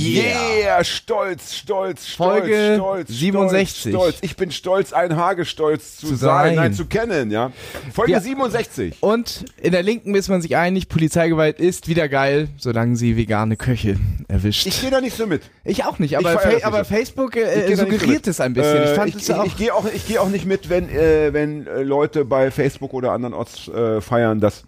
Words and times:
Yeah, 0.00 0.82
stolz, 0.84 1.54
stolz, 1.54 2.06
stolz, 2.06 2.14
Folge 2.16 2.74
stolz, 2.76 3.08
67. 3.10 3.92
Stolz. 3.92 4.16
Ich 4.22 4.36
bin 4.36 4.50
stolz, 4.50 4.92
ein 4.92 5.16
Hagestolz 5.16 5.98
zu, 5.98 6.08
Zu 6.08 6.14
sein, 6.16 6.46
sein. 6.46 6.54
nein, 6.56 6.74
zu 6.74 6.86
kennen, 6.86 7.30
ja. 7.30 7.52
Folge 7.92 8.12
Ja. 8.12 8.20
67. 8.20 8.96
Und 9.00 9.44
in 9.60 9.72
der 9.72 9.82
Linken 9.82 10.14
ist 10.14 10.28
man 10.28 10.40
sich 10.42 10.56
einig, 10.56 10.88
Polizeigewalt 10.88 11.60
ist 11.60 11.88
wieder 11.88 12.08
geil, 12.08 12.48
solange 12.56 12.96
sie 12.96 13.16
vegane 13.16 13.56
Köche 13.56 13.96
erwischt. 14.28 14.66
Ich 14.66 14.80
gehe 14.80 14.90
da 14.90 15.00
nicht 15.00 15.16
so 15.16 15.26
mit. 15.26 15.42
Ich 15.64 15.84
auch 15.84 15.98
nicht, 15.98 16.16
aber, 16.16 16.38
Fa 16.38 16.50
aber 16.62 16.84
so. 16.84 16.94
Facebook 16.94 17.36
Ich 17.36 17.42
äh, 17.42 17.64
geh 17.68 17.74
so 17.74 17.82
suggeriert 17.84 18.08
mit. 18.08 18.26
es 18.28 18.40
ein 18.40 18.54
bisschen. 18.54 18.82
ich 18.84 18.90
Äh, 18.90 18.94
fand 18.94 19.08
ich, 19.10 19.16
es 19.16 19.28
ich, 19.28 19.34
auch. 19.34 19.44
ich 19.44 19.56
gehe 19.56 19.74
auch, 19.74 19.84
ich 19.94 20.06
gehe 20.06 20.20
auch 20.20 20.28
nicht 20.28 20.46
mit, 20.46 20.68
wenn, 20.70 20.88
äh, 20.88 21.32
wenn 21.32 21.64
Leute 21.82 22.24
bei 22.24 22.50
Facebook 22.50 22.94
oder 22.94 23.12
andernorts 23.12 23.68
äh, 23.68 24.00
feiern, 24.00 24.40
dass 24.40 24.64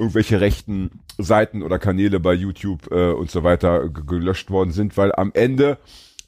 irgendwelche 0.00 0.40
rechten 0.40 0.90
Seiten 1.18 1.62
oder 1.62 1.78
Kanäle 1.78 2.18
bei 2.18 2.32
YouTube 2.34 2.90
äh, 2.90 3.12
und 3.12 3.30
so 3.30 3.44
weiter 3.44 3.88
gelöscht 3.88 4.50
worden 4.50 4.72
sind, 4.72 4.96
weil 4.96 5.14
am 5.14 5.30
Ende 5.34 5.78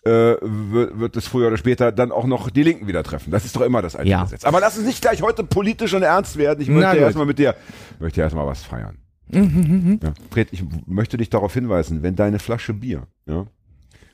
äh, 0.05 0.37
wird, 0.41 0.99
wird 0.99 1.17
es 1.17 1.27
früher 1.27 1.49
oder 1.49 1.57
später 1.57 1.91
dann 1.91 2.13
auch 2.13 2.27
noch 2.27 2.51
die 2.51 2.63
Linken 2.63 2.87
wieder 2.87 3.03
treffen. 3.03 3.31
Das 3.31 3.45
ist 3.45 3.57
doch 3.57 3.63
immer 3.63 3.83
das 3.83 3.97
alte 3.97 4.11
Ja. 4.11 4.25
Gesetz. 4.25 4.45
Aber 4.45 4.61
lass 4.61 4.77
uns 4.77 4.87
nicht 4.87 5.01
gleich 5.01 5.23
heute 5.23 5.43
politisch 5.45 5.95
und 5.95 6.03
ernst 6.03 6.37
werden. 6.37 6.61
Ich 6.61 6.69
möchte 6.69 6.91
gut. 6.91 7.01
erstmal 7.01 7.27
mit 7.27 7.39
dir, 7.39 7.55
möchte 7.99 8.21
erstmal 8.21 8.47
was 8.47 8.63
feiern. 8.63 8.99
Ja. 9.31 10.13
Fred, 10.31 10.49
ich 10.51 10.63
möchte 10.87 11.17
dich 11.17 11.31
darauf 11.31 11.55
hinweisen, 11.55 12.03
wenn 12.03 12.15
deine 12.17 12.39
Flasche 12.39 12.75
Bier 12.75 13.07
ja, 13.27 13.47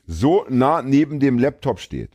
so 0.05 0.45
nah 0.47 0.81
neben 0.81 1.19
dem 1.19 1.37
Laptop 1.37 1.79
steht 1.79 2.11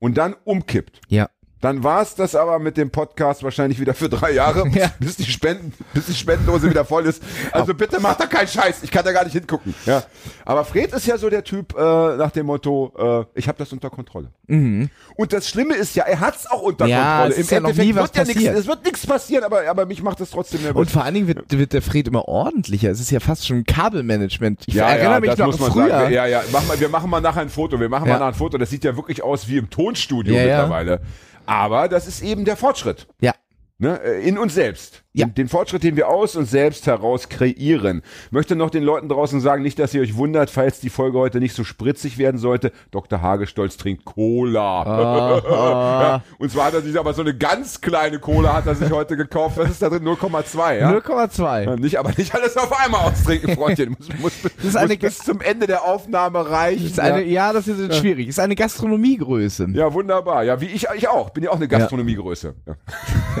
und 0.00 0.16
dann 0.18 0.34
umkippt, 0.44 1.00
ja. 1.08 1.28
Dann 1.60 1.82
war 1.82 2.02
es 2.02 2.14
das 2.14 2.34
aber 2.34 2.58
mit 2.58 2.76
dem 2.76 2.90
Podcast 2.90 3.42
wahrscheinlich 3.42 3.80
wieder 3.80 3.94
für 3.94 4.08
drei 4.08 4.32
Jahre, 4.32 4.68
Ja. 4.74 4.90
bis 5.00 5.16
die 5.16 5.24
Spenden, 5.24 5.72
bis 5.94 6.06
die 6.06 6.14
Spendendose 6.14 6.70
wieder 6.70 6.84
voll 6.84 7.06
ist. 7.06 7.22
Also 7.52 7.74
bitte 7.74 8.00
macht 8.00 8.20
da 8.20 8.26
keinen 8.26 8.48
Scheiß, 8.48 8.82
ich 8.82 8.90
kann 8.90 9.04
da 9.04 9.12
gar 9.12 9.24
nicht 9.24 9.32
hingucken. 9.32 9.74
Ja. 9.86 10.02
Aber 10.44 10.64
Fred 10.64 10.92
ist 10.92 11.06
ja 11.06 11.18
so 11.18 11.28
der 11.30 11.44
Typ 11.44 11.74
äh, 11.76 12.16
nach 12.16 12.30
dem 12.30 12.46
Motto, 12.46 13.26
äh, 13.34 13.38
ich 13.38 13.48
habe 13.48 13.58
das 13.58 13.72
unter 13.72 13.90
Kontrolle. 13.90 14.28
Und 14.50 15.32
das 15.32 15.48
Schlimme 15.48 15.74
ist 15.74 15.94
ja, 15.94 16.04
er 16.04 16.20
hat's 16.20 16.46
auch 16.50 16.62
unter 16.62 16.84
Mhm. 16.86 16.90
Ja, 16.90 17.16
Kontrolle. 17.18 17.32
es 17.32 17.38
ist 17.38 17.50
ja 17.50 17.62
was 17.62 17.76
wird 17.76 18.16
ja 18.16 18.24
nichts, 18.24 18.42
es 18.44 18.66
wird 18.66 18.84
nichts 18.84 19.06
passieren, 19.06 19.44
aber, 19.44 19.68
aber 19.68 19.84
mich 19.86 20.02
macht 20.02 20.20
das 20.20 20.30
trotzdem 20.30 20.62
nervös. 20.62 20.76
Und 20.80 20.90
vor 20.90 21.04
allen 21.04 21.14
Dingen 21.14 21.28
wird, 21.28 21.58
wird 21.58 21.72
der 21.72 21.82
Fred 21.82 22.08
immer 22.08 22.26
ordentlicher. 22.28 22.90
Es 22.90 23.00
ist 23.00 23.10
ja 23.10 23.20
fast 23.20 23.46
schon 23.46 23.64
Kabelmanagement. 23.64 24.62
Ich 24.66 24.74
Ja, 24.74 24.88
erinnere 24.88 25.14
ja, 25.14 25.20
mich 25.20 25.30
das 25.30 25.38
noch 25.38 25.46
muss 25.48 25.58
man 25.60 25.70
früher. 25.72 25.88
sagen. 25.88 26.12
Ja, 26.14 26.26
ja, 26.26 26.42
mach 26.52 26.66
mal, 26.66 26.78
wir 26.80 26.88
machen 26.88 27.10
mal 27.10 27.20
nachher 27.20 27.42
ein 27.42 27.50
Foto. 27.50 27.78
Wir 27.80 27.88
machen 27.88 28.08
mal 28.08 28.14
nachher 28.14 28.26
ein 28.28 28.34
Foto. 28.34 28.56
Das 28.58 28.70
sieht 28.70 28.84
ja 28.84 28.96
wirklich 28.96 29.22
aus 29.22 29.48
wie 29.48 29.58
im 29.58 29.68
Tonstudio 29.70 30.34
Ja, 30.34 30.42
ja. 30.42 30.56
mittlerweile. 30.62 31.00
Aber 31.48 31.88
das 31.88 32.06
ist 32.06 32.20
eben 32.22 32.44
der 32.44 32.56
Fortschritt. 32.56 33.06
ja. 33.20 33.34
Ne, 33.80 34.00
äh, 34.02 34.28
in 34.28 34.38
uns 34.38 34.54
selbst. 34.54 35.04
Ja. 35.14 35.24
Den, 35.24 35.34
den 35.34 35.48
Fortschritt, 35.48 35.82
den 35.84 35.96
wir 35.96 36.08
aus 36.08 36.36
uns 36.36 36.50
selbst 36.50 36.86
heraus 36.86 37.30
kreieren. 37.30 38.02
Möchte 38.30 38.56
noch 38.56 38.68
den 38.68 38.82
Leuten 38.82 39.08
draußen 39.08 39.40
sagen, 39.40 39.62
nicht, 39.62 39.78
dass 39.78 39.94
ihr 39.94 40.02
euch 40.02 40.16
wundert, 40.16 40.50
falls 40.50 40.80
die 40.80 40.90
Folge 40.90 41.18
heute 41.18 41.40
nicht 41.40 41.54
so 41.54 41.64
spritzig 41.64 42.18
werden 42.18 42.36
sollte. 42.36 42.72
Dr. 42.90 43.22
Hagestolz 43.22 43.78
trinkt 43.78 44.04
Cola. 44.04 45.40
ja, 45.50 46.22
und 46.38 46.52
zwar 46.52 46.66
hat 46.66 46.74
er 46.74 46.82
sich 46.82 46.98
aber 46.98 47.14
so 47.14 47.22
eine 47.22 47.34
ganz 47.34 47.80
kleine 47.80 48.18
Cola 48.18 48.52
hat 48.52 48.66
er 48.66 48.74
sich 48.74 48.90
heute 48.90 49.16
gekauft. 49.16 49.56
Das 49.56 49.70
ist 49.70 49.80
da 49.80 49.88
drin 49.88 50.04
0,2, 50.04 50.78
ja? 50.78 50.90
0,2. 50.90 51.64
Ja, 51.64 51.76
Nicht, 51.76 51.98
aber 51.98 52.12
nicht 52.16 52.34
alles 52.34 52.56
auf 52.58 52.78
einmal 52.78 53.06
austrinken, 53.06 53.54
Freundchen. 53.54 53.96
Muss, 53.98 54.08
muss, 54.20 54.32
ist 54.62 54.78
muss 54.78 54.96
bis 54.98 55.18
zum 55.20 55.40
Ende 55.40 55.66
der 55.66 55.84
Aufnahme 55.84 56.50
reichen. 56.50 56.84
Ist 56.84 57.00
eine, 57.00 57.22
ja. 57.22 57.54
das 57.54 57.66
ist 57.66 57.96
schwierig. 57.96 58.28
Ist 58.28 58.40
eine 58.40 58.54
Gastronomiegröße. 58.54 59.68
ja, 59.72 59.90
wunderbar. 59.92 60.44
Ja, 60.44 60.60
wie 60.60 60.66
ich, 60.66 60.86
ich 60.94 61.08
auch. 61.08 61.30
Bin 61.30 61.44
ja 61.44 61.50
auch 61.50 61.56
eine 61.56 61.66
Gastronomiegröße. 61.66 62.54
Ja. 62.66 62.74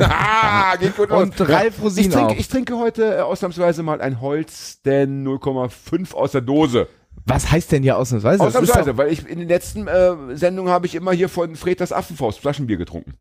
ah, 0.00 0.76
geht 0.76 0.96
gut 0.96 1.10
los. 1.10 1.22
Und 1.22 1.36
Ralf 1.82 1.96
ich 1.98 2.08
trinke, 2.08 2.34
ich 2.34 2.48
trinke 2.48 2.78
heute 2.78 3.16
äh, 3.16 3.20
ausnahmsweise 3.20 3.82
mal 3.82 4.00
ein 4.00 4.20
Holsten 4.20 5.26
0,5 5.26 6.14
aus 6.14 6.32
der 6.32 6.40
Dose. 6.40 6.88
Was 7.26 7.50
heißt 7.50 7.72
denn 7.72 7.82
hier 7.82 7.98
ausnahmsweise? 7.98 8.42
Ausnahmsweise, 8.42 8.96
weil 8.96 9.12
ich 9.12 9.28
in 9.28 9.38
den 9.38 9.48
letzten 9.48 9.86
äh, 9.86 10.14
Sendungen 10.36 10.72
habe 10.72 10.86
ich 10.86 10.94
immer 10.94 11.12
hier 11.12 11.28
von 11.28 11.56
Fred 11.56 11.80
das 11.80 11.92
Affenfaust 11.92 12.38
Flaschenbier 12.40 12.76
getrunken. 12.78 13.14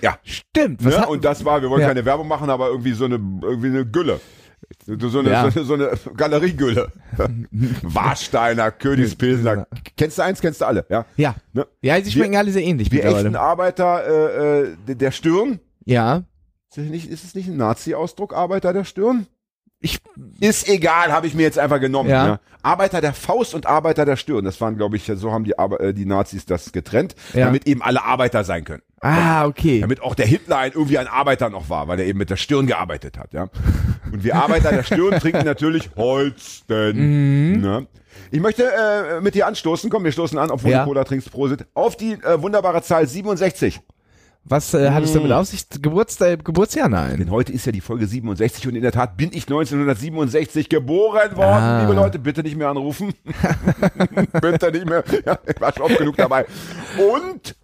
Ja. 0.00 0.18
Stimmt. 0.22 0.80
Ne? 0.82 0.98
hat, 0.98 1.08
Und 1.08 1.24
das 1.24 1.44
war, 1.44 1.60
wir 1.62 1.70
wollen 1.70 1.82
Ja. 1.82 1.88
keine 1.88 2.04
Werbung 2.04 2.26
machen, 2.26 2.50
aber 2.50 2.68
irgendwie 2.68 2.92
so 2.92 3.04
eine, 3.04 3.16
irgendwie 3.42 3.68
eine 3.68 3.86
Gülle. 3.86 4.20
So 4.86 5.18
eine, 5.18 5.30
Ja. 5.30 5.50
so 5.50 5.58
eine, 5.60 5.66
so 5.66 5.74
eine 5.74 5.90
Galeriegülle. 6.16 6.90
Warsteiner, 7.82 8.70
Königspilsner. 8.70 9.66
Kennst 9.96 10.18
du 10.18 10.22
eins, 10.22 10.40
kennst 10.40 10.60
du 10.60 10.64
alle, 10.66 10.86
ja? 10.88 11.04
ja. 11.16 11.34
Ne? 11.52 11.66
Ja, 11.82 12.00
sie 12.02 12.10
schmecken 12.10 12.32
Wir- 12.32 12.38
alle 12.38 12.50
sehr 12.50 12.62
ähnlich 12.62 12.88
Die 12.90 13.00
echten 13.02 13.36
Arbeiter 13.36 14.06
äh, 14.06 14.60
äh, 14.62 14.76
der- 14.88 14.94
der 14.94 15.10
Stirn. 15.10 15.60
Ja. 15.84 16.22
Ist 16.76 16.84
es 16.86 16.90
nicht, 16.90 17.10
ist 17.10 17.24
es 17.24 17.34
nicht 17.34 17.48
ein 17.48 17.56
Nazi-Ausdruck, 17.56 18.34
Arbeiter 18.34 18.72
der 18.72 18.84
Stirn? 18.84 19.26
Ich, 19.80 19.98
ist 20.40 20.66
egal, 20.68 21.12
habe 21.12 21.26
ich 21.26 21.34
mir 21.34 21.42
jetzt 21.42 21.58
einfach 21.58 21.78
genommen. 21.78 22.08
Ja. 22.08 22.26
Ja. 22.26 22.40
Arbeiter 22.62 23.02
der 23.02 23.12
Faust 23.12 23.54
und 23.54 23.66
Arbeiter 23.66 24.06
der 24.06 24.16
Stirn. 24.16 24.44
Das 24.44 24.58
waren, 24.62 24.76
glaube 24.78 24.96
ich, 24.96 25.04
so 25.14 25.30
haben 25.30 25.44
die, 25.44 25.58
Arbe- 25.58 25.78
äh, 25.78 25.92
die 25.92 26.06
Nazis 26.06 26.46
das 26.46 26.72
getrennt, 26.72 27.14
Ja. 27.34 27.44
damit 27.46 27.66
eben 27.68 27.82
alle 27.82 28.02
Arbeiter 28.02 28.44
sein 28.44 28.64
können. 28.64 28.82
Ah, 29.02 29.44
okay. 29.44 29.80
Damit 29.80 30.00
auch 30.00 30.14
der 30.14 30.24
Hitler 30.26 30.56
ein, 30.58 30.72
irgendwie 30.72 30.96
ein 30.96 31.06
Arbeiter 31.06 31.50
noch 31.50 31.68
war, 31.68 31.86
weil 31.86 32.00
er 32.00 32.06
eben 32.06 32.18
mit 32.18 32.30
der 32.30 32.36
Stirn 32.36 32.66
gearbeitet 32.66 33.18
hat. 33.18 33.34
Ja. 33.34 33.48
Und 34.10 34.24
wir 34.24 34.36
Arbeiter 34.36 34.70
der 34.72 34.84
Stirn 34.84 35.20
trinken 35.20 35.44
natürlich 35.44 35.90
Holsten. 35.96 37.60
Ne? 37.60 37.86
Ich 38.30 38.40
möchte 38.40 38.64
äh, 38.72 39.20
mit 39.20 39.34
dir 39.34 39.46
anstoßen. 39.46 39.90
Komm, 39.90 40.04
wir 40.04 40.12
stoßen 40.12 40.38
an, 40.38 40.50
obwohl 40.50 40.70
Ja. 40.70 40.80
du 40.80 40.88
Cola 40.88 41.04
trinkst. 41.04 41.30
Prosit. 41.30 41.66
Auf 41.74 41.96
die 41.96 42.12
äh, 42.12 42.40
wunderbare 42.40 42.80
Zahl 42.82 43.06
67. 43.06 43.80
Was 44.46 44.74
äh, 44.74 44.90
hat 44.90 45.02
es 45.02 45.12
damit 45.14 45.32
auf 45.32 45.46
sich? 45.46 45.66
Geburtstag, 45.80 46.44
Geburtsjahr? 46.44 46.88
Nein. 46.90 47.18
Denn 47.18 47.30
heute 47.30 47.52
ist 47.52 47.64
ja 47.64 47.72
die 47.72 47.80
Folge 47.80 48.06
67 48.06 48.68
und 48.68 48.76
in 48.76 48.82
der 48.82 48.92
Tat 48.92 49.16
bin 49.16 49.30
ich 49.32 49.44
1967 49.44 50.68
geboren 50.68 51.34
worden. 51.36 51.62
Ah. 51.62 51.80
Liebe 51.80 51.94
Leute, 51.94 52.18
bitte 52.18 52.42
nicht 52.42 52.56
mehr 52.56 52.68
anrufen. 52.68 53.14
bitte 54.42 54.70
nicht 54.70 54.84
mehr. 54.86 55.02
Ja, 55.24 55.38
ich 55.46 55.60
war 55.60 55.72
schon 55.72 55.82
oft 55.84 55.96
genug 55.98 56.16
dabei. 56.16 56.44
Und 57.16 57.56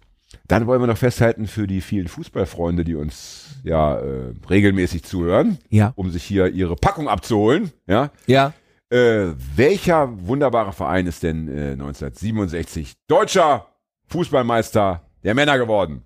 dann 0.47 0.65
wollen 0.65 0.81
wir 0.81 0.87
noch 0.87 0.97
festhalten 0.97 1.45
für 1.47 1.67
die 1.67 1.81
vielen 1.81 2.07
Fußballfreunde, 2.07 2.83
die 2.83 2.95
uns 2.95 3.57
ja 3.63 3.99
äh, 3.99 4.33
regelmäßig 4.49 5.03
zuhören, 5.03 5.59
Ja. 5.69 5.93
um 5.95 6.09
sich 6.09 6.23
hier 6.23 6.47
ihre 6.47 6.75
Packung 6.75 7.07
abzuholen. 7.07 7.71
Ja. 7.87 8.09
Ja. 8.25 8.53
Äh, 8.89 9.33
welcher 9.55 10.09
wunderbare 10.27 10.73
Verein 10.73 11.05
ist 11.05 11.21
denn 11.23 11.47
äh, 11.47 11.71
1967 11.73 12.93
deutscher 13.07 13.67
Fußballmeister 14.07 15.01
der 15.23 15.35
Männer 15.35 15.57
geworden? 15.59 16.03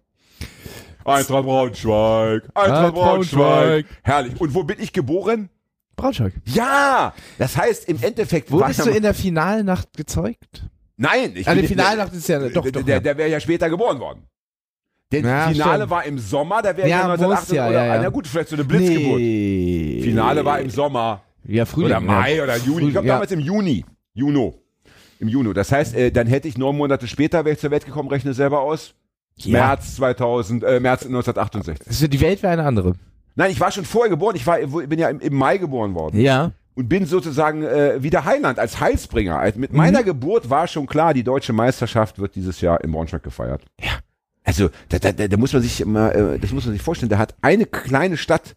Eintracht 1.04 1.44
Braunschweig, 1.46 2.44
Eintracht 2.56 2.94
Braunschweig. 2.96 3.86
Herrlich. 4.04 4.40
Und 4.42 4.54
wo 4.56 4.64
bin 4.64 4.78
ich 4.80 4.92
geboren? 4.92 5.50
Braunschweig. 5.96 6.34
Ja! 6.46 7.14
Das 7.38 7.56
heißt, 7.56 7.88
im 7.88 8.02
Endeffekt 8.02 8.52
Wurdest 8.52 8.86
du 8.86 8.90
in 8.90 9.04
der 9.04 9.14
Finalnacht 9.14 9.96
gezeugt? 9.96 10.64
Nein, 10.98 11.34
ich 11.36 11.48
Ah, 11.48 11.54
bin- 11.54 11.62
die 11.62 11.68
Finalnacht 11.68 12.14
ist 12.14 12.28
ja 12.28 12.40
doch, 12.50 12.64
der, 12.64 12.72
doch. 12.72 12.82
der, 12.84 13.00
der 13.02 13.18
wäre 13.18 13.30
ja 13.30 13.40
später 13.40 13.70
geboren 13.70 14.00
worden. 14.00 14.24
Denn 15.12 15.24
Ja, 15.26 15.48
Finale 15.50 15.76
stimmt. 15.76 15.90
war 15.92 16.04
im 16.06 16.18
Sommer, 16.20 16.62
da 16.64 16.76
wäre 16.76 16.90
Ja, 16.90 17.02
ja, 17.02 17.08
muss 17.08 17.20
1918 17.20 17.56
ja, 17.56 17.68
oder, 17.70 17.86
ja, 17.86 17.96
ja. 17.96 18.02
na 18.02 18.10
gut, 18.10 18.28
vielleicht 18.28 18.50
so 18.50 18.56
eine 18.56 18.64
Blitzgeburt. 18.66 19.20
Nee. 19.20 20.00
Finale 20.04 20.44
war 20.44 20.60
im 20.60 20.70
Sommer. 20.72 21.22
Ja, 21.48 21.66
Frühling. 21.66 21.92
Oder 21.92 22.00
Mai 22.00 22.36
ja. 22.38 22.44
oder 22.44 22.56
Juni. 22.58 22.66
Frühling, 22.74 22.88
Ich 22.88 22.92
glaube 22.94 23.08
damals 23.08 23.32
im 23.32 23.40
Juni. 23.40 23.86
Juno. 24.16 24.56
Im 25.20 25.28
Juni. 25.28 25.54
Das 25.54 25.72
heißt, 25.72 25.96
äh, 25.96 26.12
dann 26.12 26.26
hätte 26.28 26.48
ich 26.48 26.58
neun 26.58 26.76
Monate 26.76 27.08
später, 27.08 27.46
wäre 27.46 27.54
ich 27.54 27.60
zur 27.60 27.70
Welt 27.72 27.86
gekommen, 27.86 28.10
rechne 28.10 28.34
selber 28.34 28.62
aus. 28.62 28.96
Ja. 29.38 29.68
März 29.68 29.96
2000, 29.98 30.64
äh, 30.64 30.80
März 30.80 31.04
1968. 31.06 31.88
Also 31.88 32.08
die 32.08 32.22
Welt 32.22 32.42
wäre 32.44 32.54
eine 32.54 32.64
andere. 32.64 32.94
Nein, 33.36 33.52
ich 33.52 33.60
war 33.60 33.72
schon 33.72 33.84
vorher 33.86 34.10
geboren. 34.10 34.36
Ich 34.36 34.48
war, 34.48 34.58
bin 34.60 34.98
ja 34.98 35.10
im, 35.10 35.20
im 35.20 35.36
Mai 35.36 35.58
geboren 35.58 35.94
worden. 35.94 36.20
Ja. 36.20 36.52
Und 36.74 36.88
bin 36.90 37.06
sozusagen 37.06 37.64
äh, 37.64 38.02
wie 38.02 38.10
der 38.10 38.26
Heiland 38.26 38.60
als 38.60 38.80
Heilsbringer. 38.80 39.38
Als, 39.38 39.56
mit 39.58 39.74
meiner 39.74 40.02
Mhm. 40.02 40.06
Geburt 40.06 40.50
war 40.50 40.68
schon 40.68 40.88
klar, 40.88 41.14
die 41.14 41.24
deutsche 41.24 41.54
Meisterschaft 41.54 42.20
wird 42.20 42.36
dieses 42.36 42.62
Jahr 42.62 42.82
in 42.84 42.92
Braunschweig 42.92 43.24
gefeiert. 43.24 43.64
Ja. 43.82 43.92
Also, 44.44 44.70
da, 44.90 45.00
da, 45.00 45.12
da, 45.12 45.38
muss 45.38 45.54
man 45.54 45.62
sich 45.62 45.82
immer, 45.82 46.14
äh, 46.14 46.40
das 46.40 46.52
muss 46.52 46.66
man 46.66 46.74
sich 46.74 46.82
vorstellen, 46.82 47.10
da 47.10 47.18
hat 47.18 47.34
eine 47.42 47.66
kleine 47.66 48.16
Stadt 48.16 48.56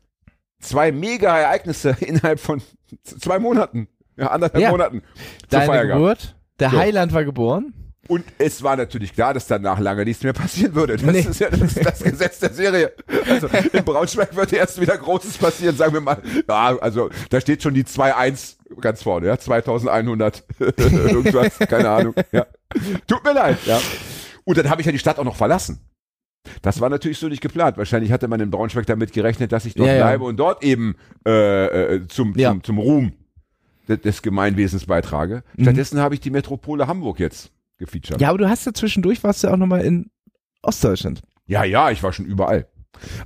zwei 0.61 0.93
Mega-Ereignisse 0.93 1.91
innerhalb 2.01 2.41
von 2.41 2.61
zwei 3.03 3.39
Monaten, 3.39 3.89
ja, 4.17 4.29
anderthalb 4.29 4.63
Ja. 4.63 4.71
Monaten 4.71 5.03
Deine. 5.49 5.87
Geburt. 5.89 6.37
Der 6.61 6.71
So. 6.71 6.79
Heiland 6.79 7.13
war 7.13 7.25
geboren. 7.25 7.73
Und 8.09 8.25
es 8.39 8.63
war 8.63 8.75
natürlich 8.77 9.13
klar, 9.13 9.35
dass 9.35 9.47
danach 9.47 9.79
lange 9.79 10.05
nichts 10.05 10.23
mehr 10.25 10.33
passieren 10.33 10.75
würde. 10.75 10.97
Das 10.97 11.05
Nee. 11.13 11.21
ist 11.21 11.39
ja 11.41 11.51
das, 11.51 11.75
das 11.75 12.03
Gesetz 12.03 12.39
der 12.41 12.53
Serie. 12.55 12.93
Also 13.29 13.49
in 13.73 13.85
Braunschweig 13.85 14.35
wird 14.35 14.53
erst 14.55 14.81
wieder 14.81 14.97
Großes 14.97 15.37
passieren, 15.39 15.77
sagen 15.77 15.93
wir 15.93 16.01
mal. 16.01 16.21
Ja, 16.49 16.77
also 16.79 17.11
da 17.31 17.41
steht 17.41 17.63
schon 17.63 17.75
die 17.75 17.85
2-1 17.85 18.57
ganz 18.81 19.03
vorne, 19.03 19.27
ja, 19.27 19.39
2100 19.39 20.43
irgendwas, 20.59 21.59
keine 21.59 21.91
Ahnung. 21.91 22.15
Ja. 22.33 22.47
Tut 23.07 23.23
mir 23.25 23.35
leid, 23.35 23.59
ja. 23.67 23.79
Und 24.45 24.57
dann 24.59 24.71
habe 24.71 24.81
ich 24.81 24.87
ja 24.87 24.93
die 24.93 24.99
Stadt 24.99 25.19
auch 25.19 25.25
noch 25.25 25.37
verlassen. 25.37 25.81
Das 26.63 26.81
war 26.81 26.89
natürlich 26.89 27.19
so 27.19 27.29
nicht 27.29 27.43
geplant. 27.43 27.77
Wahrscheinlich 27.77 28.11
hatte 28.11 28.27
man 28.27 28.41
in 28.41 28.51
Braunschweig 28.51 28.87
damit 28.87 29.13
gerechnet, 29.13 29.53
dass 29.53 29.67
ich 29.67 29.75
dort 29.75 29.89
Ja, 29.89 29.95
ja. 29.97 30.03
bleibe 30.07 30.25
und 30.25 30.39
dort 30.39 30.65
eben 30.65 30.97
äh, 31.27 31.97
äh, 31.97 32.07
zum, 32.09 32.33
Ja. 32.39 32.53
zum, 32.53 32.63
zum 32.65 32.79
Ruhm 32.79 33.13
de- 33.87 33.99
des 33.99 34.23
Gemeinwesens 34.23 34.87
beitrage. 34.87 35.43
Stattdessen 35.61 36.01
habe 36.01 36.15
ich 36.15 36.21
die 36.21 36.31
Metropole 36.31 36.87
Hamburg 36.87 37.21
jetzt 37.21 37.51
gefeatured. 37.79 38.21
Ja, 38.21 38.29
aber 38.29 38.39
du 38.39 38.49
hast 38.49 38.67
ja 38.67 38.73
zwischendurch, 38.73 39.23
warst 39.25 39.43
du 39.43 39.49
ja 39.49 39.55
auch 39.55 39.59
nochmal 39.59 39.83
in 39.83 40.11
Ostdeutschland. 40.63 41.23
Ja, 41.47 41.65
ja, 41.65 41.91
ich 41.91 42.03
war 42.03 42.13
schon 42.13 42.27
überall. 42.27 42.67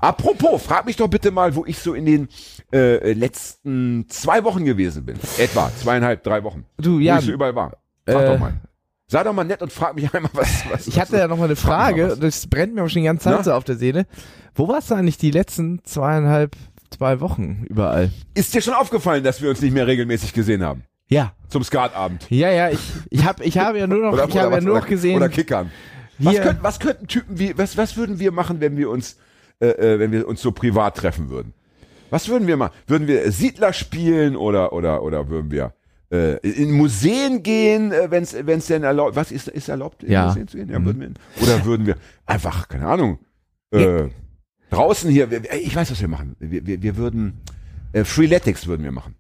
Apropos, 0.01 0.63
frag 0.63 0.87
mich 0.87 0.97
doch 0.97 1.09
bitte 1.09 1.31
mal, 1.31 1.55
wo 1.55 1.65
ich 1.65 1.79
so 1.79 1.95
in 1.95 2.05
den 2.05 2.29
äh, 2.73 3.13
letzten 3.13 4.07
zwei 4.09 4.45
Wochen 4.45 4.65
gewesen 4.65 5.07
bin. 5.07 5.17
Etwa 5.39 5.71
zweieinhalb, 5.77 6.23
drei 6.23 6.45
Wochen. 6.45 6.67
Du, 6.79 6.97
Wo 6.97 6.99
ja, 6.99 7.19
ich 7.19 7.25
so 7.25 7.33
überall 7.33 7.55
war. 7.55 7.79
Sag 8.07 8.23
äh, 8.23 8.27
doch 8.27 8.39
mal. 8.39 8.61
Sei 9.07 9.23
doch 9.25 9.33
mal 9.33 9.45
nett 9.45 9.63
und 9.63 9.73
frag 9.73 9.95
mich 9.95 10.13
einmal, 10.15 10.31
was. 10.35 10.65
was 10.71 10.87
ich 10.87 10.99
hatte 10.99 11.17
ja 11.19 11.29
nochmal 11.29 11.47
eine 11.47 11.57
Frag 11.57 11.95
mich 11.95 12.03
mal 12.03 12.09
Frage, 12.11 12.21
das 12.21 12.47
brennt 12.47 12.75
mir 12.75 12.83
auch 12.83 12.89
schon 12.89 13.03
die 13.03 13.07
ganze 13.07 13.25
Zeit 13.25 13.35
Na? 13.39 13.45
so 13.45 13.53
auf 13.53 13.65
der 13.65 13.77
Seele. 13.77 14.07
Wo 14.55 14.69
warst 14.69 14.91
du 14.91 14.95
eigentlich 14.95 15.19
die 15.19 15.31
letzten 15.31 15.83
zweieinhalb, 15.85 16.57
zwei 16.91 17.21
Wochen 17.21 17.65
überall? 17.69 18.11
Ist 18.35 18.55
dir 18.55 18.63
schon 18.63 18.75
aufgefallen, 18.75 19.25
dass 19.25 19.41
wir 19.41 19.51
uns 19.51 19.61
nicht 19.61 19.73
mehr 19.73 19.87
regelmäßig 19.87 20.33
gesehen 20.33 20.63
haben? 20.63 20.85
Ja. 21.13 21.33
Zum 21.49 21.63
Skatabend. 21.63 22.27
Ja, 22.31 22.51
ja, 22.51 22.71
ich, 22.71 22.81
ich 23.11 23.25
habe 23.25 23.45
ich 23.45 23.59
habe 23.59 23.79
ja 23.79 23.87
nur 23.87 23.99
noch, 23.99 24.15
ich 24.15 24.21
habe 24.21 24.33
ja 24.33 24.51
was, 24.51 24.65
nur 24.65 24.75
noch 24.75 24.83
oder, 24.83 24.91
gesehen, 24.91 25.17
Oder 25.17 25.29
Kickern. 25.29 25.71
Was, 26.19 26.37
könnt, 26.41 26.63
was 26.63 26.81
könnten 26.81 27.07
Typen 27.09 27.39
wie, 27.39 27.57
was, 27.59 27.77
was 27.77 27.97
würden 27.97 28.19
wir 28.19 28.33
machen, 28.33 28.61
wenn 28.61 28.77
wir 28.77 28.89
uns, 28.91 29.17
äh, 29.61 29.67
äh, 29.69 29.99
wenn 29.99 30.13
wir 30.13 30.27
uns 30.27 30.41
so 30.41 30.53
privat 30.53 30.97
treffen 30.97 31.29
würden? 31.31 31.53
Was 32.11 32.29
würden 32.29 32.47
wir 32.47 32.57
machen? 32.57 32.73
Würden 32.87 33.07
wir 33.09 33.31
Siedler 33.33 33.73
spielen 33.73 34.37
oder, 34.37 34.73
oder, 34.73 35.03
oder 35.03 35.29
würden 35.29 35.51
wir 35.51 35.75
äh, 36.11 36.37
in 36.47 36.71
Museen 36.73 37.43
gehen, 37.43 37.93
äh, 37.93 38.11
wenn 38.11 38.23
es 38.59 38.67
denn 38.67 38.83
erlaubt, 38.83 39.17
was 39.17 39.33
ist, 39.33 39.49
ist 39.49 39.69
erlaubt, 39.69 40.05
in 40.05 40.13
Ja. 40.13 40.27
Museen 40.27 40.49
zu 40.49 40.57
gehen? 40.59 40.69
Ja, 40.71 40.79
Mhm. 40.79 40.85
würden 40.87 41.01
wir, 41.01 41.43
oder 41.43 41.65
würden 41.65 41.87
wir 41.87 41.97
einfach, 42.27 42.69
keine 42.69 42.87
Ahnung, 42.87 43.19
äh, 43.73 44.09
draußen 44.71 45.11
hier, 45.11 45.29
ich 45.55 45.75
weiß, 45.75 45.91
was 45.91 46.01
wir 46.01 46.09
machen. 46.09 46.37
Wir, 46.39 46.67
wir, 46.67 46.83
wir 46.83 46.97
würden, 46.97 47.41
äh, 47.93 48.05
Freeletics 48.05 48.67
würden 48.67 48.85
wir 48.85 48.93
machen. 48.93 49.15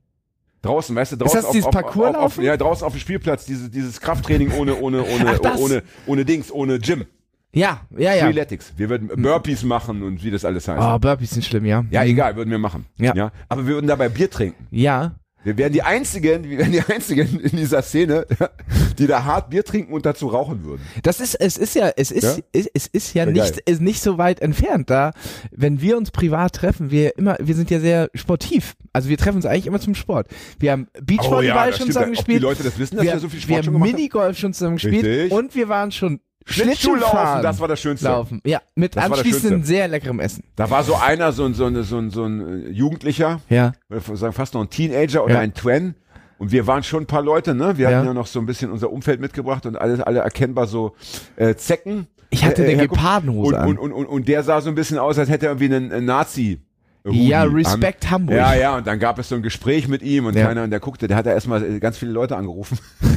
Draußen, 0.63 0.95
weißt 0.95 1.13
du, 1.13 1.17
draußen 1.17 1.43
das 1.43 1.51
dieses 1.51 1.67
auf, 1.67 1.75
auf, 1.75 1.83
auf, 1.83 1.87
auf, 1.87 1.95
Parkourlaufen? 1.95 2.45
ja, 2.45 2.57
draußen 2.57 2.87
auf 2.87 2.93
dem 2.93 3.01
Spielplatz, 3.01 3.45
diese, 3.45 3.69
dieses 3.69 4.01
Krafttraining 4.01 4.53
ohne, 4.53 4.77
ohne, 4.77 5.03
ohne, 5.03 5.27
Ach, 5.27 5.39
das. 5.41 5.61
ohne, 5.61 5.83
ohne 6.07 6.25
Dings, 6.25 6.53
ohne 6.53 6.79
Gym. 6.79 7.05
ja, 7.53 7.81
ja, 7.99 8.15
ja. 8.15 8.25
Freeletics. 8.25 8.73
Wir 8.77 8.89
würden 8.89 9.09
Burpees 9.09 9.65
machen 9.65 10.03
und 10.03 10.23
wie 10.23 10.31
das 10.31 10.45
alles 10.45 10.69
heißt. 10.69 10.81
Oh, 10.81 10.99
Burpees 10.99 11.31
sind 11.31 11.45
schlimm, 11.45 11.65
ja. 11.65 11.85
Ja, 11.91 12.05
egal, 12.05 12.37
würden 12.37 12.51
wir 12.51 12.59
machen. 12.59 12.87
Ja. 12.97 13.33
Aber 13.49 13.67
wir 13.67 13.75
würden 13.75 13.89
dabei 13.89 14.09
Bier 14.09 14.31
trinken. 14.31 14.69
Ja, 14.71 15.17
Wir 15.45 15.57
wären 15.57 15.73
die 15.73 15.83
einzigen, 15.83 16.45
wir 16.45 16.59
wären 16.59 16.71
die 16.73 16.81
einzigen 16.83 17.41
in 17.41 17.57
dieser 17.57 17.83
Szene, 17.83 18.27
die 18.99 19.07
da 19.07 19.25
hart 19.25 19.51
Bier 19.51 19.65
trinken 19.65 19.93
und 19.93 20.07
dazu 20.07 20.29
rauchen 20.29 20.65
würden. 20.65 20.83
Das 21.03 21.21
ist, 21.21 21.35
es 21.35 21.57
ist 21.57 21.75
ja, 21.75 21.91
es 21.97 22.11
ist, 22.13 22.23
Ja? 22.23 22.37
es, 22.53 22.69
es 22.73 22.87
ist 22.87 23.15
ja 23.15 23.25
Ja, 23.25 23.31
nicht, 23.33 23.55
geil. 23.55 23.63
ist 23.67 23.81
nicht 23.81 24.01
so 24.03 24.19
weit 24.19 24.41
entfernt. 24.41 24.89
Da, 24.91 25.13
wenn 25.51 25.81
wir 25.81 25.97
uns 25.97 26.11
privat 26.13 26.55
treffen, 26.55 26.91
wir 26.91 27.17
immer, 27.19 27.37
wir 27.41 27.55
sind 27.55 27.71
ja 27.71 27.81
sehr 27.81 28.09
sportiv. 28.15 28.75
Also 28.93 29.09
wir 29.09 29.19
treffen 29.19 29.37
uns 29.37 29.47
eigentlich 29.47 29.67
immer 29.67 29.81
zum 29.81 29.95
Sport. 29.95 30.29
Wir 30.61 30.73
haben 30.73 30.87
Beachvolleyball 31.03 31.69
das 31.71 31.79
schon 31.79 31.85
stimmt. 31.87 31.93
zusammen 31.95 32.13
Ob 32.13 32.17
gespielt. 32.19 32.39
die 32.39 32.43
Leute 32.43 32.63
das 32.63 32.79
wissen, 32.79 32.97
dass 32.97 33.05
wir, 33.05 33.19
so 33.19 33.29
viel 33.29 33.39
wir 33.39 33.41
Sport 33.43 33.65
schon 33.65 33.67
haben 33.67 33.73
gemacht 33.75 33.89
haben? 33.91 33.97
Minigolf 33.97 34.39
schon 34.39 34.53
zusammen 34.55 34.77
gespielt 34.77 35.05
Richtig. 35.05 35.33
und 35.33 35.55
wir 35.55 35.69
waren 35.69 35.91
schon 35.93 36.21
Schlittschuhlaufen, 36.47 37.43
das 37.43 37.61
war 37.61 37.69
das 37.69 37.81
Schönste. 37.81 38.09
Laufen. 38.09 38.41
Ja, 38.45 38.61
mit 38.75 38.97
Das 38.97 39.21
Schönste. 39.21 39.61
sehr 39.65 39.89
leckerem 39.89 40.21
Essen. 40.21 40.45
Da 40.57 40.71
war 40.71 40.83
so 40.85 40.95
einer, 40.97 41.33
so 41.33 41.45
ein, 41.45 41.55
so 41.55 41.67
ein, 41.67 41.83
so 41.83 41.99
ein, 41.99 42.11
so 42.11 42.25
ein 42.25 42.67
äh, 42.67 42.71
Jugendlicher, 42.71 43.41
Ja. 43.49 43.73
sagen 44.15 44.33
fast 44.33 44.55
noch 44.55 44.63
ein 44.63 44.71
Teenager 44.71 45.25
oder 45.25 45.35
Ja. 45.35 45.41
ein 45.41 45.55
Twen. 45.55 45.95
Und 46.39 46.51
wir 46.51 46.67
waren 46.67 46.83
schon 46.83 47.05
ein 47.05 47.07
paar 47.07 47.23
Leute, 47.23 47.55
ne? 47.55 47.79
Wir 47.79 47.89
Ja. 47.91 47.97
hatten 47.99 48.07
ja 48.09 48.15
noch 48.15 48.27
so 48.27 48.41
ein 48.41 48.47
bisschen 48.47 48.71
unser 48.73 48.91
Umfeld 48.93 49.21
mitgebracht 49.21 49.65
und 49.67 49.77
alle, 49.77 50.05
alle 50.07 50.21
erkennbar 50.21 50.67
so 50.67 50.95
äh, 51.37 51.55
Zecken. 51.55 52.09
Ich 52.31 52.45
hatte 52.45 52.65
Äh, 52.67 52.73
eine 52.73 52.83
äh, 52.83 52.87
Gepardenhose 52.89 53.49
und, 53.49 53.55
an. 53.55 53.69
und, 53.69 53.79
und, 53.79 53.93
und, 53.93 54.07
und 54.07 54.29
der 54.29 54.43
sah 54.43 54.61
so 54.61 54.69
ein 54.69 54.75
bisschen 54.75 54.99
aus, 54.99 55.19
als 55.19 55.29
hätte 55.29 55.47
er 55.47 55.53
irgendwie 55.53 55.75
einen, 55.75 55.93
einen 55.93 56.07
Nazi. 56.07 56.61
Hoodie 57.05 57.29
ja, 57.29 57.43
an. 57.43 57.55
Respekt 57.55 58.11
Hamburg. 58.11 58.37
Ja, 58.37 58.55
ja, 58.55 58.77
und 58.77 58.87
dann 58.87 58.99
gab 59.01 59.19
es 59.19 59.29
so 59.29 59.35
ein 59.35 59.43
Gespräch 59.43 59.89
mit 59.89 60.03
ihm 60.03 60.27
und 60.27 60.37
Ja. 60.37 60.47
keiner, 60.47 60.63
und 60.63 60.71
der 60.71 60.79
guckte, 60.81 61.09
der 61.09 61.17
hat 61.17 61.27
ja 61.27 61.33
erstmal 61.33 61.81
ganz 61.81 61.99
viele 61.99 62.13
Leute 62.13 62.37
angerufen. 62.37 62.79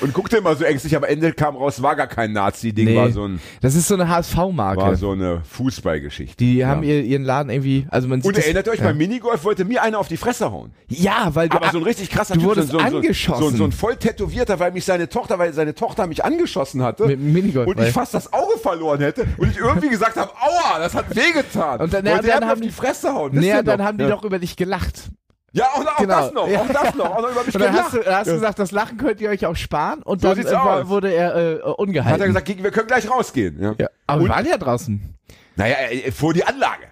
und 0.00 0.12
guckte 0.12 0.36
immer 0.36 0.54
so 0.54 0.64
ängstlich, 0.64 0.94
aber 0.96 1.08
Ende 1.08 1.32
kam 1.32 1.56
raus, 1.56 1.82
war 1.82 1.96
gar 1.96 2.06
kein 2.06 2.32
Nazi-Ding, 2.32 2.86
Nee. 2.86 2.96
war 2.96 3.10
so 3.10 3.24
ein, 3.26 3.40
Das 3.60 3.74
ist 3.74 3.88
so 3.88 3.94
eine 3.94 4.08
HSV-Marke. 4.08 4.80
war 4.80 4.96
so 4.96 5.12
eine 5.12 5.42
Fußballgeschichte. 5.48 6.36
Die 6.36 6.64
haben 6.64 6.82
ja. 6.82 6.90
ihr, 6.94 7.04
ihren 7.04 7.24
Laden 7.24 7.50
irgendwie, 7.50 7.86
also 7.90 8.08
man 8.08 8.20
sieht 8.20 8.28
Und 8.28 8.36
das- 8.36 8.44
erinnert 8.44 8.66
ihr 8.66 8.72
euch, 8.72 8.78
ja. 8.78 8.86
beim 8.86 8.98
Minigolf 8.98 9.44
wollte 9.44 9.64
mir 9.64 9.82
einer 9.82 9.98
auf 9.98 10.08
die 10.08 10.16
Fresse 10.16 10.50
hauen. 10.52 10.72
Ja, 10.88 11.30
weil 11.34 11.48
du, 11.48 11.56
Aber 11.56 11.70
so 11.70 11.78
ein 11.78 11.84
richtig 11.84 12.10
krasser 12.10 12.34
du 12.34 12.40
Typ, 12.40 12.48
wurdest 12.50 12.68
so, 12.68 12.78
so, 12.78 12.88
so, 12.88 12.96
angeschossen. 12.98 13.50
So, 13.50 13.56
so 13.56 13.64
ein 13.64 13.72
voll 13.72 13.96
tätowierter, 13.96 14.60
weil 14.60 14.70
mich 14.72 14.84
seine 14.84 15.08
Tochter, 15.08 15.38
weil 15.38 15.52
seine 15.52 15.74
Tochter 15.74 16.06
mich 16.06 16.24
angeschossen 16.24 16.82
hatte. 16.82 17.06
Mit 17.06 17.20
Minigolf, 17.20 17.66
und 17.66 17.80
ich 17.80 17.90
fast 17.90 18.14
das 18.14 18.32
Auge 18.32 18.58
verloren 18.58 19.00
hätte 19.00 19.24
und 19.38 19.50
ich 19.50 19.58
irgendwie 19.58 19.88
gesagt 19.88 20.16
habe, 20.16 20.30
aua, 20.30 20.78
das 20.78 20.94
hat 20.94 21.14
wehgetan. 21.16 21.63
Und 21.72 21.92
dann- 21.92 22.06
ja, 22.06 22.20
dann 22.22 22.46
haben 22.46 22.60
die 22.60 22.70
Fresse 22.70 23.12
hauen. 23.12 23.32
Nee, 23.34 23.48
ihr 23.48 23.62
dann 23.62 23.82
haben 23.82 23.98
die 23.98 24.04
ja. 24.04 24.10
doch 24.10 24.24
über 24.24 24.38
dich 24.38 24.56
gelacht. 24.56 25.10
Ja, 25.52 25.66
auch, 25.66 25.86
auch 25.86 25.96
Genau. 25.98 26.20
das 26.20 26.32
noch, 26.32 26.48
Ja. 26.48 26.60
auch 26.62 26.66
das 26.68 26.94
noch, 26.96 27.04
auch 27.16 27.22
noch 27.22 27.30
über 27.30 27.44
mich 27.46 27.54
Und 27.54 27.60
dann 27.60 27.72
hast 27.74 27.92
gelacht. 27.92 28.06
du, 28.08 28.12
hast 28.16 28.26
du 28.26 28.30
Ja. 28.30 28.36
gesagt, 28.36 28.58
das 28.58 28.70
Lachen 28.72 28.96
könnt 28.98 29.20
ihr 29.20 29.30
euch 29.30 29.46
auch 29.46 29.54
sparen 29.56 30.02
und 30.02 30.20
So 30.20 30.34
dann 30.34 30.38
äh, 30.44 30.88
wurde 30.88 31.12
er 31.12 31.36
äh, 31.36 31.60
ungehalten. 31.62 32.12
Hat 32.12 32.20
er 32.20 32.26
gesagt, 32.26 32.48
wir 32.48 32.70
können 32.72 32.88
gleich 32.88 33.08
rausgehen. 33.08 33.60
Ja. 33.62 33.74
ja. 33.78 33.86
Aber 34.06 34.20
wir 34.20 34.24
Und- 34.24 34.30
waren 34.30 34.46
ja 34.46 34.56
draußen. 34.58 35.14
Naja, 35.56 35.76
äh, 35.90 36.10
vor 36.10 36.34
die 36.34 36.44
Anlage. 36.44 36.86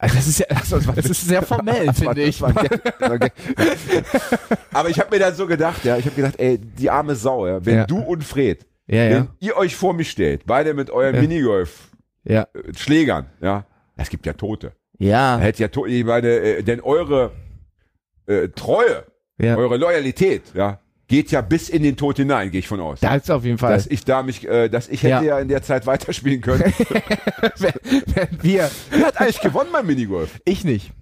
Also 0.00 0.14
das 0.16 0.26
ist 0.28 0.38
ja, 0.38 0.46
das 0.48 1.06
ist 1.06 1.26
sehr 1.26 1.42
formell, 1.42 1.86
Das 1.86 1.98
finde 1.98 2.22
ich. 2.22 2.38
das. 2.38 2.52
Das. 3.00 3.30
Aber 4.72 4.88
ich 4.90 5.00
habe 5.00 5.10
mir 5.10 5.18
dann 5.18 5.34
so 5.34 5.46
gedacht, 5.46 5.84
ja, 5.84 5.96
ich 5.96 6.04
habe 6.06 6.14
gedacht, 6.14 6.34
ey, 6.38 6.58
die 6.58 6.90
arme 6.90 7.14
Sau, 7.16 7.46
ja, 7.46 7.64
wenn 7.64 7.74
Ja. 7.78 7.86
du 7.86 7.98
und 7.98 8.22
Fred, 8.22 8.66
Ja, 8.86 9.04
ja, 9.04 9.10
wenn 9.16 9.28
ihr 9.40 9.56
euch 9.56 9.74
vor 9.76 9.94
mich 9.94 10.10
stellt, 10.10 10.46
beide 10.46 10.74
mit 10.74 10.90
euren 10.90 11.14
Ja. 11.16 11.20
Minigolf 11.20 11.88
ja. 12.24 12.42
äh, 12.42 12.74
Schlägern, 12.76 13.26
ja, 13.40 13.64
es 13.98 14.08
gibt 14.08 14.24
ja 14.24 14.32
Tote. 14.32 14.72
Ja, 14.98 15.38
Hätte 15.38 15.62
ja 15.62 15.68
Tote, 15.68 15.90
ich 15.90 16.04
meine, 16.04 16.28
äh, 16.28 16.62
denn 16.62 16.80
eure 16.80 17.32
äh, 18.26 18.48
Treue, 18.48 19.04
ja. 19.40 19.56
eure 19.56 19.76
Loyalität, 19.76 20.42
ja, 20.54 20.80
geht 21.06 21.30
ja 21.30 21.40
bis 21.40 21.68
in 21.68 21.82
den 21.82 21.96
Tod 21.96 22.16
hinein, 22.16 22.50
gehe 22.50 22.60
ich 22.60 22.68
von 22.68 22.80
aus. 22.80 23.00
Da 23.00 23.14
ist 23.16 23.30
auf 23.30 23.44
jeden 23.44 23.58
Fall. 23.58 23.74
dass 23.74 23.86
ich 23.86 24.04
da 24.04 24.22
mich, 24.22 24.46
äh, 24.48 24.68
dass 24.68 24.88
ich 24.88 25.02
hätte 25.02 25.10
Ja. 25.10 25.22
ja. 25.22 25.38
in 25.40 25.48
der 25.48 25.62
Zeit 25.62 25.86
weiterspielen 25.86 26.40
können. 26.40 26.64
wir, 28.42 28.70
Wer 28.90 29.06
hat 29.06 29.20
eigentlich 29.20 29.40
gewonnen 29.40 29.70
beim 29.72 29.86
Minigolf? 29.86 30.40
ich 30.44 30.64
nicht. 30.64 30.92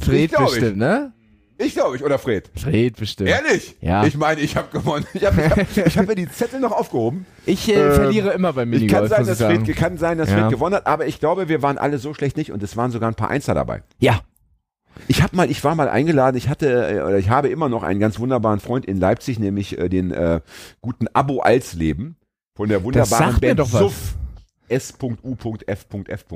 Fred 0.00 0.32
ich. 0.32 0.38
bestimmt, 0.38 0.76
ne? 0.78 1.12
Ich 1.58 1.74
glaube 1.74 1.96
ich, 1.96 2.02
oder 2.02 2.18
Fred. 2.18 2.50
Fred 2.56 2.96
bestimmt. 2.96 3.28
Ehrlich? 3.28 3.76
Ja. 3.80 4.04
Ich 4.04 4.16
meine, 4.16 4.40
ich 4.40 4.56
habe 4.56 4.68
gewonnen. 4.76 5.06
Ich 5.14 5.24
habe 5.24 5.40
ich 5.42 5.50
hab, 5.78 5.86
ich 5.86 5.98
hab 5.98 6.06
mir 6.06 6.14
die 6.14 6.28
Zettel 6.30 6.58
noch 6.60 6.72
aufgehoben. 6.72 7.26
Ich 7.46 7.68
äh, 7.68 7.74
Ähm, 7.74 7.92
verliere 7.94 8.30
immer 8.32 8.52
beim 8.52 8.72
Ich 8.72 8.80
Minigolf, 8.80 9.00
kann 9.02 9.08
sein, 9.10 9.22
ich 9.22 9.28
dass 9.28 9.38
Fred, 9.38 9.66
sagen. 9.66 9.74
kann 9.74 9.98
sein, 9.98 10.18
dass 10.18 10.30
Ja. 10.30 10.38
Fred 10.40 10.50
gewonnen 10.50 10.74
hat, 10.76 10.86
aber 10.86 11.06
ich 11.06 11.20
glaube, 11.20 11.48
wir 11.48 11.62
waren 11.62 11.78
alle 11.78 11.98
so 11.98 12.14
schlecht 12.14 12.36
nicht 12.36 12.50
und 12.52 12.62
es 12.62 12.76
waren 12.76 12.90
sogar 12.90 13.10
ein 13.10 13.14
paar 13.14 13.28
Einser 13.30 13.54
dabei. 13.54 13.82
Ja. 13.98 14.20
Ich 15.08 15.22
habe 15.22 15.34
mal, 15.36 15.50
ich 15.50 15.62
war 15.64 15.74
mal 15.74 15.88
eingeladen, 15.88 16.36
ich 16.36 16.48
hatte, 16.48 16.68
äh, 16.90 17.00
oder 17.00 17.18
ich 17.18 17.30
habe 17.30 17.48
immer 17.48 17.68
noch 17.68 17.82
einen 17.82 17.98
ganz 18.00 18.18
wunderbaren 18.18 18.60
Freund 18.60 18.84
in 18.84 18.98
Leipzig, 19.00 19.38
nämlich 19.38 19.78
äh, 19.78 19.88
den 19.88 20.10
äh, 20.10 20.40
guten 20.80 21.06
Abo 21.14 21.40
Alsleben 21.40 22.16
von 22.54 22.68
der 22.68 22.84
wunderbaren 22.84 23.30
sagt 23.30 23.40
mir 23.40 23.48
Band 23.48 23.60
doch 23.60 23.72
was. 23.72 23.80
Suff. 23.80 24.14
S.U.F.F. 24.72 26.26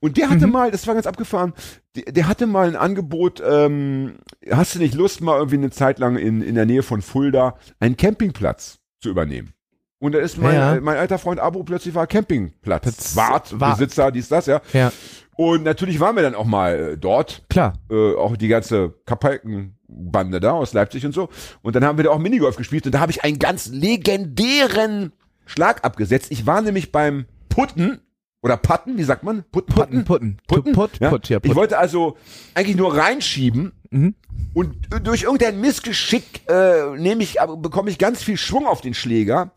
Und 0.00 0.16
der 0.16 0.30
hatte 0.30 0.46
Mhm. 0.46 0.52
mal, 0.52 0.70
das 0.70 0.86
war 0.86 0.94
ganz 0.94 1.06
abgefahren, 1.06 1.52
der, 1.96 2.12
der 2.12 2.28
hatte 2.28 2.46
mal 2.46 2.68
ein 2.68 2.76
Angebot, 2.76 3.42
ähm, 3.46 4.18
hast 4.50 4.74
du 4.74 4.78
nicht 4.78 4.94
Lust, 4.94 5.20
mal 5.20 5.36
irgendwie 5.38 5.56
eine 5.56 5.70
Zeit 5.70 5.98
lang 5.98 6.16
in, 6.16 6.42
in 6.42 6.54
der 6.54 6.66
Nähe 6.66 6.82
von 6.82 7.02
Fulda 7.02 7.56
einen 7.78 7.96
Campingplatz 7.96 8.78
zu 9.00 9.08
übernehmen? 9.10 9.52
Und 9.98 10.12
da 10.12 10.18
ist 10.18 10.38
mein, 10.38 10.54
Ja. 10.54 10.76
äh, 10.76 10.80
mein 10.80 10.96
alter 10.96 11.18
Freund 11.18 11.40
Abo 11.40 11.62
plötzlich 11.62 11.94
war 11.94 12.06
Campingplatz. 12.06 12.82
Platz- 12.82 13.16
Wart, 13.16 13.60
Wart. 13.60 13.78
Besitzer, 13.78 14.10
dies, 14.10 14.28
das, 14.28 14.46
ja. 14.46 14.62
Ja, 14.72 14.92
Und 15.36 15.62
natürlich 15.62 16.00
waren 16.00 16.16
wir 16.16 16.22
dann 16.22 16.34
auch 16.34 16.46
mal 16.46 16.92
äh, 16.92 16.98
dort 16.98 17.42
klar. 17.50 17.74
äh, 17.90 18.14
auch 18.14 18.36
die 18.36 18.48
ganze 18.48 18.94
Kapalkenbande 19.04 20.40
da 20.40 20.52
aus 20.52 20.72
Leipzig 20.72 21.04
und 21.04 21.12
so. 21.12 21.28
Und 21.62 21.76
dann 21.76 21.84
haben 21.84 21.98
wir 21.98 22.04
da 22.04 22.10
auch 22.10 22.18
Minigolf 22.18 22.56
gespielt 22.56 22.86
und 22.86 22.92
da 22.94 23.00
habe 23.00 23.12
ich 23.12 23.24
einen 23.24 23.38
ganz 23.38 23.66
legendären 23.68 25.12
Schlag 25.46 25.84
abgesetzt. 25.84 26.28
Ich 26.30 26.46
war 26.46 26.62
nämlich 26.62 26.92
beim 26.92 27.26
Putten 27.50 28.00
oder 28.42 28.56
Patten, 28.56 28.96
wie 28.96 29.04
sagt 29.04 29.22
man? 29.22 29.44
Putten, 29.52 29.74
Putten, 29.74 30.04
Putten. 30.06 30.36
Putten? 30.48 30.72
Put, 30.72 30.98
ja? 30.98 31.10
Put, 31.10 31.28
ja, 31.28 31.38
Ich 31.42 31.54
wollte 31.54 31.76
also 31.76 32.16
eigentlich 32.54 32.76
nur 32.76 32.96
reinschieben 32.96 33.72
Mhm. 33.92 34.14
und 34.54 34.76
durch 35.02 35.24
irgendein 35.24 35.60
Missgeschick 35.60 36.48
äh, 36.48 36.96
nehme 36.96 37.22
ich, 37.24 37.36
bekomme 37.58 37.90
ich 37.90 37.98
ganz 37.98 38.22
viel 38.22 38.36
Schwung 38.36 38.66
auf 38.66 38.80
den 38.80 38.94
Schläger. 38.94 39.52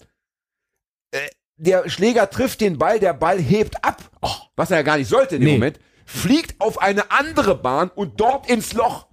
Äh, 1.11 1.19
der 1.57 1.87
Schläger 1.89 2.27
trifft 2.29 2.59
den 2.61 2.77
Ball, 2.79 2.99
der 2.99 3.13
Ball 3.13 3.39
hebt 3.39 3.85
ab, 3.85 4.01
oh, 4.21 4.35
was 4.55 4.71
er 4.71 4.77
ja 4.77 4.83
gar 4.83 4.97
nicht 4.97 5.07
sollte 5.07 5.35
in 5.35 5.41
dem 5.41 5.45
Nee. 5.45 5.53
Moment, 5.53 5.79
fliegt 6.05 6.59
auf 6.59 6.81
eine 6.81 7.11
andere 7.11 7.55
Bahn 7.55 7.89
und 7.93 8.19
dort 8.19 8.49
ins 8.49 8.73
Loch. 8.73 9.07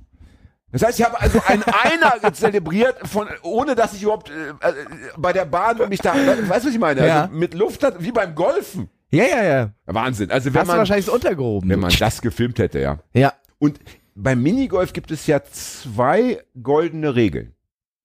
Das 0.72 0.82
heißt, 0.82 1.00
ich 1.00 1.04
habe 1.04 1.20
also 1.20 1.40
einen 1.46 1.64
Einer 1.64 2.32
zelebriert, 2.32 2.96
von, 3.08 3.26
ohne 3.42 3.74
dass 3.74 3.92
ich 3.94 4.02
überhaupt 4.02 4.30
äh, 4.30 4.50
äh, 4.50 4.72
bei 5.16 5.32
der 5.32 5.44
Bahn 5.44 5.76
mich 5.88 6.00
da, 6.00 6.14
weißt 6.14 6.40
du, 6.40 6.48
was 6.48 6.66
ich 6.66 6.78
meine? 6.78 7.06
Ja. 7.06 7.22
Also 7.22 7.34
mit 7.34 7.54
Luft 7.54 7.82
hat, 7.82 8.02
wie 8.02 8.12
beim 8.12 8.34
Golfen. 8.34 8.88
Ja, 9.10 9.24
ja, 9.24 9.42
ja. 9.42 9.70
Wahnsinn. 9.86 10.30
Also 10.30 10.52
wenn 10.54 10.60
Hast 10.60 10.66
du 10.68 10.72
man, 10.72 10.78
wahrscheinlich 10.78 11.06
so 11.06 11.12
untergehoben. 11.14 11.68
wenn 11.68 11.80
man 11.80 11.92
das 11.98 12.22
gefilmt 12.22 12.58
hätte, 12.60 12.78
ja. 12.78 12.98
ja. 13.12 13.32
Und 13.58 13.80
beim 14.14 14.40
Minigolf 14.42 14.92
gibt 14.92 15.10
es 15.10 15.26
ja 15.26 15.42
zwei 15.42 16.42
goldene 16.62 17.14
Regeln. 17.16 17.54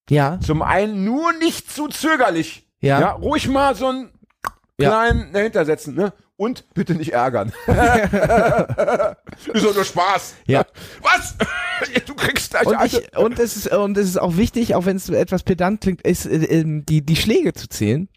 Ja. 0.09 0.39
Zum 0.39 0.61
einen 0.63 1.03
nur 1.05 1.33
nicht 1.33 1.71
zu 1.71 1.87
zögerlich. 1.87 2.67
Ja. 2.79 2.99
Ja, 2.99 3.11
ruhig 3.11 3.47
mal 3.47 3.75
so 3.75 3.87
ein 3.89 4.09
Ja. 4.79 4.89
klein 4.89 5.29
dahinter 5.33 5.65
setzen, 5.65 5.95
ne? 5.95 6.13
Und 6.37 6.65
bitte 6.73 6.95
nicht 6.95 7.13
ärgern. 7.13 7.53
ist 9.53 9.65
doch 9.65 9.73
nur 9.75 9.85
Spaß. 9.85 10.35
Ja. 10.47 10.65
Was? 11.01 11.35
du 12.05 12.13
kriegst 12.13 12.51
gleich 12.51 12.65
Und, 12.65 12.83
ich, 12.85 13.17
und, 13.17 13.39
es 13.39 13.55
ist, 13.55 13.71
und 13.73 13.97
es 13.97 14.07
ist 14.09 14.17
auch 14.17 14.35
wichtig, 14.37 14.75
auch 14.75 14.85
wenn 14.85 14.97
es 14.97 15.09
etwas 15.09 15.43
pedant 15.43 15.81
klingt, 15.81 16.01
ist, 16.01 16.25
äh, 16.25 16.35
ähm, 16.45 16.85
die, 16.85 17.05
die 17.05 17.15
Schläge 17.15 17.53
zu 17.53 17.67
zählen. 17.69 18.09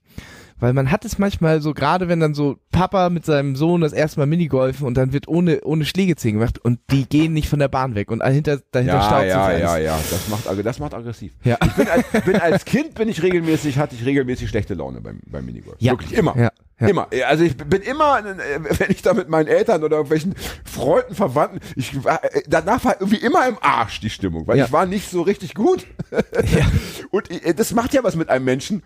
Weil 0.60 0.72
man 0.72 0.90
hat 0.90 1.04
es 1.04 1.18
manchmal 1.18 1.60
so, 1.60 1.72
gerade 1.72 2.08
wenn 2.08 2.18
dann 2.18 2.34
so 2.34 2.56
Papa 2.72 3.10
mit 3.10 3.24
seinem 3.24 3.54
Sohn 3.54 3.80
das 3.80 3.92
erste 3.92 4.18
Mal 4.18 4.26
Minigolfen 4.26 4.88
und 4.88 4.94
dann 4.96 5.12
wird 5.12 5.28
ohne, 5.28 5.60
ohne 5.60 5.84
Schläge 5.84 6.16
zählen 6.16 6.34
gemacht 6.34 6.58
und 6.58 6.80
die 6.90 7.08
gehen 7.08 7.32
nicht 7.32 7.48
von 7.48 7.60
der 7.60 7.68
Bahn 7.68 7.94
weg 7.94 8.10
und 8.10 8.18
dahinter, 8.18 8.58
dahinter 8.72 8.94
ja, 8.94 9.02
staut 9.04 9.20
sich 9.20 9.28
ja, 9.30 9.52
ja, 9.56 9.78
ja, 9.78 9.98
das 10.10 10.28
macht, 10.28 10.48
ag- 10.48 10.64
das 10.64 10.80
macht 10.80 10.94
aggressiv. 10.94 11.32
Ja. 11.44 11.58
Ich 11.64 11.72
bin 11.74 11.86
als, 11.86 12.04
bin 12.24 12.36
als 12.36 12.64
Kind 12.64 12.94
bin 12.96 13.08
ich 13.08 13.22
regelmäßig, 13.22 13.78
hatte 13.78 13.94
ich 13.94 14.04
regelmäßig 14.04 14.48
schlechte 14.48 14.74
Laune 14.74 15.00
beim, 15.00 15.20
beim 15.26 15.46
Minigolf. 15.46 15.76
Ja. 15.78 15.92
Wirklich 15.92 16.14
immer. 16.14 16.36
Ja, 16.36 16.50
ja. 16.80 16.86
Immer. 16.88 17.08
Also 17.26 17.44
ich 17.44 17.56
bin 17.56 17.82
immer, 17.82 18.22
wenn 18.24 18.90
ich 18.90 19.02
da 19.02 19.12
mit 19.14 19.28
meinen 19.28 19.46
Eltern 19.48 19.82
oder 19.84 19.96
irgendwelchen 19.96 20.34
Freunden, 20.64 21.14
Verwandten, 21.14 21.60
ich 21.76 22.04
war, 22.04 22.22
äh, 22.24 22.42
danach 22.46 22.84
war 22.84 22.96
irgendwie 23.00 23.24
immer 23.24 23.46
im 23.48 23.58
Arsch 23.60 24.00
die 24.00 24.10
Stimmung, 24.10 24.46
weil 24.46 24.58
Ja. 24.58 24.66
ich 24.66 24.72
war 24.72 24.86
nicht 24.86 25.10
so 25.10 25.22
richtig 25.22 25.54
gut. 25.54 25.86
Ja. 26.10 26.66
Und 27.10 27.30
äh, 27.30 27.54
das 27.54 27.72
macht 27.72 27.94
ja 27.94 28.04
was 28.04 28.16
mit 28.16 28.28
einem 28.28 28.44
Menschen, 28.44 28.82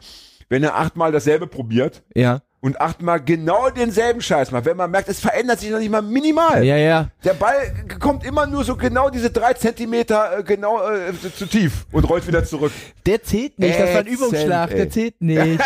wenn 0.48 0.62
er 0.62 0.76
achtmal 0.76 1.12
dasselbe 1.12 1.46
probiert 1.46 2.02
Ja. 2.14 2.40
Und 2.62 2.80
achtmal 2.80 3.20
genau 3.20 3.70
denselben 3.70 4.20
Scheiß 4.20 4.52
macht. 4.52 4.64
Wenn 4.66 4.76
man 4.76 4.88
merkt, 4.88 5.08
es 5.08 5.18
verändert 5.18 5.58
sich 5.58 5.70
noch 5.70 5.80
nicht 5.80 5.90
mal 5.90 6.00
minimal. 6.00 6.62
Ja, 6.64 6.76
ja. 6.76 7.08
Der 7.24 7.34
Ball 7.34 7.74
kommt 7.98 8.24
immer 8.24 8.46
nur 8.46 8.62
so 8.62 8.76
genau 8.76 9.10
diese 9.10 9.30
drei 9.30 9.52
Zentimeter 9.54 10.38
äh, 10.38 10.42
genau 10.44 10.80
äh, 10.88 11.12
zu, 11.36 11.46
tief 11.46 11.84
und 11.90 12.08
rollt 12.08 12.24
wieder 12.26 12.44
zurück. 12.44 12.70
Der 13.04 13.20
zählt 13.20 13.58
nicht, 13.58 13.78
das 13.78 13.92
war 13.92 14.00
ein 14.00 14.06
Übungsschlag, 14.06 14.70
ey. 14.70 14.76
der 14.76 14.90
zählt 14.90 15.20
nicht. 15.20 15.40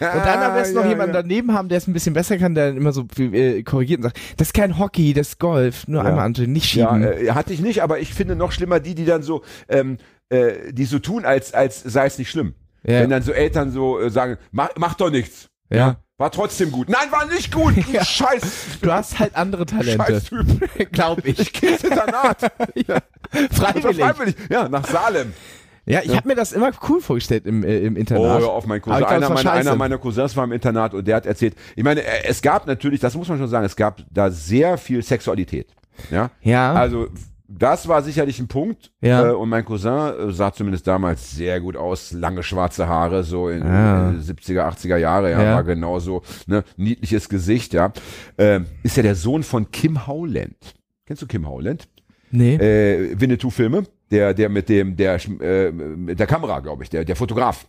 dann 0.00 0.42
am 0.42 0.54
besten 0.54 0.76
noch 0.76 0.84
Ja, 0.84 0.90
jemanden 0.90 1.14
ja. 1.14 1.22
daneben 1.22 1.52
haben, 1.52 1.68
der 1.68 1.78
es 1.78 1.86
ein 1.88 1.92
bisschen 1.92 2.14
besser 2.14 2.38
kann, 2.38 2.54
der 2.54 2.68
dann 2.68 2.76
immer 2.76 2.92
so 2.92 3.06
äh, 3.18 3.62
korrigiert 3.62 3.98
und 3.98 4.04
sagt, 4.04 4.18
das 4.36 4.48
ist 4.48 4.54
kein 4.54 4.78
Hockey, 4.78 5.12
das 5.14 5.28
ist 5.28 5.38
Golf, 5.40 5.88
nur 5.88 6.04
einmal 6.04 6.24
andrehen, 6.24 6.52
nicht 6.52 6.74
Ja, 6.74 6.94
schieben. 6.94 7.26
äh, 7.26 7.30
hatte 7.32 7.52
ich 7.52 7.60
nicht, 7.60 7.82
aber 7.82 7.98
ich 7.98 8.14
finde 8.14 8.36
noch 8.36 8.52
schlimmer 8.52 8.78
die, 8.80 8.94
die 8.94 9.04
dann 9.04 9.22
so, 9.22 9.42
ähm, 9.68 9.98
äh, 10.28 10.72
die 10.72 10.84
so 10.84 10.98
tun, 11.00 11.24
als, 11.24 11.54
als 11.54 11.82
sei 11.82 12.06
es 12.06 12.18
nicht 12.18 12.30
schlimm. 12.30 12.54
Ja. 12.84 13.00
Wenn 13.00 13.10
dann 13.10 13.22
so 13.22 13.32
Eltern 13.32 13.70
so 13.72 14.00
äh, 14.00 14.10
sagen, 14.10 14.36
mach, 14.52 14.70
mach 14.76 14.94
doch 14.94 15.10
nichts. 15.10 15.48
Ja. 15.70 15.96
War 16.18 16.30
trotzdem 16.30 16.70
gut. 16.70 16.88
Nein, 16.90 17.10
war 17.10 17.24
nicht 17.26 17.52
gut. 17.52 17.74
Du 17.86 17.92
Ja. 17.92 18.04
Scheiß, 18.04 18.42
Du 18.82 18.92
hast 18.92 19.18
halt 19.18 19.34
andere 19.36 19.64
Talente, 19.64 20.04
Scheiß-Typ. 20.04 20.92
glaub 20.92 21.24
ich. 21.24 21.62
Ins 21.62 21.82
Internat. 21.84 22.40
Freiwillig. 23.52 23.96
Freiwillig. 23.98 24.34
Ja, 24.50 24.68
nach 24.68 24.86
Salem. 24.86 25.32
Ja, 25.86 26.00
ich 26.04 26.14
habe 26.14 26.28
mir 26.28 26.34
das 26.34 26.52
immer 26.52 26.70
cool 26.88 27.00
vorgestellt 27.00 27.46
im, 27.46 27.64
äh, 27.64 27.78
im 27.78 27.94
Oh, 27.94 27.98
Internat. 27.98 28.40
hör 28.42 28.50
auf, 28.50 28.66
mein 28.66 28.80
Cousin. 28.82 29.02
Einer, 29.02 29.30
meiner, 29.30 29.52
einer 29.52 29.76
meiner 29.76 29.98
Cousins 29.98 30.36
war 30.36 30.44
im 30.44 30.52
Internat 30.52 30.92
und 30.94 31.06
der 31.08 31.16
hat 31.16 31.26
erzählt, 31.26 31.54
ich 31.74 31.82
meine, 31.82 32.02
äh, 32.02 32.24
es 32.24 32.42
gab 32.42 32.66
natürlich, 32.66 33.00
das 33.00 33.14
muss 33.14 33.28
man 33.28 33.38
schon 33.38 33.48
sagen, 33.48 33.64
es 33.64 33.74
gab 33.74 34.02
da 34.10 34.30
sehr 34.30 34.76
viel 34.76 35.02
Sexualität. 35.02 35.74
Ja. 36.10 36.30
Ja. 36.42 36.74
Also, 36.74 37.08
das 37.52 37.88
war 37.88 38.02
sicherlich 38.02 38.38
ein 38.38 38.48
Punkt. 38.48 38.92
Ja. 39.00 39.28
Äh, 39.30 39.32
und 39.32 39.48
mein 39.48 39.64
Cousin 39.64 40.28
äh, 40.28 40.32
sah 40.32 40.52
zumindest 40.52 40.86
damals 40.86 41.32
sehr 41.32 41.60
gut 41.60 41.76
aus. 41.76 42.12
Lange 42.12 42.42
schwarze 42.42 42.86
Haare, 42.88 43.24
so 43.24 43.48
in 43.48 43.62
Ah. 43.62 44.12
äh, 44.12 44.14
70er, 44.20 44.62
80er 44.68 44.96
Jahre. 44.96 45.30
Ja, 45.32 45.42
Ja. 45.42 45.54
war 45.56 45.64
genauso, 45.64 46.22
ne, 46.46 46.64
niedliches 46.76 47.28
Gesicht, 47.28 47.72
ja. 47.74 47.92
Ähm, 48.38 48.66
ist 48.82 48.96
ja 48.96 49.02
der 49.02 49.14
Sohn 49.16 49.42
von 49.42 49.70
Kim 49.70 50.06
Howland. 50.06 50.56
Kennst 51.06 51.22
du 51.22 51.26
Kim 51.26 51.48
Howland? 51.48 51.88
nee. 52.30 52.54
Äh, 52.54 53.20
Winnetou-Filme. 53.20 53.84
Der, 54.10 54.34
der 54.34 54.48
mit 54.48 54.68
dem, 54.68 54.96
der, 54.96 55.18
äh, 55.40 55.70
mit 55.70 56.18
der 56.18 56.26
Kamera, 56.26 56.58
glaube 56.60 56.82
ich, 56.84 56.90
der, 56.90 57.04
der 57.04 57.14
Fotograf. 57.14 57.66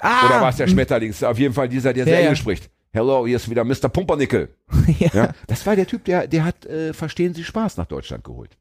ah, 0.00 0.26
Oder 0.26 0.40
war 0.40 0.48
es 0.50 0.56
der 0.56 0.66
Schmetterlings? 0.68 1.22
Auf 1.22 1.38
jeden 1.38 1.52
Fall 1.54 1.68
dieser, 1.68 1.92
der 1.92 2.04
Ja, 2.04 2.04
sehr 2.06 2.14
ja. 2.20 2.24
Englisch 2.26 2.40
spricht. 2.40 2.70
Hello, 2.92 3.26
hier 3.26 3.36
ist 3.36 3.50
wieder 3.50 3.64
Mr. 3.64 3.88
Pumpernickel. 3.92 4.48
ja. 4.98 5.08
Ja, 5.12 5.32
das 5.46 5.66
war 5.66 5.76
der 5.76 5.86
Typ, 5.86 6.04
der, 6.04 6.26
der 6.28 6.44
hat 6.44 6.64
äh, 6.66 6.92
Verstehen 6.94 7.34
Sie 7.34 7.44
Spaß 7.44 7.76
nach 7.76 7.86
Deutschland 7.86 8.24
geholt. 8.24 8.56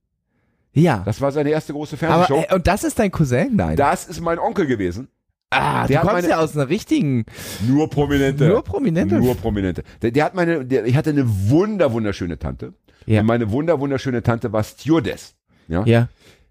Ja. 0.74 1.02
Das 1.06 1.22
war 1.22 1.32
seine 1.32 1.50
erste 1.50 1.74
große 1.74 1.96
Aber, 1.96 2.26
Fernsehshow. 2.26 2.46
äh, 2.50 2.56
und 2.56 2.68
das 2.68 2.84
ist 2.84 3.00
dein 3.00 3.12
Cousin? 3.12 3.56
Nein. 3.56 3.76
das 3.78 4.06
ist 4.06 4.20
mein 4.22 4.40
Onkel 4.40 4.66
gewesen. 4.66 5.08
ah, 5.52 5.88
der 5.88 6.02
du 6.02 6.08
kommst 6.08 6.24
meine- 6.24 6.30
ja 6.34 6.40
aus 6.40 6.56
einer 6.56 6.70
richtigen, 6.70 7.26
Nur 7.68 7.90
Prominente. 7.90 8.48
nur 8.48 8.64
Prominente. 8.64 9.16
Nur 9.20 9.36
Prominente. 9.36 9.84
Der, 10.02 10.12
der 10.12 10.26
hat 10.26 10.34
meine, 10.36 10.66
der, 10.66 10.86
ich 10.86 10.96
hatte 10.96 11.12
eine 11.12 11.26
wunder, 11.50 11.92
wunderschöne 11.94 12.40
Tante. 12.40 12.74
Ja. 13.06 13.22
Und 13.22 13.28
meine 13.28 13.52
wunder, 13.52 13.80
wunderschöne 13.80 14.24
Tante 14.24 14.52
war 14.54 14.64
Stewardess. 14.64 15.36
Ja. 15.68 15.84
ja. 15.86 16.08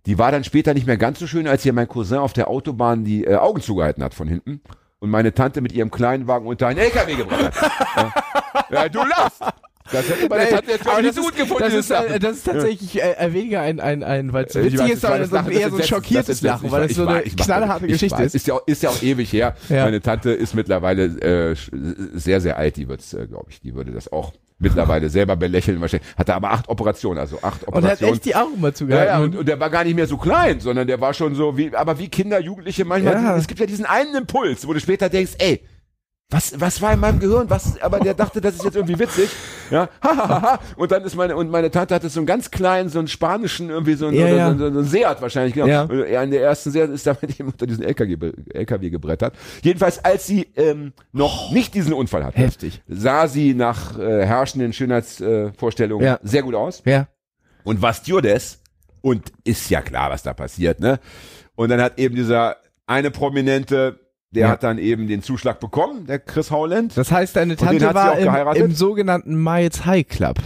Die 0.07 0.19
war 0.19 0.33
dann 0.33 0.45
später 0.45 0.75
nicht 0.75 0.87
mehr 0.87 0.97
ganz 0.97 1.19
so 1.21 1.27
schön, 1.27 1.47
als 1.47 1.65
ihr 1.65 1.73
mein 1.73 1.89
Cousin 1.89 2.19
auf 2.19 2.33
der 2.33 2.49
Autobahn 2.49 3.05
die 3.05 3.25
äh, 3.25 3.37
Augen 3.37 3.61
zugehalten 3.61 4.03
hat 4.03 4.15
von 4.15 4.27
hinten 4.29 4.61
und 4.99 5.11
meine 5.11 5.33
Tante 5.35 5.61
mit 5.61 5.73
ihrem 5.73 5.91
kleinen 5.91 6.27
Wagen 6.29 6.47
unter 6.47 6.67
einen 6.69 6.79
LKW 6.79 7.15
gebracht 7.17 7.53
hat. 7.61 8.13
ja. 8.71 8.83
ja, 8.83 8.89
du 8.89 8.99
lachst. 9.05 9.43
Das 9.91 10.09
hätte 10.09 10.29
meine 10.29 10.49
Tante 10.49 10.71
jetzt 10.71 10.87
Aber 10.87 11.03
nicht 11.03 11.15
so 11.15 11.23
gut 11.23 11.33
ist, 11.33 11.39
gefunden. 11.39 11.63
das 11.65 11.75
ist, 11.75 11.91
äh, 11.91 12.19
das 12.21 12.37
ist 12.37 12.45
tatsächlich 12.45 13.03
äh, 13.03 13.13
äh, 13.19 13.33
weniger 13.33 13.61
ein, 13.63 13.81
ein, 13.81 14.03
ein 14.05 14.33
weil 14.33 14.45
es 14.45 14.55
Ich 14.55 14.65
witzig 14.65 14.79
weiß, 14.81 14.91
ist, 14.93 15.03
weiß, 15.03 15.31
das 15.31 15.47
ist 15.49 15.53
eher 15.53 15.69
so 15.69 15.75
ein 15.75 15.79
jetzt- 15.81 15.89
schockiertes 15.89 16.29
jetzt- 16.29 16.43
Lachen, 16.43 16.71
weil 16.71 16.87
das 16.89 16.97
so 16.97 17.07
eine 17.07 17.23
knallharte 17.23 17.87
ich 17.87 17.93
Geschichte 17.93 18.23
ist. 18.23 18.35
Ist 18.35 18.47
ja, 18.47 18.55
auch, 18.55 18.67
ist 18.67 18.83
ja 18.83 18.91
auch 18.91 19.03
ewig 19.03 19.33
her. 19.33 19.57
Ja. 19.69 19.85
Meine 19.85 20.01
Tante 20.01 20.31
ist 20.31 20.55
mittlerweile 20.55 21.05
äh, 21.51 21.57
sehr, 22.15 22.41
sehr 22.41 22.57
alt. 22.59 22.77
Die 22.77 22.89
wird's, 22.89 23.13
äh, 23.13 23.27
glaube 23.27 23.47
ich, 23.51 23.61
die 23.61 23.75
würde 23.75 23.91
das 23.91 24.11
auch 24.13 24.33
mittlerweile 24.59 25.09
selber 25.11 25.35
belächeln. 25.37 25.81
Wahrscheinlich. 25.81 26.09
Hatte 26.17 26.35
aber 26.35 26.53
acht 26.53 26.69
Operationen, 26.69 27.19
also 27.19 27.39
acht 27.43 27.65
Und 27.65 27.73
er 27.75 27.77
hat 27.77 27.83
Operationen. 27.83 28.13
echt 28.15 28.25
die 28.25 28.35
Augen 28.37 28.61
mal 28.61 28.69
ja, 28.69 28.75
zugehalten. 28.75 29.09
ja, 29.09 29.19
und, 29.21 29.37
und 29.37 29.49
der 29.49 29.59
war 29.59 29.69
gar 29.71 29.83
nicht 29.85 29.97
mehr 29.97 30.07
so 30.07 30.17
klein, 30.17 30.61
sondern 30.61 30.87
der 30.87 31.01
war 31.01 31.13
schon 31.13 31.35
so 31.35 31.57
wie, 31.59 31.75
aber 31.75 31.99
wie 31.99 32.09
Kinder, 32.09 32.41
Jugendliche 32.41 32.85
manchmal. 32.85 33.15
Ja. 33.15 33.37
Es 33.37 33.49
gibt 33.49 33.59
ja 33.61 33.67
diesen 33.67 33.85
einen 33.85 34.15
Impuls, 34.15 34.67
wo 34.67 34.73
du 34.73 34.79
später 34.81 35.09
denkst, 35.09 35.33
ey, 35.39 35.61
was, 36.33 36.59
was 36.61 36.81
war 36.83 36.93
in 36.93 37.01
meinem 37.01 37.21
Gehirn? 37.21 37.49
Was, 37.51 37.81
aber 37.81 38.01
der 38.01 38.15
dachte, 38.15 38.41
das 38.41 38.55
ist 38.57 38.65
jetzt 38.65 38.75
irgendwie 38.77 38.99
witzig. 38.99 39.29
Ja. 39.71 39.89
Und 40.77 40.91
dann 40.91 41.05
ist 41.05 41.15
meine, 41.15 41.37
und 41.37 41.51
meine 41.51 41.71
Tante 41.71 41.95
hatte 41.95 42.09
so 42.09 42.21
einen 42.21 42.27
ganz 42.27 42.51
kleinen, 42.51 42.89
so 42.89 42.99
einen 42.99 43.09
spanischen, 43.09 43.71
irgendwie 43.71 43.95
so 43.95 44.07
einen, 44.07 44.17
Ja, 44.17 44.29
ja. 44.29 44.53
So, 44.53 44.59
so, 44.59 44.73
so 44.73 44.79
einen 44.81 44.89
Seat 44.89 45.23
wahrscheinlich, 45.23 45.55
genau. 45.55 45.67
Ja. 45.67 45.83
Und 45.83 46.01
er 46.05 46.23
in 46.23 46.31
der 46.31 46.43
ersten 46.43 46.71
Seat 46.71 46.91
ist 46.91 47.07
da 47.07 47.17
mit 47.21 47.39
ihm 47.39 47.47
unter 47.53 47.67
diesen 47.67 47.85
LKW, 47.85 48.33
LKW 48.53 48.91
gebrettert. 48.91 49.35
Jedenfalls, 49.63 50.05
als 50.05 50.27
sie 50.27 50.49
ähm, 50.57 50.93
noch 51.13 51.53
nicht 51.53 51.75
diesen 51.75 51.93
Unfall 51.93 52.25
hatte, 52.25 52.39
Heftig. 52.39 52.83
sah 52.89 53.29
sie 53.29 53.55
nach 53.55 53.99
äh, 53.99 54.27
herrschenden 54.27 54.73
Schönheitsvorstellungen 54.73 56.05
äh, 56.05 56.09
Ja. 56.11 56.19
sehr 56.23 56.43
gut 56.43 56.55
aus 56.55 56.83
Ja. 56.85 57.09
und 57.65 57.83
war 57.83 57.93
Stewardess 57.93 58.61
und 59.01 59.33
ist 59.45 59.69
ja 59.71 59.83
klar, 59.83 60.11
was 60.11 60.23
da 60.23 60.33
passiert, 60.35 60.81
ne? 60.81 60.99
Und 61.55 61.69
dann 61.71 61.81
hat 61.81 61.99
eben 61.99 62.15
dieser 62.15 62.57
eine 62.87 63.11
Prominente, 63.11 64.01
der 64.33 64.43
Ja. 64.43 64.49
hat 64.51 64.63
dann 64.63 64.79
eben 64.79 65.07
den 65.07 65.23
Zuschlag 65.23 65.61
bekommen, 65.61 66.07
der 66.07 66.19
Chris 66.19 66.51
Howland. 66.51 66.97
Das 66.97 67.11
heißt, 67.13 67.37
deine 67.37 67.57
Tante 67.57 67.95
war 67.95 68.19
im, 68.19 68.65
im 68.65 68.73
sogenannten 68.75 69.43
Miles 69.43 69.87
High 69.87 70.07
Club. 70.09 70.39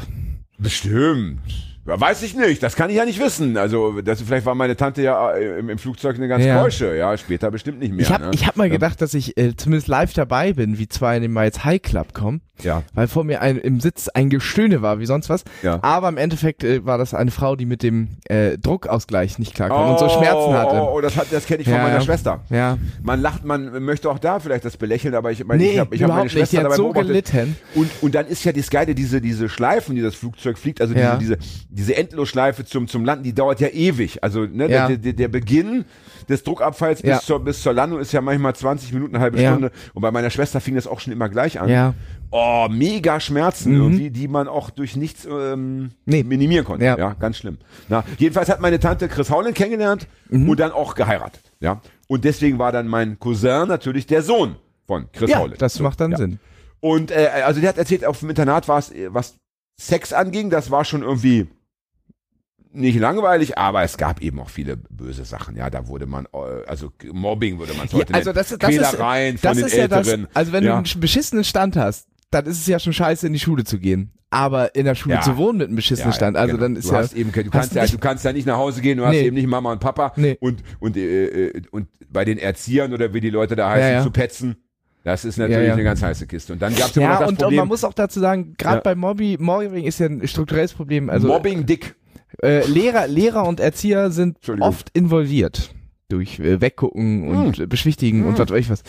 Bestimmt. 0.58 1.40
Ja, 1.86 2.00
weiß 2.00 2.22
ich 2.22 2.34
nicht, 2.34 2.62
das 2.62 2.74
kann 2.76 2.90
ich 2.90 2.96
ja 2.96 3.04
nicht 3.04 3.20
wissen. 3.20 3.56
Also, 3.56 4.00
das, 4.00 4.20
vielleicht 4.22 4.44
war 4.46 4.54
meine 4.54 4.76
Tante 4.76 5.02
ja 5.02 5.32
äh, 5.32 5.58
im, 5.60 5.68
im 5.68 5.78
Flugzeug 5.78 6.16
eine 6.16 6.26
ganz 6.28 6.44
Ja. 6.44 6.60
keusche, 6.62 6.96
ja, 6.96 7.16
später 7.16 7.50
bestimmt 7.50 7.78
nicht 7.78 7.92
mehr. 7.92 8.00
ich 8.02 8.12
habe 8.12 8.24
ne? 8.24 8.30
ich 8.34 8.46
hab 8.46 8.56
mal 8.56 8.64
Ja. 8.66 8.72
gedacht, 8.72 9.00
dass 9.00 9.14
ich 9.14 9.36
äh, 9.38 9.54
zumindest 9.56 9.86
live 9.88 10.12
dabei 10.12 10.52
bin, 10.52 10.78
wie 10.78 10.88
zwei 10.88 11.16
in 11.16 11.22
den 11.22 11.32
Miles 11.32 11.64
High 11.64 11.80
Club 11.80 12.12
kommen, 12.12 12.40
Ja. 12.62 12.82
weil 12.94 13.06
vor 13.06 13.22
mir 13.24 13.40
ein, 13.40 13.56
im 13.58 13.78
Sitz 13.80 14.08
ein 14.08 14.30
Gestöhne 14.30 14.82
war, 14.82 14.98
wie 14.98 15.06
sonst 15.06 15.28
was. 15.28 15.44
Ja. 15.62 15.78
Aber 15.82 16.08
im 16.08 16.16
Endeffekt 16.16 16.64
äh, 16.64 16.84
war 16.84 16.98
das 16.98 17.14
eine 17.14 17.30
Frau, 17.30 17.54
die 17.54 17.66
mit 17.66 17.82
dem 17.84 18.08
äh, 18.28 18.58
Druckausgleich 18.58 19.38
nicht 19.38 19.54
klarkam 19.54 19.90
und 19.90 19.98
so 20.00 20.08
Schmerzen 20.08 20.54
hatte. 20.54 20.76
Oh, 20.82 20.94
oh, 20.96 21.00
das, 21.00 21.16
hat, 21.16 21.28
das 21.30 21.46
kenne 21.46 21.60
ich 21.60 21.68
von 21.68 21.76
Ja, 21.76 21.82
meiner. 21.84 22.00
Schwester. 22.00 22.40
Ja. 22.50 22.78
Man 23.02 23.20
lacht, 23.20 23.44
man 23.44 23.82
möchte 23.84 24.10
auch 24.10 24.18
da 24.18 24.40
vielleicht 24.40 24.64
das 24.64 24.76
belächeln, 24.76 25.14
aber 25.14 25.30
ich 25.30 25.44
meine, 25.44 25.62
Nee, 25.62 25.72
ich 25.74 25.78
habe 25.78 25.94
ich 25.94 26.02
hab 26.02 26.08
meine 26.10 26.22
nicht. 26.24 26.32
Schwester 26.32 26.50
Die 26.56 26.58
hat 26.58 26.64
dabei 26.64 26.76
so 26.76 26.90
gelitten. 26.92 27.56
Und, 27.74 27.90
und 28.00 28.14
dann 28.14 28.26
ist 28.26 28.44
ja 28.44 28.52
das 28.52 28.70
Geile, 28.70 28.94
diese, 28.94 29.20
diese 29.20 29.48
Schleifen, 29.48 29.94
die 29.94 30.02
das 30.02 30.14
Flugzeug 30.16 30.58
fliegt, 30.58 30.80
also 30.80 30.92
diese, 30.94 31.18
diese, 31.18 31.38
diese 31.76 31.94
Endlosschleife 31.96 32.64
zum, 32.64 32.88
zum 32.88 33.04
Landen, 33.04 33.24
die 33.24 33.34
dauert 33.34 33.60
ja 33.60 33.68
ewig. 33.68 34.22
Also 34.24 34.40
ne, 34.46 34.68
Ja. 34.70 34.88
der, 34.88 34.96
der, 34.96 35.12
der 35.12 35.28
Beginn 35.28 35.84
des 36.28 36.42
Druckabfalls 36.42 37.02
Ja. 37.02 37.16
bis, 37.16 37.26
zur, 37.26 37.40
bis 37.44 37.62
zur 37.62 37.72
Landung 37.72 38.00
ist 38.00 38.12
ja 38.12 38.20
manchmal 38.20 38.54
20 38.56 38.92
Minuten, 38.92 39.14
eine 39.14 39.22
halbe 39.22 39.40
Ja. 39.40 39.50
Stunde. 39.52 39.70
Und 39.94 40.02
bei 40.02 40.10
meiner 40.10 40.30
Schwester 40.30 40.60
fing 40.60 40.74
das 40.74 40.86
auch 40.86 41.00
schon 41.00 41.12
immer 41.12 41.28
gleich 41.28 41.60
an. 41.60 41.68
Ja. 41.68 41.94
Oh, 42.30 42.66
mega 42.70 43.20
Schmerzen 43.20 43.72
Mhm. 43.74 43.80
irgendwie, 43.82 44.10
die 44.10 44.26
man 44.26 44.48
auch 44.48 44.70
durch 44.70 44.96
nichts 44.96 45.26
ähm, 45.30 45.90
Nee. 46.06 46.24
minimieren 46.24 46.64
konnte. 46.64 46.84
Ja. 46.84 46.98
Ja. 46.98 47.14
ganz 47.14 47.36
schlimm. 47.36 47.58
Na, 47.88 48.02
jedenfalls 48.18 48.48
hat 48.48 48.60
meine 48.60 48.80
Tante 48.80 49.06
Chris 49.08 49.30
Howland 49.30 49.54
kennengelernt 49.54 50.08
Mhm. 50.30 50.48
und 50.48 50.58
dann 50.58 50.72
auch 50.72 50.94
geheiratet. 50.94 51.52
Ja. 51.60 51.80
Und 52.08 52.24
deswegen 52.24 52.58
war 52.58 52.72
dann 52.72 52.88
mein 52.88 53.18
Cousin 53.20 53.68
natürlich 53.68 54.06
der 54.06 54.22
Sohn 54.22 54.56
von 54.86 55.06
Chris 55.12 55.30
Ja, 55.30 55.38
Howland. 55.38 55.62
das 55.62 55.74
So, 55.74 55.82
macht 55.84 56.00
dann. 56.00 56.16
Sinn. 56.16 56.38
Und 56.80 57.10
äh, 57.10 57.28
also 57.44 57.60
der 57.60 57.68
hat 57.70 57.78
erzählt, 57.78 58.04
auf 58.04 58.18
dem 58.20 58.30
Internat 58.30 58.66
war 58.68 58.78
es, 58.78 58.90
äh, 58.92 59.08
was 59.12 59.36
Sex 59.78 60.12
anging, 60.12 60.48
das 60.50 60.70
war 60.70 60.84
schon 60.84 61.02
irgendwie 61.02 61.46
nicht 62.76 62.98
langweilig, 62.98 63.58
aber 63.58 63.82
es 63.82 63.96
gab 63.96 64.20
eben 64.22 64.38
auch 64.40 64.50
viele 64.50 64.76
böse 64.76 65.24
Sachen. 65.24 65.56
Ja, 65.56 65.70
da 65.70 65.88
wurde 65.88 66.06
man, 66.06 66.26
äh, 66.26 66.38
also 66.66 66.92
Mobbing 67.12 67.58
würde 67.58 67.74
man 67.74 67.86
es 67.86 67.92
Ja, 67.92 67.98
heute 67.98 68.14
also 68.14 68.30
nennen. 68.30 68.34
das, 68.36 68.52
ist- 68.52 68.62
das 68.62 68.70
ist, 68.70 68.76
Quälereien 68.90 69.38
von 69.38 69.48
das 69.48 69.56
den 69.58 69.66
ist 69.66 69.76
ja 69.76 69.88
das, 69.88 70.06
Älteren. 70.08 70.28
also 70.34 70.52
wenn 70.52 70.64
ja. 70.64 70.70
du 70.70 70.76
einen 70.88 71.00
beschissenen 71.00 71.44
Stand 71.44 71.76
hast, 71.76 72.06
dann 72.30 72.46
ist 72.46 72.58
es 72.58 72.66
ja 72.66 72.78
schon 72.78 72.92
scheiße, 72.92 73.26
in 73.26 73.32
die 73.32 73.38
Schule 73.38 73.64
zu 73.64 73.78
gehen. 73.78 74.12
Aber 74.30 74.74
in 74.74 74.84
der 74.84 74.96
Schule 74.96 75.14
Ja. 75.16 75.20
zu 75.22 75.36
wohnen 75.36 75.58
mit 75.58 75.68
einem 75.68 75.76
beschissenen 75.76 76.12
Stand, 76.12 76.36
also 76.36 76.56
genau. 76.56 76.62
dann 76.66 76.76
ist 76.76 76.88
du 76.88 76.92
ja, 76.92 76.98
hast 76.98 77.14
eben, 77.14 77.30
du 77.32 77.40
hast 77.42 77.50
kannst 77.52 77.74
ja, 77.74 77.86
du 77.86 77.98
kannst 77.98 78.24
ja 78.24 78.32
nicht 78.32 78.46
nach 78.46 78.56
Hause 78.56 78.80
gehen, 78.80 78.98
du 78.98 79.04
hast 79.06 79.12
Nee. 79.12 79.22
eben 79.26 79.36
nicht 79.36 79.46
Mama 79.46 79.70
und 79.72 79.78
Papa 79.78 80.12
Nee. 80.16 80.36
und 80.40 80.62
und 80.80 80.96
äh, 80.96 81.46
äh, 81.48 81.62
und 81.70 81.88
bei 82.10 82.24
den 82.24 82.36
Erziehern 82.38 82.92
oder 82.92 83.14
wie 83.14 83.20
die 83.20 83.30
Leute 83.30 83.54
da 83.56 83.70
heißen 83.70 83.88
Ja, 83.88 83.94
ja. 83.98 84.02
zu 84.02 84.10
petzen. 84.10 84.56
Das 85.04 85.24
ist 85.24 85.36
natürlich 85.38 85.58
Ja, 85.62 85.66
ja. 85.68 85.72
eine 85.74 85.84
ganz 85.84 86.02
heiße 86.02 86.26
Kiste. 86.26 86.52
Und 86.52 86.60
dann 86.60 86.74
gab 86.74 86.90
es 86.90 86.96
immer 86.96 87.06
noch 87.06 87.12
Ja, 87.14 87.20
das 87.20 87.28
und, 87.28 87.34
und 87.34 87.38
Problem, 87.42 87.58
man 87.60 87.68
muss 87.68 87.84
auch 87.84 87.94
dazu 87.94 88.18
sagen, 88.18 88.54
gerade 88.58 88.78
Ja. 88.78 88.82
bei 88.82 88.96
Mobby, 88.96 89.36
Mobbing 89.38 89.84
ist 89.84 90.00
ja 90.00 90.06
ein 90.06 90.26
strukturelles 90.26 90.72
Problem. 90.74 91.08
Also 91.08 91.28
Mobbing 91.28 91.64
dick. 91.64 91.94
Äh, 92.42 92.66
Lehrer, 92.66 93.06
Lehrer 93.06 93.46
und 93.46 93.60
Erzieher 93.60 94.10
sind 94.10 94.38
oft 94.60 94.90
involviert 94.90 95.74
durch 96.08 96.38
äh, 96.38 96.60
Weggucken 96.60 97.28
und 97.28 97.58
äh, 97.58 97.66
Beschwichtigen 97.66 98.24
und 98.26 98.38
was 98.38 98.50
weiß 98.50 98.60
ich 98.60 98.70
was. 98.70 98.82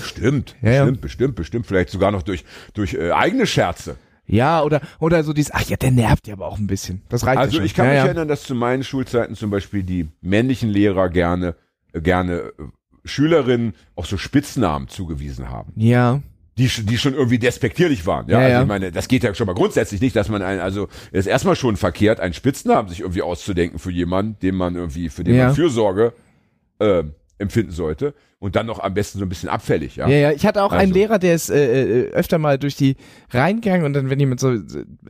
Bestimmt, 0.00 0.56
Ja, 0.62 0.70
ja. 0.72 0.80
bestimmt, 0.84 1.00
bestimmt, 1.00 1.34
bestimmt. 1.36 1.66
Vielleicht 1.66 1.90
sogar 1.90 2.10
noch 2.10 2.22
durch, 2.22 2.44
durch 2.74 2.94
äh, 2.94 3.10
eigene 3.12 3.46
Scherze. 3.46 3.96
Ja, 4.26 4.62
oder 4.62 4.80
oder 5.00 5.24
so 5.24 5.32
dieses, 5.32 5.52
ach 5.52 5.62
ja, 5.68 5.76
der 5.76 5.90
nervt 5.90 6.28
ja 6.28 6.34
aber 6.34 6.46
auch 6.46 6.58
ein 6.58 6.66
bisschen. 6.66 7.02
Das 7.08 7.24
reicht 7.26 7.36
ja 7.36 7.40
Also 7.40 7.56
schon. 7.56 7.64
ich 7.66 7.74
kann 7.74 7.86
ja, 7.86 7.92
mich 7.92 7.98
ja. 8.00 8.04
erinnern, 8.06 8.28
dass 8.28 8.44
zu 8.44 8.54
meinen 8.54 8.84
Schulzeiten 8.84 9.34
zum 9.34 9.50
Beispiel 9.50 9.82
die 9.82 10.08
männlichen 10.20 10.68
Lehrer 10.70 11.08
gerne, 11.08 11.56
äh, 11.92 12.00
gerne 12.00 12.34
äh, 12.38 12.52
Schülerinnen 13.04 13.74
auch 13.96 14.04
so 14.04 14.16
Spitznamen 14.16 14.88
zugewiesen 14.88 15.50
haben. 15.50 15.72
Ja, 15.76 16.20
die, 16.58 16.68
sch- 16.68 16.84
die 16.84 16.98
schon 16.98 17.14
irgendwie 17.14 17.38
despektierlich 17.38 18.06
waren. 18.06 18.28
Ja, 18.28 18.40
Ja, 18.40 18.46
also 18.48 18.62
ich 18.62 18.68
meine, 18.68 18.92
das 18.92 19.08
geht 19.08 19.22
ja 19.24 19.34
schon 19.34 19.46
mal 19.46 19.54
grundsätzlich 19.54 20.00
nicht, 20.00 20.14
dass 20.16 20.28
man 20.28 20.42
ein, 20.42 20.60
also 20.60 20.88
es 21.10 21.20
ist 21.20 21.26
erstmal 21.26 21.56
schon 21.56 21.76
verkehrt, 21.76 22.20
einen 22.20 22.34
Spitznamen 22.34 22.88
sich 22.88 23.00
irgendwie 23.00 23.22
auszudenken 23.22 23.78
für 23.78 23.90
jemanden, 23.90 24.36
den 24.42 24.54
man 24.54 24.74
irgendwie, 24.76 25.08
für 25.08 25.24
den 25.24 25.34
Ja. 25.34 25.46
man 25.46 25.54
Fürsorge 25.54 26.12
äh, 26.78 27.04
empfinden 27.38 27.72
sollte. 27.72 28.14
Und 28.38 28.56
dann 28.56 28.66
noch 28.66 28.80
am 28.80 28.92
besten 28.92 29.20
so 29.20 29.24
ein 29.24 29.28
bisschen 29.28 29.48
abfällig, 29.48 29.94
ja. 29.94 30.08
Ja, 30.08 30.16
ja, 30.16 30.32
ich 30.32 30.44
hatte 30.44 30.64
auch 30.64 30.72
einen 30.72 30.80
Also. 30.90 30.94
Lehrer, 30.94 31.20
der 31.20 31.32
ist 31.36 31.48
äh, 31.48 32.06
äh, 32.06 32.10
öfter 32.10 32.38
mal 32.38 32.58
durch 32.58 32.74
die 32.74 32.96
reingegangen 33.30 33.86
und 33.86 33.92
dann, 33.92 34.10
wenn 34.10 34.18
jemand 34.18 34.40
so, 34.40 34.50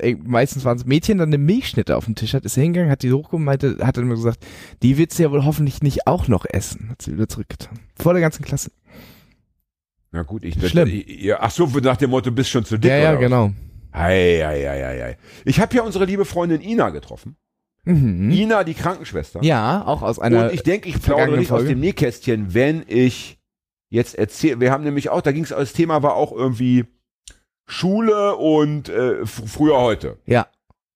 äh, 0.01 0.17
meistens 0.23 0.67
waren 0.67 0.77
es 0.77 0.85
Mädchen, 0.85 1.17
dann 1.17 1.31
eine 1.31 1.39
Milchschnitte 1.39 1.97
auf 1.97 2.05
dem 2.05 2.15
Tisch 2.15 2.35
hat, 2.35 2.45
ist 2.45 2.59
er 2.59 2.63
hingegangen, 2.63 2.91
hat 2.93 3.03
die 3.03 3.11
hochgehoben, 3.11 3.47
meinte, 3.47 3.79
hat 3.81 3.97
dann 3.97 4.05
immer 4.05 4.17
gesagt, 4.17 4.45
die 4.83 4.99
willst 4.99 5.19
du 5.19 5.23
ja 5.23 5.31
wohl 5.31 5.47
hoffentlich 5.47 5.81
nicht 5.83 6.07
auch 6.07 6.29
noch 6.29 6.45
essen. 6.47 6.91
Hat 6.91 7.01
sie 7.01 7.15
wieder 7.15 7.27
zurückgetan. 7.27 7.79
Vor 7.99 8.13
der 8.13 8.21
ganzen 8.21 8.45
Klasse. 8.45 8.71
Na 10.13 10.23
gut, 10.23 10.45
ich, 10.45 10.55
Schlimm. 10.69 10.89
ich 10.89 11.35
ach 11.35 11.51
so, 11.51 11.67
nach 11.67 11.97
dem 11.97 12.11
Motto, 12.11 12.31
bist 12.31 12.51
schon 12.51 12.65
zu 12.65 12.79
dick. 12.79 12.91
ja, 12.91 12.99
ja, 12.99 13.15
genau. 13.15 13.53
Ei, 13.91 14.47
ei, 14.47 14.71
ei, 14.71 14.87
ei, 14.87 15.05
ei. 15.05 15.17
Ich 15.45 15.59
habe 15.61 15.75
ja 15.75 15.83
unsere 15.83 16.05
liebe 16.05 16.25
Freundin 16.25 16.61
Ina 16.61 16.91
getroffen. 16.91 17.37
Mhm. 17.85 18.31
Ina, 18.31 18.65
die 18.65 18.75
Krankenschwester. 18.75 19.43
Ja, 19.43 19.85
auch 19.87 20.03
aus 20.03 20.19
einer. 20.19 20.45
Und 20.45 20.53
ich 20.53 20.63
denke, 20.63 20.89
ich 20.89 21.01
plaudere 21.01 21.37
nicht 21.37 21.51
aus 21.51 21.65
dem 21.65 21.81
Nähkästchen, 21.81 22.55
wenn 22.55 22.85
ich 22.87 23.39
jetzt 23.91 24.15
erzähle, 24.15 24.61
wir 24.61 24.71
haben 24.71 24.85
nämlich 24.85 25.11
auch, 25.11 25.21
da 25.21 25.33
ging 25.33 25.45
es, 25.45 25.51
das 25.51 25.73
Thema 25.73 26.03
war 26.03 26.15
auch 26.15 26.33
irgendwie 26.33 26.87
Schule 27.67 28.37
und 28.37 28.89
äh, 28.89 29.27
früher 29.27 29.81
heute. 29.81 30.19
ja, 30.27 30.47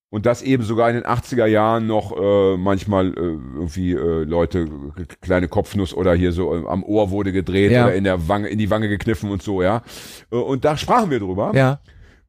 Und 0.09 0.25
das 0.25 0.41
eben 0.41 0.63
sogar 0.63 0.89
in 0.89 0.95
den 0.95 1.03
80er 1.03 1.45
Jahren 1.47 1.85
noch 1.85 2.15
äh, 2.17 2.55
manchmal 2.57 3.07
äh, 3.09 3.11
irgendwie 3.19 3.91
äh, 3.91 4.23
Leute, 4.23 4.67
kleine 5.21 5.49
Kopfnuss 5.49 5.93
oder 5.93 6.13
hier 6.13 6.31
so 6.31 6.55
äh, 6.55 6.65
am 6.67 6.83
Ohr 6.83 7.09
wurde 7.11 7.33
gedreht 7.33 7.71
Ja. 7.71 7.85
oder 7.85 7.95
in 7.95 8.05
der 8.05 8.27
Wange, 8.29 8.47
in 8.47 8.57
die 8.57 8.69
Wange 8.69 8.87
gekniffen 8.87 9.29
und 9.29 9.43
so, 9.43 9.61
ja. 9.61 9.81
Äh, 10.31 10.37
Und 10.37 10.63
da 10.63 10.77
sprachen 10.77 11.09
wir 11.09 11.19
drüber. 11.19 11.51
ja. 11.55 11.79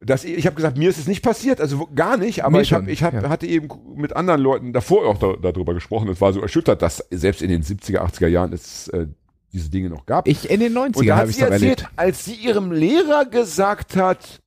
Das, 0.00 0.23
ich 0.23 0.47
habe 0.47 0.54
gesagt, 0.54 0.78
mir 0.78 0.88
ist 0.90 0.99
es 0.99 1.08
nicht 1.08 1.25
passiert, 1.25 1.61
also 1.61 1.88
gar 1.92 2.16
nicht, 2.18 2.44
aber 2.44 2.58
Mir 2.58 2.62
ich, 2.62 2.73
hab, 2.73 2.82
schon, 2.82 2.88
ich 2.88 3.02
hab, 3.02 3.14
ja. 3.14 3.28
hatte 3.28 3.49
eben 3.49 3.66
mit 3.97 4.14
anderen 4.14 4.40
Leuten 4.40 4.73
davor 4.73 5.04
auch 5.08 5.18
da, 5.18 5.32
darüber 5.50 5.75
gesprochen. 5.75 6.06
Das 6.06 6.20
war 6.20 6.32
so 6.32 6.40
erschüttert, 6.40 6.82
dass 6.82 6.99
selbst 7.11 7.42
in 7.42 7.49
den 7.49 7.64
70er, 7.64 7.99
80er 8.02 8.28
Jahren 8.28 8.52
es 8.52 8.87
äh, 8.90 9.08
diese 9.52 9.70
Dinge 9.70 9.90
noch 9.90 10.06
gab. 10.06 10.28
Ich 10.28 10.49
in 10.50 10.61
den 10.61 10.76
Und 10.76 10.94
90er 10.97 11.06
da 11.08 11.16
habe 11.16 11.30
ich 11.30 11.40
erzählt, 11.40 11.62
erlebt. 11.62 11.88
als 11.97 12.25
sie 12.25 12.35
ihrem 12.35 12.70
Lehrer 12.70 13.25
gesagt 13.25 13.97
hat, 13.97 14.38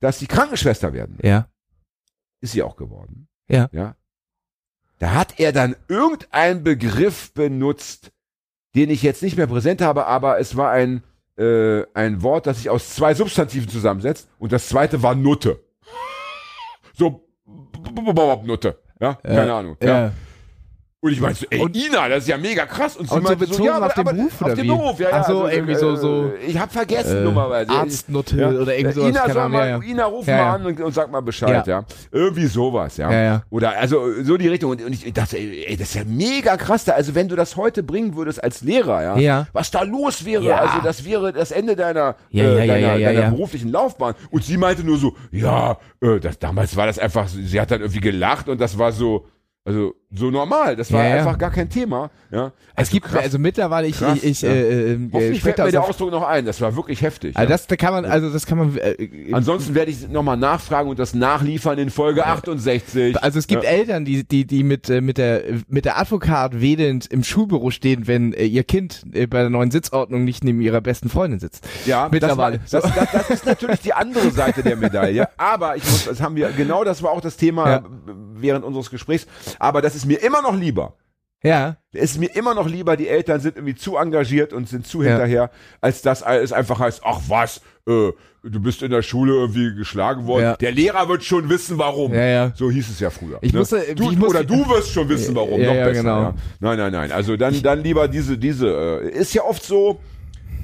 dass 0.00 0.18
sie 0.20 0.26
Krankenschwester 0.26 0.94
werden. 0.94 1.18
Ja. 1.22 1.46
Ist 2.40 2.52
sie 2.52 2.62
auch 2.62 2.76
geworden. 2.76 3.28
Ja. 3.48 3.68
Ja. 3.72 3.96
Da 4.98 5.14
hat 5.14 5.40
er 5.40 5.52
dann 5.52 5.76
irgendeinen 5.88 6.62
Begriff 6.62 7.32
benutzt, 7.32 8.12
den 8.74 8.90
ich 8.90 9.02
jetzt 9.02 9.22
nicht 9.22 9.36
mehr 9.36 9.46
präsent 9.46 9.80
habe, 9.80 10.06
aber 10.06 10.38
es 10.38 10.56
war 10.56 10.70
ein, 10.70 11.02
äh, 11.36 11.84
ein 11.94 12.22
Wort, 12.22 12.46
das 12.46 12.58
sich 12.58 12.70
aus 12.70 12.94
zwei 12.94 13.14
Substantiven 13.14 13.68
zusammensetzt 13.68 14.28
und 14.38 14.52
das 14.52 14.68
zweite 14.68 15.02
war 15.02 15.14
Nutte. 15.14 15.64
So, 16.92 17.26
Nutte. 18.44 18.78
Ja, 19.00 19.14
keine 19.14 19.54
Ahnung. 19.54 19.76
Ja. 19.82 20.12
Ja. 21.02 21.06
Und 21.08 21.12
ich 21.12 21.20
meinte, 21.20 21.40
so, 21.40 21.46
ey, 21.48 21.60
Ina, 21.86 22.08
das 22.10 22.18
ist 22.24 22.28
ja 22.28 22.36
mega 22.36 22.66
krass. 22.66 22.96
Und 22.98 23.08
sie 23.08 23.14
Und 23.14 23.22
so 23.22 23.28
meinte 23.28 23.46
bezogen 23.46 23.70
aber- 23.70 23.86
auf 23.86 23.94
den 23.94 24.00
aber- 24.06 24.12
Beruf 24.12 24.32
auf 24.34 24.42
oder 24.42 24.54
den 24.54 24.64
wie? 24.64 24.68
Beruf, 24.68 25.00
ja, 25.00 25.08
ja. 25.08 25.16
Ach 25.20 25.26
so, 25.26 25.48
irgendwie 25.48 25.74
so- 25.74 25.96
so, 25.96 26.24
äh, 26.26 26.46
Ich 26.46 26.58
habe 26.58 26.70
vergessen, 26.70 27.16
Äh, 27.16 27.24
dummerweise. 27.24 27.70
Arztnutte 27.72 28.36
Ja. 28.36 28.48
oder 28.50 28.76
irgendwie 28.76 28.94
sowas. 28.94 29.08
Ina, 29.08 29.30
soll 29.32 29.48
mal, 29.48 29.58
ja, 29.68 29.78
ja. 29.78 29.82
Ina, 29.82 30.04
ruf 30.04 30.26
Ja, 30.26 30.36
mal 30.36 30.42
ja. 30.42 30.54
an 30.56 30.66
und, 30.66 30.80
und 30.80 30.92
sag 30.94 31.10
mal 31.10 31.20
Bescheid, 31.22 31.66
ja. 31.66 31.78
Ja. 31.80 31.84
Irgendwie 32.12 32.46
sowas, 32.46 32.98
ja. 32.98 33.10
Ja, 33.10 33.22
ja. 33.22 33.42
Oder 33.48 33.78
also 33.78 34.22
so 34.22 34.36
die 34.36 34.48
Richtung. 34.48 34.72
Und, 34.72 34.84
und 34.84 34.92
ich 34.92 35.10
dachte, 35.14 35.38
ey, 35.38 35.64
ey, 35.68 35.76
das 35.78 35.88
ist 35.88 35.94
ja 35.94 36.02
mega 36.04 36.58
krass 36.58 36.84
da. 36.84 36.92
Also 36.92 37.14
wenn 37.14 37.28
du 37.28 37.36
das 37.36 37.56
heute 37.56 37.82
bringen 37.82 38.14
würdest 38.14 38.44
als 38.44 38.60
Lehrer, 38.60 39.02
ja, 39.02 39.16
Ja. 39.18 39.46
was 39.54 39.70
da 39.70 39.82
los 39.84 40.24
wäre, 40.26 40.44
Ja. 40.44 40.56
also 40.58 40.80
das 40.84 41.04
wäre 41.06 41.32
das 41.32 41.50
Ende 41.50 41.76
deiner, 41.76 42.16
Ja, 42.30 42.44
äh, 42.44 42.46
ja, 42.46 42.52
ja, 42.52 42.58
deiner, 42.66 42.78
ja, 42.78 42.96
ja, 42.96 43.08
deiner 43.12 43.20
ja. 43.24 43.30
beruflichen 43.30 43.70
Laufbahn. 43.72 44.14
Und 44.30 44.44
sie 44.44 44.58
meinte 44.58 44.84
nur 44.84 44.98
so, 44.98 45.16
ja, 45.32 45.78
äh, 46.02 46.20
das, 46.20 46.38
damals 46.38 46.76
war 46.76 46.84
das 46.86 46.98
einfach, 46.98 47.26
sie 47.26 47.58
hat 47.58 47.70
dann 47.70 47.80
irgendwie 47.80 48.00
gelacht 48.00 48.50
und 48.50 48.60
das 48.60 48.76
war 48.76 48.92
so, 48.92 49.26
also 49.64 49.94
so 50.12 50.30
normal. 50.30 50.74
Das 50.74 50.90
war 50.90 51.04
Ja, 51.04 51.10
ja. 51.10 51.16
einfach 51.18 51.36
gar 51.36 51.50
kein 51.50 51.68
Thema. 51.68 52.10
Ja. 52.30 52.52
Es 52.74 52.90
gibt 52.90 53.06
krass. 53.06 53.24
also 53.24 53.38
mittlerweile 53.38 53.86
ich 53.86 53.98
Krass, 53.98 54.16
ich, 54.16 54.24
ich 54.24 54.42
ja. 54.42 54.48
äh, 54.48 54.92
äh, 54.94 54.98
Hoffentlich 55.12 55.40
spreche 55.40 55.56
fällt 55.56 55.66
mir 55.66 55.72
der 55.72 55.84
Ausdruck 55.84 56.10
noch 56.10 56.26
ein. 56.26 56.46
Das 56.46 56.60
war 56.62 56.74
wirklich 56.76 57.02
heftig. 57.02 57.36
also 57.36 57.48
ja. 57.48 57.56
das 57.56 57.66
da 57.66 57.76
kann 57.76 57.92
man 57.92 58.04
also 58.06 58.30
das 58.30 58.46
kann 58.46 58.56
man 58.56 58.76
äh, 58.78 59.32
Ansonsten 59.32 59.74
werde 59.74 59.90
ich 59.90 60.08
nochmal 60.08 60.38
nachfragen 60.38 60.88
und 60.88 60.98
das 60.98 61.12
nachliefern 61.12 61.78
in 61.78 61.90
Folge 61.90 62.26
68. 62.26 63.22
Also 63.22 63.38
es 63.38 63.46
gibt. 63.46 63.64
Eltern, 63.64 64.06
die 64.06 64.24
die 64.24 64.46
die 64.46 64.64
mit 64.64 64.88
äh, 64.88 65.02
mit 65.02 65.18
der 65.18 65.44
mit 65.68 65.84
der 65.84 65.98
Advokat 65.98 66.60
wedelnd 66.60 67.06
im 67.06 67.22
Schulbüro 67.22 67.70
stehen, 67.70 68.06
wenn 68.06 68.32
äh, 68.32 68.46
ihr 68.46 68.64
Kind 68.64 69.04
äh, 69.12 69.26
bei 69.26 69.40
der 69.40 69.50
neuen 69.50 69.70
Sitzordnung 69.70 70.24
nicht 70.24 70.42
neben 70.42 70.62
ihrer 70.62 70.80
besten 70.80 71.10
Freundin 71.10 71.38
sitzt. 71.38 71.68
Ja, 71.84 72.08
mittlerweile. 72.10 72.58
Das, 72.58 72.72
war, 72.72 72.80
das, 72.80 72.94
das, 72.94 73.12
das 73.12 73.30
ist 73.30 73.46
natürlich 73.46 73.80
die 73.80 73.92
andere 73.92 74.30
Seite 74.30 74.62
der 74.62 74.76
Medaille. 74.76 75.28
Aber 75.36 75.76
ich 75.76 75.84
muss, 75.84 76.06
das 76.06 76.22
haben 76.22 76.36
wir, 76.36 76.50
genau 76.52 76.82
das 76.82 77.02
war 77.02 77.10
auch 77.10 77.20
das 77.20 77.36
Thema 77.36 77.76
äh, 77.76 77.80
während 78.42 78.64
unseres 78.64 78.90
Gesprächs. 78.90 79.26
Aber 79.58 79.82
das 79.82 79.94
ist 79.94 80.06
mir 80.06 80.22
immer 80.22 80.42
noch 80.42 80.56
lieber. 80.56 80.94
Ja, 81.42 81.76
Es 81.92 82.12
ist 82.12 82.18
mir 82.20 82.36
immer 82.36 82.54
noch 82.54 82.68
lieber, 82.68 82.98
die 82.98 83.08
Eltern 83.08 83.40
sind 83.40 83.56
irgendwie 83.56 83.74
zu 83.74 83.96
engagiert 83.96 84.52
und 84.52 84.68
sind 84.68 84.86
zu 84.86 85.02
Ja. 85.02 85.08
hinterher, 85.12 85.50
als 85.80 86.02
dass 86.02 86.20
es 86.20 86.52
einfach 86.52 86.78
heißt, 86.80 87.00
ach 87.02 87.18
was, 87.28 87.62
äh, 87.88 88.10
du 88.42 88.60
bist 88.60 88.82
in 88.82 88.90
der 88.90 89.00
Schule 89.00 89.32
irgendwie 89.32 89.74
geschlagen 89.74 90.26
worden. 90.26 90.42
Ja. 90.42 90.56
Der 90.56 90.70
Lehrer 90.70 91.08
wird 91.08 91.24
schon 91.24 91.48
wissen, 91.48 91.78
warum. 91.78 92.12
Ja, 92.12 92.26
ja. 92.26 92.52
So 92.54 92.70
hieß 92.70 92.90
es 92.90 93.00
ja 93.00 93.08
früher. 93.08 93.38
Ich 93.40 93.54
ne? 93.54 93.60
musste- 93.60 93.94
du, 93.94 94.10
ich 94.10 94.18
musste- 94.18 94.26
oder 94.40 94.44
du 94.44 94.68
wirst 94.68 94.90
schon 94.92 95.08
wissen, 95.08 95.34
warum. 95.34 95.58
Ja, 95.62 95.68
Noch 95.68 95.74
besser. 95.76 95.92
genau. 95.92 96.34
Nein, 96.60 96.76
nein, 96.76 96.92
nein. 96.92 97.10
Also 97.10 97.34
dann, 97.38 97.62
dann 97.62 97.82
lieber 97.82 98.06
diese, 98.06 98.36
diese. 98.36 99.00
Äh, 99.02 99.08
ist 99.18 99.32
ja 99.32 99.42
oft 99.42 99.62
so, 99.64 99.98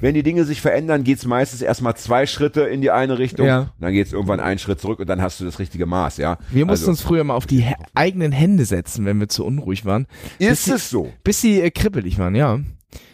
wenn 0.01 0.13
die 0.13 0.23
Dinge 0.23 0.43
sich 0.45 0.61
verändern, 0.61 1.03
geht's 1.03 1.25
meistens 1.25 1.61
erstmal 1.61 1.95
zwei 1.95 2.25
Schritte 2.25 2.61
in 2.61 2.81
die 2.81 2.91
eine 2.91 3.17
Richtung. 3.19 3.45
Ja. 3.45 3.73
Dann 3.79 3.93
geht's 3.93 4.13
irgendwann 4.13 4.39
einen 4.39 4.59
Schritt 4.59 4.79
zurück 4.79 4.99
und 4.99 5.07
dann 5.07 5.21
hast 5.21 5.39
du 5.39 5.45
das 5.45 5.59
richtige 5.59 5.85
Maß, 5.85 6.17
ja. 6.17 6.37
wir 6.49 6.65
mussten 6.65 6.83
also, 6.83 6.91
uns 6.91 7.01
früher 7.01 7.23
mal 7.23 7.35
auf 7.35 7.45
die 7.45 7.65
eigenen 7.95 8.31
Hände 8.31 8.65
setzen, 8.65 9.05
wenn 9.05 9.19
wir 9.19 9.27
zu 9.27 9.45
unruhig 9.45 9.85
waren, 9.85 10.07
Ist 10.39 10.67
es 10.67 10.89
so? 10.89 11.11
bis 11.23 11.41
sie 11.41 11.61
äh, 11.61 11.71
kribbelig 11.71 12.17
waren, 12.19 12.35
ja. 12.35 12.59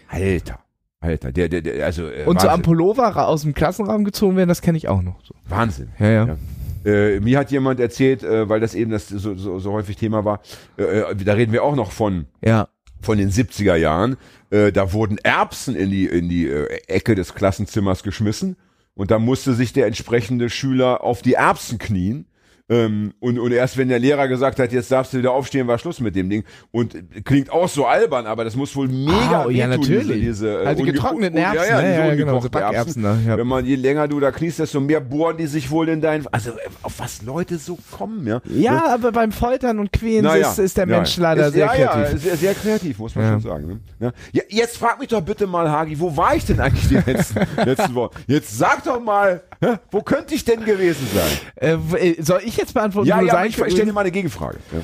Alter. 0.10 0.60
Alter, 1.00 1.32
der, 1.34 1.50
der, 1.50 1.62
der 1.62 1.86
also 1.86 2.08
äh, 2.08 2.24
Und 2.26 2.39
so 2.39 2.48
am. 2.48 2.62
Pullover 2.62 3.28
aus 3.28 3.41
dem 3.41 3.54
Klassenraum 3.54 4.06
gezogen 4.06 4.38
werden, 4.38 4.48
das 4.50 4.62
kenne 4.62 4.78
ich 4.78 4.88
auch 4.88 5.02
noch. 5.02 5.19
So. 5.26 5.36
Wahnsinn. 5.50 5.89
Ja, 6.00 6.08
ja. 6.10 6.26
Ja. 6.28 6.38
Äh, 6.86 7.19
mir 7.19 7.39
hat 7.39 7.52
jemand 7.52 7.80
erzählt, 7.80 8.24
äh, 8.24 8.48
weil 8.48 8.60
das 8.60 8.74
eben 8.76 8.91
das 8.91 9.08
so, 9.08 9.36
so, 9.36 9.60
so 9.60 9.72
häufig 9.74 9.98
Thema 9.98 10.24
war, 10.26 10.41
äh, 10.78 10.84
äh, 10.84 11.15
da 11.15 11.34
reden 11.34 11.52
wir 11.52 11.63
auch 11.63 11.76
noch 11.76 11.91
von 11.91 12.26
Ja. 12.43 12.67
von 13.02 13.17
den 13.17 13.32
70er 13.32 13.76
Jahren. 13.76 14.15
Äh, 14.54 14.72
da 14.72 14.94
wurden 14.94 15.18
Erbsen 15.18 15.76
in 15.76 15.89
die 15.89 16.06
in 16.06 16.30
die 16.30 16.48
äh, 16.48 16.68
Ecke 16.86 17.16
des 17.16 17.34
Klassenzimmers 17.34 18.04
geschmissen 18.04 18.56
und 18.94 19.10
da 19.10 19.18
musste 19.18 19.56
sich 19.56 19.74
der 19.74 19.88
entsprechende 19.88 20.52
Schüler 20.52 21.04
auf 21.04 21.24
die 21.24 21.34
Erbsen 21.34 21.80
knien. 21.80 22.28
Ähm, 22.69 23.13
und, 23.19 23.39
und 23.39 23.52
erst 23.52 23.78
wenn 23.78 23.89
der 23.89 23.99
Lehrer 23.99 24.30
gesagt 24.30 24.58
hat, 24.58 24.71
jetzt 24.71 24.89
darfst 24.89 25.12
du 25.13 25.17
wieder 25.17 25.32
aufstehen, 25.34 25.67
war 25.67 25.78
Schluss 25.78 25.99
mit 25.99 26.15
dem 26.15 26.30
Ding. 26.30 26.45
Und 26.71 26.95
klingt 27.26 27.52
auch 27.52 27.67
so 27.67 27.86
albern, 27.86 28.26
aber 28.26 28.45
das 28.45 28.56
muss 28.56 28.73
wohl 28.76 28.88
mega 28.88 29.43
Ah, 29.43 29.49
ja, 29.49 29.69
wehtun, 29.69 29.82
natürlich. 29.82 30.08
Diese, 30.08 30.47
diese, 30.47 30.63
äh, 30.63 30.67
Also 30.67 30.84
getrockneten 30.84 31.38
Erbsen, 31.38 31.58
ja, 31.62 31.65
ja, 31.69 31.82
ne? 31.82 31.88
diese 31.89 31.99
Ja, 31.99 32.08
ja, 32.08 32.15
genau, 32.15 32.39
so 32.39 32.49
Backerbsen 32.49 33.04
da, 33.04 33.17
ja. 33.28 33.38
Wenn 33.38 33.47
man, 33.47 33.65
je 33.65 33.76
länger 33.76 34.08
du 34.08 34.19
da 34.21 34.32
kniest, 34.32 34.60
desto 34.60 34.80
mehr 34.80 35.02
bohren 35.02 35.36
die 35.36 35.47
sich 35.47 35.69
wohl 35.71 35.89
in 35.89 35.99
dein, 35.99 36.26
also 36.32 36.52
äh, 36.52 36.54
auf 36.84 36.93
was 36.99 37.21
Leute 37.21 37.58
so 37.58 37.78
kommen, 37.91 38.26
ja. 38.26 38.41
Ja, 38.45 38.93
aber 38.93 39.12
beim 39.12 39.34
Foltern 39.34 39.80
und 39.80 39.91
Quälen 39.91 40.23
Naja, 40.23 40.49
ist, 40.49 40.60
ist 40.60 40.78
der 40.78 40.88
ja. 40.88 40.95
Mensch 40.95 41.17
leider 41.17 41.47
ist, 41.47 41.54
sehr 41.54 41.65
ja, 41.65 41.73
kreativ. 41.73 42.13
Ja, 42.13 42.17
sehr, 42.17 42.38
sehr 42.38 42.54
kreativ, 42.54 42.97
muss 42.97 43.13
man 43.15 43.26
Ja. 43.26 43.32
schon 43.34 43.41
sagen. 43.41 43.67
Ne? 43.67 43.80
Ja. 43.99 44.12
Ja, 44.32 44.43
jetzt 44.47 44.78
frag 44.78 44.99
mich 44.99 45.10
doch 45.10 45.21
bitte 45.21 45.47
mal, 45.47 45.69
Hagi, 45.69 45.99
wo 45.99 46.15
war 46.15 46.34
ich 46.36 46.45
denn 46.45 46.62
eigentlich 46.62 46.88
die 46.88 47.12
letzten, 47.12 47.39
letzten 47.65 47.93
Wochen? 47.93 48.15
Jetzt 48.28 48.58
sag 48.58 48.86
doch 48.86 49.02
mal, 49.02 49.41
hä, 49.62 49.73
wo 49.91 50.02
könnte 50.02 50.34
ich 50.34 50.45
denn 50.45 50.63
gewesen 50.63 51.06
sein? 51.13 51.78
Äh, 51.99 52.12
äh, 52.12 52.21
soll 52.21 52.39
ich 52.45 52.53
jetzt 52.58 52.74
beantworten? 52.74 53.08
Ja, 53.08 53.20
du 53.20 53.28
ja, 53.28 53.46
ich, 53.46 53.58
ich 53.58 53.72
stelle 53.72 53.86
dir 53.86 53.94
mal 53.94 54.02
eine 54.02 54.12
Gegenfrage. 54.12 54.58
Ja. 54.72 54.80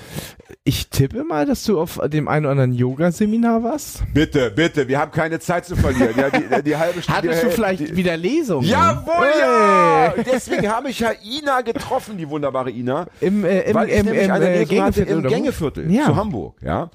Ich 0.64 0.90
tippe 0.90 1.24
mal, 1.24 1.46
dass 1.46 1.64
du 1.64 1.80
auf 1.80 2.00
dem 2.08 2.28
einen 2.28 2.46
oder 2.46 2.52
anderen 2.52 2.74
Yoga-Seminar 2.74 3.64
warst. 3.64 4.04
Bitte, 4.14 4.52
bitte, 4.52 4.88
wir 4.88 5.00
haben 5.00 5.12
keine 5.12 5.40
Zeit 5.40 5.66
zu 5.66 5.76
verlieren. 5.76 6.14
Ja, 6.18 6.30
die, 6.30 6.64
die 6.64 6.76
halbe 6.76 7.02
Stunde. 7.02 7.18
Hattest 7.18 7.44
du 7.44 7.50
vielleicht 7.50 7.80
die, 7.80 7.96
wieder 7.96 8.18
Lesungen? 8.18 8.68
Jawohl, 8.68 9.28
ja! 9.40 10.14
Deswegen 10.32 10.70
habe 10.70 10.90
ich 10.90 11.00
ja 11.00 11.12
Ina 11.24 11.62
getroffen, 11.62 12.18
die 12.18 12.30
wunderbare 12.30 12.72
Ina. 12.72 13.08
Im, 13.22 13.46
äh, 13.46 13.62
im, 13.62 13.76
weil 13.76 13.90
ich 13.90 13.96
im, 13.96 14.06
nämlich 14.06 14.24
im 14.26 14.32
eine 14.32 14.50
äh, 14.50 14.60
Lesung 14.60 14.82
hatte 14.82 15.06
Gängeviertel, 15.06 15.24
im? 15.26 15.30
Gängeviertel 15.30 15.92
Ja. 15.92 16.06
zu 16.06 16.16
Hamburg, 16.16 16.58
ja. 16.62 16.92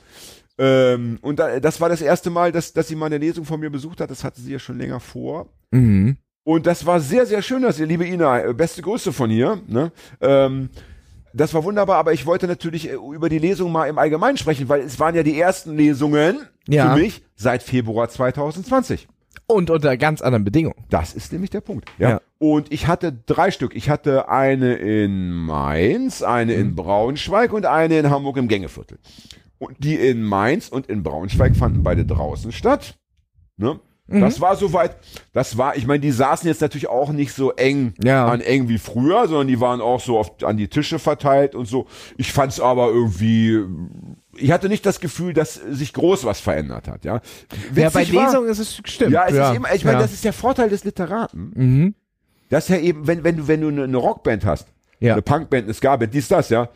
Ähm, 0.56 1.18
und 1.20 1.38
da, 1.38 1.58
das 1.58 1.80
war 1.80 1.88
das 1.88 2.00
erste 2.00 2.30
Mal, 2.30 2.52
dass, 2.52 2.72
dass 2.72 2.86
sie 2.86 2.94
mal 2.94 3.06
eine 3.06 3.18
Lesung 3.18 3.44
von 3.44 3.58
mir 3.58 3.70
besucht 3.70 4.00
hat. 4.00 4.10
Das 4.10 4.22
hatte 4.22 4.40
sie 4.40 4.52
ja 4.52 4.58
schon 4.58 4.78
länger 4.78 5.00
vor. 5.00 5.48
Mhm. 5.72 6.16
Und 6.44 6.66
das 6.66 6.84
war 6.86 7.00
sehr, 7.00 7.24
sehr 7.26 7.40
schön, 7.42 7.62
dass 7.62 7.78
ihr, 7.80 7.86
liebe 7.86 8.06
Ina, 8.06 8.44
äh, 8.44 8.52
beste 8.54 8.82
Grüße 8.82 9.12
von 9.12 9.30
hier. 9.30 9.60
Ne? 9.66 9.92
Ähm, 10.20 10.68
das 11.32 11.52
war 11.54 11.64
wunderbar, 11.64 11.96
aber 11.96 12.12
ich 12.12 12.26
wollte 12.26 12.46
natürlich 12.46 12.88
äh, 12.90 12.94
über 12.94 13.28
die 13.28 13.38
Lesung 13.38 13.72
mal 13.72 13.86
im 13.88 13.98
Allgemeinen 13.98 14.36
sprechen, 14.36 14.68
weil 14.68 14.82
es 14.82 15.00
waren 15.00 15.14
ja 15.14 15.22
die 15.22 15.40
ersten 15.40 15.76
Lesungen 15.76 16.40
Ja. 16.68 16.94
für 16.94 17.00
mich 17.00 17.22
seit 17.34 17.62
Februar 17.62 18.08
2020. 18.08 19.08
Und 19.46 19.68
unter 19.70 19.96
ganz 19.96 20.22
anderen 20.22 20.44
Bedingungen. 20.44 20.84
Das 20.90 21.12
ist 21.14 21.32
nämlich 21.32 21.50
der 21.50 21.60
Punkt. 21.60 21.90
Ja. 21.98 22.10
Ja. 22.10 22.20
Und 22.38 22.72
ich 22.72 22.86
hatte 22.86 23.12
drei 23.26 23.50
Stück. 23.50 23.74
Ich 23.74 23.90
hatte 23.90 24.28
eine 24.28 24.74
in 24.74 25.32
Mainz, 25.32 26.22
eine 26.22 26.54
Mhm. 26.54 26.60
in 26.60 26.74
Braunschweig 26.74 27.52
und 27.52 27.66
eine 27.66 27.98
in 27.98 28.10
Hamburg 28.10 28.36
im 28.36 28.48
Gängeviertel. 28.48 28.98
Und 29.58 29.82
die 29.82 29.96
in 29.96 30.22
Mainz 30.22 30.68
und 30.68 30.86
in 30.88 31.02
Braunschweig 31.02 31.56
fanden 31.56 31.82
beide 31.82 32.04
draußen 32.06 32.52
statt. 32.52 32.96
Ne? 33.56 33.80
Mhm. 34.06 34.20
Das 34.20 34.38
war 34.40 34.54
soweit, 34.56 34.96
das 35.32 35.56
war, 35.56 35.76
ich 35.76 35.86
meine, 35.86 36.00
die 36.00 36.10
saßen 36.10 36.46
jetzt 36.46 36.60
natürlich 36.60 36.88
auch 36.88 37.10
nicht 37.10 37.32
so 37.32 37.52
eng 37.52 37.94
Ja. 38.04 38.26
an 38.26 38.42
eng 38.42 38.68
wie 38.68 38.76
früher, 38.78 39.26
sondern 39.28 39.48
die 39.48 39.60
waren 39.60 39.80
auch 39.80 40.00
so 40.00 40.18
oft 40.18 40.44
an 40.44 40.58
die 40.58 40.68
Tische 40.68 40.98
verteilt 40.98 41.54
und 41.54 41.66
so. 41.66 41.86
Ich 42.18 42.32
fand 42.32 42.52
es 42.52 42.60
aber 42.60 42.88
irgendwie, 42.88 43.60
ich 44.36 44.50
hatte 44.52 44.68
nicht 44.68 44.84
das 44.84 45.00
Gefühl, 45.00 45.32
dass 45.32 45.54
sich 45.54 45.94
groß 45.94 46.24
was 46.24 46.40
verändert 46.40 46.86
hat. 46.86 47.04
Ja, 47.06 47.14
ja, 47.74 47.88
bei 47.90 48.00
Witzig 48.02 48.14
war- 48.14 48.26
Lesungen 48.26 48.50
ist 48.50 48.58
es 48.58 48.80
stimmt. 48.84 49.12
ja, 49.12 49.24
es 49.26 49.32
ist 49.32 49.56
immer, 49.56 49.74
ich 49.74 49.84
meine, 49.84 49.96
ja. 49.96 50.02
das 50.02 50.12
ist 50.12 50.24
der 50.24 50.34
Vorteil 50.34 50.68
des 50.68 50.84
Literaten. 50.84 51.52
Mhm. 51.54 51.94
Das 52.50 52.64
ist 52.64 52.70
ja 52.70 52.76
eben, 52.82 53.06
wenn, 53.06 53.24
wenn 53.24 53.38
du, 53.38 53.48
wenn 53.48 53.62
du 53.62 53.68
eine, 53.68 53.84
eine 53.84 53.96
Rockband 53.96 54.44
hast, 54.44 54.68
Ja. 55.00 55.14
eine 55.14 55.22
Punkband, 55.22 55.64
eine 55.64 55.72
Ska-Band, 55.72 56.12
dies, 56.12 56.28
das, 56.28 56.50
ja, 56.50 56.68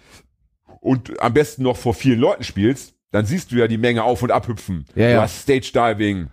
und 0.80 1.20
am 1.20 1.34
besten 1.34 1.62
noch 1.62 1.76
vor 1.76 1.92
vielen 1.92 2.20
Leuten 2.20 2.42
spielst, 2.44 2.94
dann 3.10 3.26
siehst 3.26 3.52
du 3.52 3.56
ja 3.56 3.68
die 3.68 3.78
Menge 3.78 4.02
auf- 4.02 4.22
und 4.22 4.30
abhüpfen. 4.30 4.86
Ja, 4.94 5.06
du 5.08 5.12
ja. 5.12 5.22
hast 5.22 5.40
Stage-Diving, 5.42 6.28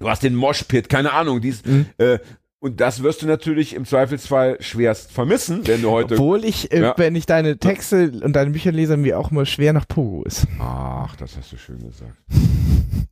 du 0.00 0.08
hast 0.08 0.22
den 0.24 0.34
Moshpit, 0.34 0.88
keine 0.88 1.12
Ahnung, 1.12 1.40
dies, 1.40 1.64
Mhm. 1.64 1.86
äh, 1.98 2.18
und 2.62 2.78
das 2.80 3.02
wirst 3.02 3.22
du 3.22 3.26
natürlich 3.26 3.74
im 3.74 3.86
Zweifelsfall 3.86 4.58
schwerst 4.60 5.12
vermissen, 5.12 5.66
wenn 5.66 5.80
du 5.80 5.90
heute. 5.90 6.14
Obwohl 6.16 6.44
ich, 6.44 6.70
äh, 6.72 6.82
Ja. 6.82 6.94
wenn 6.98 7.14
ich 7.16 7.24
deine 7.24 7.56
Texte 7.56 8.12
und 8.22 8.34
deine 8.34 8.50
Bücher 8.50 8.70
lese, 8.70 8.98
mir 8.98 9.18
auch 9.18 9.30
immer 9.30 9.46
schwer 9.46 9.72
nach 9.72 9.88
Pogo 9.88 10.24
ist. 10.24 10.46
Ach, 10.58 11.16
das 11.16 11.38
hast 11.38 11.52
du 11.52 11.56
schön 11.56 11.78
gesagt. 11.78 12.12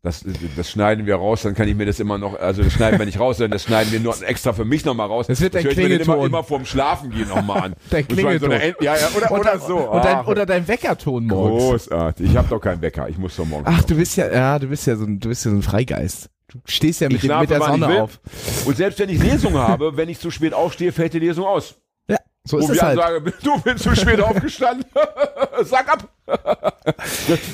Das, 0.03 0.25
das 0.57 0.71
schneiden 0.71 1.07
wir 1.07 1.17
raus, 1.17 1.43
dann 1.43 1.55
kann 1.55 1.67
ich 1.67 1.75
mir 1.75 1.87
das 1.87 1.99
immer 1.99 2.19
noch, 2.19 2.39
also 2.39 2.63
das 2.63 2.73
schneiden 2.75 2.99
wir 2.99 3.07
nicht 3.07 3.19
raus, 3.19 3.39
sondern 3.39 3.53
das 3.53 3.65
schneiden 3.65 3.91
wir 3.93 4.01
nur 4.01 4.15
extra 4.23 4.53
für 4.53 4.65
mich 4.67 4.85
nochmal 4.85 5.07
raus. 5.09 5.27
Das 5.29 5.41
wird 5.41 5.55
Das 5.55 5.63
dein 5.63 5.65
höre 5.65 5.73
ich 5.73 5.79
mir 5.79 5.85
immer, 5.87 5.97
Klingelton. 6.05 6.27
immer 6.27 6.45
vorm 6.45 6.65
Schlafen 6.67 7.11
gehen 7.11 7.29
nochmal 7.29 7.63
an. 7.63 7.75
Dein 7.91 8.03
in 8.03 8.09
so 8.11 8.15
Klingelton. 8.17 8.51
End- 8.53 8.77
ja, 8.81 8.97
ja, 8.97 9.09
oder, 9.17 9.31
oder 9.33 9.59
so. 9.59 9.77
Und 9.79 10.05
dein, 10.05 10.25
oder 10.27 10.47
dein 10.47 10.69
Weckerton 10.69 11.27
morgens. 11.27 11.89
Großartig. 11.89 12.31
Ich 12.31 12.37
habe 12.37 12.49
doch 12.49 12.61
keinen 12.61 12.81
Wecker. 12.83 13.09
Ich 13.09 13.17
muss 13.19 13.35
doch 13.37 13.45
morgen. 13.47 13.65
Ach, 13.67 13.83
du 13.83 13.97
bist 13.97 14.17
ja, 14.17 14.31
ja, 14.33 14.59
du 14.59 14.69
bist 14.69 14.87
ja 14.87 14.97
so 14.97 15.05
ein, 15.05 15.21
du 15.21 15.29
bist 15.31 15.45
ja 15.45 15.51
so 15.51 15.57
ein 15.57 15.63
Freigeist. 15.63 16.29
Du 16.51 16.61
stehst 16.65 17.01
ja 17.03 17.09
mit, 17.09 17.23
dem, 17.23 17.39
mit 17.41 17.51
der 17.51 17.61
Sonne 17.61 18.03
auf. 18.03 18.21
Und 18.65 18.77
selbst 18.77 18.99
wenn 18.99 19.11
ich 19.11 19.23
Lesung 19.23 19.55
habe, 19.55 19.95
wenn 19.97 20.09
ich 20.09 20.19
zu 20.19 20.31
spät 20.31 20.55
aufstehe, 20.55 20.93
fällt 20.93 21.13
die 21.13 21.19
Lesung 21.19 21.45
aus. 21.45 21.75
Ja, 22.09 22.17
so 22.45 22.57
ist 22.57 22.69
Wo 22.69 22.73
es 22.73 22.79
wir 22.79 22.83
halt. 22.83 22.99
sagen, 22.99 23.33
du 23.43 23.61
bist 23.61 23.85
zu 23.85 23.95
spät 23.95 24.21
aufgestanden. 24.21 24.87
Sag 25.65 25.89
ab. 25.89 26.09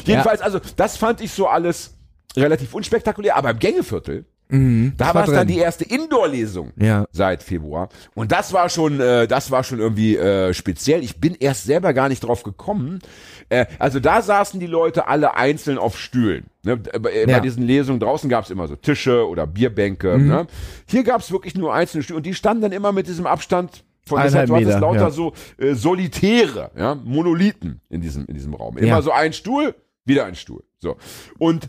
Jedenfalls, 0.04 0.40
also 0.40 0.60
das 0.76 0.96
fand 0.96 1.20
ich 1.20 1.32
so 1.32 1.48
alles 1.48 1.96
relativ 2.36 2.72
unspektakulär. 2.72 3.34
Aber 3.34 3.50
im 3.50 3.58
Gängeviertel, 3.58 4.26
Mhm, 4.48 4.92
da 4.96 5.06
das 5.06 5.14
war 5.14 5.24
es 5.24 5.30
dann 5.32 5.46
die 5.46 5.58
erste 5.58 5.84
Indoor-Lesung. 5.84 6.72
Ja. 6.76 7.06
seit 7.10 7.42
Februar. 7.42 7.88
Und 8.14 8.30
das 8.30 8.52
war 8.52 8.68
schon, 8.68 9.00
äh, 9.00 9.26
das 9.26 9.50
war 9.50 9.64
schon 9.64 9.78
irgendwie 9.78 10.16
äh, 10.16 10.52
speziell. 10.52 11.02
Ich 11.02 11.20
bin 11.20 11.34
erst 11.34 11.64
selber 11.64 11.92
gar 11.94 12.08
nicht 12.08 12.22
drauf 12.24 12.42
gekommen. 12.42 13.00
Äh, 13.48 13.66
also 13.78 14.00
da 14.00 14.22
saßen 14.22 14.60
die 14.60 14.66
Leute 14.66 15.06
alle 15.08 15.36
einzeln 15.36 15.78
auf 15.78 15.98
Stühlen. 15.98 16.46
Ne? 16.62 16.76
Bei, 16.76 16.98
bei 17.00 17.24
Ja. 17.26 17.40
diesen 17.40 17.62
Lesungen 17.64 18.00
draußen 18.00 18.28
gab 18.28 18.44
es 18.44 18.50
immer 18.50 18.68
so 18.68 18.76
Tische 18.76 19.26
oder 19.28 19.46
Bierbänke. 19.46 20.18
Mhm. 20.18 20.28
Ne? 20.28 20.46
Hier 20.86 21.04
gab 21.04 21.20
es 21.20 21.32
wirklich 21.32 21.54
nur 21.54 21.72
einzelne 21.74 22.02
Stühle 22.02 22.18
und 22.18 22.26
die 22.26 22.34
standen 22.34 22.62
dann 22.62 22.72
immer 22.72 22.92
mit 22.92 23.06
diesem 23.06 23.26
Abstand 23.26 23.84
von 24.06 24.20
deshalb 24.22 24.50
war 24.50 24.60
Meter, 24.60 24.80
lauter 24.80 25.00
ja. 25.00 25.10
so 25.10 25.32
äh, 25.56 25.74
Solitäre, 25.74 26.70
ja, 26.76 26.94
Monolithen 26.94 27.80
in 27.88 28.02
diesem 28.02 28.26
in 28.26 28.34
diesem 28.34 28.52
Raum. 28.52 28.76
Immer 28.76 29.00
so 29.00 29.10
ein 29.10 29.32
Stuhl, 29.32 29.74
wieder 30.04 30.26
ein 30.26 30.34
Stuhl. 30.34 30.62
So 30.78 30.96
und 31.38 31.68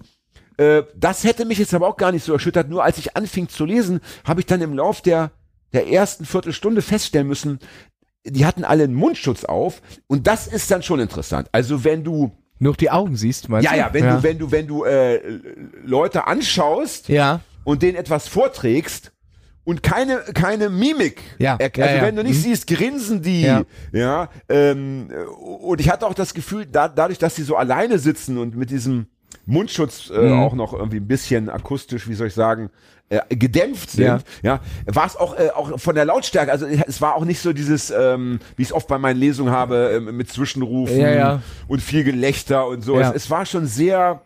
äh, 0.57 0.83
das 0.95 1.23
hätte 1.23 1.45
mich 1.45 1.57
jetzt 1.59 1.73
aber 1.73 1.87
auch 1.87 1.97
gar 1.97 2.11
nicht 2.11 2.23
so 2.23 2.33
erschüttert. 2.33 2.69
Nur 2.69 2.83
als 2.83 2.97
ich 2.97 3.15
anfing 3.15 3.49
zu 3.49 3.65
lesen, 3.65 3.99
habe 4.23 4.39
ich 4.41 4.45
dann 4.45 4.61
im 4.61 4.73
Lauf 4.73 5.01
der, 5.01 5.31
der 5.73 5.87
ersten 5.87 6.25
Viertelstunde 6.25 6.81
feststellen 6.81 7.27
müssen, 7.27 7.59
die 8.25 8.45
hatten 8.45 8.63
alle 8.63 8.85
einen 8.85 8.95
Mundschutz 8.95 9.43
auf. 9.45 9.81
Und 10.07 10.27
das 10.27 10.47
ist 10.47 10.71
dann 10.71 10.81
schon 10.83 10.99
interessant. 10.99 11.47
Also 11.51 11.83
wenn 11.83 12.03
du, 12.03 12.31
Nur 12.59 12.73
die 12.75 12.89
Augen 12.89 13.15
siehst, 13.17 13.49
meinst 13.49 13.65
ja, 13.65 13.71
du? 13.73 13.77
ja, 13.77 13.93
wenn 13.93 14.03
du, 14.07 14.23
wenn 14.23 14.37
du, 14.39 14.51
wenn 14.51 14.67
du 14.67 14.83
äh, 14.85 15.21
Leute 15.83 16.25
anschaust 16.27 17.09
Ja. 17.09 17.41
und 17.63 17.81
denen 17.83 17.97
etwas 17.97 18.27
vorträgst 18.27 19.11
und 19.63 19.83
keine, 19.83 20.19
keine 20.33 20.69
Mimik. 20.69 21.21
Ja, 21.39 21.57
erk- 21.57 21.77
ja, 21.77 21.85
Also 21.85 21.97
ja. 21.97 22.01
wenn 22.03 22.15
du 22.15 22.23
nicht 22.23 22.37
Mhm. 22.37 22.41
siehst, 22.43 22.67
grinsen 22.67 23.21
die. 23.21 23.41
Ja. 23.41 23.63
Ja. 23.91 24.29
ähm, 24.49 25.09
und 25.61 25.81
ich 25.81 25.89
hatte 25.89 26.07
auch 26.07 26.13
das 26.13 26.33
Gefühl, 26.33 26.65
da, 26.65 26.87
dadurch, 26.87 27.19
dass 27.19 27.35
sie 27.35 27.43
so 27.43 27.55
alleine 27.57 27.99
sitzen 27.99 28.37
und 28.37 28.55
mit 28.55 28.69
diesem 28.69 29.07
Mundschutz 29.45 30.09
äh, 30.09 30.17
Mhm. 30.19 30.39
auch 30.39 30.53
noch 30.53 30.73
irgendwie 30.73 30.97
ein 30.97 31.07
bisschen 31.07 31.49
akustisch, 31.49 32.07
wie 32.07 32.13
soll 32.15 32.27
ich 32.27 32.33
sagen, 32.33 32.69
äh, 33.09 33.19
gedämpft 33.35 33.91
sind, 33.91 34.05
Ja. 34.05 34.19
ja, 34.41 34.59
war 34.87 35.05
es 35.05 35.15
auch, 35.15 35.37
äh, 35.37 35.49
auch 35.49 35.79
von 35.79 35.93
der 35.93 36.05
Lautstärke, 36.05 36.51
also 36.51 36.65
es 36.65 37.01
war 37.01 37.13
auch 37.15 37.23
nicht 37.25 37.39
so 37.39 37.53
dieses, 37.53 37.91
ähm, 37.91 38.39
wie 38.55 38.63
ich 38.63 38.69
es 38.69 38.73
oft 38.73 38.87
bei 38.87 38.97
meinen 38.97 39.19
Lesungen 39.19 39.53
habe, 39.53 39.91
ähm, 39.95 40.17
mit 40.17 40.31
Zwischenrufen 40.31 40.97
Ja, 40.99 41.09
ja. 41.13 41.41
und 41.67 41.81
viel 41.81 42.03
Gelächter 42.03 42.67
und 42.67 42.81
so. 42.81 42.99
Es, 42.99 43.11
es 43.13 43.29
war 43.29 43.45
schon 43.45 43.67
sehr, 43.67 44.21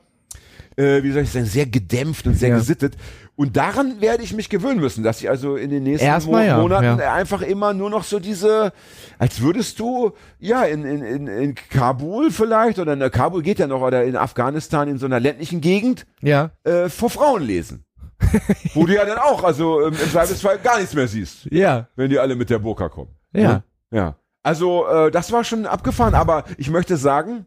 äh, 0.77 1.03
wie 1.03 1.11
soll 1.11 1.23
ich 1.23 1.29
sagen, 1.31 1.45
sehr 1.45 1.65
gedämpft 1.65 2.25
und 2.25 2.35
sehr 2.35 2.51
gesittet. 2.51 2.95
Und 3.39 3.55
daran 3.55 4.01
werde 4.01 4.21
ich 4.21 4.33
mich 4.33 4.49
gewöhnen 4.49 4.81
müssen, 4.81 5.01
dass 5.01 5.21
ich 5.21 5.29
also 5.29 5.55
in 5.55 5.69
den 5.69 5.83
nächsten 5.83 6.05
Erstmal 6.05 6.45
ja, 6.45 6.57
Monaten 6.57 6.99
ja. 6.99 7.13
einfach 7.13 7.41
immer 7.41 7.73
nur 7.73 7.89
noch 7.89 8.03
so 8.03 8.19
diese, 8.19 8.73
als 9.17 9.39
würdest 9.39 9.79
du, 9.79 10.11
ja, 10.39 10.65
in, 10.65 10.83
in, 10.83 11.01
in, 11.01 11.27
in 11.27 11.55
Kabul 11.55 12.31
vielleicht, 12.31 12.79
oder 12.79 12.91
in 12.91 13.11
Kabul 13.11 13.41
geht 13.41 13.59
ja 13.59 13.67
noch, 13.67 13.79
oder 13.79 14.03
in 14.03 14.17
Afghanistan 14.17 14.89
in 14.89 14.97
so 14.97 15.05
einer 15.05 15.21
ländlichen 15.21 15.61
Gegend, 15.61 16.05
Ja. 16.19 16.51
äh, 16.65 16.89
vor 16.89 17.09
Frauen 17.09 17.43
lesen. 17.43 17.85
Wo 18.73 18.85
du 18.85 18.93
ja 18.93 19.05
dann 19.05 19.19
auch, 19.19 19.41
also 19.45 19.87
ähm, 19.87 19.93
im 19.93 20.09
Zweifelsfall 20.09 20.59
gar 20.59 20.77
nichts 20.77 20.93
mehr 20.93 21.07
siehst, 21.07 21.45
Ja. 21.49 21.87
wenn 21.95 22.09
die 22.09 22.19
alle 22.19 22.35
mit 22.35 22.49
der 22.49 22.59
Burka 22.59 22.89
kommen. 22.89 23.15
Ja. 23.31 23.63
Ja. 23.89 24.17
Also, 24.43 24.85
äh, 24.85 25.11
das 25.11 25.31
war 25.31 25.45
schon 25.45 25.65
abgefahren, 25.65 26.13
aber 26.13 26.43
ich 26.57 26.69
möchte 26.69 26.97
sagen, 26.97 27.45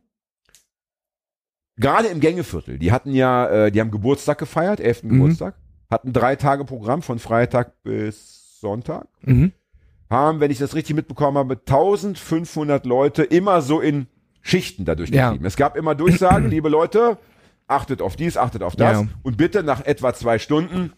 gerade 1.77 2.09
im 2.09 2.21
Gängeviertel, 2.21 2.79
die 2.79 2.93
hatten 2.93 3.13
ja, 3.13 3.47
äh, 3.67 3.71
die 3.71 3.79
haben 3.79 3.91
Geburtstag 3.91 4.39
gefeiert, 4.39 4.81
11. 4.81 5.03
Mhm. 5.03 5.09
Geburtstag, 5.11 5.55
hatten 5.93 6.13
drei 6.13 6.35
Tage 6.37 6.65
Programm 6.65 7.03
von 7.03 7.19
Freitag 7.21 7.83
bis 7.85 8.59
Sonntag, 8.61 9.07
Mhm. 9.23 9.53
haben, 10.11 10.41
wenn 10.41 10.51
ich 10.51 10.59
das 10.59 10.75
richtig 10.75 10.97
mitbekommen 10.97 11.37
habe, 11.39 11.55
1500 11.65 12.85
Leute 12.87 13.23
immer 13.23 13.63
so 13.63 13.81
in 13.81 14.07
Schichten 14.41 14.85
dadurch 14.85 15.11
Ja. 15.11 15.29
getrieben. 15.29 15.45
Es 15.47 15.57
gab 15.57 15.77
immer 15.77 15.95
Durchsagen, 15.95 16.49
liebe 16.51 16.69
Leute, 16.69 17.19
achtet 17.69 18.03
auf 18.03 18.17
dies, 18.17 18.37
achtet 18.37 18.63
auf 18.63 18.75
das 18.77 19.01
Ja. 19.03 19.07
und 19.23 19.37
bitte 19.37 19.63
nach 19.63 19.85
etwa 19.85 20.13
zwei 20.15 20.39
Stunden 20.39 20.93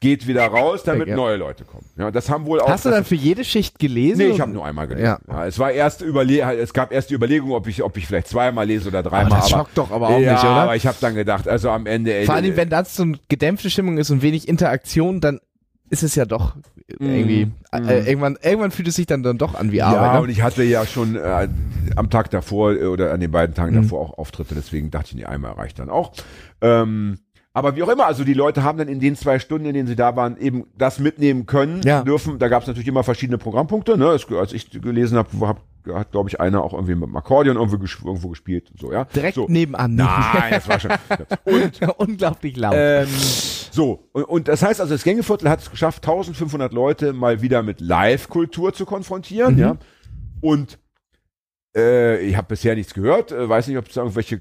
geht 0.00 0.26
wieder 0.28 0.46
raus, 0.46 0.82
damit 0.84 1.08
Ja. 1.08 1.16
neue 1.16 1.36
Leute 1.36 1.64
kommen. 1.64 1.84
Ja, 1.96 2.10
das 2.10 2.30
haben 2.30 2.46
wohl 2.46 2.60
auch. 2.60 2.68
Hast 2.68 2.84
du 2.84 2.90
dann 2.90 3.04
für 3.04 3.16
jede 3.16 3.44
Schicht 3.44 3.78
gelesen? 3.80 4.18
Nee, 4.18 4.26
ich 4.28 4.40
habe 4.40 4.52
nur 4.52 4.64
einmal 4.64 4.86
gelesen. 4.86 5.06
Ja. 5.06 5.18
Ja. 5.28 5.46
es 5.46 5.58
war 5.58 5.72
erst 5.72 6.02
überle 6.02 6.40
es 6.56 6.72
gab 6.72 6.92
erst 6.92 7.10
die 7.10 7.14
Überlegung, 7.14 7.50
ob 7.52 7.66
ich, 7.66 7.82
ob 7.82 7.96
ich 7.96 8.06
vielleicht 8.06 8.28
zweimal 8.28 8.66
lese 8.66 8.88
oder 8.88 9.02
dreimal. 9.02 9.26
Aber 9.26 9.36
das 9.36 9.52
aber, 9.52 9.62
schockt 9.64 9.76
doch 9.78 9.90
aber 9.90 10.08
auch 10.08 10.20
ja, 10.20 10.32
nicht, 10.34 10.42
oder? 10.44 10.50
aber 10.52 10.76
ich 10.76 10.86
habe 10.86 10.96
dann 11.00 11.14
gedacht, 11.16 11.48
also 11.48 11.70
am 11.70 11.86
Ende. 11.86 12.14
Ey, 12.14 12.26
Vor 12.26 12.36
allem, 12.36 12.52
äh, 12.52 12.56
wenn 12.56 12.68
das 12.68 12.94
so 12.94 13.02
eine 13.02 13.18
gedämpfte 13.28 13.70
Stimmung 13.70 13.98
ist 13.98 14.10
und 14.10 14.22
wenig 14.22 14.46
Interaktion, 14.46 15.20
dann 15.20 15.40
ist 15.90 16.02
es 16.02 16.14
ja 16.14 16.26
doch 16.26 16.54
irgendwie, 16.86 17.50
äh, 17.72 18.06
irgendwann, 18.08 18.38
irgendwann 18.42 18.70
fühlt 18.70 18.88
es 18.88 18.94
sich 18.96 19.06
dann, 19.06 19.22
dann 19.22 19.36
doch 19.38 19.54
an 19.54 19.72
wie 19.72 19.76
ja, 19.78 19.86
Arbeit. 19.88 20.20
und 20.20 20.26
Ne? 20.26 20.32
ich 20.32 20.42
hatte 20.42 20.62
ja 20.62 20.86
schon 20.86 21.16
äh, 21.16 21.48
am 21.96 22.08
Tag 22.10 22.30
davor 22.30 22.72
äh, 22.72 22.84
oder 22.86 23.12
an 23.12 23.20
den 23.20 23.30
beiden 23.30 23.54
Tagen 23.54 23.72
Mhm. 23.76 23.82
davor 23.82 24.00
auch 24.00 24.18
Auftritte, 24.18 24.54
deswegen 24.54 24.90
dachte 24.90 25.08
ich, 25.10 25.14
nee, 25.16 25.24
einmal 25.24 25.52
reicht 25.52 25.78
dann 25.78 25.90
auch. 25.90 26.12
Ähm, 26.60 27.18
aber 27.54 27.74
wie 27.76 27.82
auch 27.82 27.88
immer, 27.88 28.06
also 28.06 28.24
die 28.24 28.34
Leute 28.34 28.62
haben 28.62 28.78
dann 28.78 28.88
in 28.88 29.00
den 29.00 29.16
zwei 29.16 29.38
Stunden, 29.38 29.66
in 29.66 29.74
denen 29.74 29.88
sie 29.88 29.96
da 29.96 30.14
waren, 30.16 30.36
eben 30.38 30.66
das 30.76 30.98
mitnehmen 31.00 31.46
können, 31.46 31.82
Ja. 31.82 32.02
dürfen. 32.02 32.38
Da 32.38 32.48
gab 32.48 32.62
es 32.62 32.68
natürlich 32.68 32.88
immer 32.88 33.02
verschiedene 33.02 33.38
Programmpunkte. 33.38 33.96
Ne? 33.98 34.06
Es, 34.10 34.30
als 34.30 34.52
ich 34.52 34.70
gelesen 34.70 35.18
habe, 35.18 35.28
hab, 35.46 35.60
hat, 35.92 36.12
glaube 36.12 36.28
ich, 36.28 36.38
einer 36.40 36.62
auch 36.62 36.72
irgendwie 36.74 36.94
mit 36.94 37.08
dem 37.08 37.16
Akkordeon 37.16 37.56
irgendwo, 37.56 37.78
ges 37.78 37.96
irgendwo 38.04 38.28
gespielt. 38.28 38.70
So, 38.78 38.92
ja? 38.92 39.04
Direkt 39.06 39.34
so. 39.36 39.46
nebenan. 39.48 39.94
Nein, 39.94 40.50
das 40.50 40.68
war 40.68 40.78
schon. 40.78 40.90
Und 41.44 41.80
Unglaublich 41.96 42.56
laut. 42.56 42.74
Ähm, 42.76 43.08
so, 43.70 44.08
und, 44.12 44.24
und 44.24 44.48
das 44.48 44.62
heißt 44.62 44.80
also, 44.80 44.94
das 44.94 45.02
Gängeviertel 45.04 45.48
hat 45.48 45.60
es 45.60 45.70
geschafft, 45.70 46.04
1500 46.06 46.72
Leute 46.72 47.12
mal 47.12 47.42
wieder 47.42 47.62
mit 47.62 47.80
Live-Kultur 47.80 48.72
zu 48.72 48.84
konfrontieren, 48.86 49.54
Mhm. 49.54 49.60
ja. 49.60 49.76
Und 50.40 50.78
äh, 51.76 52.20
ich 52.20 52.36
habe 52.36 52.46
bisher 52.48 52.74
nichts 52.74 52.94
gehört, 52.94 53.32
äh, 53.32 53.48
weiß 53.48 53.68
nicht, 53.68 53.78
ob 53.78 53.88
es 53.88 53.96
irgendwelche 53.96 54.40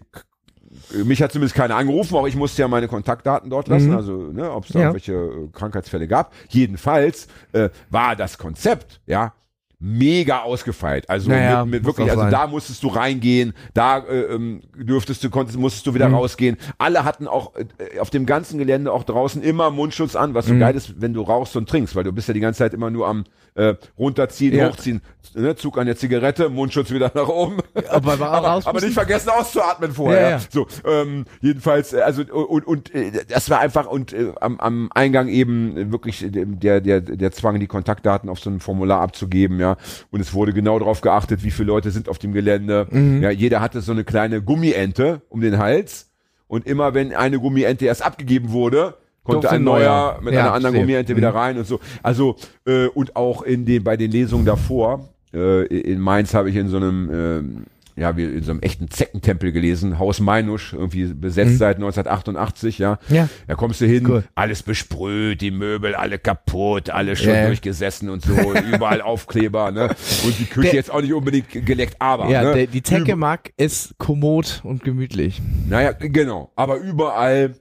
mich 1.03 1.21
hat 1.21 1.31
zumindest 1.31 1.55
keiner 1.55 1.75
angerufen, 1.75 2.15
auch 2.15 2.27
ich 2.27 2.35
musste 2.35 2.61
ja 2.61 2.67
meine 2.67 2.87
Kontaktdaten 2.87 3.49
dort 3.49 3.67
lassen, 3.67 3.89
Mhm. 3.91 3.95
also 3.97 4.11
ne, 4.31 4.51
ob 4.51 4.65
es 4.65 4.71
da 4.71 4.79
Ja. 4.79 4.85
irgendwelche 4.85 5.13
äh, 5.13 5.47
Krankheitsfälle 5.53 6.07
gab. 6.07 6.33
Jedenfalls 6.49 7.27
äh, 7.53 7.69
war 7.89 8.15
das 8.15 8.37
Konzept, 8.37 9.01
ja, 9.05 9.33
mega 9.79 10.41
ausgefeilt. 10.41 11.07
Also 11.09 11.29
Naja, 11.29 11.63
mit, 11.63 11.73
mit 11.75 11.85
wirklich, 11.85 12.09
also 12.09 12.21
sein. 12.23 12.31
da 12.31 12.47
musstest 12.47 12.81
du 12.81 12.87
reingehen, 12.87 13.53
da 13.75 13.99
äh, 13.99 14.21
ähm, 14.33 14.61
dürftest 14.75 15.23
du, 15.23 15.29
konntest, 15.29 15.57
musstest 15.59 15.85
du 15.85 15.91
Mhm. 15.91 15.95
wieder 15.95 16.07
rausgehen. 16.07 16.57
Alle 16.79 17.03
hatten 17.03 17.27
auch 17.27 17.53
äh, 17.55 17.99
auf 17.99 18.09
dem 18.09 18.25
ganzen 18.25 18.57
Gelände 18.57 18.91
auch 18.91 19.03
draußen 19.03 19.43
immer 19.43 19.69
Mundschutz 19.69 20.15
an, 20.15 20.33
was 20.33 20.47
so 20.47 20.53
Mhm. 20.55 20.59
geil 20.61 20.75
ist, 20.75 20.99
wenn 20.99 21.13
du 21.13 21.21
rauchst 21.21 21.55
und 21.55 21.69
trinkst, 21.69 21.95
weil 21.95 22.03
du 22.03 22.11
bist 22.11 22.27
ja 22.27 22.33
die 22.33 22.39
ganze 22.39 22.59
Zeit 22.59 22.73
immer 22.73 22.89
nur 22.89 23.07
am 23.07 23.25
äh, 23.53 23.73
runterziehen, 23.97 24.53
Ja. 24.55 24.69
hochziehen, 24.69 25.01
ne? 25.33 25.55
Zug 25.55 25.79
an 25.79 25.87
der 25.87 25.95
Zigarette, 25.95 26.47
Mundschutz 26.49 26.91
wieder 26.91 27.11
nach 27.15 27.27
oben. 27.27 27.57
Aber, 27.89 28.13
aber, 28.13 28.29
aber, 28.31 28.67
aber 28.67 28.81
nicht 28.81 28.93
vergessen 28.93 29.29
auszuatmen 29.29 29.91
vorher. 29.93 30.21
Ja, 30.21 30.29
ja. 30.29 30.39
So, 30.51 30.67
ähm, 30.85 31.25
jedenfalls, 31.41 31.91
äh, 31.93 32.01
also 32.01 32.21
und, 32.21 32.65
und 32.67 32.93
äh, 32.93 33.11
das 33.27 33.49
war 33.49 33.59
einfach 33.59 33.87
und 33.87 34.13
äh, 34.13 34.31
am, 34.41 34.59
am 34.59 34.89
Eingang 34.93 35.27
eben 35.27 35.75
äh, 35.75 35.91
wirklich 35.91 36.23
der 36.31 36.81
der 36.81 37.01
der 37.01 37.31
Zwang, 37.31 37.59
die 37.59 37.65
Kontaktdaten 37.67 38.29
auf 38.29 38.39
so 38.39 38.49
einem 38.51 38.59
Formular 38.59 39.01
abzugeben, 39.01 39.59
ja. 39.59 39.66
Und 40.11 40.21
es 40.21 40.33
wurde 40.33 40.53
genau 40.53 40.79
darauf 40.79 41.01
geachtet, 41.01 41.43
wie 41.43 41.51
viele 41.51 41.67
Leute 41.67 41.91
sind 41.91 42.07
auf 42.07 42.19
dem 42.19 42.31
Gelände. 42.31 42.87
Mhm. 42.89 43.21
Ja, 43.21 43.31
jeder 43.31 43.59
hatte 43.59 43.81
so 43.81 43.91
eine 43.91 44.03
kleine 44.03 44.41
Gummiente 44.41 45.21
um 45.29 45.41
den 45.41 45.57
Hals 45.57 46.09
und 46.47 46.65
immer 46.65 46.93
wenn 46.93 47.13
eine 47.13 47.39
Gummiente 47.39 47.85
erst 47.85 48.05
abgegeben 48.05 48.51
wurde 48.51 48.95
konnte 49.27 49.49
ein 49.49 49.63
neuer 49.63 50.19
mit 50.21 50.33
Ja, 50.33 50.41
einer 50.41 50.53
anderen. 50.53 50.75
Gummiente 50.75 51.15
wieder 51.15 51.35
rein 51.35 51.57
und 51.57 51.67
so. 51.67 51.79
Also 52.01 52.37
äh, 52.65 52.87
und 52.87 53.15
auch 53.15 53.41
in 53.41 53.65
den 53.65 53.83
bei 53.83 53.97
den 53.97 54.11
Lesungen 54.11 54.45
davor 54.45 55.09
äh, 55.33 55.65
in 55.65 55.99
Mainz 55.99 56.33
habe 56.33 56.49
ich 56.49 56.55
in 56.55 56.69
so 56.69 56.77
einem 56.77 57.09
ähm, 57.13 57.63
ja, 57.97 58.15
wie 58.15 58.23
in 58.25 58.43
so 58.43 58.51
einem 58.51 58.61
echten 58.61 58.89
Zeckentempel 58.89 59.51
gelesen, 59.51 59.97
Haus 59.99 60.19
Meinusch, 60.19 60.73
irgendwie 60.73 61.05
besetzt 61.13 61.57
seit 61.57 61.77
1988, 61.77 62.77
ja. 62.77 62.99
Mhm. 63.09 63.15
Ja. 63.15 63.29
Da 63.47 63.55
kommst 63.55 63.81
du 63.81 63.85
hin, 63.85 64.05
Cool. 64.07 64.23
alles 64.35 64.63
besprüht, 64.63 65.41
die 65.41 65.51
Möbel 65.51 65.95
alle 65.95 66.19
kaputt, 66.19 66.89
alle 66.91 67.15
schon 67.15 67.33
ja. 67.33 67.47
durchgesessen 67.47 68.09
und 68.09 68.23
so, 68.23 68.33
überall 68.33 69.01
Aufkleber, 69.07 69.71
ne? 69.71 69.89
Und 70.25 70.39
die 70.39 70.45
Küche 70.45 70.67
Der- 70.67 70.75
jetzt 70.75 70.91
auch 70.91 71.01
nicht 71.01 71.13
unbedingt 71.13 71.49
geleckt, 71.65 71.95
aber, 71.99 72.29
Ja, 72.29 72.43
ne? 72.43 72.53
der, 72.53 72.67
die 72.67 72.83
Zecke 72.83 73.15
mag 73.15 73.51
es 73.57 73.95
kommod 73.97 74.61
und 74.63 74.83
gemütlich. 74.83 75.41
Naja, 75.67 75.91
genau. 75.93 76.51
Aber 76.55 76.77
überall 76.77 77.55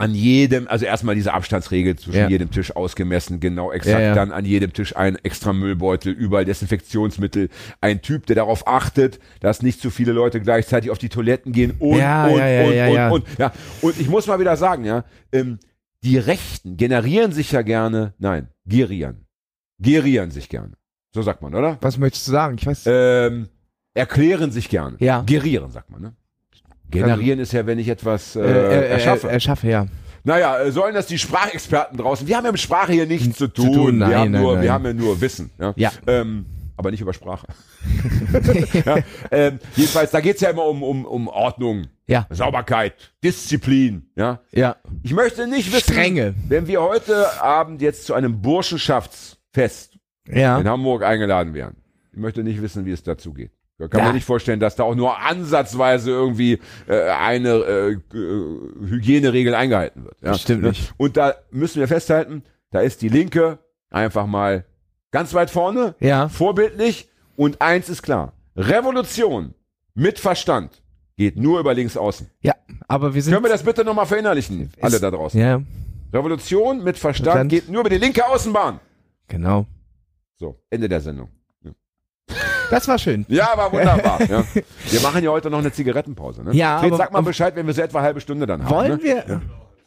an 0.00 0.14
jedem, 0.14 0.68
also 0.68 0.84
erstmal 0.86 1.16
diese 1.16 1.34
Abstandsregel 1.34 1.96
zwischen 1.96 2.20
Ja. 2.20 2.28
jedem 2.28 2.52
Tisch 2.52 2.74
ausgemessen, 2.76 3.40
genau 3.40 3.72
exakt, 3.72 3.98
Ja, 3.98 4.06
ja. 4.06 4.14
dann 4.14 4.30
an 4.30 4.44
jedem 4.44 4.72
Tisch 4.72 4.94
ein 4.96 5.16
extra 5.24 5.52
Müllbeutel, 5.52 6.12
überall 6.12 6.44
Desinfektionsmittel, 6.44 7.48
ein 7.80 8.00
Typ, 8.00 8.26
der 8.26 8.36
darauf 8.36 8.68
achtet, 8.68 9.18
dass 9.40 9.60
nicht 9.60 9.80
zu 9.80 9.90
viele 9.90 10.12
Leute 10.12 10.40
gleichzeitig 10.40 10.90
auf 10.92 10.98
die 10.98 11.08
Toiletten 11.08 11.50
gehen 11.52 11.72
und, 11.80 11.98
Ja, 11.98 12.26
und, 12.26 12.34
und, 12.34 12.40
und, 12.40 12.74
ja. 12.94 13.10
und, 13.10 13.24
ja. 13.38 13.52
Und 13.82 14.00
ich 14.00 14.08
muss 14.08 14.28
mal 14.28 14.38
wieder 14.38 14.56
sagen, 14.56 14.84
ja, 14.84 15.04
ähm, 15.32 15.58
die 16.04 16.16
Rechten 16.16 16.76
generieren 16.76 17.32
sich 17.32 17.50
ja 17.50 17.62
gerne, 17.62 18.14
nein, 18.18 18.48
gerieren. 18.66 19.26
Gerieren 19.80 20.30
sich 20.30 20.48
gerne. 20.48 20.74
So 21.12 21.22
sagt 21.22 21.42
man, 21.42 21.54
oder? 21.56 21.76
Was 21.80 21.98
möchtest 21.98 22.28
du 22.28 22.32
sagen? 22.32 22.56
Ich 22.60 22.66
weiß. 22.66 22.84
Ähm, 22.86 23.48
erklären 23.94 24.52
sich 24.52 24.68
gerne. 24.68 24.96
Ja. 25.00 25.22
Gerieren, 25.22 25.72
sagt 25.72 25.90
man, 25.90 26.02
ne? 26.02 26.12
Generieren 26.90 27.38
ist 27.40 27.52
ja, 27.52 27.66
wenn 27.66 27.78
ich 27.78 27.88
etwas 27.88 28.34
äh, 28.36 28.40
äh, 28.40 28.44
äh, 28.44 28.88
erschaffe. 28.88 29.28
Äh, 29.28 29.32
erschaffe, 29.32 29.68
ja. 29.68 29.86
naja, 30.24 30.58
äh, 30.60 30.72
sollen 30.72 30.94
das 30.94 31.06
die 31.06 31.18
Sprachexperten 31.18 31.98
draußen? 31.98 32.26
Wir 32.26 32.36
haben 32.36 32.44
ja 32.44 32.52
mit 32.52 32.60
Sprache 32.60 32.92
hier 32.92 33.06
nichts 33.06 33.36
zu 33.36 33.48
tun. 33.48 33.72
tun, 33.72 33.98
nein, 33.98 34.10
wir, 34.10 34.18
haben 34.18 34.30
nein, 34.30 34.42
nur, 34.42 34.54
nein. 34.54 34.62
wir 34.62 34.72
haben 34.72 34.84
ja 34.86 34.92
nur 34.94 35.20
Wissen. 35.20 35.50
Ja. 35.58 35.72
Ja. 35.76 35.92
Ähm, 36.06 36.46
aber 36.76 36.92
nicht 36.92 37.00
über 37.00 37.12
Sprache. 37.12 37.46
ja, 38.86 38.98
ähm, 39.32 39.58
jedenfalls, 39.74 40.12
da 40.12 40.20
geht's 40.20 40.40
ja 40.40 40.50
immer 40.50 40.64
um, 40.64 40.82
um, 40.84 41.04
um 41.04 41.26
Ordnung, 41.26 41.88
Ja. 42.06 42.26
Sauberkeit, 42.30 42.94
Disziplin. 43.24 44.10
Ja. 44.16 44.40
Ja. 44.52 44.76
Ich 45.02 45.12
möchte 45.12 45.48
nicht 45.48 45.72
wissen, 45.72 45.92
Strenge. 45.92 46.34
wenn 46.46 46.68
wir 46.68 46.80
heute 46.80 47.42
Abend 47.42 47.82
jetzt 47.82 48.06
zu 48.06 48.14
einem 48.14 48.40
Burschenschaftsfest 48.40 49.98
Ja. 50.28 50.58
in 50.58 50.68
Hamburg 50.68 51.02
eingeladen 51.02 51.52
wären. 51.52 51.76
Ich 52.12 52.18
möchte 52.18 52.44
nicht 52.44 52.62
wissen, 52.62 52.86
wie 52.86 52.92
es 52.92 53.02
dazu 53.02 53.32
geht. 53.34 53.50
Da 53.78 53.86
kann 53.88 54.00
Ja. 54.00 54.06
man 54.06 54.14
nicht 54.16 54.24
vorstellen, 54.24 54.58
dass 54.60 54.74
da 54.76 54.82
auch 54.82 54.94
nur 54.96 55.18
ansatzweise 55.20 56.10
irgendwie 56.10 56.58
äh, 56.88 57.10
eine 57.10 57.48
äh, 57.50 57.90
äh, 57.92 57.98
Hygieneregel 58.88 59.54
eingehalten 59.54 60.04
wird. 60.04 60.16
Ja? 60.20 60.34
Stimmt 60.34 60.64
nicht. 60.64 60.92
Und 60.96 61.16
da 61.16 61.34
müssen 61.52 61.78
wir 61.78 61.86
festhalten, 61.88 62.42
da 62.70 62.80
ist 62.80 63.02
die 63.02 63.08
Linke 63.08 63.58
einfach 63.90 64.26
mal 64.26 64.64
ganz 65.12 65.32
weit 65.32 65.50
vorne, 65.50 65.94
Ja. 66.00 66.28
vorbildlich. 66.28 67.08
Und 67.36 67.62
eins 67.62 67.88
ist 67.88 68.02
klar, 68.02 68.32
Revolution 68.56 69.54
mit 69.94 70.18
Verstand 70.18 70.82
geht 71.16 71.36
nur 71.36 71.60
über 71.60 71.72
links 71.72 71.96
außen. 71.96 72.28
Ja. 72.40 72.54
Aber 72.88 73.14
wir 73.14 73.22
sind. 73.22 73.32
Können 73.32 73.44
wir 73.44 73.50
das 73.50 73.62
bitte 73.62 73.84
nochmal 73.84 74.06
verinnerlichen, 74.06 74.70
alle 74.80 74.98
da 74.98 75.10
draußen? 75.10 75.40
Ja. 75.40 75.62
Revolution 76.12 76.82
mit 76.82 76.98
Verstand 76.98 77.26
Verstand. 77.26 77.50
geht 77.50 77.68
nur 77.68 77.80
über 77.82 77.90
die 77.90 77.98
linke 77.98 78.26
Außenbahn. 78.26 78.80
Genau. 79.28 79.66
So, 80.36 80.60
Ende 80.70 80.88
der 80.88 81.00
Sendung. 81.00 81.28
Das 82.70 82.86
war 82.88 82.98
schön. 82.98 83.24
Ja, 83.28 83.50
war 83.56 83.72
wunderbar. 83.72 84.20
ja. 84.28 84.44
Wir 84.90 85.00
machen 85.00 85.22
ja 85.24 85.30
heute 85.30 85.50
noch 85.50 85.58
eine 85.58 85.72
Zigarettenpause. 85.72 86.42
Ne? 86.44 86.54
Ja, 86.54 86.78
Fred, 86.78 86.88
aber- 86.92 86.96
sag 86.98 87.12
mal 87.12 87.22
Bescheid, 87.22 87.56
wenn 87.56 87.66
wir 87.66 87.74
so 87.74 87.82
etwa 87.82 87.98
eine 87.98 88.06
halbe 88.06 88.20
Stunde 88.20 88.46
dann 88.46 88.62
haben. 88.64 88.70
Wollen 88.70 88.98
ne? 88.98 89.02
wir. 89.02 89.40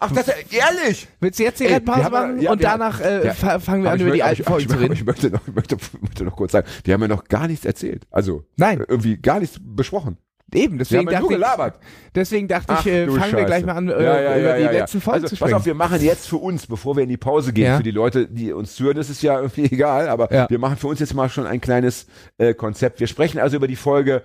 Ach, 0.03 0.11
das 0.11 0.27
ehrlich? 0.27 1.07
Willst 1.19 1.37
du 1.37 1.43
jetzt 1.43 1.59
ja- 1.59 1.79
machen 1.79 2.41
ja, 2.41 2.51
und 2.51 2.63
danach 2.63 2.99
äh, 3.01 3.27
ja. 3.27 3.33
fa- 3.35 3.59
fangen 3.59 3.83
wir 3.83 3.91
an, 3.91 3.99
über 3.99 4.09
die 4.11 4.23
alten 4.23 4.41
ich, 4.41 4.47
Folgen 4.47 4.67
zu 4.67 4.79
reden? 4.79 4.93
ich, 4.93 5.05
möchte 5.05 5.29
noch, 5.29 5.47
ich 5.47 5.53
möchte, 5.53 5.77
möchte 6.01 6.23
noch 6.23 6.35
kurz 6.35 6.53
sagen, 6.53 6.67
wir 6.83 6.95
haben 6.95 7.01
ja 7.01 7.07
noch 7.07 7.25
gar 7.25 7.47
nichts 7.47 7.65
erzählt. 7.65 8.07
Also 8.09 8.43
Nein. 8.57 8.83
irgendwie 8.87 9.17
gar 9.17 9.39
nichts 9.39 9.57
besprochen. 9.61 10.17
Eben, 10.53 10.73
Wir 10.73 10.79
deswegen 10.79 11.07
haben 11.07 11.13
ja 11.13 11.19
nur 11.21 11.29
dachte 11.29 11.33
ich, 11.33 11.39
gelabert. 11.39 11.79
deswegen 12.13 12.47
dachte 12.47 12.73
Ach, 12.73 12.85
ich, 12.85 12.91
äh, 12.91 13.05
fangen 13.07 13.15
wir 13.17 13.21
Scheiße. 13.29 13.45
gleich 13.45 13.65
mal 13.65 13.73
an, 13.75 13.87
äh, 13.87 13.91
Ja, 13.91 13.99
ja, 14.01 14.19
über 14.19 14.21
ja, 14.21 14.55
die 14.57 14.63
ja, 14.63 14.71
ja. 14.71 14.79
letzten 14.79 14.99
Folgen 15.01 15.23
also, 15.23 15.27
zu 15.27 15.31
Pass 15.31 15.37
sprechen. 15.39 15.55
auf, 15.55 15.65
wir 15.65 15.73
machen 15.75 16.01
jetzt 16.01 16.27
für 16.27 16.37
uns, 16.37 16.67
bevor 16.67 16.95
wir 16.97 17.03
in 17.03 17.09
die 17.09 17.17
Pause 17.17 17.53
gehen, 17.53 17.65
Ja. 17.65 17.77
für 17.77 17.83
die 17.83 17.91
Leute, 17.91 18.27
die 18.27 18.51
uns 18.51 18.75
zuhören, 18.75 18.97
das 18.97 19.09
ist 19.09 19.21
ja 19.23 19.37
irgendwie 19.39 19.63
egal, 19.71 20.09
aber 20.09 20.31
Ja. 20.33 20.49
wir 20.49 20.59
machen 20.59 20.75
für 20.77 20.87
uns 20.87 20.99
jetzt 20.99 21.13
mal 21.13 21.29
schon 21.29 21.47
ein 21.47 21.61
kleines 21.61 22.05
äh, 22.37 22.53
Konzept. 22.53 22.99
Wir 22.99 23.07
sprechen 23.07 23.39
also 23.39 23.55
über 23.55 23.67
die 23.67 23.75
Folge 23.77 24.23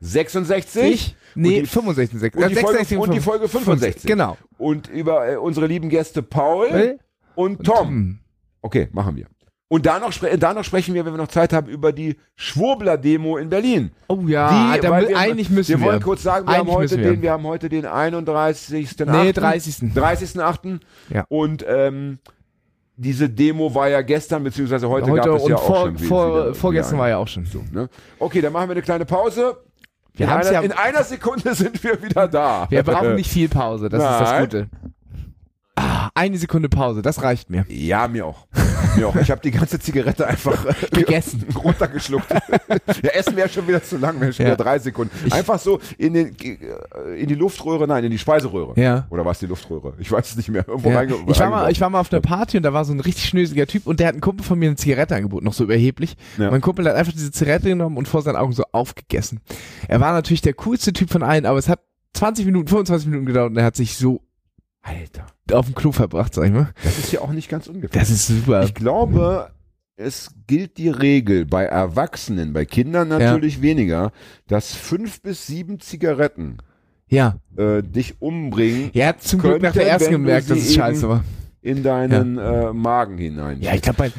66. 0.00 0.82
ich? 0.92 1.16
Nee, 1.34 1.56
und 1.58 1.62
die, 1.62 1.66
65. 1.66 2.14
und 2.14 2.20
die, 2.22 2.26
Äh, 2.26 2.30
Folge, 2.32 2.54
66, 2.78 2.98
und 2.98 3.14
die 3.14 3.20
Folge 3.20 3.48
65. 3.48 4.02
Genau. 4.06 4.36
Und 4.58 4.88
über 4.88 5.28
äh, 5.32 5.36
unsere 5.36 5.66
lieben 5.66 5.88
Gäste 5.88 6.22
Paul 6.22 6.68
Äh, 6.68 6.98
und 7.34 7.64
Tom. 7.64 7.88
Hm. 7.88 8.18
Okay, 8.62 8.88
machen 8.92 9.16
wir. 9.16 9.26
Und 9.74 9.86
da 9.86 9.98
noch, 9.98 10.12
spre 10.12 10.38
da 10.38 10.54
noch 10.54 10.62
sprechen 10.62 10.94
wir, 10.94 11.04
wenn 11.04 11.14
wir 11.14 11.18
noch 11.18 11.26
Zeit 11.26 11.52
haben, 11.52 11.66
über 11.66 11.90
die 11.90 12.16
Schwurbler-Demo 12.36 13.38
in 13.38 13.48
Berlin. 13.48 13.90
Oh 14.06 14.20
ja, 14.24 14.72
Die, 14.76 14.80
da, 14.80 15.00
wir, 15.00 15.18
eigentlich 15.18 15.50
müssen 15.50 15.68
wir. 15.70 15.80
wir 15.80 15.86
wollen 15.86 16.00
kurz 16.00 16.22
sagen, 16.22 16.46
wir 16.46 16.54
haben, 16.58 16.70
heute 16.70 16.96
wir. 16.96 17.10
den, 17.10 17.22
wir 17.22 17.32
haben 17.32 17.42
heute 17.42 17.68
den 17.68 17.84
31. 17.84 18.96
Nee, 19.04 19.32
30.. 19.32 19.74
30.8. 19.92 20.78
Ja. 21.12 21.24
Und 21.28 21.64
ähm, 21.68 22.20
diese 22.96 23.28
Demo 23.28 23.74
war 23.74 23.88
ja 23.88 24.02
gestern, 24.02 24.44
beziehungsweise 24.44 24.88
heute, 24.88 25.10
Heute 25.10 25.28
gab 25.28 25.38
es 25.40 25.48
ja 25.48 25.56
auch 25.56 25.66
vor, 25.66 25.86
schon 25.86 25.98
wie- 26.00 26.04
vor, 26.04 26.28
wieder- 26.44 26.54
vorgestern 26.54 26.92
wieder 26.92 27.02
war 27.02 27.08
ja 27.08 27.16
auch 27.16 27.26
schon. 27.26 27.44
So, 27.44 27.64
ne? 27.72 27.88
Okay, 28.20 28.40
dann 28.40 28.52
machen 28.52 28.68
wir 28.68 28.74
eine 28.74 28.82
kleine 28.82 29.04
Pause. 29.06 29.56
Wir 30.12 30.26
in, 30.26 30.32
einer, 30.32 30.52
ja- 30.52 30.60
in 30.60 30.70
einer 30.70 31.02
Sekunde 31.02 31.52
sind 31.56 31.82
wir 31.82 32.00
wieder 32.00 32.28
da. 32.28 32.68
Wir 32.70 32.84
brauchen 32.84 33.16
nicht 33.16 33.28
viel 33.28 33.48
Pause, 33.48 33.88
das 33.88 34.00
ist 34.00 34.08
das 34.08 34.30
Nein. 34.30 34.40
Gute. 34.44 34.66
Ah, 35.74 36.10
eine 36.14 36.38
Sekunde 36.38 36.68
Pause, 36.68 37.02
das 37.02 37.22
reicht 37.24 37.50
mir. 37.50 37.66
Ja, 37.68 38.06
mir 38.06 38.24
auch. 38.26 38.46
Mir 38.96 39.08
auch. 39.08 39.16
Ich 39.16 39.30
habe 39.30 39.40
die 39.42 39.50
ganze 39.50 39.78
Zigarette 39.78 40.26
einfach 40.26 40.64
äh, 40.66 40.74
Gegessen. 40.92 41.44
runtergeschluckt. 41.62 42.30
ja, 42.30 43.10
Essen 43.10 43.36
wäre 43.36 43.48
schon 43.48 43.66
wieder 43.66 43.82
zu 43.82 43.96
lang, 43.96 44.20
wäre 44.20 44.32
schon 44.32 44.46
Ja. 44.46 44.52
wieder 44.52 44.64
drei 44.64 44.78
Sekunden. 44.78 45.10
Einfach 45.32 45.58
so 45.58 45.80
in, 45.98 46.14
den, 46.14 46.36
äh, 46.40 47.20
in 47.20 47.28
die 47.28 47.34
Luftröhre, 47.34 47.86
nein, 47.86 48.04
in 48.04 48.10
die 48.10 48.18
Speiseröhre. 48.18 48.78
Ja. 48.80 49.06
Oder 49.10 49.24
war 49.24 49.32
es 49.32 49.38
die 49.38 49.46
Luftröhre? 49.46 49.94
Ich 49.98 50.10
weiß 50.10 50.30
es 50.30 50.36
nicht 50.36 50.48
mehr. 50.48 50.64
Irgendwo 50.66 50.90
Ja. 50.90 50.96
reinge 50.98 51.14
Ich, 51.26 51.38
war 51.40 51.50
mal, 51.50 51.70
ich 51.70 51.80
war 51.80 51.90
mal 51.90 52.00
auf 52.00 52.12
einer 52.12 52.20
Party 52.22 52.56
und 52.56 52.62
da 52.62 52.72
war 52.72 52.84
so 52.84 52.92
ein 52.92 53.00
richtig 53.00 53.24
schnösiger 53.26 53.66
Typ 53.66 53.86
und 53.86 54.00
der 54.00 54.08
hat 54.08 54.14
einen 54.14 54.20
Kumpel 54.20 54.44
von 54.44 54.58
mir 54.58 54.66
eine 54.68 54.76
Zigarette 54.76 55.14
angeboten, 55.16 55.44
noch 55.44 55.54
so 55.54 55.64
überheblich. 55.64 56.16
Ja. 56.38 56.50
Mein 56.50 56.60
Kumpel 56.60 56.86
hat 56.88 56.94
einfach 56.96 57.12
diese 57.12 57.30
Zigarette 57.32 57.68
genommen 57.68 57.96
und 57.96 58.08
vor 58.08 58.22
seinen 58.22 58.36
Augen 58.36 58.52
so 58.52 58.64
aufgegessen. 58.72 59.40
Er 59.88 60.00
war 60.00 60.12
natürlich 60.12 60.42
der 60.42 60.54
coolste 60.54 60.92
Typ 60.92 61.10
von 61.10 61.22
allen, 61.22 61.46
aber 61.46 61.58
es 61.58 61.68
hat 61.68 61.80
20 62.14 62.46
Minuten, 62.46 62.68
25 62.68 63.08
Minuten 63.08 63.26
gedauert 63.26 63.50
und 63.50 63.56
er 63.56 63.64
hat 63.64 63.76
sich 63.76 63.96
so 63.96 64.22
Alter, 64.86 65.26
auf 65.52 65.64
dem 65.66 65.74
Klo 65.74 65.92
verbracht, 65.92 66.34
sag 66.34 66.44
ich 66.46 66.52
mal. 66.52 66.68
das 66.84 66.98
ist 66.98 67.10
ja 67.10 67.20
auch 67.22 67.32
nicht 67.32 67.48
ganz 67.48 67.66
ungefähr. 67.68 67.98
Das 68.00 68.10
ist 68.10 68.26
super. 68.26 68.64
Ich 68.64 68.74
glaube, 68.74 69.50
es 69.96 70.30
gilt 70.46 70.76
die 70.76 70.90
Regel 70.90 71.46
bei 71.46 71.64
Erwachsenen, 71.64 72.52
bei 72.52 72.64
Kindern 72.66 73.08
natürlich 73.08 73.62
weniger, 73.62 74.12
dass 74.46 74.74
fünf 74.74 75.22
bis 75.22 75.46
sieben 75.46 75.80
Zigaretten 75.80 76.58
Ja. 77.08 77.36
äh, 77.56 77.82
dich 77.82 78.20
umbringen 78.20 78.90
Er 78.92 79.08
hat 79.08 79.22
zum 79.22 79.40
Glück 79.40 79.62
nach 79.62 79.72
der 79.72 79.86
ersten 79.88 80.10
gemerkt, 80.12 80.50
dass 80.50 80.58
es 80.58 80.74
scheiße 80.74 81.08
war. 81.08 81.24
in 81.62 81.82
deinen 81.82 82.36
äh, 82.36 82.72
Magen 82.74 83.16
hinein. 83.16 83.62
Ja, 83.62 83.72
ich 83.74 83.80
glaube, 83.80 83.96
bei 83.98 84.12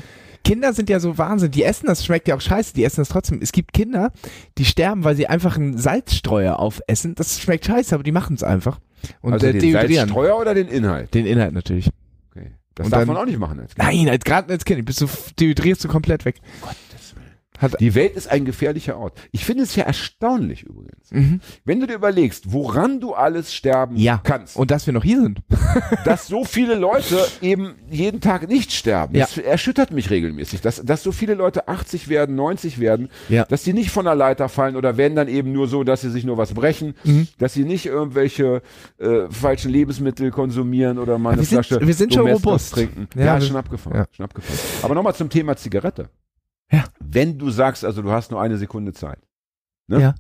Kinder 0.46 0.72
sind 0.74 0.90
ja 0.90 1.00
so 1.02 1.18
Wahnsinn. 1.18 1.52
Die 1.52 1.64
essen 1.64 1.88
das, 1.88 2.06
schmeckt 2.06 2.28
ja 2.30 2.36
auch 2.36 2.42
scheiße, 2.42 2.74
die 2.74 2.84
essen 2.86 3.02
das 3.02 3.10
trotzdem. 3.10 3.40
Es 3.42 3.52
gibt 3.52 3.74
Kinder, 3.74 4.12
die 4.58 4.64
sterben, 4.64 5.04
weil 5.04 5.16
sie 5.18 5.28
einfach 5.28 5.58
einen 5.58 5.78
Salzstreuer 5.78 6.58
aufessen. 6.60 7.16
Das 7.16 7.42
schmeckt 7.42 7.66
scheiße, 7.66 7.94
aber 7.94 8.04
die 8.04 8.12
machen 8.14 8.36
es 8.36 8.44
einfach. 8.44 8.80
Und 9.22 9.34
also 9.34 9.48
äh, 9.48 9.52
den 9.52 9.62
dehydrieren. 9.62 10.08
Salzstreuer 10.08 10.38
oder 10.40 10.54
den 10.54 10.68
Inhalt? 10.70 11.14
Den 11.14 11.26
Inhalt 11.26 11.54
natürlich. 11.54 11.90
Okay. 12.32 12.52
Das 12.76 12.86
Und 12.86 12.92
darf 12.92 13.02
dann- 13.02 13.08
man 13.10 13.18
auch 13.18 13.26
nicht 13.26 13.40
machen 13.40 13.60
als 13.60 13.76
Kind. 13.76 13.86
Nein, 13.88 14.08
als, 14.10 14.24
gerade 14.24 14.54
als 14.54 14.64
Kind 14.66 14.86
bist 14.86 15.02
du, 15.02 15.08
dehydrierst 15.40 15.84
du 15.84 15.88
komplett 15.88 16.24
weg. 16.26 16.36
Hat, 17.60 17.80
Die 17.80 17.96
Welt 17.96 18.16
ist 18.16 18.28
ein 18.30 18.46
gefährlicher 18.46 18.98
Ort. 18.98 19.18
Ich 19.32 19.46
finde 19.46 19.64
es 19.64 19.76
ja 19.76 19.84
erstaunlich 19.86 20.64
übrigens. 20.64 21.12
Mhm. 21.12 21.40
Wenn 21.64 21.80
du 21.80 21.88
dir 21.88 21.96
überlegst, 21.96 22.52
woran 22.52 23.00
du 23.00 23.14
alles 23.14 23.54
sterben 23.54 23.96
ja. 23.98 24.20
kannst, 24.24 24.56
Und 24.56 24.72
dass 24.72 24.86
wir 24.86 24.94
noch 24.94 25.04
hier 25.04 25.22
sind. 25.22 25.40
dass 26.06 26.28
so 26.28 26.44
viele 26.44 26.76
Leute 26.76 27.18
eben 27.42 27.76
jeden 27.90 28.22
Tag 28.22 28.48
nicht 28.48 28.72
sterben. 28.72 29.16
Ja. 29.16 29.26
Das 29.26 29.38
erschüttert 29.38 29.92
mich 29.92 30.10
regelmäßig, 30.10 30.62
dass, 30.62 30.84
dass 30.84 31.04
so 31.04 31.12
viele 31.12 31.34
Leute 31.34 31.68
80 31.68 32.10
werden, 32.10 32.36
90 32.36 32.80
werden, 32.80 33.10
Ja. 33.30 33.46
dass 33.46 33.64
die 33.64 33.74
nicht 33.74 33.92
von 33.92 34.06
der 34.06 34.16
Leiter 34.16 34.50
fallen 34.50 34.76
oder 34.76 34.98
werden 34.98 35.16
dann 35.16 35.28
eben 35.28 35.52
nur 35.52 35.68
so, 35.68 35.84
dass 35.84 36.02
sie 36.02 36.10
sich 36.12 36.24
nur 36.26 36.38
was 36.38 36.54
brechen, 36.54 36.94
Mhm. 37.04 37.28
dass 37.38 37.54
sie 37.54 37.64
nicht 37.64 37.86
irgendwelche 37.86 38.62
äh, 39.00 39.30
falschen 39.30 39.72
Lebensmittel 39.72 40.32
konsumieren 40.32 40.98
oder 41.00 41.18
mal 41.18 41.32
eine 41.32 41.42
wir 41.42 41.46
sind- 41.46 41.66
Flasche 41.66 41.86
wir 41.88 41.94
sind 41.94 42.14
schon 42.14 42.28
robust. 42.30 42.74
trinken. 42.74 43.08
Ja, 43.16 43.26
Ja, 43.26 43.42
schon 43.42 43.56
abgefahren, 43.56 43.98
ja. 43.98 44.06
schon 44.12 44.24
abgefahren. 44.26 44.60
Aber 44.84 44.96
nochmal 44.96 45.16
zum 45.16 45.30
Thema 45.30 45.56
Zigarette. 45.56 46.10
Ja. 46.72 46.84
Wenn 47.00 47.38
du 47.38 47.50
sagst, 47.50 47.86
also 47.86 48.02
du 48.02 48.12
hast 48.12 48.32
nur 48.32 48.42
eine 48.42 48.58
Sekunde 48.58 48.94
Zeit, 48.94 49.20
ne? 49.88 50.02
Ja. 50.02 50.16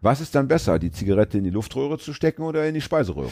was 0.00 0.20
ist 0.20 0.34
dann 0.34 0.48
besser, 0.48 0.78
die 0.78 0.90
Zigarette 0.90 1.38
in 1.38 1.44
die 1.44 1.50
Luftröhre 1.50 1.98
zu 1.98 2.12
stecken 2.12 2.42
oder 2.42 2.66
in 2.66 2.74
die 2.74 2.80
Speiseröhre? 2.80 3.30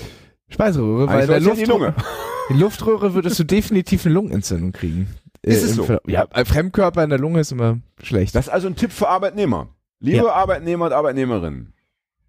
Speiseröhre, 0.48 1.08
weil 1.08 1.26
der 1.26 1.38
in 1.38 1.42
die 1.44 1.48
Luftröhre, 1.50 1.78
Lunge. 1.78 1.94
die 2.50 2.54
Luftröhre 2.54 3.14
würdest 3.14 3.38
du 3.38 3.44
definitiv 3.44 4.04
eine 4.04 4.14
Lungenentzündung 4.14 4.72
kriegen. 4.72 5.08
Ist 5.42 5.62
es 5.62 5.70
im 5.70 5.76
so? 5.76 5.84
Ver- 5.84 6.00
Ja, 6.06 6.26
ein 6.30 6.46
Fremdkörper 6.46 7.02
in 7.02 7.10
der 7.10 7.18
Lunge 7.18 7.40
ist 7.40 7.52
immer 7.52 7.78
schlecht. 8.02 8.34
Das 8.34 8.46
ist 8.46 8.52
also 8.52 8.66
ein 8.68 8.76
Tipp 8.76 8.92
für 8.92 9.08
Arbeitnehmer. 9.08 9.68
Liebe 10.00 10.18
Ja. 10.26 10.32
Arbeitnehmer 10.32 10.86
und 10.86 10.92
Arbeitnehmerinnen. 10.92 11.72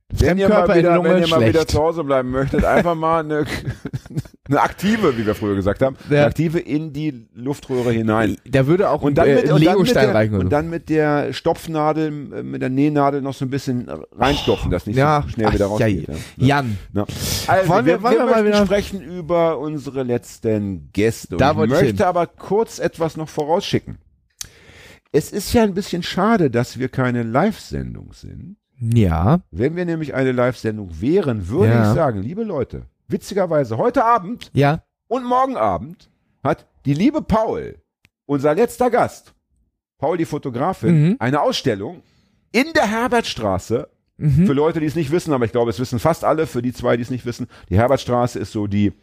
Wenn 0.10 0.38
ihr, 0.38 0.50
mal 0.50 0.70
in 0.70 0.78
wieder, 0.80 0.96
Lunge 0.96 1.10
wenn 1.10 1.22
ihr 1.24 1.28
mal 1.30 1.46
wieder 1.48 1.66
zu 1.68 1.80
Hause 1.80 2.04
bleiben 2.04 2.30
möchtet, 2.32 2.64
einfach 2.64 2.96
mal 2.96 3.24
eine, 3.24 3.46
eine 4.48 4.62
aktive, 4.62 5.18
wie 5.18 5.26
wir 5.26 5.34
früher 5.34 5.56
gesagt 5.56 5.82
haben, 5.82 5.96
Ja. 6.10 6.18
eine 6.18 6.26
aktive 6.28 6.60
in 6.60 6.94
die 6.94 7.28
Luftröhre 7.34 7.92
hinein. 7.92 8.38
Da 8.48 8.68
würde 8.68 8.90
auch 8.92 9.02
Und 9.02 9.18
dann, 9.18 9.28
mit, 9.28 9.38
äh, 9.38 9.42
und, 9.42 9.48
dann 9.50 9.54
mit 9.60 9.64
Legostein 9.70 10.06
der, 10.06 10.14
reichen. 10.16 10.36
und 10.36 10.50
dann 10.52 10.70
mit 10.70 10.90
der 10.90 11.34
Stopfnadel, 11.34 12.08
äh, 12.34 12.44
mit 12.44 12.62
der 12.62 12.70
Nähnadel 12.70 13.22
noch 13.24 13.34
so 13.34 13.44
ein 13.46 13.50
bisschen 13.50 13.90
reinstopfen, 14.16 14.70
dass 14.70 14.86
nicht 14.86 14.98
ja, 14.98 15.24
so 15.24 15.30
schnell 15.30 15.52
wieder 15.52 15.66
rausgeht. 15.66 16.08
ja. 16.08 16.14
Ja. 16.38 16.46
Jan, 16.48 16.78
Ja. 16.94 17.06
Also, 17.48 17.70
Wollen 17.70 17.86
wir- 17.86 17.94
wir, 17.96 18.04
wollen 18.04 18.18
wir, 18.18 18.26
mal 18.26 18.46
wieder- 18.46 18.66
sprechen 18.66 19.02
über 19.02 19.58
unsere 19.60 20.04
letzten 20.04 20.90
Gäste. 20.94 21.38
Da 21.38 21.52
ich 21.52 21.58
möchte 21.70 21.86
hin. 21.86 22.02
aber 22.04 22.28
kurz 22.28 22.78
etwas 22.80 23.18
noch 23.18 23.30
vorausschicken. 23.30 23.98
Es 25.12 25.32
ist 25.32 25.54
ja 25.54 25.64
ein 25.64 25.74
bisschen 25.74 26.04
schade, 26.04 26.52
dass 26.52 26.78
wir 26.78 26.90
keine 26.90 27.24
Live-Sendung 27.24 28.12
sind. 28.14 28.58
ja, 28.80 29.40
Wenn 29.52 29.76
wir 29.76 29.86
nämlich 29.86 30.14
eine 30.14 30.34
Live-Sendung 30.34 30.90
wären, 31.00 31.48
würde 31.48 31.72
ich 31.72 31.96
sagen, 31.96 32.22
liebe 32.22 32.44
Leute, 32.44 32.84
witzigerweise 33.08 33.78
heute 33.78 34.04
Abend 34.06 34.52
ja, 34.54 34.84
und 35.08 35.24
morgen 35.24 35.56
Abend 35.58 36.10
hat 36.44 36.66
die 36.86 36.94
liebe 36.94 37.22
Paul, 37.22 37.76
unser 38.26 38.56
letzter 38.56 38.90
Gast, 38.90 39.34
Paul 39.98 40.18
die 40.18 40.26
Fotografin, 40.26 41.04
Mhm. 41.10 41.16
eine 41.20 41.42
Ausstellung 41.42 42.02
in 42.52 42.66
der 42.76 42.88
Herbertstraße. 42.90 43.88
mhm. 44.18 44.46
Für 44.46 44.54
Leute, 44.54 44.80
die 44.80 44.86
es 44.86 44.96
nicht 44.96 45.12
wissen, 45.12 45.34
aber 45.34 45.46
ich 45.46 45.52
glaube, 45.52 45.70
es 45.72 45.80
wissen 45.80 46.00
fast 46.00 46.24
alle, 46.24 46.48
für 46.48 46.62
die 46.62 46.74
zwei, 46.74 46.96
die 46.98 47.04
es 47.04 47.10
nicht 47.10 47.26
wissen. 47.26 47.48
Die 47.70 47.76
Herbertstraße 47.78 48.40
ist 48.40 48.52
so 48.52 48.68
die 48.68 48.94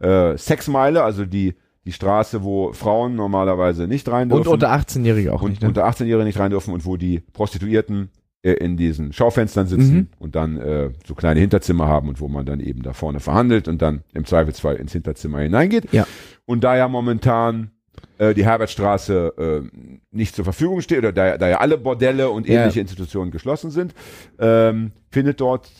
äh, 0.00 0.36
Sexmeile, 0.38 1.02
also 1.04 1.24
die, 1.26 1.54
die 1.84 1.92
Straße, 1.92 2.42
wo 2.42 2.72
Frauen 2.72 3.14
normalerweise 3.14 3.86
nicht 3.86 4.08
rein 4.08 4.28
dürfen. 4.30 4.46
und 4.46 4.52
unter 4.54 4.72
18-Jährige 4.72 5.32
auch 5.34 5.42
und 5.42 5.50
nicht. 5.50 5.62
Ne? 5.62 5.68
unter 5.68 5.86
18-Jährige 5.86 6.24
nicht 6.24 6.38
rein 6.38 6.50
dürfen 6.50 6.72
und 6.72 6.84
wo 6.86 6.96
die 6.96 7.20
Prostituierten 7.20 8.10
in 8.50 8.76
diesen 8.76 9.12
Schaufenstern 9.12 9.66
sitzen 9.68 9.94
Mhm. 9.94 10.08
und 10.18 10.34
dann 10.34 10.56
äh, 10.56 10.90
so 11.06 11.14
kleine 11.14 11.38
Hinterzimmer 11.40 11.86
haben 11.86 12.08
und 12.08 12.20
wo 12.20 12.26
man 12.28 12.44
dann 12.44 12.58
eben 12.60 12.82
da 12.82 12.92
vorne 12.92 13.20
verhandelt 13.20 13.68
und 13.68 13.80
dann 13.80 14.02
im 14.14 14.24
Zweifelsfall 14.24 14.76
ins 14.76 14.92
Hinterzimmer 14.92 15.38
hineingeht. 15.40 15.92
Ja. 15.92 16.06
Und 16.44 16.64
da 16.64 16.76
ja 16.76 16.88
momentan 16.88 17.70
äh, 18.18 18.34
die 18.34 18.44
Herbertstraße 18.44 19.34
äh, 19.70 19.96
nicht 20.10 20.34
zur 20.34 20.44
Verfügung 20.44 20.80
steht 20.80 20.98
oder 20.98 21.12
da, 21.12 21.38
da 21.38 21.48
ja 21.48 21.58
alle 21.58 21.78
Bordelle 21.78 22.30
und 22.30 22.48
Ja. 22.48 22.60
ähnliche 22.62 22.80
Institutionen 22.80 23.30
geschlossen 23.30 23.70
sind, 23.70 23.94
ähm, 24.40 24.90
findet 25.10 25.40
dort 25.40 25.70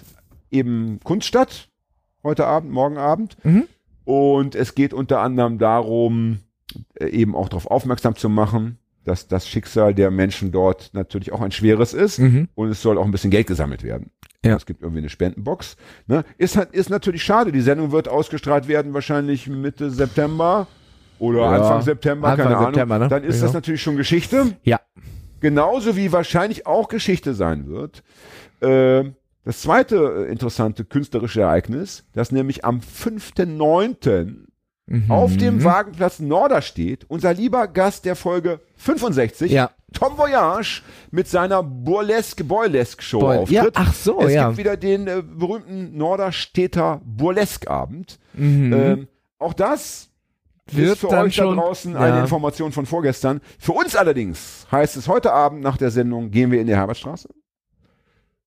eben 0.51 1.01
Kunst 1.03 1.27
statt. 1.27 1.68
Heute 2.22 2.46
Abend, 2.46 2.70
morgen 2.70 2.96
Abend. 2.98 3.37
Mhm. 3.44 3.64
Und 4.05 4.55
es 4.55 4.75
geht 4.77 4.94
unter 4.94 5.18
anderem 5.20 5.59
darum, 5.59 6.38
äh, 6.94 7.07
eben 7.09 7.35
auch 7.35 7.48
darauf 7.48 7.66
aufmerksam 7.66 8.14
zu 8.14 8.29
machen, 8.29 8.79
dass 9.04 9.28
das 9.28 9.48
Schicksal 9.48 9.94
der 9.94 10.10
Menschen 10.10 10.52
dort 10.52 10.90
natürlich 10.92 11.32
auch 11.32 11.40
ein 11.40 11.52
schweres 11.52 11.92
ist 11.94 12.18
Mhm. 12.18 12.48
und 12.54 12.68
es 12.68 12.82
soll 12.82 12.98
auch 12.98 13.04
ein 13.04 13.10
bisschen 13.10 13.30
Geld 13.30 13.46
gesammelt 13.46 13.82
werden. 13.82 14.10
Ja. 14.44 14.56
Es 14.56 14.66
gibt 14.66 14.82
irgendwie 14.82 14.98
eine 15.00 15.08
Spendenbox. 15.08 15.76
Ne? 16.06 16.24
Ist, 16.38 16.56
halt- 16.56 16.72
ist 16.72 16.90
natürlich 16.90 17.22
schade. 17.22 17.52
Die 17.52 17.60
Sendung 17.60 17.92
wird 17.92 18.08
ausgestrahlt 18.08 18.66
werden 18.68 18.92
wahrscheinlich 18.94 19.46
Mitte 19.48 19.90
September 19.90 20.66
oder 21.18 21.40
Ja, 21.40 21.50
Anfang 21.52 21.82
September, 21.82 22.28
Anfang 22.28 22.48
keine 22.52 22.64
September, 22.64 22.94
Ahnung. 22.96 23.06
ne? 23.08 23.10
Dann 23.10 23.24
ist 23.24 23.36
Ja. 23.36 23.42
das 23.46 23.52
natürlich 23.52 23.82
schon 23.82 23.96
Geschichte. 23.96 24.56
Ja. 24.64 24.80
Genauso 25.40 25.96
wie 25.96 26.10
wahrscheinlich 26.12 26.66
auch 26.66 26.88
Geschichte 26.88 27.34
sein 27.34 27.68
wird. 27.68 28.02
Äh, 28.60 29.10
das 29.44 29.60
zweite 29.62 30.26
äh, 30.28 30.30
interessante 30.30 30.84
künstlerische 30.84 31.40
Ereignis, 31.42 32.04
das 32.12 32.30
nämlich 32.32 32.64
am 32.64 32.80
5.9. 32.80 34.46
Mhm. 34.92 35.11
auf 35.11 35.37
dem 35.38 35.64
Wagenplatz 35.64 36.20
Norderstedt 36.20 37.07
unser 37.09 37.33
lieber 37.33 37.66
Gast 37.66 38.05
der 38.05 38.14
Folge 38.14 38.61
65, 38.76 39.50
Ja. 39.50 39.70
Tom 39.94 40.18
Voyage, 40.18 40.83
mit 41.11 41.28
seiner 41.28 41.62
Burlesque 41.62 42.44
Boylesque 42.44 43.02
Show 43.02 43.20
Boy- 43.20 43.38
auftritt. 43.38 43.55
ja, 43.57 43.66
ach 43.74 43.94
so, 43.94 44.20
es 44.20 44.33
ja. 44.35 44.46
gibt 44.48 44.59
wieder 44.59 44.76
den 44.76 45.07
äh, 45.07 45.22
berühmten 45.22 45.96
Norderstedter 45.96 47.00
Burlesque 47.05 47.68
Abend. 47.70 48.18
Mhm. 48.35 48.72
Ähm, 48.72 49.09
auch 49.38 49.55
das 49.55 50.09
Wird 50.70 50.92
ist 50.92 50.98
für 51.00 51.09
euch 51.09 51.35
schon- 51.37 51.57
da 51.57 51.62
draußen 51.62 51.92
ja. 51.94 51.98
eine 52.00 52.20
Information 52.20 52.72
von 52.72 52.85
vorgestern. 52.87 53.40
Für 53.59 53.72
uns 53.72 53.96
allerdings 53.96 54.66
heißt 54.70 54.96
es 54.98 55.09
heute 55.09 55.33
Abend 55.33 55.62
nach 55.62 55.76
der 55.78 55.90
Sendung 55.90 56.31
gehen 56.31 56.50
wir 56.50 56.61
in 56.61 56.66
die 56.66 56.76
Herbertstraße. 56.76 57.28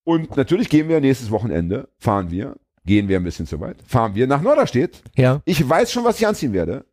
Und 0.03 0.37
natürlich 0.37 0.69
gehen 0.69 0.87
wir 0.89 1.01
nächstes 1.01 1.31
Wochenende, 1.31 1.89
fahren 1.97 2.29
wir, 2.29 2.55
gehen 2.85 3.07
wir 3.07 3.17
ein 3.17 3.23
bisschen 3.23 3.47
zu 3.47 3.59
weit, 3.59 3.77
fahren 3.87 4.15
wir 4.15 4.27
nach 4.27 4.41
Norderstedt. 4.41 5.01
ja. 5.15 5.41
Ich 5.45 5.67
weiß 5.67 5.91
schon, 5.91 6.03
was 6.03 6.19
ich 6.19 6.27
anziehen 6.27 6.53
werde. 6.53 6.85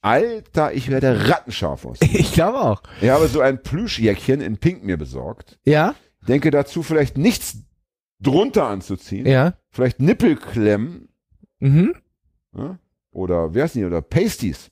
Alter, 0.00 0.72
ich 0.72 0.90
werde 0.90 1.28
rattenscharf 1.28 1.84
aus. 1.86 1.98
Ich 2.00 2.32
glaube 2.32 2.58
auch. 2.60 2.82
Ich 3.00 3.08
habe 3.08 3.28
so 3.28 3.40
ein 3.40 3.62
Plüschjäckchen 3.62 4.40
in 4.40 4.56
Pink 4.58 4.82
mir 4.84 4.96
besorgt. 4.96 5.58
Ja, 5.64 5.94
Denke 6.28 6.50
dazu 6.52 6.82
vielleicht 6.82 7.18
nichts 7.18 7.58
drunter 8.20 8.66
anzuziehen. 8.68 9.26
ja. 9.26 9.54
Vielleicht 9.70 10.00
Nippelklemmen. 10.00 11.08
Mhm. 11.60 11.94
Ja? 12.56 12.78
Oder, 13.10 13.54
wer 13.54 13.64
ist 13.64 13.74
denn? 13.74 13.86
Oder 13.86 14.02
Pasties. 14.02 14.70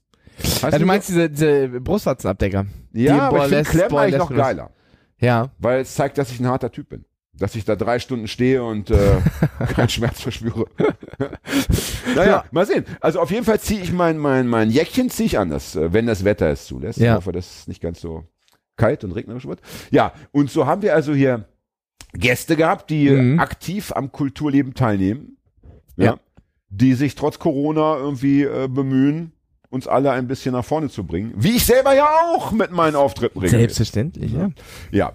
Ja, 0.62 0.78
du 0.78 0.86
meinst 0.86 1.08
diese, 1.08 1.28
diese 1.30 1.68
Brustwarzenabdecker. 1.80 2.66
Ja, 2.92 3.14
die 3.14 3.20
aber 3.20 3.38
ich 3.44 3.48
finde 3.48 3.64
Klemmen 3.64 3.96
eigentlich 3.98 4.18
noch 4.18 4.34
geiler. 4.34 4.70
Ja. 5.18 5.50
Weil 5.58 5.80
es 5.80 5.94
zeigt, 5.94 6.18
dass 6.18 6.30
ich 6.30 6.38
ein 6.40 6.46
harter 6.46 6.70
Typ 6.70 6.88
bin. 6.90 7.04
Dass 7.40 7.56
ich 7.56 7.64
da 7.64 7.74
drei 7.74 7.98
Stunden 7.98 8.28
stehe 8.28 8.62
und 8.62 8.90
äh, 8.90 9.16
keinen 9.74 9.88
Schmerz 9.88 10.20
verspüre. 10.20 10.66
naja, 12.14 12.30
Ja. 12.30 12.44
mal 12.52 12.66
sehen. 12.66 12.84
Also 13.00 13.18
auf 13.20 13.30
jeden 13.30 13.44
Fall 13.44 13.58
ziehe 13.60 13.80
ich 13.80 13.92
mein, 13.92 14.18
mein, 14.18 14.46
mein 14.46 14.70
Jäckchen 14.70 15.10
ziehe 15.10 15.26
ich 15.26 15.38
an, 15.38 15.50
das, 15.50 15.74
äh, 15.74 15.92
wenn 15.92 16.06
das 16.06 16.24
Wetter 16.24 16.48
es 16.50 16.66
zulässt. 16.66 16.98
Ja. 16.98 17.12
Ich 17.12 17.16
hoffe, 17.16 17.32
dass 17.32 17.60
es 17.60 17.66
nicht 17.68 17.80
ganz 17.80 18.00
so 18.00 18.24
kalt 18.76 19.04
und 19.04 19.12
regnerisch 19.12 19.46
wird. 19.46 19.60
Ja, 19.90 20.12
und 20.32 20.50
so 20.50 20.66
haben 20.66 20.82
wir 20.82 20.94
also 20.94 21.12
hier 21.14 21.46
Gäste 22.12 22.56
gehabt, 22.56 22.90
die 22.90 23.10
Mhm. 23.10 23.38
aktiv 23.40 23.92
am 23.94 24.12
Kulturleben 24.12 24.74
teilnehmen. 24.74 25.36
Ja. 25.96 26.04
Ja. 26.04 26.18
Die 26.68 26.94
sich 26.94 27.14
trotz 27.14 27.38
Corona 27.38 27.96
irgendwie 27.96 28.42
äh, 28.44 28.68
bemühen, 28.68 29.32
uns 29.70 29.86
alle 29.86 30.10
ein 30.12 30.28
bisschen 30.28 30.52
nach 30.52 30.64
vorne 30.64 30.88
zu 30.88 31.04
bringen. 31.04 31.32
Wie 31.36 31.56
ich 31.56 31.64
selber 31.66 31.94
ja 31.94 32.06
auch 32.34 32.52
mit 32.52 32.70
meinen 32.70 32.96
Auftritten 32.96 33.38
regelmäßig. 33.38 33.58
Selbstverständlich, 33.76 34.32
ja. 34.32 34.50
Ja. 34.90 35.12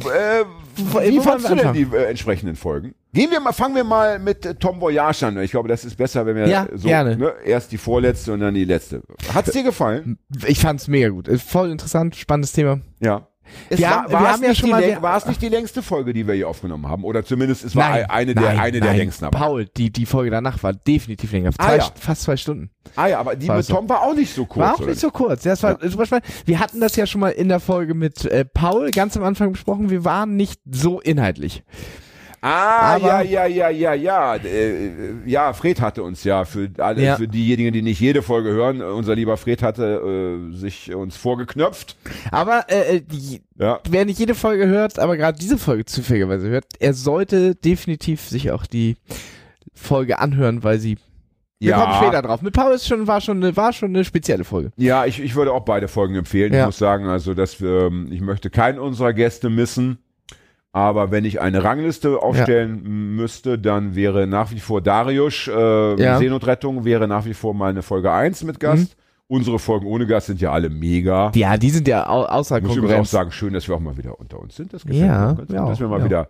Äh, 0.00 0.44
wie 0.76 1.18
wo 1.18 1.20
fandst 1.20 1.50
du 1.50 1.54
denn 1.54 1.72
die 1.74 1.82
äh, 1.82 2.04
entsprechenden 2.04 2.56
Folgen? 2.56 2.94
Gehen 3.12 3.30
wir 3.30 3.40
mal, 3.40 3.52
fangen 3.52 3.74
wir 3.74 3.84
mal 3.84 4.18
mit 4.18 4.46
äh, 4.46 4.54
Tom 4.54 4.80
Voyage 4.80 5.26
an. 5.26 5.38
Ich 5.42 5.50
glaube, 5.50 5.68
das 5.68 5.84
ist 5.84 5.96
besser, 5.96 6.24
wenn 6.24 6.34
wir 6.34 6.46
Ja, 6.48 6.66
so 6.72 6.88
gerne. 6.88 7.16
Ne, 7.16 7.34
erst 7.44 7.72
die 7.72 7.78
vorletzte 7.78 8.32
und 8.32 8.40
dann 8.40 8.54
die 8.54 8.64
letzte. 8.64 9.02
Hat's 9.34 9.52
dir 9.52 9.62
gefallen? 9.62 10.18
Ich 10.46 10.60
fand's 10.60 10.88
mega 10.88 11.08
gut. 11.10 11.28
Ist 11.28 11.48
Voll 11.48 11.70
interessant, 11.70 12.16
spannendes 12.16 12.52
Thema. 12.52 12.80
Ja. 13.00 13.28
Es 13.68 13.78
Wir 13.78 13.86
war, 13.86 14.02
haben- 14.02 14.10
wir 14.10 14.18
haben 14.20 14.42
ja 14.42 14.48
nicht 14.50 14.58
schon 14.58 14.66
die 14.68 14.72
mal- 14.92 15.02
war 15.02 15.16
es 15.16 15.26
nicht 15.26 15.40
die 15.42 15.48
längste 15.48 15.82
Folge, 15.82 16.12
die 16.12 16.26
wir 16.26 16.34
hier 16.34 16.48
aufgenommen 16.48 16.88
haben? 16.88 17.04
Oder 17.04 17.24
zumindest 17.24 17.64
es 17.64 17.74
war 17.76 17.90
Nein, 17.90 18.06
eine, 18.10 18.34
nein, 18.34 18.42
der, 18.44 18.60
eine 18.62 18.80
der 18.80 18.90
nein. 18.90 18.96
längsten. 18.98 19.24
Aber. 19.24 19.38
Paul, 19.38 19.66
die, 19.76 19.90
die 19.90 20.06
Folge 20.06 20.30
danach 20.30 20.62
war 20.62 20.72
definitiv 20.72 21.32
länger. 21.32 21.50
Ah, 21.58 21.66
Zwei, 21.68 21.76
ja. 21.78 21.88
Fast 21.98 22.22
zwei 22.22 22.36
Stunden. 22.36 22.70
Ah 22.96 23.06
ja, 23.06 23.20
aber 23.20 23.36
die 23.36 23.48
War 23.48 23.56
mit 23.56 23.64
so. 23.66 23.74
Tom 23.74 23.88
war 23.88 24.02
auch 24.02 24.14
nicht 24.14 24.34
so 24.34 24.44
kurz. 24.44 24.66
War 24.66 24.74
auch 24.74 24.86
nicht 24.86 25.00
so 25.00 25.10
kurz. 25.10 25.44
Ja, 25.44 25.52
es 25.52 25.62
war 25.62 25.78
super 25.82 26.06
spannend. 26.06 26.26
Wir 26.44 26.58
hatten 26.58 26.80
das 26.80 26.96
ja 26.96 27.06
schon 27.06 27.20
mal 27.20 27.30
in 27.30 27.48
der 27.48 27.60
Folge 27.60 27.94
mit 27.94 28.24
äh, 28.24 28.44
Paul 28.44 28.90
ganz 28.90 29.16
am 29.16 29.22
Anfang 29.24 29.52
besprochen. 29.52 29.88
Wir 29.90 30.04
waren 30.04 30.36
nicht 30.36 30.60
so 30.70 31.00
inhaltlich. 31.00 31.62
Ah, 32.44 32.96
Aber- 32.96 33.22
ja, 33.22 33.22
ja, 33.22 33.46
ja, 33.46 33.70
ja, 33.70 33.94
ja. 33.94 34.34
Äh, 34.34 34.90
ja, 35.26 35.52
Fred 35.52 35.80
hatte 35.80 36.02
uns 36.02 36.24
ja 36.24 36.44
für 36.44 36.68
alle, 36.78 37.00
Ja. 37.00 37.16
für 37.16 37.28
diejenigen, 37.28 37.72
die 37.72 37.82
nicht 37.82 38.00
jede 38.00 38.20
Folge 38.20 38.50
hören, 38.50 38.80
äh, 38.80 38.84
unser 38.84 39.14
lieber 39.14 39.36
Fred 39.36 39.62
hatte 39.62 40.48
äh, 40.50 40.56
sich 40.56 40.92
uns 40.92 41.16
vorgeknöpft. 41.16 41.96
Aber 42.32 42.64
äh, 42.68 42.96
äh, 42.96 43.00
die, 43.00 43.42
Ja. 43.56 43.78
wer 43.88 44.04
nicht 44.04 44.18
jede 44.18 44.34
Folge 44.34 44.66
hört, 44.66 44.98
aber 44.98 45.16
gerade 45.16 45.38
diese 45.38 45.56
Folge 45.56 45.84
zufälligerweise 45.84 46.48
hört, 46.48 46.64
er 46.80 46.94
sollte 46.94 47.54
definitiv 47.54 48.20
sich 48.22 48.50
auch 48.50 48.66
die 48.66 48.96
Folge 49.72 50.18
anhören, 50.18 50.64
weil 50.64 50.78
sie 50.78 50.98
Wir 51.60 51.70
Ja. 51.70 51.80
kommen 51.80 51.94
später 51.94 52.22
drauf. 52.22 52.42
Mit 52.42 52.54
Paul 52.54 52.72
ist 52.74 52.88
schon, 52.88 53.06
war 53.06 53.20
schon 53.20 53.36
eine, 53.36 53.56
war 53.56 53.72
schon 53.72 53.90
eine 53.90 54.04
spezielle 54.04 54.42
Folge. 54.42 54.72
Ja, 54.78 55.06
ich, 55.06 55.22
ich 55.22 55.36
würde 55.36 55.52
auch 55.52 55.64
beide 55.64 55.86
Folgen 55.86 56.16
empfehlen. 56.16 56.52
Ich 56.52 56.58
Ja. 56.58 56.66
muss 56.66 56.76
sagen, 56.76 57.06
also, 57.06 57.34
dass 57.34 57.60
wir, 57.60 57.82
ähm, 57.86 58.08
ich 58.10 58.20
möchte 58.20 58.50
keinen 58.50 58.80
unserer 58.80 59.12
Gäste 59.12 59.48
missen. 59.48 59.98
Aber 60.74 61.10
wenn 61.10 61.26
ich 61.26 61.40
eine 61.40 61.62
Rangliste 61.64 62.22
aufstellen 62.22 63.14
müsste, 63.14 63.58
dann 63.58 63.94
wäre 63.94 64.26
nach 64.26 64.50
wie 64.52 64.60
vor 64.60 64.80
Darius, 64.80 65.46
äh, 65.46 66.02
Ja. 66.02 66.16
Seenotrettung 66.18 66.84
wäre 66.86 67.06
nach 67.06 67.26
wie 67.26 67.34
vor 67.34 67.52
meine 67.54 67.82
Folge 67.82 68.10
1 68.10 68.42
mit 68.44 68.58
Gast. 68.58 68.96
Unsere 69.32 69.58
Folgen 69.58 69.86
ohne 69.86 70.06
Gast 70.06 70.26
sind 70.26 70.40
ja 70.42 70.52
alle 70.52 70.68
mega. 70.68 71.32
Ja, 71.34 71.56
die 71.56 71.70
sind 71.70 71.88
ja 71.88 72.06
au 72.06 72.24
außer 72.24 72.58
Ich 72.58 72.64
muss 72.64 72.72
übrigens 72.76 72.82
auch 72.82 72.96
Konkurrenz. 72.96 73.10
sagen, 73.10 73.32
schön, 73.32 73.54
dass 73.54 73.66
wir 73.66 73.74
auch 73.74 73.80
mal 73.80 73.96
wieder 73.96 74.20
unter 74.20 74.38
uns 74.38 74.56
sind. 74.56 74.74
Das 74.74 74.82
gefällt 74.82 75.00
Ja, 75.06 75.28
mir. 75.30 75.34
Ganz 75.36 75.50
ja, 75.52 75.66
dass 75.68 75.80
wir 75.80 75.88
mal 75.88 76.00
ja. 76.00 76.04
wieder 76.04 76.28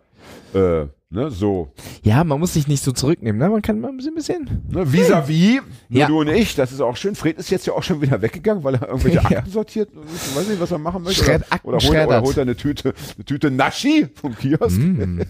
äh, 0.54 0.86
ne, 1.10 1.30
so 1.32 1.72
Ja, 2.04 2.22
man 2.22 2.38
muss 2.38 2.52
sich 2.54 2.68
nicht 2.68 2.84
so 2.84 2.92
zurücknehmen, 2.92 3.40
ne? 3.40 3.48
Man 3.48 3.60
kann 3.60 3.80
mal 3.80 3.88
ein 3.88 3.96
bisschen, 3.96 4.62
ne, 4.70 4.84
vis-à-vis, 4.92 5.60
nur 5.88 6.00
Ja. 6.00 6.06
du 6.06 6.20
und 6.20 6.28
ich, 6.28 6.54
das 6.54 6.70
ist 6.70 6.80
auch 6.80 6.96
schön. 6.96 7.16
Fred 7.16 7.38
ist 7.38 7.50
jetzt 7.50 7.66
ja 7.66 7.72
auch 7.72 7.82
schon 7.82 8.00
wieder 8.00 8.22
weggegangen, 8.22 8.62
weil 8.62 8.76
er 8.76 8.86
irgendwelche 8.86 9.16
Ja. 9.30 9.38
Akten 9.38 9.50
sortiert. 9.50 9.88
Ich 9.92 10.36
weiß 10.36 10.46
nicht, 10.48 10.60
was 10.60 10.70
er 10.70 10.78
machen 10.78 11.02
möchte. 11.02 11.24
Schred- 11.24 11.42
oder, 11.64 11.78
oder, 11.78 11.88
holt, 11.88 12.06
oder 12.06 12.22
holt 12.22 12.36
er 12.36 12.42
eine 12.42 12.54
Tüte, 12.56 12.94
eine 13.16 13.24
Tüte 13.24 13.50
Naschi 13.50 14.06
vom 14.14 14.36
Kiosk. 14.36 14.76
Gemischte 14.80 15.26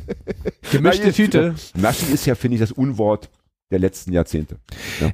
Na, 0.82 0.92
jetzt- 0.92 1.16
Tüte. 1.16 1.54
Naschi 1.74 2.12
ist 2.12 2.26
ja, 2.26 2.34
finde 2.34 2.56
ich, 2.56 2.60
das 2.60 2.72
Unwort 2.72 3.30
der 3.70 3.78
letzten 3.78 4.12
Jahrzehnte. 4.12 4.56
Ja. 5.00 5.10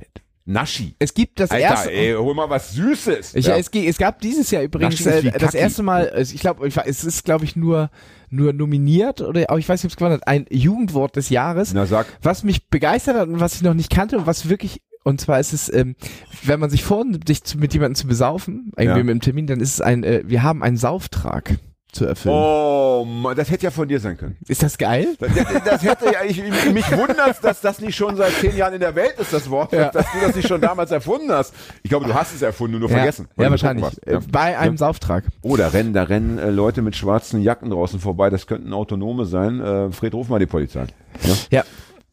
Naschi. 0.49 0.95
Es 0.99 1.13
gibt 1.13 1.41
das 1.41 1.51
Alter, 1.51 1.63
erste. 1.63 1.93
ey, 1.93 2.15
hol 2.15 2.35
mal 2.35 2.49
was 2.49 2.73
Süßes. 2.73 3.35
Ich, 3.35 3.47
ja. 3.47 3.57
es, 3.57 3.69
es 3.69 3.99
gab 3.99 4.21
dieses 4.21 4.51
Jahr 4.51 4.63
übrigens 4.63 5.05
äh, 5.05 5.31
das 5.39 5.55
erste 5.55 5.83
Mal, 5.83 6.09
also 6.09 6.35
ich 6.35 6.41
glaube, 6.41 6.67
es 6.87 7.05
ist 7.05 7.25
glaube 7.25 7.45
ich 7.45 7.55
nur 7.55 7.91
nur 8.31 8.55
nominiert 8.55 9.21
oder 9.21 9.45
auch 9.51 9.59
ich 9.59 9.69
weiß 9.69 9.83
nicht, 9.83 9.91
ob 9.91 9.93
es 9.93 9.97
gewonnen 9.97 10.15
hat, 10.15 10.27
ein 10.27 10.47
Jugendwort 10.51 11.17
des 11.17 11.29
Jahres, 11.29 11.73
Na, 11.75 11.85
sag. 11.87 12.07
was 12.23 12.45
mich 12.45 12.69
begeistert 12.69 13.17
hat 13.17 13.29
und 13.29 13.41
was 13.41 13.57
ich 13.57 13.63
noch 13.63 13.75
nicht 13.75 13.91
kannte 13.91 14.17
und 14.19 14.27
was 14.27 14.49
wirklich 14.49 14.81
und 15.05 15.21
zwar 15.21 15.39
ist 15.39 15.53
es, 15.53 15.73
ähm, 15.73 15.97
wenn 16.43 16.61
man 16.61 16.71
sich 16.71 16.83
vornimmt, 16.83 17.29
sich 17.29 17.41
mit 17.57 17.73
jemandem 17.75 17.95
zu 17.95 18.07
besaufen, 18.07 18.73
irgendwie 18.77 18.99
Ja. 18.99 19.05
mit 19.05 19.11
einem 19.11 19.21
Termin, 19.21 19.47
dann 19.47 19.61
ist 19.61 19.75
es 19.75 19.81
ein, 19.81 20.03
äh, 20.03 20.23
wir 20.27 20.43
haben 20.43 20.63
einen 20.63 20.77
Sauftrag 20.77 21.57
zu 21.93 22.05
erfüllen. 22.05 22.35
Oh, 22.35 23.05
Mann, 23.07 23.35
das 23.37 23.51
hätte 23.51 23.65
ja 23.65 23.71
von 23.71 23.89
dir 23.89 23.99
sein 23.99 24.17
können. 24.17 24.37
Ist 24.47 24.63
das 24.63 24.77
geil? 24.77 25.17
Das, 25.19 25.31
das 25.65 25.83
hätte 25.83 26.05
ja, 26.07 26.23
ich, 26.27 26.37
mich 26.73 26.91
wundert, 26.97 27.43
dass 27.43 27.61
das 27.61 27.81
nicht 27.81 27.97
schon 27.97 28.17
seit 28.17 28.33
zehn 28.35 28.57
Jahren 28.57 28.75
in 28.75 28.81
der 28.81 28.95
Welt 28.95 29.15
ist, 29.19 29.33
das 29.33 29.49
Wort, 29.51 29.73
Ja. 29.73 29.91
dass 29.91 30.05
du 30.13 30.21
das 30.27 30.37
nicht 30.37 30.47
schon 30.47 30.61
damals 30.61 30.91
erfunden 30.91 31.31
hast. 31.33 31.55
Ich 31.83 31.91
glaube, 31.91 32.07
du 32.07 32.15
hast 32.15 32.35
es 32.35 32.43
erfunden, 32.43 32.79
nur 32.79 32.89
vergessen. 32.91 33.29
weil 33.37 33.47
Ja, 33.47 33.51
wahrscheinlich. 33.51 33.87
Äh, 34.07 34.21
Bei 34.31 34.59
einem 34.59 34.77
Sauftrag. 34.77 35.25
Oh, 35.43 35.57
da 35.57 35.69
rennen, 35.69 35.93
da 35.95 36.03
rennen 36.05 36.39
äh, 36.39 36.51
Leute 36.51 36.83
mit 36.83 36.95
schwarzen 36.95 37.41
Jacken 37.41 37.71
draußen 37.71 38.01
vorbei. 38.01 38.29
Das 38.31 38.47
könnten 38.47 38.73
Autonome 38.75 39.25
sein. 39.25 39.61
Äh, 39.61 39.91
Fred, 39.91 40.13
ruf 40.15 40.29
mal 40.29 40.39
die 40.39 40.47
Polizei. 40.47 40.87
Ja? 41.23 41.35
Ja. 41.51 41.65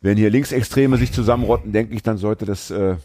Wenn 0.02 0.18
hier 0.18 0.30
Linksextreme 0.30 0.98
sich 0.98 1.12
zusammenrotten, 1.12 1.72
denke 1.74 1.94
ich, 1.96 2.04
dann 2.04 2.18
sollte 2.18 2.46
das 2.46 2.72
äh, 2.72 2.96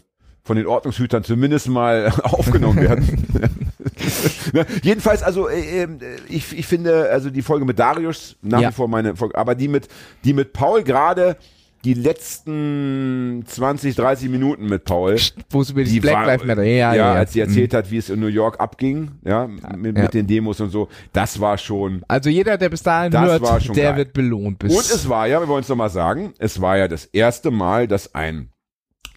von 0.43 0.55
den 0.55 0.67
Ordnungshütern 0.67 1.23
zumindest 1.23 1.67
mal 1.67 2.11
aufgenommen 2.23 2.79
werden. 2.81 3.27
ne? 4.53 4.65
Jedenfalls, 4.83 5.23
also 5.23 5.47
äh, 5.49 5.83
äh, 5.83 5.87
ich, 6.29 6.57
ich 6.57 6.65
finde, 6.67 7.09
also 7.11 7.29
die 7.29 7.41
Folge 7.41 7.65
mit 7.65 7.79
Darius 7.79 8.35
nach 8.41 8.61
Ja. 8.61 8.69
wie 8.69 8.73
vor 8.73 8.87
meine 8.87 9.15
Folge, 9.15 9.37
aber 9.37 9.55
die 9.55 9.67
mit, 9.67 9.87
die 10.23 10.33
mit 10.33 10.53
Paul 10.53 10.83
gerade 10.83 11.37
die 11.83 11.95
letzten 11.95 13.43
20, 13.47 13.95
30 13.95 14.29
Minuten 14.29 14.67
mit 14.67 14.83
Paul. 14.85 15.17
Wo 15.49 15.61
es 15.61 15.71
über 15.71 15.83
die 15.83 15.99
Black 15.99 16.25
Lives 16.27 16.45
Matter, 16.45 16.63
ja, 16.63 16.93
ja, 16.93 16.95
ja. 16.95 17.13
als 17.13 17.33
sie 17.33 17.39
erzählt 17.39 17.73
hat, 17.73 17.89
wie 17.89 17.97
es 17.97 18.09
in 18.09 18.19
New 18.19 18.27
York 18.27 18.59
abging, 18.59 19.11
ja, 19.25 19.47
mit, 19.47 19.97
Ja. 19.97 20.03
mit 20.03 20.13
den 20.13 20.27
Demos 20.27 20.59
und 20.59 20.69
so, 20.69 20.89
das 21.13 21.39
war 21.39 21.57
schon. 21.57 22.03
Also 22.07 22.29
jeder, 22.29 22.57
der 22.59 22.69
bis 22.69 22.83
dahin 22.83 23.11
Das 23.11 23.23
hört, 23.23 23.41
war 23.41 23.59
schon 23.59 23.75
der 23.75 23.89
geil. 23.89 23.97
wird 23.97 24.13
belohnt. 24.13 24.59
Bis 24.59 24.73
Und 24.75 24.79
es 24.95 25.09
war 25.09 25.27
ja, 25.27 25.39
wir 25.39 25.47
wollen 25.47 25.63
es 25.63 25.69
nochmal 25.69 25.89
sagen, 25.89 26.33
es 26.37 26.61
war 26.61 26.77
ja 26.77 26.87
das 26.87 27.05
erste 27.05 27.49
Mal, 27.51 27.87
dass 27.87 28.13
ein 28.13 28.49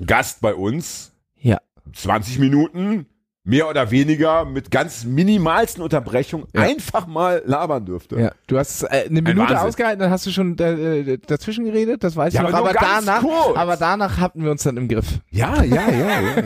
Gast 0.05 0.41
bei 0.41 0.55
uns 0.55 1.12
ja. 1.37 1.59
20 1.93 2.39
Minuten 2.39 3.07
mehr 3.47 3.68
oder 3.68 3.90
weniger 3.90 4.45
mit 4.47 4.70
ganz 4.70 5.05
minimalsten 5.05 5.82
Unterbrechungen 5.82 6.47
Ja. 6.55 6.62
einfach 6.62 7.07
mal 7.07 7.42
labern 7.45 7.84
dürfte. 7.84 8.18
Ja, 8.18 8.32
du 8.47 8.59
hast 8.59 8.84
äh, 8.84 9.05
eine 9.09 9.20
Minute 9.20 9.38
Wahnsinn. 9.40 9.57
ausgehalten, 9.59 10.01
dann 10.01 10.11
hast 10.11 10.24
du 10.26 10.30
schon 10.30 10.59
äh, 10.59 11.18
dazwischen 11.26 11.64
geredet, 11.66 12.03
das 12.03 12.16
weiß 12.16 12.32
Ja, 12.32 12.42
ich 12.42 12.51
noch. 12.51 12.59
aber 12.59 12.70
Aber 12.70 12.78
danach, 12.80 13.20
kurz. 13.20 13.57
aber 13.57 13.76
danach 13.76 14.18
hatten 14.18 14.42
wir 14.42 14.51
uns 14.51 14.62
dann 14.62 14.76
im 14.78 14.88
Griff. 14.88 15.07
Ja, 15.30 15.62
ja, 15.62 15.88
ja, 15.90 15.90
ja, 15.90 16.20
ja, 16.20 16.42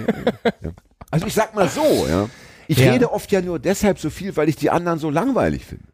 ja. 0.61 0.71
Also 1.11 1.27
ich 1.27 1.35
sag 1.35 1.55
mal 1.55 1.69
so, 1.69 2.07
ja. 2.09 2.29
Ich 2.67 2.79
Ja. 2.79 2.93
rede 2.93 3.13
oft 3.13 3.31
ja 3.33 3.41
nur 3.41 3.59
deshalb 3.59 3.99
so 3.99 4.11
viel, 4.11 4.37
weil 4.37 4.49
ich 4.49 4.57
die 4.57 4.69
anderen 4.71 4.99
so 4.99 5.09
langweilig 5.09 5.65
finde. 5.65 5.85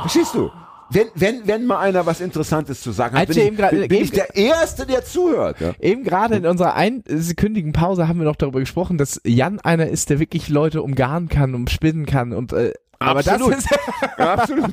Verstehst 0.00 0.34
du? 0.34 0.50
Wenn, 0.90 1.06
wenn, 1.14 1.46
wenn 1.46 1.66
mal 1.66 1.78
einer 1.80 2.06
was 2.06 2.20
Interessantes 2.20 2.80
zu 2.82 2.92
sagen 2.92 3.14
hat, 3.16 3.28
Als 3.28 3.36
bin, 3.36 3.48
ich, 3.48 3.56
bin, 3.56 3.70
bin 3.70 3.82
eben- 3.82 3.94
ich 4.04 4.10
der 4.10 4.34
Erste, 4.36 4.86
der 4.86 5.04
zuhört. 5.04 5.60
Ja? 5.60 5.72
Eben 5.80 6.04
gerade 6.04 6.36
in 6.36 6.46
unserer 6.46 6.74
einsekündigen 6.74 7.72
Pause 7.72 8.06
haben 8.08 8.18
wir 8.18 8.24
noch 8.26 8.36
darüber 8.36 8.60
gesprochen, 8.60 8.98
dass 8.98 9.20
Jan 9.24 9.60
einer 9.60 9.88
ist, 9.88 10.10
der 10.10 10.18
wirklich 10.20 10.48
Leute 10.48 10.82
umgarnen 10.82 11.28
kann, 11.28 11.54
umspinnen 11.54 12.06
kann 12.06 12.32
und 12.32 12.52
äh, 12.52 12.72
aber 13.08 13.20
Absolut. 13.20 13.52
das 13.52 13.58
ist 13.64 13.70
Ja, 14.18 14.34
absolut. 14.34 14.70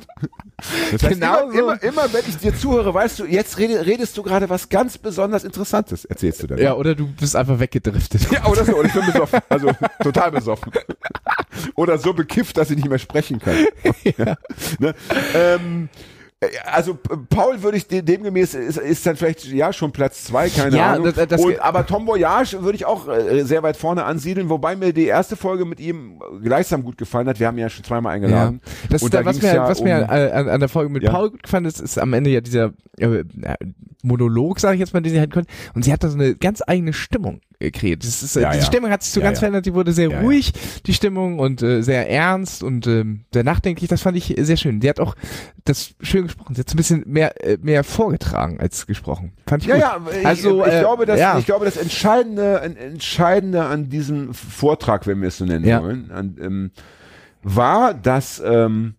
Das 0.91 1.03
heißt, 1.03 1.13
Genau 1.13 1.49
immer, 1.49 1.51
so. 1.51 1.59
immer, 1.59 1.83
immer, 1.83 2.13
wenn 2.13 2.23
ich 2.27 2.37
dir 2.37 2.55
zuhöre, 2.55 2.93
weißt 2.93 3.19
du, 3.19 3.25
jetzt 3.25 3.57
rede, 3.57 3.85
redest 3.85 4.15
du 4.17 4.23
gerade 4.23 4.49
was 4.49 4.69
ganz 4.69 4.97
besonders 4.97 5.43
Interessantes, 5.43 6.05
erzählst 6.05 6.43
du 6.43 6.47
dann. 6.47 6.57
ja 6.59 6.73
oder 6.75 6.93
du 6.95 7.07
bist 7.07 7.35
einfach 7.35 7.59
weggedriftet. 7.59 8.29
Ja, 8.31 8.45
oder 8.45 8.63
so, 8.65 8.73
oder 8.73 8.87
ich 8.87 8.93
bin 8.93 9.05
besoffen. 9.05 9.39
Also 9.49 9.71
total 10.03 10.31
besoffen. 10.31 10.71
Oder 11.75 11.97
so 11.97 12.13
bekifft, 12.13 12.57
dass 12.57 12.69
ich 12.71 12.77
nicht 12.77 12.89
mehr 12.89 12.97
sprechen 12.99 13.39
kann. 13.39 13.55
Ja. 14.17 14.35
Ne? 14.79 14.95
Ähm, 15.35 15.89
äh, 15.93 16.20
also 16.65 16.95
P- 16.95 17.17
Paul 17.29 17.61
würde 17.61 17.77
ich 17.77 17.87
de- 17.87 18.01
demgemäß 18.01 18.55
ist, 18.55 18.77
ist 18.77 19.05
dann 19.05 19.15
vielleicht 19.15 19.45
ja 19.45 19.71
schon 19.71 19.91
Platz 19.91 20.23
zwei, 20.23 20.49
keine 20.49 20.75
Ja, 20.75 20.93
Ahnung. 20.93 21.13
das- 21.15 21.27
das- 21.27 21.39
Und, 21.39 21.59
aber 21.59 21.85
Tom 21.85 22.07
Voyage 22.07 22.63
würde 22.63 22.75
ich 22.77 22.85
auch 22.85 23.07
äh, 23.07 23.43
sehr 23.43 23.61
weit 23.61 23.77
vorne 23.77 24.05
ansiedeln, 24.05 24.49
wobei 24.49 24.75
mir 24.75 24.91
die 24.91 25.05
erste 25.05 25.35
Folge 25.35 25.65
mit 25.65 25.79
ihm 25.79 26.19
gleichsam 26.43 26.83
gut 26.83 26.97
gefallen 26.97 27.27
hat. 27.27 27.39
Wir 27.39 27.45
haben 27.47 27.57
ihn 27.57 27.61
ja 27.61 27.69
schon 27.69 27.83
zweimal 27.83 28.15
eingeladen. 28.15 28.59
Das, 28.89 29.03
Und 29.03 29.13
da, 29.13 29.23
was 29.23 29.39
mir, 29.39 29.53
ja 29.53 29.67
was 29.69 29.81
mir 29.83 29.97
um- 29.97 30.15
äh, 30.15 30.31
an, 30.31 30.49
an 30.49 30.59
der 30.59 30.69
Folge 30.69 30.91
mit 30.91 31.03
Ja. 31.03 31.11
Paul 31.11 31.29
gut 31.29 31.43
gefallen 31.43 31.65
ist, 31.65 31.79
ist 31.79 31.99
am 31.99 32.11
Ende 32.13 32.31
ja 32.31 32.41
dieser 32.41 32.73
äh, 32.97 33.05
äh, 33.05 33.23
Monolog, 34.01 34.59
sage 34.59 34.73
ich 34.75 34.79
jetzt 34.79 34.93
mal, 34.95 35.01
den 35.01 35.11
sie 35.13 35.19
halten 35.19 35.33
können. 35.33 35.47
Und 35.75 35.85
sie 35.85 35.93
hat 35.93 36.03
da 36.03 36.09
so 36.09 36.17
eine 36.17 36.33
ganz 36.35 36.63
eigene 36.65 36.93
Stimmung 36.93 37.35
äh, 37.35 37.50
kreiert. 37.69 38.03
Das 38.03 38.23
ist, 38.23 38.35
äh, 38.35 38.41
Ja, 38.41 38.49
diese 38.51 38.61
ja. 38.61 38.65
Stimmung 38.67 38.89
hat 38.89 39.03
sich 39.03 39.13
so 39.13 39.19
Ja, 39.19 39.27
ganz 39.27 39.39
verändert. 39.39 39.65
Die 39.67 39.73
wurde 39.75 39.91
sehr 39.91 40.21
ruhig, 40.21 40.53
die 40.87 40.93
Stimmung, 40.93 41.37
und 41.37 41.61
äh, 41.61 41.81
sehr 41.83 42.09
ernst 42.09 42.63
und 42.63 42.87
ähm, 42.87 43.25
sehr 43.31 43.43
nachdenklich. 43.43 43.89
Das 43.89 44.01
fand 44.01 44.17
ich 44.17 44.35
äh, 44.37 44.43
sehr 44.43 44.57
schön. 44.57 44.79
Die 44.79 44.89
hat 44.89 44.99
auch 44.99 45.15
das 45.65 45.93
schön 46.01 46.23
gesprochen. 46.23 46.55
Sie 46.55 46.61
hat 46.61 46.73
ein 46.73 46.77
bisschen 46.77 47.03
mehr, 47.05 47.45
äh, 47.45 47.57
mehr 47.61 47.83
vorgetragen 47.83 48.59
als 48.59 48.87
gesprochen. 48.87 49.33
Fand 49.45 49.63
ich 49.63 49.69
Ja, 49.69 49.97
gut. 49.97 50.11
ja, 50.13 50.19
ich, 50.21 50.25
Also, 50.25 50.65
ich, 50.65 50.73
äh, 50.73 50.79
glaube, 50.79 51.05
dass, 51.05 51.39
ich 51.39 51.45
glaube, 51.45 51.65
das 51.65 51.77
Entscheidende, 51.77 52.61
Entscheidende 52.61 53.65
an 53.65 53.89
diesem 53.89 54.33
Vortrag, 54.33 55.05
wenn 55.05 55.21
wir 55.21 55.27
es 55.27 55.37
so 55.37 55.45
nennen 55.45 55.65
wollen, 55.83 56.09
an, 56.11 56.37
ähm, 56.41 56.71
war, 57.43 57.93
dass 57.93 58.41
ähm, 58.43 58.95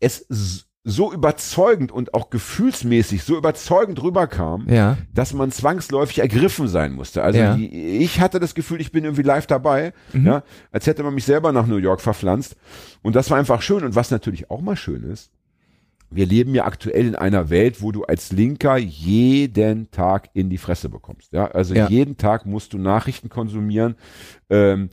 es 0.00 0.67
so 0.90 1.12
überzeugend 1.12 1.92
und 1.92 2.14
auch 2.14 2.30
gefühlsmäßig 2.30 3.22
so 3.22 3.36
überzeugend 3.36 4.02
rüberkam, 4.02 4.66
Ja. 4.70 4.96
dass 5.14 5.34
man 5.34 5.50
zwangsläufig 5.52 6.20
ergriffen 6.20 6.66
sein 6.66 6.92
musste. 6.92 7.22
Also 7.22 7.38
Ja. 7.38 7.54
die, 7.56 7.68
ich 7.98 8.20
hatte 8.20 8.40
das 8.40 8.54
Gefühl, 8.54 8.80
ich 8.80 8.90
bin 8.90 9.04
irgendwie 9.04 9.22
live 9.22 9.46
dabei, 9.46 9.92
Mhm. 10.14 10.26
ja, 10.26 10.42
als 10.72 10.86
hätte 10.86 11.02
man 11.02 11.14
mich 11.14 11.24
selber 11.26 11.52
nach 11.52 11.66
New 11.66 11.76
York 11.76 12.00
verpflanzt. 12.00 12.56
Und 13.02 13.16
das 13.16 13.30
war 13.30 13.38
einfach 13.38 13.60
schön. 13.60 13.84
Und 13.84 13.94
was 13.96 14.10
natürlich 14.10 14.50
auch 14.50 14.62
mal 14.62 14.76
schön 14.76 15.02
ist, 15.02 15.30
wir 16.10 16.24
leben 16.24 16.54
ja 16.54 16.64
aktuell 16.64 17.06
in 17.06 17.16
einer 17.16 17.50
Welt, 17.50 17.82
wo 17.82 17.92
du 17.92 18.04
als 18.04 18.32
Linker 18.32 18.78
jeden 18.78 19.90
Tag 19.90 20.30
in 20.32 20.48
die 20.48 20.56
Fresse 20.56 20.88
bekommst. 20.88 21.32
Ja, 21.34 21.48
also 21.48 21.74
Ja. 21.74 21.86
jeden 21.90 22.16
Tag 22.16 22.46
musst 22.46 22.72
du 22.72 22.78
Nachrichten 22.78 23.28
konsumieren, 23.28 23.94
ähm, 24.48 24.88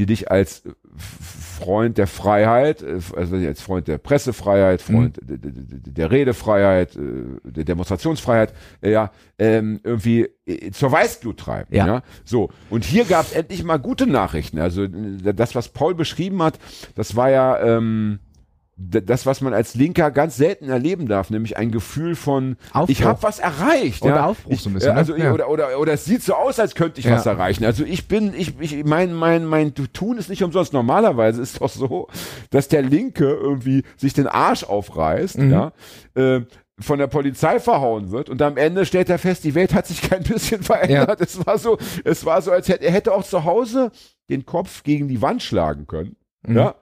die 0.00 0.06
dich 0.06 0.30
als 0.30 0.64
äh, 0.64 0.70
Freund 0.96 1.98
der 1.98 2.06
Freiheit, 2.06 2.82
äh, 2.82 2.98
also 3.14 3.36
als 3.36 3.60
Freund 3.60 3.86
der 3.86 3.98
Pressefreiheit, 3.98 4.80
Freund 4.80 5.18
der, 5.22 5.36
der, 5.36 5.52
der- 5.52 5.92
der 5.92 6.10
Redefreiheit, 6.10 6.96
äh, 6.96 7.00
der 7.44 7.64
Demonstrationsfreiheit, 7.64 8.54
ja, 8.80 9.12
ähm, 9.38 9.80
irgendwie 9.84 10.30
zur 10.72 10.90
Weißglut 10.90 11.38
treiben. 11.38 11.74
Ja. 11.74 11.86
Ja. 11.86 12.02
So. 12.24 12.48
Und 12.70 12.84
hier 12.84 13.04
gab 13.04 13.26
es 13.26 13.32
endlich 13.32 13.62
mal 13.62 13.76
gute 13.76 14.06
Nachrichten. 14.06 14.58
Also 14.58 14.86
das, 14.88 15.54
was 15.54 15.68
Paul 15.68 15.94
beschrieben 15.94 16.42
hat, 16.42 16.58
das 16.94 17.14
war 17.14 17.28
ja, 17.30 17.60
ähm, 17.60 18.20
das, 18.82 19.26
was 19.26 19.42
man 19.42 19.52
als 19.52 19.74
Linker 19.74 20.10
ganz 20.10 20.36
selten 20.36 20.70
erleben 20.70 21.06
darf, 21.06 21.28
nämlich 21.28 21.56
ein 21.58 21.70
Gefühl 21.70 22.16
von, 22.16 22.56
Aufbruch. 22.72 22.88
ich 22.88 23.04
habe 23.04 23.22
was 23.22 23.38
erreicht. 23.38 24.02
Oder 24.02 24.14
ja. 24.16 24.26
Aufbruch 24.26 24.52
ich, 24.52 24.62
so 24.62 24.70
ein 24.70 24.74
bisschen, 24.74 24.92
äh, 24.92 24.98
Also, 24.98 25.12
ne? 25.14 25.24
Ja. 25.24 25.32
oder, 25.32 25.50
oder, 25.50 25.78
oder 25.78 25.92
es 25.92 26.06
sieht 26.06 26.22
so 26.22 26.34
aus, 26.34 26.58
als 26.58 26.74
könnte 26.74 26.98
ich 27.00 27.06
Ja. 27.06 27.16
was 27.16 27.26
erreichen. 27.26 27.64
Also 27.66 27.84
ich 27.84 28.08
bin, 28.08 28.32
ich, 28.34 28.58
ich, 28.58 28.84
mein, 28.84 29.12
mein, 29.12 29.44
mein 29.44 29.74
Tun 29.74 30.16
ist 30.16 30.30
nicht 30.30 30.42
umsonst. 30.42 30.72
Normalerweise 30.72 31.42
ist 31.42 31.60
doch 31.60 31.68
so, 31.68 32.08
dass 32.50 32.68
der 32.68 32.82
Linke 32.82 33.24
irgendwie 33.24 33.82
sich 33.96 34.14
den 34.14 34.26
Arsch 34.26 34.64
aufreißt, 34.64 35.38
Mhm. 35.38 35.50
ja, 35.52 35.72
äh, 36.14 36.40
von 36.82 36.98
der 36.98 37.08
Polizei 37.08 37.60
verhauen 37.60 38.10
wird 38.10 38.30
und 38.30 38.40
am 38.40 38.56
Ende 38.56 38.86
stellt 38.86 39.10
er 39.10 39.18
fest, 39.18 39.44
die 39.44 39.54
Welt 39.54 39.74
hat 39.74 39.86
sich 39.86 40.00
kein 40.00 40.22
bisschen 40.22 40.62
verändert. 40.62 41.20
Es 41.20 41.44
war 41.46 41.58
so, 41.58 41.76
es 42.04 42.24
war 42.24 42.40
so, 42.40 42.50
als 42.52 42.68
hätte 42.70 42.84
er 42.86 42.92
hätte 42.92 43.12
auch 43.12 43.24
zu 43.24 43.44
Hause 43.44 43.92
den 44.30 44.46
Kopf 44.46 44.82
gegen 44.82 45.06
die 45.06 45.20
Wand 45.20 45.42
schlagen 45.42 45.86
können. 45.86 46.16
Mhm. 46.46 46.56
Ja. 46.56 46.74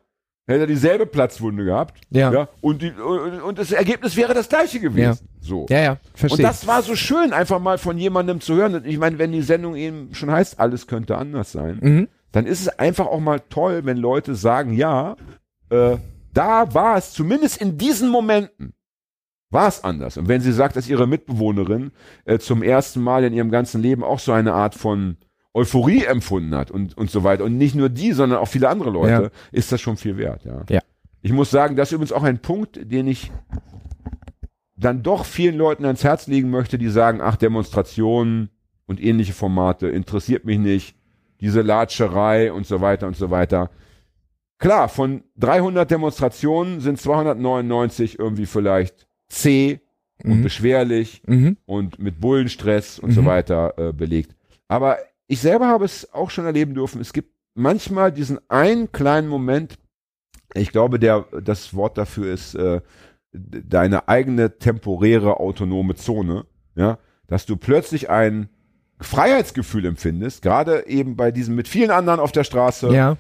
Hätte 0.48 0.60
er 0.60 0.66
dieselbe 0.66 1.04
Platzwunde 1.06 1.64
gehabt. 1.64 2.00
Ja. 2.10 2.32
ja 2.32 2.48
und, 2.62 2.80
die, 2.82 2.90
und, 2.90 3.42
und 3.42 3.58
das 3.58 3.70
Ergebnis 3.70 4.16
wäre 4.16 4.32
das 4.34 4.48
gleiche 4.48 4.80
gewesen. 4.80 5.20
Ja. 5.22 5.40
So. 5.40 5.66
Ja, 5.68 5.78
ja, 5.80 5.90
Und 5.92 5.98
verstehe. 6.14 6.46
das 6.46 6.66
war 6.66 6.82
so 6.82 6.96
schön, 6.96 7.32
einfach 7.32 7.60
mal 7.60 7.76
von 7.78 7.98
jemandem 7.98 8.40
zu 8.40 8.54
hören. 8.54 8.74
Und 8.74 8.86
Ich 8.86 8.98
meine, 8.98 9.18
wenn 9.18 9.30
die 9.30 9.42
Sendung 9.42 9.76
eben 9.76 10.14
schon 10.14 10.30
heißt, 10.30 10.58
alles 10.58 10.86
könnte 10.86 11.18
anders 11.18 11.52
sein, 11.52 11.78
Mhm. 11.82 12.08
dann 12.32 12.46
ist 12.46 12.62
es 12.62 12.68
einfach 12.68 13.06
auch 13.06 13.20
mal 13.20 13.40
toll, 13.50 13.82
wenn 13.84 13.98
Leute 13.98 14.34
sagen, 14.34 14.72
ja, 14.72 15.16
äh, 15.70 15.96
da 16.32 16.74
war 16.74 16.96
es 16.96 17.12
zumindest 17.12 17.60
in 17.60 17.76
diesen 17.78 18.08
Momenten 18.08 18.72
war 19.50 19.68
es 19.68 19.82
anders. 19.84 20.16
Und 20.18 20.28
wenn 20.28 20.40
sie 20.42 20.52
sagt, 20.52 20.76
dass 20.76 20.88
ihre 20.88 21.06
Mitbewohnerin 21.06 21.90
äh, 22.26 22.38
zum 22.38 22.62
ersten 22.62 23.00
Mal 23.02 23.24
in 23.24 23.32
ihrem 23.32 23.50
ganzen 23.50 23.80
Leben 23.80 24.04
auch 24.04 24.18
so 24.18 24.32
eine 24.32 24.52
Art 24.52 24.74
von 24.74 25.16
Euphorie 25.54 26.04
empfunden 26.04 26.54
hat 26.54 26.70
und, 26.70 26.96
und 26.96 27.10
so 27.10 27.24
weiter. 27.24 27.44
Und 27.44 27.56
nicht 27.58 27.74
nur 27.74 27.88
die, 27.88 28.12
sondern 28.12 28.38
auch 28.38 28.48
viele 28.48 28.68
andere 28.68 28.90
Leute, 28.90 29.10
Ja. 29.24 29.30
ist 29.50 29.72
das 29.72 29.80
schon 29.80 29.96
viel 29.96 30.16
wert. 30.16 30.44
Ja. 30.44 30.62
Ja. 30.68 30.80
Ich 31.22 31.32
muss 31.32 31.50
sagen, 31.50 31.74
das 31.76 31.88
ist 31.88 31.92
übrigens 31.94 32.12
auch 32.12 32.22
ein 32.22 32.38
Punkt, 32.40 32.78
den 32.92 33.08
ich 33.08 33.30
dann 34.76 35.02
doch 35.02 35.24
vielen 35.24 35.56
Leuten 35.56 35.84
ans 35.84 36.04
Herz 36.04 36.26
legen 36.28 36.50
möchte, 36.50 36.78
die 36.78 36.88
sagen, 36.88 37.20
ach, 37.20 37.36
Demonstrationen 37.36 38.50
und 38.86 39.02
ähnliche 39.02 39.32
Formate 39.32 39.88
interessiert 39.88 40.44
mich 40.44 40.58
nicht, 40.58 40.96
diese 41.40 41.62
Latscherei 41.62 42.52
und 42.52 42.66
so 42.66 42.80
weiter 42.80 43.06
und 43.06 43.16
so 43.16 43.30
weiter. 43.30 43.70
Klar, 44.58 44.88
von 44.88 45.22
300 45.36 45.90
Demonstrationen 45.90 46.80
sind 46.80 47.00
299 47.00 48.18
irgendwie 48.18 48.46
vielleicht 48.46 49.06
zäh 49.28 49.80
und 50.24 50.38
Mhm. 50.38 50.42
beschwerlich 50.42 51.22
Mhm. 51.26 51.56
und 51.66 51.98
mit 51.98 52.20
Bullenstress 52.20 52.98
und 52.98 53.12
so 53.12 53.22
Mhm. 53.22 53.26
weiter 53.26 53.74
äh, 53.78 53.92
belegt. 53.92 54.34
Aber 54.68 54.98
ich 55.28 55.40
selber 55.40 55.68
habe 55.68 55.84
es 55.84 56.12
auch 56.12 56.30
schon 56.30 56.46
erleben 56.46 56.74
dürfen. 56.74 57.00
Es 57.00 57.12
gibt 57.12 57.32
manchmal 57.54 58.10
diesen 58.12 58.38
einen 58.50 58.90
kleinen 58.92 59.28
Moment, 59.28 59.78
ich 60.54 60.72
glaube, 60.72 60.98
der, 60.98 61.26
das 61.42 61.74
Wort 61.74 61.98
dafür 61.98 62.32
ist 62.32 62.54
äh, 62.54 62.80
deine 63.32 64.08
eigene 64.08 64.58
temporäre 64.58 65.38
autonome 65.38 65.94
Zone, 65.94 66.46
ja, 66.74 66.98
dass 67.26 67.44
du 67.46 67.56
plötzlich 67.56 68.08
ein 68.10 68.48
Freiheitsgefühl 69.00 69.84
empfindest, 69.84 70.42
gerade 70.42 70.86
eben 70.86 71.14
bei 71.16 71.30
diesem 71.30 71.54
mit 71.54 71.68
vielen 71.68 71.90
anderen 71.90 72.20
auf 72.20 72.32
der 72.32 72.44
Straße, 72.44 72.92
Ja. 72.92 73.16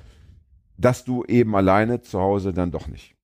dass 0.76 1.04
du 1.04 1.24
eben 1.24 1.54
alleine 1.54 2.00
zu 2.00 2.18
Hause 2.18 2.52
dann 2.52 2.70
doch 2.70 2.88
nicht. 2.88 3.14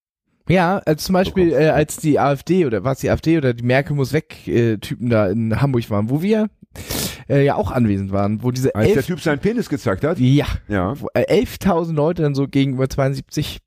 Ja, 0.49 0.79
als 0.85 1.05
zum 1.05 1.15
Beispiel, 1.15 1.53
äh, 1.53 1.69
als 1.71 1.97
die 1.97 2.21
AfD 2.21 2.67
oder 2.67 2.85
was 2.85 2.99
die 3.01 3.09
AfD 3.11 3.39
oder 3.39 3.55
die 3.55 3.65
Merkel 3.65 3.97
muss 3.97 4.13
weg 4.13 4.47
äh, 4.47 4.77
Typen 4.77 5.09
da 5.09 5.29
in 5.29 5.59
Hamburg 5.63 5.89
waren, 5.89 6.11
wo 6.11 6.21
wir 6.21 6.51
äh, 7.29 7.45
ja 7.45 7.55
auch 7.57 7.71
anwesend 7.71 8.13
waren, 8.13 8.43
wo 8.43 8.51
diese 8.51 8.75
Als 8.75 8.89
der 8.89 8.97
elf, 8.97 9.07
Typ 9.07 9.21
seinen 9.21 9.39
Penis 9.39 9.69
gezeigt 9.69 10.05
hat, 10.05 10.19
ja, 10.19 10.47
ja, 10.69 10.99
wo, 11.01 11.09
äh, 11.15 11.43
11.000 11.43 11.93
Leute 11.95 12.23
dann 12.23 12.35
so 12.35 12.47
gegenüber 12.49 12.89
72 12.89 13.61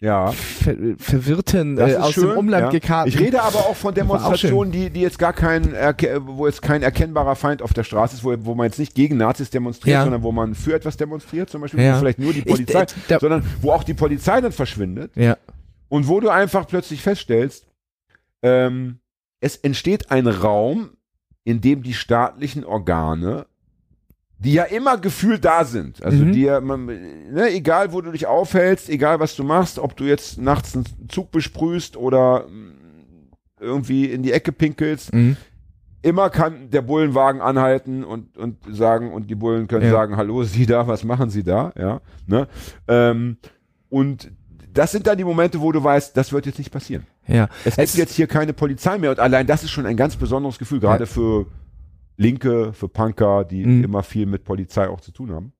ja. 0.00 0.32
ver 0.32 0.74
verwirrten 0.98 1.78
äh, 1.78 1.90
ist 1.90 1.96
aus 1.96 2.12
schön, 2.14 2.30
dem 2.30 2.38
Umland 2.38 2.64
ja. 2.64 2.70
gekarten. 2.70 3.08
Ich 3.08 3.20
rede 3.20 3.40
aber 3.40 3.60
auch 3.60 3.76
von 3.76 3.84
war 3.84 3.90
auch 3.92 3.94
Demonstrationen, 3.94 4.72
die, 4.72 4.90
die 4.90 5.00
jetzt 5.00 5.18
gar 5.18 5.32
kein, 5.32 5.72
wo 6.26 6.46
jetzt 6.46 6.60
kein 6.60 6.82
erkennbarer 6.82 7.36
Feind 7.36 7.62
auf 7.62 7.72
der 7.72 7.84
Straße 7.84 8.16
ist, 8.16 8.24
wo, 8.24 8.34
wo 8.40 8.54
man 8.56 8.66
jetzt 8.66 8.80
nicht 8.80 8.96
gegen 8.96 9.16
Nazis 9.16 9.50
demonstriert, 9.50 9.94
Ja. 9.94 10.02
sondern 10.02 10.22
wo 10.24 10.32
man 10.32 10.56
für 10.56 10.74
etwas 10.74 10.96
demonstriert, 10.96 11.50
zum 11.50 11.60
Beispiel, 11.60 11.80
Ja. 11.84 11.98
vielleicht 11.98 12.18
nur 12.18 12.32
die 12.32 12.40
Ich- 12.40 12.46
Polizei, 12.46 12.82
äh, 12.82 12.86
da- 13.06 13.20
sondern 13.20 13.44
wo 13.60 13.70
auch 13.70 13.84
die 13.84 13.94
Polizei 13.94 14.40
dann 14.40 14.50
verschwindet 14.52 15.12
Ja, 15.14 15.36
und 15.88 16.08
wo 16.08 16.18
du 16.18 16.30
einfach 16.30 16.66
plötzlich 16.66 17.00
feststellst, 17.00 17.66
ähm, 18.42 18.98
es 19.40 19.56
entsteht 19.56 20.10
ein 20.10 20.26
Raum, 20.26 20.90
in 21.44 21.60
dem 21.60 21.82
die 21.82 21.94
staatlichen 21.94 22.64
Organe 22.64 23.46
die 24.38 24.54
ja 24.54 24.64
immer 24.64 24.98
gefühlt 24.98 25.44
da 25.44 25.64
sind. 25.64 26.02
Also 26.02 26.24
Mhm. 26.24 26.32
die 26.32 26.42
ja, 26.42 26.60
man, 26.60 26.86
ne, 26.86 27.48
egal 27.52 27.92
wo 27.92 28.00
du 28.00 28.10
dich 28.10 28.26
aufhältst, 28.26 28.90
egal 28.90 29.20
was 29.20 29.36
du 29.36 29.44
machst, 29.44 29.78
ob 29.78 29.96
du 29.96 30.02
jetzt 30.02 30.36
nachts 30.36 30.74
einen 30.74 30.84
Zug 31.08 31.30
besprühst 31.30 31.96
oder 31.96 32.48
mm, 32.48 32.72
irgendwie 33.60 34.06
in 34.06 34.24
die 34.24 34.32
Ecke 34.32 34.50
pinkelst, 34.50 35.14
mhm. 35.14 35.36
immer 36.02 36.28
kann 36.28 36.70
der 36.70 36.82
Bullenwagen 36.82 37.40
anhalten 37.40 38.02
und, 38.02 38.36
und 38.36 38.56
sagen, 38.68 39.12
und 39.12 39.30
die 39.30 39.36
Bullen 39.36 39.68
können 39.68 39.84
Ja. 39.84 39.92
sagen, 39.92 40.16
hallo, 40.16 40.42
Sie 40.42 40.66
da, 40.66 40.88
was 40.88 41.04
machen 41.04 41.30
Sie 41.30 41.44
da? 41.44 41.72
Ja, 41.78 42.00
ne? 42.26 42.48
Ähm, 42.88 43.36
und 43.90 44.32
das 44.74 44.90
sind 44.90 45.06
dann 45.06 45.18
die 45.18 45.24
Momente, 45.24 45.60
wo 45.60 45.70
du 45.70 45.84
weißt, 45.84 46.16
das 46.16 46.32
wird 46.32 46.46
jetzt 46.46 46.58
nicht 46.58 46.72
passieren. 46.72 47.06
Ja. 47.26 47.48
Es 47.64 47.76
gibt 47.76 47.94
jetzt 47.94 48.14
hier 48.14 48.26
keine 48.26 48.52
Polizei 48.52 48.98
mehr 48.98 49.10
und 49.10 49.18
allein 49.20 49.46
das 49.46 49.62
ist 49.62 49.70
schon 49.70 49.86
ein 49.86 49.96
ganz 49.96 50.16
besonderes 50.16 50.58
Gefühl, 50.58 50.80
gerade 50.80 51.04
Ja. 51.04 51.06
für 51.10 51.46
Linke, 52.16 52.72
für 52.72 52.88
Punker, 52.88 53.44
die 53.44 53.64
Mhm. 53.64 53.84
immer 53.84 54.02
viel 54.02 54.26
mit 54.26 54.44
Polizei 54.44 54.88
auch 54.88 55.00
zu 55.00 55.12
tun 55.12 55.30
haben. 55.32 55.52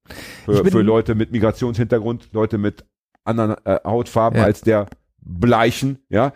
Für, 0.44 0.64
für 0.64 0.82
Leute 0.82 1.14
mit 1.14 1.32
Migrationshintergrund, 1.32 2.28
Leute 2.32 2.58
mit 2.58 2.84
anderen 3.24 3.56
äh, 3.64 3.78
Hautfarben 3.84 4.38
Ja. 4.38 4.44
als 4.44 4.60
der 4.60 4.86
Bleichen, 5.20 5.98
ja, 6.08 6.32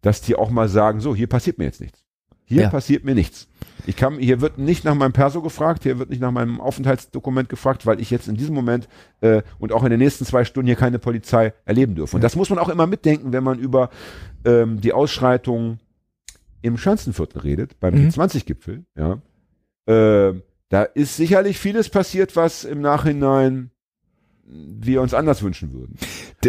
dass 0.00 0.20
die 0.20 0.36
auch 0.36 0.50
mal 0.50 0.68
sagen, 0.68 1.00
so, 1.00 1.14
hier 1.14 1.26
passiert 1.26 1.58
mir 1.58 1.64
jetzt 1.64 1.80
nichts. 1.80 2.04
Hier 2.44 2.62
Ja. 2.62 2.70
passiert 2.70 3.04
mir 3.04 3.14
nichts. 3.14 3.47
Ich 3.88 3.96
kann, 3.96 4.18
hier 4.18 4.42
wird 4.42 4.58
nicht 4.58 4.84
nach 4.84 4.94
meinem 4.94 5.14
Perso 5.14 5.40
gefragt, 5.40 5.84
hier 5.84 5.98
wird 5.98 6.10
nicht 6.10 6.20
nach 6.20 6.30
meinem 6.30 6.60
Aufenthaltsdokument 6.60 7.48
gefragt, 7.48 7.86
weil 7.86 8.00
ich 8.00 8.10
jetzt 8.10 8.28
in 8.28 8.36
diesem 8.36 8.54
Moment 8.54 8.86
äh, 9.22 9.40
und 9.58 9.72
auch 9.72 9.82
in 9.82 9.88
den 9.88 9.98
nächsten 9.98 10.26
zwei 10.26 10.44
Stunden 10.44 10.66
hier 10.66 10.76
keine 10.76 10.98
Polizei 10.98 11.54
erleben 11.64 11.94
dürfe. 11.94 12.14
Und 12.14 12.22
das 12.22 12.36
muss 12.36 12.50
man 12.50 12.58
auch 12.58 12.68
immer 12.68 12.86
mitdenken, 12.86 13.32
wenn 13.32 13.42
man 13.42 13.58
über 13.58 13.88
ähm, 14.44 14.82
die 14.82 14.92
Ausschreitungen 14.92 15.80
im 16.60 16.76
Schanzenviertel 16.76 17.40
redet, 17.40 17.80
beim 17.80 17.94
Mhm. 17.94 18.08
G20-Gipfel, 18.08 18.84
ja. 18.94 19.22
Ähm, 19.86 20.42
da 20.68 20.82
ist 20.82 21.16
sicherlich 21.16 21.58
vieles 21.58 21.88
passiert, 21.88 22.36
was 22.36 22.64
im 22.64 22.82
Nachhinein 22.82 23.70
wir 24.44 25.00
uns 25.00 25.14
anders 25.14 25.42
wünschen 25.42 25.72
würden. 25.72 25.96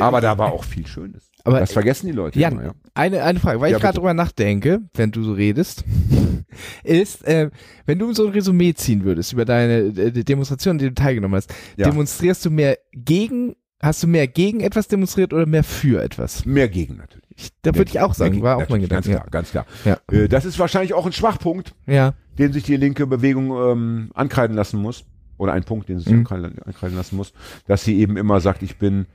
Aber 0.02 0.20
da 0.20 0.38
war 0.38 0.52
auch 0.52 0.66
viel 0.66 0.88
Schönes. 0.88 1.29
Aber 1.46 1.60
das 1.60 1.72
vergessen 1.72 2.08
die 2.08 2.12
Leute 2.14 2.38
Jan, 2.40 2.54
immer, 2.54 2.64
ja. 2.64 2.72
eine, 2.94 3.24
eine 3.24 3.40
Frage, 3.40 3.62
weil 3.62 3.72
Ja, 3.72 3.78
ich 3.78 3.82
gerade 3.84 3.96
drüber 3.98 4.14
nachdenke, 4.14 4.82
wenn 4.94 5.12
du 5.12 5.24
so 5.24 5.34
redest, 5.34 5.84
ist, 6.84 7.24
äh, 7.26 7.50
wenn 7.86 8.00
du 8.00 8.14
so 8.14 8.28
ein 8.28 8.34
Resümee 8.34 8.74
ziehen 8.74 9.04
würdest 9.04 9.34
über 9.34 9.46
deine 9.46 9.78
äh, 9.98 10.12
die 10.12 10.24
Demonstration, 10.26 10.72
an 10.74 10.78
der 10.80 10.90
du 10.90 10.96
teilgenommen 10.96 11.36
hast, 11.38 11.54
Ja. 11.78 11.90
demonstrierst 11.90 12.46
du 12.46 12.52
mehr 12.52 12.78
gegen, 12.94 13.56
hast 13.82 14.04
du 14.04 14.08
mehr 14.08 14.28
gegen 14.28 14.60
etwas 14.60 14.88
demonstriert 14.88 15.34
oder 15.34 15.46
mehr 15.46 15.64
für 15.64 16.04
etwas? 16.04 16.46
Mehr 16.46 16.68
gegen 16.68 16.98
natürlich. 16.98 17.26
Ich, 17.36 17.50
da 17.62 17.74
würde 17.74 17.90
ich 17.90 18.00
auch 18.02 18.14
sagen, 18.14 18.42
war 18.42 18.58
auch 18.58 18.68
mein 18.70 18.82
Gedanke. 18.82 19.10
Ganz 19.12 19.50
klar, 19.52 19.66
ganz 19.86 19.86
klar. 19.86 20.00
Äh, 20.12 20.28
das 20.28 20.44
ist 20.46 20.60
wahrscheinlich 20.60 20.94
auch 20.94 21.06
ein 21.06 21.14
Schwachpunkt, 21.14 21.74
Ja. 21.88 22.14
den 22.38 22.52
sich 22.52 22.64
die 22.64 22.76
linke 22.78 23.08
Bewegung 23.08 23.52
ähm, 23.52 24.12
ankreiden 24.14 24.56
lassen 24.56 24.82
muss. 24.82 25.06
Oder 25.38 25.54
ein 25.54 25.64
Punkt, 25.64 25.88
den 25.88 26.00
sie 26.00 26.04
sich 26.04 26.14
Mhm. 26.14 26.28
ankreiden 26.66 26.98
lassen 26.98 27.16
muss, 27.16 27.32
dass 27.66 27.86
sie 27.86 27.98
eben 27.98 28.18
immer 28.18 28.42
sagt, 28.42 28.62
ich 28.62 28.78
bin 28.78 29.06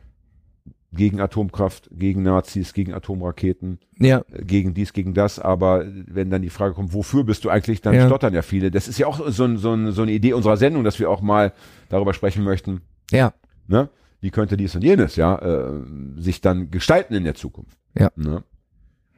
gegen 0.95 1.21
Atomkraft, 1.21 1.89
gegen 1.93 2.23
Nazis, 2.23 2.73
gegen 2.73 2.93
Atomraketen, 2.95 3.79
Ja, 3.99 4.25
äh, 4.33 4.45
gegen 4.45 4.75
dies, 4.75 4.93
gegen 4.93 5.15
das, 5.15 5.39
aber 5.39 5.85
wenn 6.07 6.31
dann 6.31 6.43
die 6.43 6.51
Frage 6.51 6.75
kommt, 6.75 6.93
wofür 6.95 7.25
bist 7.25 7.45
du 7.45 7.51
eigentlich, 7.51 7.81
dann 7.81 7.95
Ja. 7.95 8.07
stottern 8.07 8.35
ja 8.35 8.43
viele. 8.43 8.71
Das 8.71 8.89
ist 8.89 8.99
ja 8.99 9.07
auch 9.07 9.21
so, 9.31 9.45
ein, 9.45 9.57
so, 9.57 9.73
ein, 9.73 9.93
so 9.93 10.03
eine 10.03 10.13
Idee 10.13 10.33
unserer 10.33 10.57
Sendung, 10.57 10.85
dass 10.85 10.99
wir 10.99 11.11
auch 11.11 11.21
mal 11.21 11.53
darüber 11.89 12.15
sprechen 12.15 12.45
möchten, 12.45 12.81
ja, 13.11 13.33
ne? 13.67 13.89
wie 14.21 14.31
könnte 14.31 14.57
dies 14.57 14.75
und 14.75 14.83
jenes, 14.83 15.17
ja, 15.17 15.37
äh, 15.39 15.83
sich 16.17 16.41
dann 16.41 16.71
gestalten 16.71 17.15
in 17.15 17.25
der 17.25 17.35
Zukunft. 17.35 17.77
Ja. 17.99 18.11
Ne? 18.17 18.43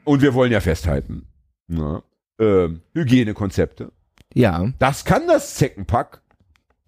Und 0.05 0.23
wir 0.23 0.35
wollen 0.35 0.53
ja 0.53 0.61
festhalten, 0.61 1.27
ne? 1.69 2.03
ähm, 2.39 2.81
Hygienekonzepte. 2.95 3.93
ja. 4.35 4.69
Das 4.79 5.05
kann 5.05 5.27
das 5.27 5.55
Zeckenpack. 5.55 6.23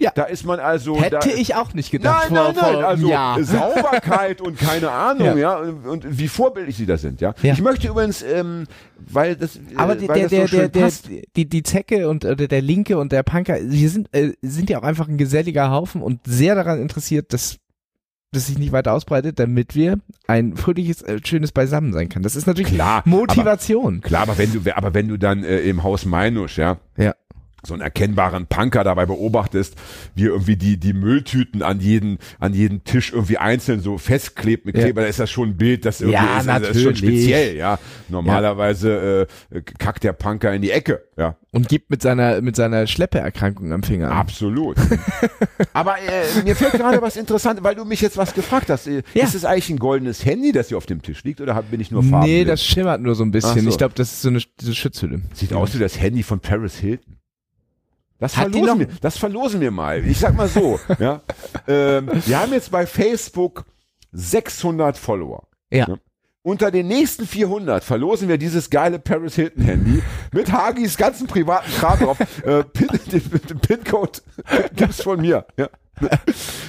Ja. 0.00 0.12
Da 0.14 0.24
ist 0.24 0.44
man 0.44 0.60
also. 0.60 1.00
Hätte 1.00 1.30
ich 1.30 1.56
auch 1.56 1.74
nicht 1.74 1.90
gedacht 1.90 2.30
Nein, 2.30 2.44
nein, 2.44 2.54
vor, 2.54 2.62
nein, 2.62 2.72
vor 2.80 2.88
also 2.88 3.08
ja. 3.08 3.36
Sauberkeit 3.42 4.40
und 4.40 4.56
keine 4.56 4.90
Ahnung, 4.92 5.26
Ja. 5.26 5.36
ja, 5.36 5.56
und, 5.58 5.86
und 5.86 6.18
wie 6.18 6.28
vorbildlich 6.28 6.76
sie 6.76 6.86
da 6.86 6.96
sind, 6.96 7.20
ja. 7.20 7.34
Ja. 7.42 7.52
Ich 7.54 7.60
möchte 7.60 7.88
übrigens, 7.88 8.22
ähm, 8.22 8.64
weil 8.96 9.34
das, 9.34 9.58
Aber 9.74 9.94
äh, 9.94 9.98
der, 9.98 10.08
weil 10.08 10.14
der, 10.14 10.22
das 10.22 10.30
so 10.30 10.36
der, 10.36 10.46
schön 10.48 10.58
der, 10.60 10.68
der, 10.68 10.80
passt. 10.82 11.08
die, 11.36 11.48
die 11.48 11.62
Zecke 11.64 12.08
und 12.08 12.24
äh, 12.24 12.36
der 12.48 12.62
Linke 12.62 12.96
und 12.96 13.10
der 13.10 13.24
Punker, 13.24 13.56
wir 13.60 13.90
sind, 13.90 14.08
äh, 14.14 14.34
sind 14.40 14.70
ja 14.70 14.78
auch 14.78 14.84
einfach 14.84 15.08
ein 15.08 15.18
geselliger 15.18 15.70
Haufen 15.72 16.00
und 16.00 16.20
sehr 16.26 16.54
daran 16.54 16.80
interessiert, 16.80 17.32
dass 17.32 17.58
das 18.30 18.46
sich 18.46 18.58
nicht 18.58 18.72
weiter 18.72 18.92
ausbreitet, 18.92 19.38
damit 19.40 19.74
wir 19.74 19.98
ein 20.26 20.56
fröhliches, 20.56 21.02
äh, 21.02 21.18
schönes 21.24 21.50
Beisammen 21.50 21.92
sein 21.92 22.08
kann. 22.08 22.22
Das 22.22 22.36
ist 22.36 22.46
natürlich 22.46 22.72
Klar, 22.74 23.02
Motivation. 23.04 24.00
Klar, 24.02 24.22
aber 24.22 24.38
wenn 24.38 24.52
du, 24.52 24.60
aber 24.76 24.94
wenn 24.94 25.08
du 25.08 25.16
dann 25.16 25.42
äh, 25.44 25.60
im 25.60 25.82
Haus 25.82 26.04
Meinusch, 26.04 26.58
ja, 26.58 26.76
Ja. 26.96 27.14
So 27.64 27.74
einen 27.74 27.82
erkennbaren 27.82 28.46
Punker 28.46 28.84
dabei 28.84 29.04
beobachtest, 29.06 29.74
wie 30.14 30.24
irgendwie 30.24 30.56
die, 30.56 30.76
die 30.78 30.92
Mülltüten 30.92 31.62
an 31.62 31.80
jeden, 31.80 32.18
an 32.38 32.54
jeden 32.54 32.84
Tisch 32.84 33.12
irgendwie 33.12 33.38
einzeln 33.38 33.80
so 33.80 33.98
festklebt 33.98 34.64
mit 34.66 34.76
Ja. 34.76 34.84
Kleber, 34.84 35.00
da 35.02 35.08
ist 35.08 35.18
das 35.18 35.30
schon 35.30 35.50
ein 35.50 35.56
Bild, 35.56 35.84
das 35.84 36.00
irgendwie 36.00 36.14
Ja, 36.18 36.38
ist, 36.38 36.48
also 36.48 36.66
das 36.66 36.76
ist 36.76 36.82
schon 36.82 36.92
natürlich. 36.92 37.20
speziell, 37.22 37.56
ja. 37.56 37.78
Normalerweise 38.08 39.26
äh, 39.50 39.60
kackt 39.78 40.04
der 40.04 40.12
Punker 40.12 40.52
in 40.54 40.62
die 40.62 40.70
Ecke, 40.70 41.02
ja. 41.16 41.36
Und 41.50 41.68
gibt 41.68 41.90
mit 41.90 42.02
seiner, 42.02 42.40
mit 42.42 42.56
seiner 42.56 42.86
Schleppeerkrankung 42.86 43.72
am 43.72 43.82
Finger 43.82 44.10
an. 44.10 44.18
Absolut. 44.18 44.76
Aber 45.72 45.96
äh, 45.98 46.42
mir 46.44 46.54
fällt 46.54 46.74
gerade 46.74 47.00
was 47.00 47.16
interessant, 47.16 47.62
weil 47.62 47.74
du 47.74 47.84
mich 47.84 48.00
jetzt 48.02 48.16
was 48.16 48.34
gefragt 48.34 48.70
hast. 48.70 48.86
Äh, 48.86 49.02
Ja. 49.14 49.24
Ist 49.24 49.34
es 49.34 49.44
eigentlich 49.44 49.70
ein 49.70 49.78
goldenes 49.78 50.24
Handy, 50.24 50.52
das 50.52 50.68
hier 50.68 50.76
auf 50.76 50.86
dem 50.86 51.02
Tisch 51.02 51.24
liegt, 51.24 51.40
oder 51.40 51.60
bin 51.62 51.80
ich 51.80 51.90
nur 51.90 52.02
farbenblind? 52.02 52.38
Nee, 52.38 52.44
das 52.44 52.62
schimmert 52.64 53.00
nur 53.00 53.14
so 53.14 53.24
ein 53.24 53.30
bisschen. 53.30 53.62
So. 53.62 53.68
Ich 53.70 53.78
glaube, 53.78 53.94
das 53.96 54.12
ist 54.12 54.22
so 54.22 54.28
eine, 54.28 54.40
diese 54.60 54.74
Schutzhülle. 54.74 55.22
Sieht 55.32 55.52
aus 55.52 55.74
wie 55.74 55.78
das 55.78 55.98
Handy 56.00 56.22
von 56.22 56.40
Paris 56.40 56.76
Hilton. 56.76 57.17
Das 58.18 58.36
Hat 58.36 58.50
verlosen, 58.50 58.78
wir, 58.80 58.88
das 59.00 59.16
verlosen 59.16 59.60
wir 59.60 59.70
mal. 59.70 60.04
Ich 60.04 60.18
sag 60.18 60.34
mal 60.34 60.48
so. 60.48 60.80
ja. 60.98 61.20
ähm, 61.68 62.10
wir 62.26 62.40
haben 62.40 62.52
jetzt 62.52 62.70
bei 62.70 62.86
Facebook 62.86 63.64
600 64.12 64.98
Follower. 64.98 65.44
Ja. 65.70 65.86
Ja. 65.86 65.96
unter 66.42 66.70
den 66.70 66.88
nächsten 66.88 67.26
400 67.26 67.84
verlosen 67.84 68.26
wir 68.28 68.38
dieses 68.38 68.70
geile 68.70 68.98
Paris 68.98 69.34
Hilton 69.34 69.62
Handy 69.64 70.02
mit 70.32 70.50
Hagis 70.50 70.96
ganzen 70.96 71.26
privaten 71.26 71.70
Kram 71.72 71.98
drauf. 71.98 72.18
äh, 72.44 72.64
Pin, 72.64 72.88
den, 73.12 73.22
den 73.48 73.58
Pincode 73.60 74.22
gibt's 74.74 75.02
von 75.02 75.20
mir. 75.20 75.44
Ja. 75.56 75.68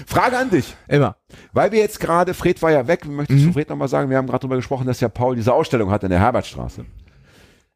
Frage 0.06 0.38
an 0.38 0.50
dich. 0.50 0.76
Immer. 0.88 1.16
Weil 1.54 1.72
wir 1.72 1.80
jetzt 1.80 2.00
gerade, 2.00 2.34
Fred 2.34 2.62
war 2.62 2.72
ja 2.72 2.88
weg, 2.88 3.06
möchtest 3.06 3.46
du 3.46 3.54
Fred 3.54 3.70
nochmal 3.70 3.88
sagen, 3.88 4.10
wir 4.10 4.18
haben 4.18 4.28
gerade 4.28 4.42
darüber 4.42 4.56
gesprochen, 4.56 4.86
dass 4.86 5.00
ja 5.00 5.08
Paul 5.08 5.36
diese 5.36 5.54
Ausstellung 5.54 5.92
hat 5.92 6.04
in 6.04 6.10
der 6.10 6.20
Herbertstraße. 6.20 6.86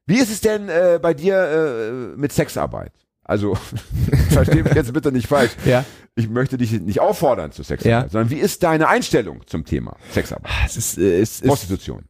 Wie 0.06 0.18
ist 0.18 0.32
es 0.32 0.42
denn 0.42 0.68
äh, 0.68 1.00
bei 1.02 1.14
dir 1.14 1.38
äh, 1.38 2.18
mit 2.18 2.34
Sexarbeit? 2.34 2.92
Also, 3.24 3.56
versteh 4.30 4.64
mich 4.64 4.74
jetzt 4.74 4.92
bitte 4.94 5.12
nicht 5.12 5.28
falsch. 5.28 5.52
Ja. 5.66 5.86
Ich 6.16 6.30
möchte 6.30 6.58
dich 6.58 6.72
nicht 6.80 7.00
auffordern 7.00 7.52
zu 7.52 7.64
Sexarbeit, 7.64 8.04
Ja. 8.04 8.10
sondern 8.10 8.30
wie 8.30 8.40
ist 8.40 8.62
deine 8.64 8.88
Einstellung 8.90 9.42
zum 9.48 9.66
Thema 9.66 9.96
Sexarbeit? 10.12 10.52
Es 10.66 10.78
ist, 10.78 10.98
äh, 10.98 11.20
es 11.22 11.40
ist, 11.42 11.48
Prostitution. 11.48 12.04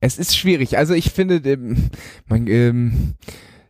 es 0.00 0.18
ist 0.18 0.36
schwierig. 0.36 0.78
Also 0.78 0.94
ich 0.94 1.10
finde, 1.10 1.40
man, 2.26 2.46
ähm, 2.46 3.14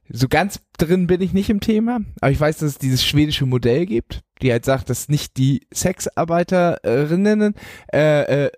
so 0.08 0.28
ganz 0.28 0.60
drin 0.76 1.06
bin 1.06 1.20
ich 1.22 1.32
nicht 1.32 1.48
im 1.48 1.60
Thema, 1.60 2.00
aber 2.20 2.30
ich 2.30 2.38
weiß, 2.38 2.58
dass 2.58 2.68
es 2.72 2.78
dieses 2.78 3.02
schwedische 3.04 3.46
Modell 3.46 3.86
gibt, 3.86 4.20
die 4.42 4.52
halt 4.52 4.64
sagt, 4.66 4.90
dass 4.90 5.08
nicht 5.08 5.38
die 5.38 5.66
Sexarbeiterinnen 5.72 7.54
äh, 7.92 8.44
äh, 8.46 8.50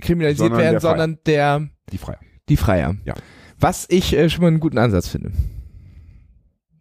kriminalisiert 0.00 0.50
Sondern 0.50 0.60
werden, 0.60 0.72
der 0.74 0.80
sondern 0.80 1.18
der 1.26 1.68
Die 1.90 1.98
Freier. 1.98 2.20
die 2.48 2.56
Freier. 2.56 2.94
Ja. 3.04 3.14
Was 3.58 3.86
ich 3.88 4.12
äh, 4.16 4.30
schon 4.30 4.42
mal 4.42 4.48
einen 4.48 4.60
guten 4.60 4.78
Ansatz 4.78 5.08
finde. 5.08 5.32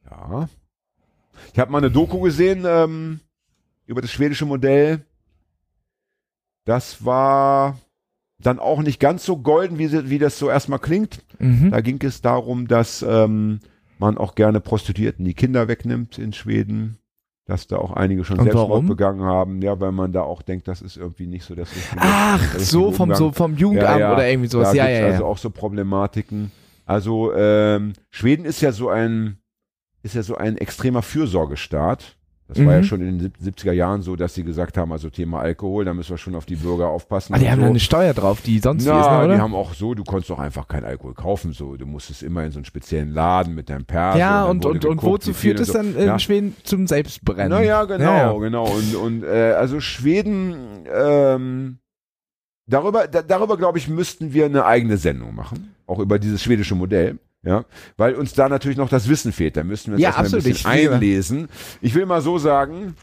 Ja. 0.10 0.48
Ich 1.54 1.60
habe 1.60 1.72
mal 1.72 1.78
eine 1.78 1.92
Doku 1.92 2.20
gesehen 2.20 2.64
ähm, 2.68 3.20
über 3.86 4.02
das 4.02 4.12
schwedische 4.12 4.46
Modell. 4.46 5.06
Das 6.66 7.06
war 7.06 7.78
dann 8.40 8.60
auch 8.60 8.82
nicht 8.82 9.00
ganz 9.00 9.24
so 9.24 9.38
golden, 9.38 9.78
wie, 9.78 9.88
sie, 9.88 10.10
wie 10.10 10.20
das 10.20 10.40
so 10.40 10.50
erstmal 10.50 10.80
klingt. 10.80 11.24
Mhm. 11.40 11.72
Da 11.72 11.82
ging 11.82 12.02
es 12.04 12.22
darum, 12.22 12.68
dass 12.68 13.06
ähm, 13.08 13.60
man 14.00 14.18
auch 14.18 14.36
gerne 14.36 14.60
Prostituierten 14.60 15.24
die 15.24 15.36
Kinder 15.36 15.68
wegnimmt 15.68 16.18
in 16.18 16.34
Schweden. 16.34 16.98
Dass 17.46 17.68
da 17.68 17.76
auch 17.76 17.92
einige 17.92 18.24
schon 18.24 18.38
Und 18.38 18.46
Selbstmord 18.46 18.70
warum? 18.70 18.88
begangen 18.88 19.22
haben. 19.22 19.62
Ja, 19.62 19.78
weil 19.82 19.92
man 19.92 20.14
da 20.14 20.22
auch 20.22 20.42
denkt, 20.42 20.68
das 20.70 20.82
ist 20.82 20.96
irgendwie 20.96 21.28
nicht 21.28 21.44
so 21.44 21.56
das 21.56 21.76
richtige. 21.76 21.98
Ach, 22.00 22.42
richtige 22.42 22.64
so 22.64 22.92
vom 22.94 23.14
so 23.16 23.34
vom 23.34 23.58
Jugendamt 23.58 23.98
oder 23.98 24.28
irgendwie 24.28 24.48
sowas. 24.48 24.70
Da 24.70 24.76
Ja, 24.76 24.88
ja, 24.88 25.00
ja. 25.02 25.06
also 25.08 25.26
auch 25.26 25.38
so 25.38 25.50
Problematiken. 25.50 26.52
Also 26.86 27.34
ähm, 27.34 27.94
Schweden 28.12 28.46
ist 28.46 28.62
ja 28.62 28.72
so 28.72 28.88
ein 28.90 29.43
ist 30.04 30.16
ja 30.16 30.22
so 30.24 30.36
ein 30.36 30.58
extremer 30.58 31.02
Fürsorgestaat. 31.02 32.18
Das 32.50 32.64
war 32.66 32.74
ja 32.74 32.80
Mhm. 32.80 32.84
schon 32.84 33.02
in 33.02 33.08
den 33.08 33.20
sieb- 33.20 33.38
70er 33.42 33.72
Jahren 33.72 34.02
so, 34.02 34.18
dass 34.18 34.36
sie 34.36 34.44
gesagt 34.44 34.78
haben, 34.78 34.92
also 34.92 35.10
Thema 35.10 35.40
Alkohol, 35.40 35.86
da 35.86 35.94
müssen 35.94 36.10
wir 36.12 36.18
schon 36.18 36.36
auf 36.36 36.46
die 36.46 36.58
Bürger 36.58 36.90
aufpassen. 36.90 37.34
Ah, 37.34 37.40
die 37.40 37.46
und 37.46 37.52
haben 37.52 37.62
so. 37.62 37.66
eine 37.68 37.80
Steuer 37.80 38.14
drauf, 38.14 38.42
die 38.42 38.60
sonst 38.60 38.84
wie 38.86 38.90
ist, 38.90 38.94
Na, 38.96 39.20
ne, 39.20 39.26
oder? 39.26 39.36
die 39.36 39.42
haben 39.42 39.56
auch 39.56 39.74
so, 39.74 39.96
du 39.96 40.04
konntest 40.04 40.30
doch 40.30 40.40
einfach 40.40 40.68
keinen 40.68 40.84
Alkohol 40.84 41.14
kaufen, 41.14 41.54
so. 41.54 41.78
Du 41.78 41.86
musstest 41.86 42.22
immer 42.22 42.44
in 42.44 42.52
so 42.52 42.60
einen 42.60 42.66
speziellen 42.66 43.12
Laden 43.14 43.56
mit 43.56 43.70
deinem 43.70 43.86
Perso. 43.86 44.20
ja, 44.20 44.44
und, 44.44 44.66
und, 44.66 44.74
und 44.86 44.98
geguckt, 44.98 45.04
wozu 45.04 45.30
wie 45.30 45.34
viel 45.34 45.52
führt 45.52 45.60
und 45.60 45.62
es 45.64 45.68
so. 45.70 45.74
dann 45.74 45.96
in 45.96 46.06
Ja. 46.06 46.20
Schweden 46.20 46.56
zum 46.64 46.86
Selbstbrennen? 46.86 47.50
Naja, 47.50 47.86
genau, 47.86 48.04
Ja, 48.04 48.34
ja. 48.34 48.38
genau. 48.40 48.66
Und, 48.70 48.96
und 48.98 49.24
äh, 49.24 49.54
also 49.58 49.80
Schweden, 49.80 50.86
ähm, 50.94 51.80
darüber, 52.68 53.08
da, 53.08 53.22
darüber 53.22 53.58
glaube 53.58 53.78
ich, 53.78 53.88
müssten 53.88 54.34
wir 54.34 54.46
eine 54.46 54.66
eigene 54.66 54.98
Sendung 54.98 55.34
machen. 55.34 55.74
Auch 55.88 56.00
über 56.00 56.20
dieses 56.20 56.44
schwedische 56.44 56.76
Modell. 56.76 57.20
Ja, 57.46 57.66
weil 57.98 58.16
uns 58.16 58.34
da 58.34 58.48
natürlich 58.48 58.78
noch 58.78 58.90
das 58.90 59.10
Wissen 59.10 59.34
fehlt. 59.34 59.58
Da 59.58 59.64
müssten 59.64 59.92
wir 59.92 59.96
uns 59.96 60.02
Ja, 60.04 60.10
erstmal 60.18 60.40
ein 60.40 60.44
bisschen 60.44 60.72
einlesen. 60.72 61.50
Ich 61.82 61.94
will 61.94 62.06
mal 62.06 62.22
so 62.22 62.38
sagen, 62.38 62.96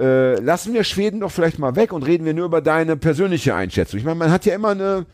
äh, 0.00 0.40
lassen 0.40 0.74
wir 0.74 0.82
Schweden 0.82 1.20
doch 1.20 1.30
vielleicht 1.30 1.58
mal 1.58 1.76
weg 1.76 1.92
und 1.92 2.02
reden 2.02 2.24
wir 2.24 2.34
nur 2.34 2.46
über 2.46 2.60
deine 2.62 2.96
persönliche 2.96 3.54
Einschätzung. 3.54 3.98
Ich 3.98 4.04
meine, 4.04 4.16
man 4.18 4.30
hat 4.32 4.44
ja 4.44 4.54
immer 4.54 4.70
eine, 4.70 5.06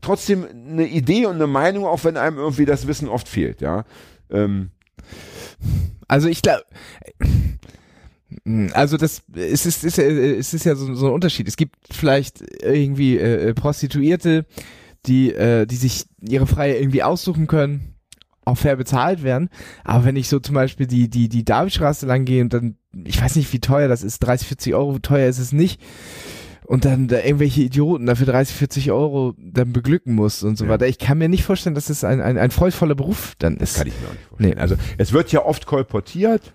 trotzdem 0.00 0.46
eine 0.46 0.86
Idee 0.86 1.26
und 1.26 1.34
eine 1.34 1.46
Meinung, 1.46 1.84
auch 1.84 2.04
wenn 2.04 2.16
einem 2.16 2.38
irgendwie 2.38 2.64
das 2.64 2.86
Wissen 2.86 3.08
oft 3.08 3.28
fehlt, 3.28 3.60
ja. 3.60 3.84
Ähm, 4.30 4.70
Also 6.06 6.28
ich 6.28 6.40
glaube, 6.40 6.62
also 8.72 8.96
das 8.96 9.22
es 9.34 9.66
ist, 9.66 9.84
ist, 9.84 9.98
es 9.98 10.54
ist 10.54 10.64
ja 10.64 10.74
so, 10.74 10.94
so 10.94 11.08
ein 11.08 11.12
Unterschied. 11.12 11.48
Es 11.48 11.56
gibt 11.56 11.76
vielleicht 11.90 12.42
irgendwie 12.62 13.18
äh, 13.18 13.52
Prostituierte, 13.54 14.46
die, 15.06 15.32
äh, 15.32 15.66
die 15.66 15.76
sich 15.76 16.06
ihre 16.20 16.46
Freie 16.46 16.78
irgendwie 16.78 17.02
aussuchen 17.02 17.46
können, 17.46 17.87
auch 18.48 18.58
fair 18.58 18.76
bezahlt 18.76 19.22
werden. 19.22 19.48
Aber 19.84 20.04
wenn 20.04 20.16
ich 20.16 20.28
so 20.28 20.38
zum 20.40 20.54
Beispiel 20.54 20.86
die, 20.86 21.08
die, 21.08 21.28
die 21.28 21.44
Davidstraße 21.44 22.06
lang 22.06 22.24
gehe 22.24 22.42
und 22.42 22.52
dann, 22.52 22.76
ich 23.04 23.20
weiß 23.20 23.36
nicht, 23.36 23.52
wie 23.52 23.60
teuer 23.60 23.88
das 23.88 24.02
ist, 24.02 24.18
30, 24.20 24.48
40 24.48 24.74
Euro, 24.74 24.98
teuer 24.98 25.28
ist 25.28 25.38
es 25.38 25.52
nicht. 25.52 25.80
Und 26.66 26.84
dann 26.84 27.08
da 27.08 27.16
irgendwelche 27.20 27.62
Idioten 27.62 28.04
dafür 28.04 28.26
30, 28.26 28.54
40 28.54 28.90
Euro 28.92 29.34
dann 29.38 29.72
beglücken 29.72 30.14
muss 30.14 30.42
und 30.42 30.58
so 30.58 30.64
Ja. 30.66 30.70
weiter. 30.72 30.86
Ich 30.86 30.98
kann 30.98 31.16
mir 31.16 31.28
nicht 31.30 31.44
vorstellen, 31.44 31.74
dass 31.74 31.88
es 31.88 32.04
ein, 32.04 32.20
ein, 32.20 32.36
ein 32.36 32.50
freudvoller 32.50 32.94
Beruf 32.94 33.34
dann 33.38 33.56
ist. 33.56 33.76
Kann 33.76 33.86
ich 33.86 33.94
mir 34.00 34.08
auch 34.08 34.12
nicht 34.12 34.24
vorstellen. 34.28 34.54
Nee. 34.54 34.60
Also 34.60 34.76
es 34.98 35.12
wird 35.14 35.32
ja 35.32 35.44
oft 35.46 35.64
kolportiert, 35.64 36.52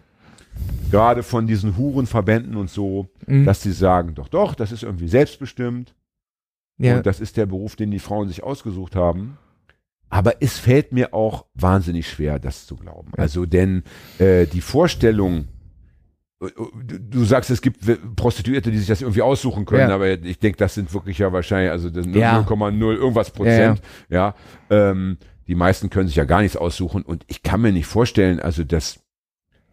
gerade 0.92 1.24
von 1.24 1.48
diesen 1.48 1.78
Hurenverbänden 1.78 2.56
und 2.58 2.70
so, 2.70 3.08
Mhm. 3.26 3.46
dass 3.46 3.64
sie 3.64 3.72
sagen, 3.72 4.14
doch, 4.14 4.28
doch, 4.28 4.54
das 4.54 4.72
ist 4.72 4.84
irgendwie 4.84 5.08
selbstbestimmt 5.08 5.96
ja. 6.78 6.98
und 6.98 7.06
das 7.08 7.20
ist 7.20 7.38
der 7.38 7.46
Beruf, 7.48 7.76
den 7.76 7.90
die 7.90 8.00
Frauen 8.00 8.28
sich 8.28 8.44
ausgesucht 8.44 8.96
haben. 8.96 9.38
Aber 10.14 10.36
es 10.44 10.60
fällt 10.60 10.92
mir 10.94 11.12
auch 11.14 11.46
wahnsinnig 11.56 12.08
schwer, 12.08 12.38
das 12.38 12.68
zu 12.68 12.76
glauben. 12.76 13.12
Also 13.18 13.48
denn 13.48 13.82
äh, 14.20 14.46
die 14.46 14.62
Vorstellung, 14.62 15.48
äh, 16.40 16.50
du, 16.86 17.00
du 17.00 17.26
sagst, 17.26 17.50
es 17.50 17.64
gibt 17.64 17.80
Prostituierte, 18.16 18.70
die 18.70 18.78
sich 18.78 18.88
das 18.88 19.02
irgendwie 19.02 19.24
aussuchen 19.24 19.66
können, 19.66 19.90
Ja. 19.90 19.96
aber 19.96 20.12
ich 20.12 20.38
denke, 20.38 20.58
das 20.60 20.76
sind 20.76 20.94
wirklich 20.94 21.18
ja 21.18 21.34
wahrscheinlich, 21.34 21.72
also 21.72 21.90
das 21.90 22.04
sind 22.04 22.16
Ja. 22.16 22.40
0,0 22.42 22.80
irgendwas 22.94 23.32
Prozent. 23.32 23.82
Ja, 24.10 24.36
ähm, 24.70 25.18
die 25.48 25.56
meisten 25.56 25.90
können 25.90 26.08
sich 26.08 26.16
ja 26.18 26.26
gar 26.26 26.42
nichts 26.44 26.58
aussuchen 26.58 27.02
und 27.02 27.26
ich 27.28 27.42
kann 27.42 27.62
mir 27.62 27.72
nicht 27.72 27.88
vorstellen, 27.88 28.40
also 28.40 28.64
dass 28.64 29.00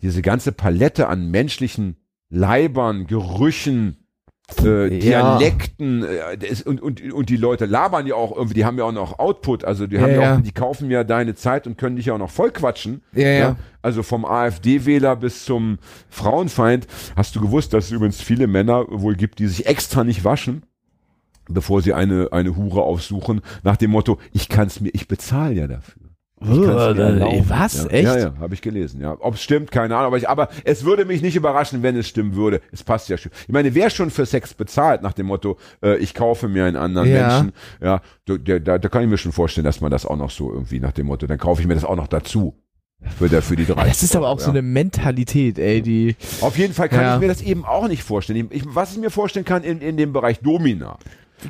diese 0.01 0.22
ganze 0.22 0.53
Palette 0.53 1.09
an 1.09 1.30
menschlichen 1.30 1.97
Leibern, 2.30 3.07
Gerüchen, 3.07 3.99
äh, 4.64 4.88
Ja. 4.98 5.38
Dialekten 5.38 6.05
äh, 6.05 6.36
das- 6.38 6.62
und, 6.62 6.80
und, 6.82 7.12
und 7.12 7.28
die 7.28 7.36
Leute 7.36 7.66
labern 7.66 8.07
ja 8.07 8.14
auch 8.14 8.36
irgendwie, 8.36 8.55
die 8.55 8.64
haben 8.64 8.78
ja 8.78 8.84
auch 8.84 8.92
noch 8.92 9.18
Output, 9.18 9.64
also 9.64 9.86
die 9.86 9.98
haben 10.01 10.11
Ja, 10.11 10.16
ja, 10.16 10.22
ja. 10.22 10.36
auch, 10.36 10.40
die 10.40 10.53
kaufen 10.53 10.90
ja 10.90 11.05
deine 11.05 11.34
Zeit 11.34 11.66
und 11.66 11.78
können 11.78 11.96
dich 11.96 12.07
ja 12.07 12.14
auch 12.14 12.18
noch 12.18 12.30
voll 12.30 12.51
quatschen. 12.51 13.03
Ja, 13.12 13.28
ja. 13.28 13.57
Also 13.82 14.03
vom 14.03 14.24
AfD-Wähler 14.24 15.16
bis 15.16 15.44
zum 15.44 15.78
Frauenfeind. 16.11 16.86
Hast 17.16 17.34
du 17.36 17.40
gewusst, 17.40 17.72
dass 17.72 17.86
es 17.86 17.90
übrigens 17.92 18.20
viele 18.20 18.46
Männer 18.46 18.84
wohl 18.88 19.14
gibt, 19.16 19.38
die 19.38 19.46
sich 19.46 19.66
extra 19.66 20.05
nicht 20.05 20.24
waschen, 20.24 20.62
bevor 21.48 21.82
sie 21.82 21.94
eine, 21.94 22.28
eine 22.32 22.57
Hure 22.57 22.82
aufsuchen, 22.82 23.40
nach 23.62 23.76
dem 23.76 23.90
Motto, 23.90 24.18
ich 24.32 24.48
kann's 24.48 24.80
mir, 24.80 24.90
ich 24.92 25.09
bezahle 25.09 25.55
ja 25.55 25.66
dafür. 25.66 25.99
Oh, 26.43 27.45
was? 27.49 27.84
Ja, 27.84 27.91
Echt? 27.91 28.05
Ja, 28.05 28.18
ja, 28.18 28.34
habe 28.41 28.55
ich 28.55 28.62
gelesen. 28.62 29.01
Ja, 29.01 29.16
ob 29.20 29.34
es 29.34 29.43
stimmt, 29.43 29.70
keine 29.70 29.95
Ahnung. 29.95 30.07
Aber, 30.07 30.16
ich, 30.16 30.28
aber 30.28 30.49
es 30.64 30.84
würde 30.84 31.05
mich 31.05 31.20
nicht 31.20 31.36
überraschen, 31.36 31.82
wenn 31.82 31.97
es 31.97 32.09
stimmen 32.09 32.34
würde. 32.34 32.61
Es 32.72 32.82
passt 32.82 33.09
ja 33.11 33.18
schon. 33.18 33.30
Ich 33.47 33.53
meine, 33.53 33.74
wer 33.74 33.91
schon 33.91 34.11
für 34.11 34.24
Sex 34.24 34.55
bezahlt, 34.55 35.03
nach 35.03 35.12
dem 35.12 35.26
Motto, 35.26 35.59
äh, 35.82 35.97
ich 35.99 36.14
kaufe 36.14 36.49
mir 36.49 36.64
einen 36.64 36.76
anderen 36.76 37.11
Ja. 37.11 37.28
Menschen, 37.28 37.53
ja, 37.82 38.01
da, 38.26 38.59
da, 38.59 38.78
da 38.78 38.88
kann 38.88 39.03
ich 39.03 39.09
mir 39.09 39.18
schon 39.18 39.32
vorstellen, 39.32 39.66
dass 39.66 39.80
man 39.82 39.91
das 39.91 40.07
auch 40.07 40.16
noch 40.16 40.30
so 40.30 40.51
irgendwie 40.53 40.80
nach 40.80 40.93
dem 40.93 41.07
Motto, 41.07 41.26
dann 41.26 41.38
kaufe 41.38 41.61
ich 41.61 41.68
mir 41.68 41.74
das 41.74 41.84
auch 41.84 41.97
noch 41.97 42.09
dazu. 42.09 42.55
Für, 43.18 43.30
der, 43.30 43.41
für 43.41 43.57
die 43.57 43.64
drei. 43.64 43.86
Das 43.88 44.03
ist 44.03 44.14
aber 44.14 44.28
auch 44.28 44.41
so 44.41 44.51
eine 44.51 44.61
Mentalität, 44.61 45.59
ey, 45.59 45.80
die. 45.80 46.16
Auf 46.43 46.59
jeden 46.59 46.74
Fall 46.74 46.91
kann 46.91 47.01
Ja. 47.01 47.14
ich 47.14 47.20
mir 47.20 47.28
das 47.28 47.41
eben 47.41 47.64
auch 47.64 47.88
nicht 47.88 48.03
vorstellen. 48.03 48.49
Ich, 48.51 48.62
was 48.66 48.93
ich 48.93 48.99
mir 48.99 49.09
vorstellen 49.11 49.47
kann 49.47 49.62
in, 49.62 49.80
in 49.80 49.97
dem 49.97 50.12
Bereich 50.12 50.41
Domina, 50.41 50.99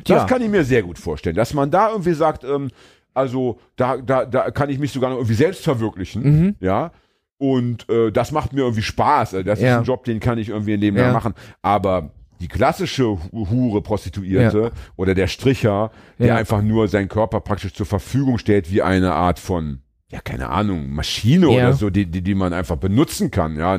das 0.04 0.20
Ja. 0.20 0.24
kann 0.26 0.42
ich 0.42 0.48
mir 0.48 0.62
sehr 0.64 0.84
gut 0.84 0.98
vorstellen, 0.98 1.34
dass 1.34 1.52
man 1.52 1.72
da 1.72 1.90
irgendwie 1.90 2.12
sagt, 2.12 2.44
ähm, 2.44 2.70
also 3.14 3.58
da, 3.76 3.96
da, 3.98 4.24
da 4.24 4.50
kann 4.50 4.70
ich 4.70 4.78
mich 4.78 4.92
sogar 4.92 5.10
noch 5.10 5.16
irgendwie 5.18 5.34
selbst 5.34 5.62
verwirklichen, 5.64 6.22
Mhm. 6.22 6.56
ja. 6.60 6.92
Und 7.38 7.88
äh, 7.88 8.12
das 8.12 8.32
macht 8.32 8.52
mir 8.52 8.60
irgendwie 8.62 8.82
Spaß. 8.82 9.34
Also 9.34 9.44
das 9.44 9.60
Ja. 9.60 9.72
ist 9.72 9.78
ein 9.78 9.84
Job, 9.84 10.04
den 10.04 10.20
kann 10.20 10.36
ich 10.38 10.50
irgendwie 10.50 10.74
in 10.74 10.80
dem 10.82 10.96
Ja. 10.96 11.04
Jahr 11.04 11.12
machen. 11.14 11.32
Aber 11.62 12.10
die 12.40 12.48
klassische 12.48 13.04
Hu- 13.06 13.48
Hure, 13.50 13.80
Prostituierte 13.82 14.72
oder 14.96 15.14
der 15.14 15.26
Stricher, 15.26 15.90
der 16.18 16.26
Ja. 16.28 16.36
einfach 16.36 16.60
nur 16.62 16.86
seinen 16.88 17.08
Körper 17.08 17.40
praktisch 17.40 17.72
zur 17.72 17.86
Verfügung 17.86 18.36
stellt, 18.38 18.70
wie 18.70 18.82
eine 18.82 19.12
Art 19.14 19.38
von 19.38 19.80
ja, 20.12 20.20
keine 20.20 20.48
Ahnung, 20.48 20.90
Maschine 20.90 21.46
Ja. 21.46 21.52
oder 21.52 21.72
so, 21.74 21.88
die, 21.88 22.04
die, 22.06 22.20
die 22.22 22.34
man 22.34 22.52
einfach 22.52 22.76
benutzen 22.76 23.30
kann, 23.30 23.56
ja. 23.56 23.78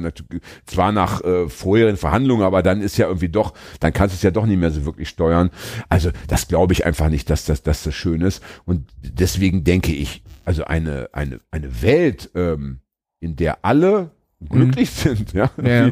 Zwar 0.66 0.92
nach 0.94 1.22
äh, 1.24 1.50
vorherigen 1.50 1.98
Verhandlungen, 1.98 2.44
aber 2.44 2.64
dann 2.64 2.82
ist 2.82 2.98
ja 2.98 3.08
irgendwie 3.08 3.28
doch, 3.30 3.54
dann 3.82 3.92
kannst 3.92 4.16
du 4.16 4.18
es 4.18 4.24
ja 4.24 4.32
doch 4.32 4.46
nicht 4.46 4.58
mehr 4.60 4.72
so 4.72 4.86
wirklich 4.86 5.10
steuern. 5.10 5.50
Also 5.90 6.10
das 6.28 6.48
glaube 6.48 6.72
ich 6.74 6.86
einfach 6.86 7.10
nicht, 7.10 7.30
dass 7.30 7.44
das, 7.46 7.64
dass 7.64 7.84
das 7.84 7.94
schön 7.94 8.22
ist. 8.22 8.42
Und 8.66 8.90
deswegen 9.04 9.66
denke 9.66 9.92
ich, 9.94 10.24
also 10.46 10.64
eine, 10.64 11.10
eine, 11.12 11.42
eine 11.52 11.82
Welt, 11.82 12.30
ähm, 12.34 12.80
in 13.20 13.36
der 13.36 13.66
alle 13.66 14.12
glücklich 14.50 14.90
sind, 14.90 15.34
ja. 15.34 15.52
Mhm. 15.58 15.66
Ja. 15.68 15.92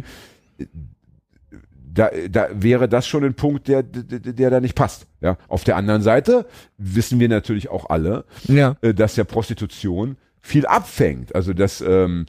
Da, 1.92 2.12
da 2.30 2.48
wäre 2.54 2.88
das 2.88 3.08
schon 3.08 3.24
ein 3.26 3.34
Punkt, 3.34 3.68
der, 3.68 3.82
der, 3.84 4.20
der 4.20 4.50
da 4.52 4.60
nicht 4.62 4.76
passt. 4.76 5.08
Ja. 5.22 5.38
Auf 5.48 5.64
der 5.64 5.76
anderen 5.76 6.02
Seite 6.04 6.46
wissen 6.78 7.20
wir 7.20 7.28
natürlich 7.28 7.70
auch 7.70 7.90
alle, 7.90 8.26
Ja. 8.48 8.78
äh, 8.82 8.94
dass 8.94 9.16
ja 9.16 9.24
Prostitution 9.24 10.16
viel 10.42 10.66
abfängt. 10.66 11.36
Also 11.36 11.54
dass 11.54 11.82
ähm, 11.82 12.26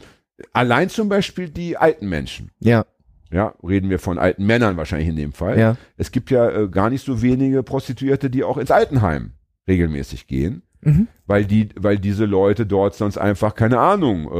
allein 0.53 0.89
zum 0.89 1.09
Beispiel 1.09 1.49
die 1.51 1.77
alten 1.77 2.09
Menschen, 2.09 2.51
Ja. 2.61 2.85
ja, 3.31 3.55
reden 3.63 3.91
wir 3.91 3.99
von 3.99 4.19
alten 4.19 4.47
Männern 4.47 4.77
wahrscheinlich 4.77 5.09
in 5.09 5.17
dem 5.17 5.33
Fall. 5.33 5.59
Ja. 5.59 5.77
Es 5.97 6.11
gibt 6.13 6.31
ja 6.31 6.51
äh, 6.51 6.69
gar 6.69 6.91
nicht 6.91 7.05
so 7.05 7.23
wenige 7.23 7.63
Prostituierte, 7.63 8.31
die 8.31 8.45
auch 8.45 8.57
ins 8.59 8.71
Altenheim 8.71 9.33
regelmäßig 9.69 10.27
gehen, 10.27 10.63
Mhm. 10.83 11.09
weil 11.27 11.45
die, 11.45 11.69
weil 11.77 11.99
diese 11.99 12.25
Leute 12.25 12.65
dort 12.65 12.95
sonst 12.95 13.19
einfach 13.19 13.55
keine 13.55 13.79
Ahnung, 13.79 14.31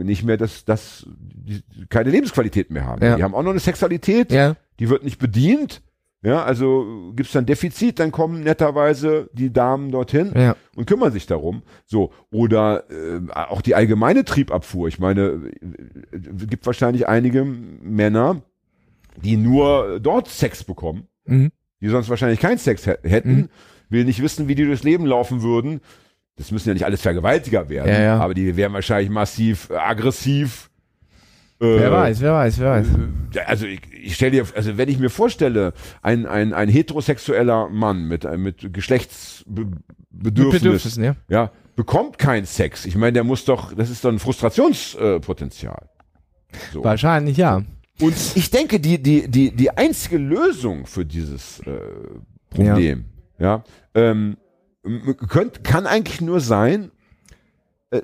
äh, 0.00 0.02
nicht 0.04 0.24
mehr 0.24 0.38
das, 0.38 0.64
das, 0.64 1.06
die, 1.20 1.62
keine 1.90 2.08
Lebensqualität 2.10 2.70
mehr 2.70 2.86
haben. 2.86 3.04
Ja. 3.04 3.16
Die 3.16 3.22
haben 3.22 3.34
auch 3.34 3.42
noch 3.42 3.50
eine 3.50 3.60
Sexualität, 3.60 4.32
Ja. 4.32 4.56
die 4.80 4.88
wird 4.88 5.04
nicht 5.04 5.18
bedient. 5.18 5.82
Ja, 6.24 6.42
also 6.42 7.12
gibt's 7.14 7.32
dann 7.32 7.44
Defizit, 7.44 7.98
dann 7.98 8.10
kommen 8.10 8.42
netterweise 8.42 9.28
die 9.34 9.52
Damen 9.52 9.90
dorthin 9.90 10.32
Ja. 10.34 10.56
und 10.74 10.86
kümmern 10.86 11.12
sich 11.12 11.26
darum. 11.26 11.62
So 11.84 12.12
oder 12.32 12.84
äh, 12.90 13.20
auch 13.32 13.60
die 13.60 13.74
allgemeine 13.74 14.24
Triebabfuhr. 14.24 14.88
Ich 14.88 14.98
meine, 14.98 15.52
äh, 16.12 16.16
es 16.16 16.46
gibt 16.48 16.64
wahrscheinlich 16.64 17.06
einige 17.06 17.44
Männer, 17.44 18.40
die 19.22 19.36
nur 19.36 20.00
dort 20.00 20.28
Sex 20.28 20.64
bekommen, 20.64 21.08
Mhm. 21.26 21.52
die 21.82 21.88
sonst 21.88 22.08
wahrscheinlich 22.08 22.40
keinen 22.40 22.58
Sex 22.58 22.86
hä- 22.86 22.98
hätten, 23.06 23.34
Mhm. 23.36 23.48
will 23.90 24.04
nicht 24.04 24.22
wissen, 24.22 24.48
wie 24.48 24.54
die 24.54 24.64
durchs 24.64 24.82
Leben 24.82 25.04
laufen 25.04 25.42
würden. 25.42 25.80
Das 26.36 26.50
müssen 26.50 26.68
ja 26.68 26.74
nicht 26.74 26.84
alles 26.86 27.02
Vergewaltiger 27.02 27.68
werden, 27.68 27.88
Ja, 27.92 28.00
ja. 28.00 28.18
aber 28.18 28.32
die 28.34 28.56
wären 28.56 28.72
wahrscheinlich 28.72 29.10
massiv 29.10 29.68
äh, 29.70 29.74
aggressiv. 29.76 30.70
Äh, 31.64 31.78
Wer 31.80 31.92
weiß, 31.92 32.20
wer 32.20 32.32
weiß, 32.34 32.58
wer 32.60 32.70
weiß. 32.70 32.86
ja, 33.34 33.42
also 33.44 33.66
ich, 33.66 33.80
ich 33.92 34.14
stelle 34.14 34.30
dir, 34.32 34.46
also 34.54 34.76
wenn 34.76 34.88
ich 34.88 34.98
mir 34.98 35.10
vorstelle, 35.10 35.72
ein, 36.02 36.26
ein, 36.26 36.52
ein 36.52 36.68
heterosexueller 36.68 37.68
Mann 37.70 38.06
mit, 38.08 38.24
mit 38.38 38.72
Geschlechtsbedürfnis, 38.72 39.82
Bedürfnissen, 40.10 41.04
ja. 41.04 41.16
ja, 41.28 41.50
bekommt 41.76 42.18
keinen 42.18 42.46
Sex. 42.46 42.84
Ich 42.86 42.96
meine, 42.96 43.12
der 43.14 43.24
muss 43.24 43.44
doch, 43.44 43.72
das 43.74 43.90
ist 43.90 44.04
doch 44.04 44.10
ein 44.10 44.18
Frustrationspotenzial. 44.18 45.16
Äh, 45.16 45.20
Potenzial. 45.20 45.88
so. 46.72 46.84
Wahrscheinlich, 46.84 47.36
ja. 47.36 47.62
Und 48.00 48.14
ich 48.34 48.50
denke, 48.50 48.80
die, 48.80 49.00
die, 49.02 49.28
die, 49.28 49.50
die 49.52 49.70
einzige 49.70 50.18
Lösung 50.18 50.86
für 50.86 51.04
dieses 51.04 51.60
äh, 51.60 51.78
Problem, 52.50 53.04
ja, 53.38 53.62
ähm, 53.94 54.36
m- 54.84 55.16
könnt, 55.28 55.62
kann 55.64 55.86
eigentlich 55.86 56.20
nur 56.20 56.40
sein, 56.40 56.90
äh, 57.90 58.00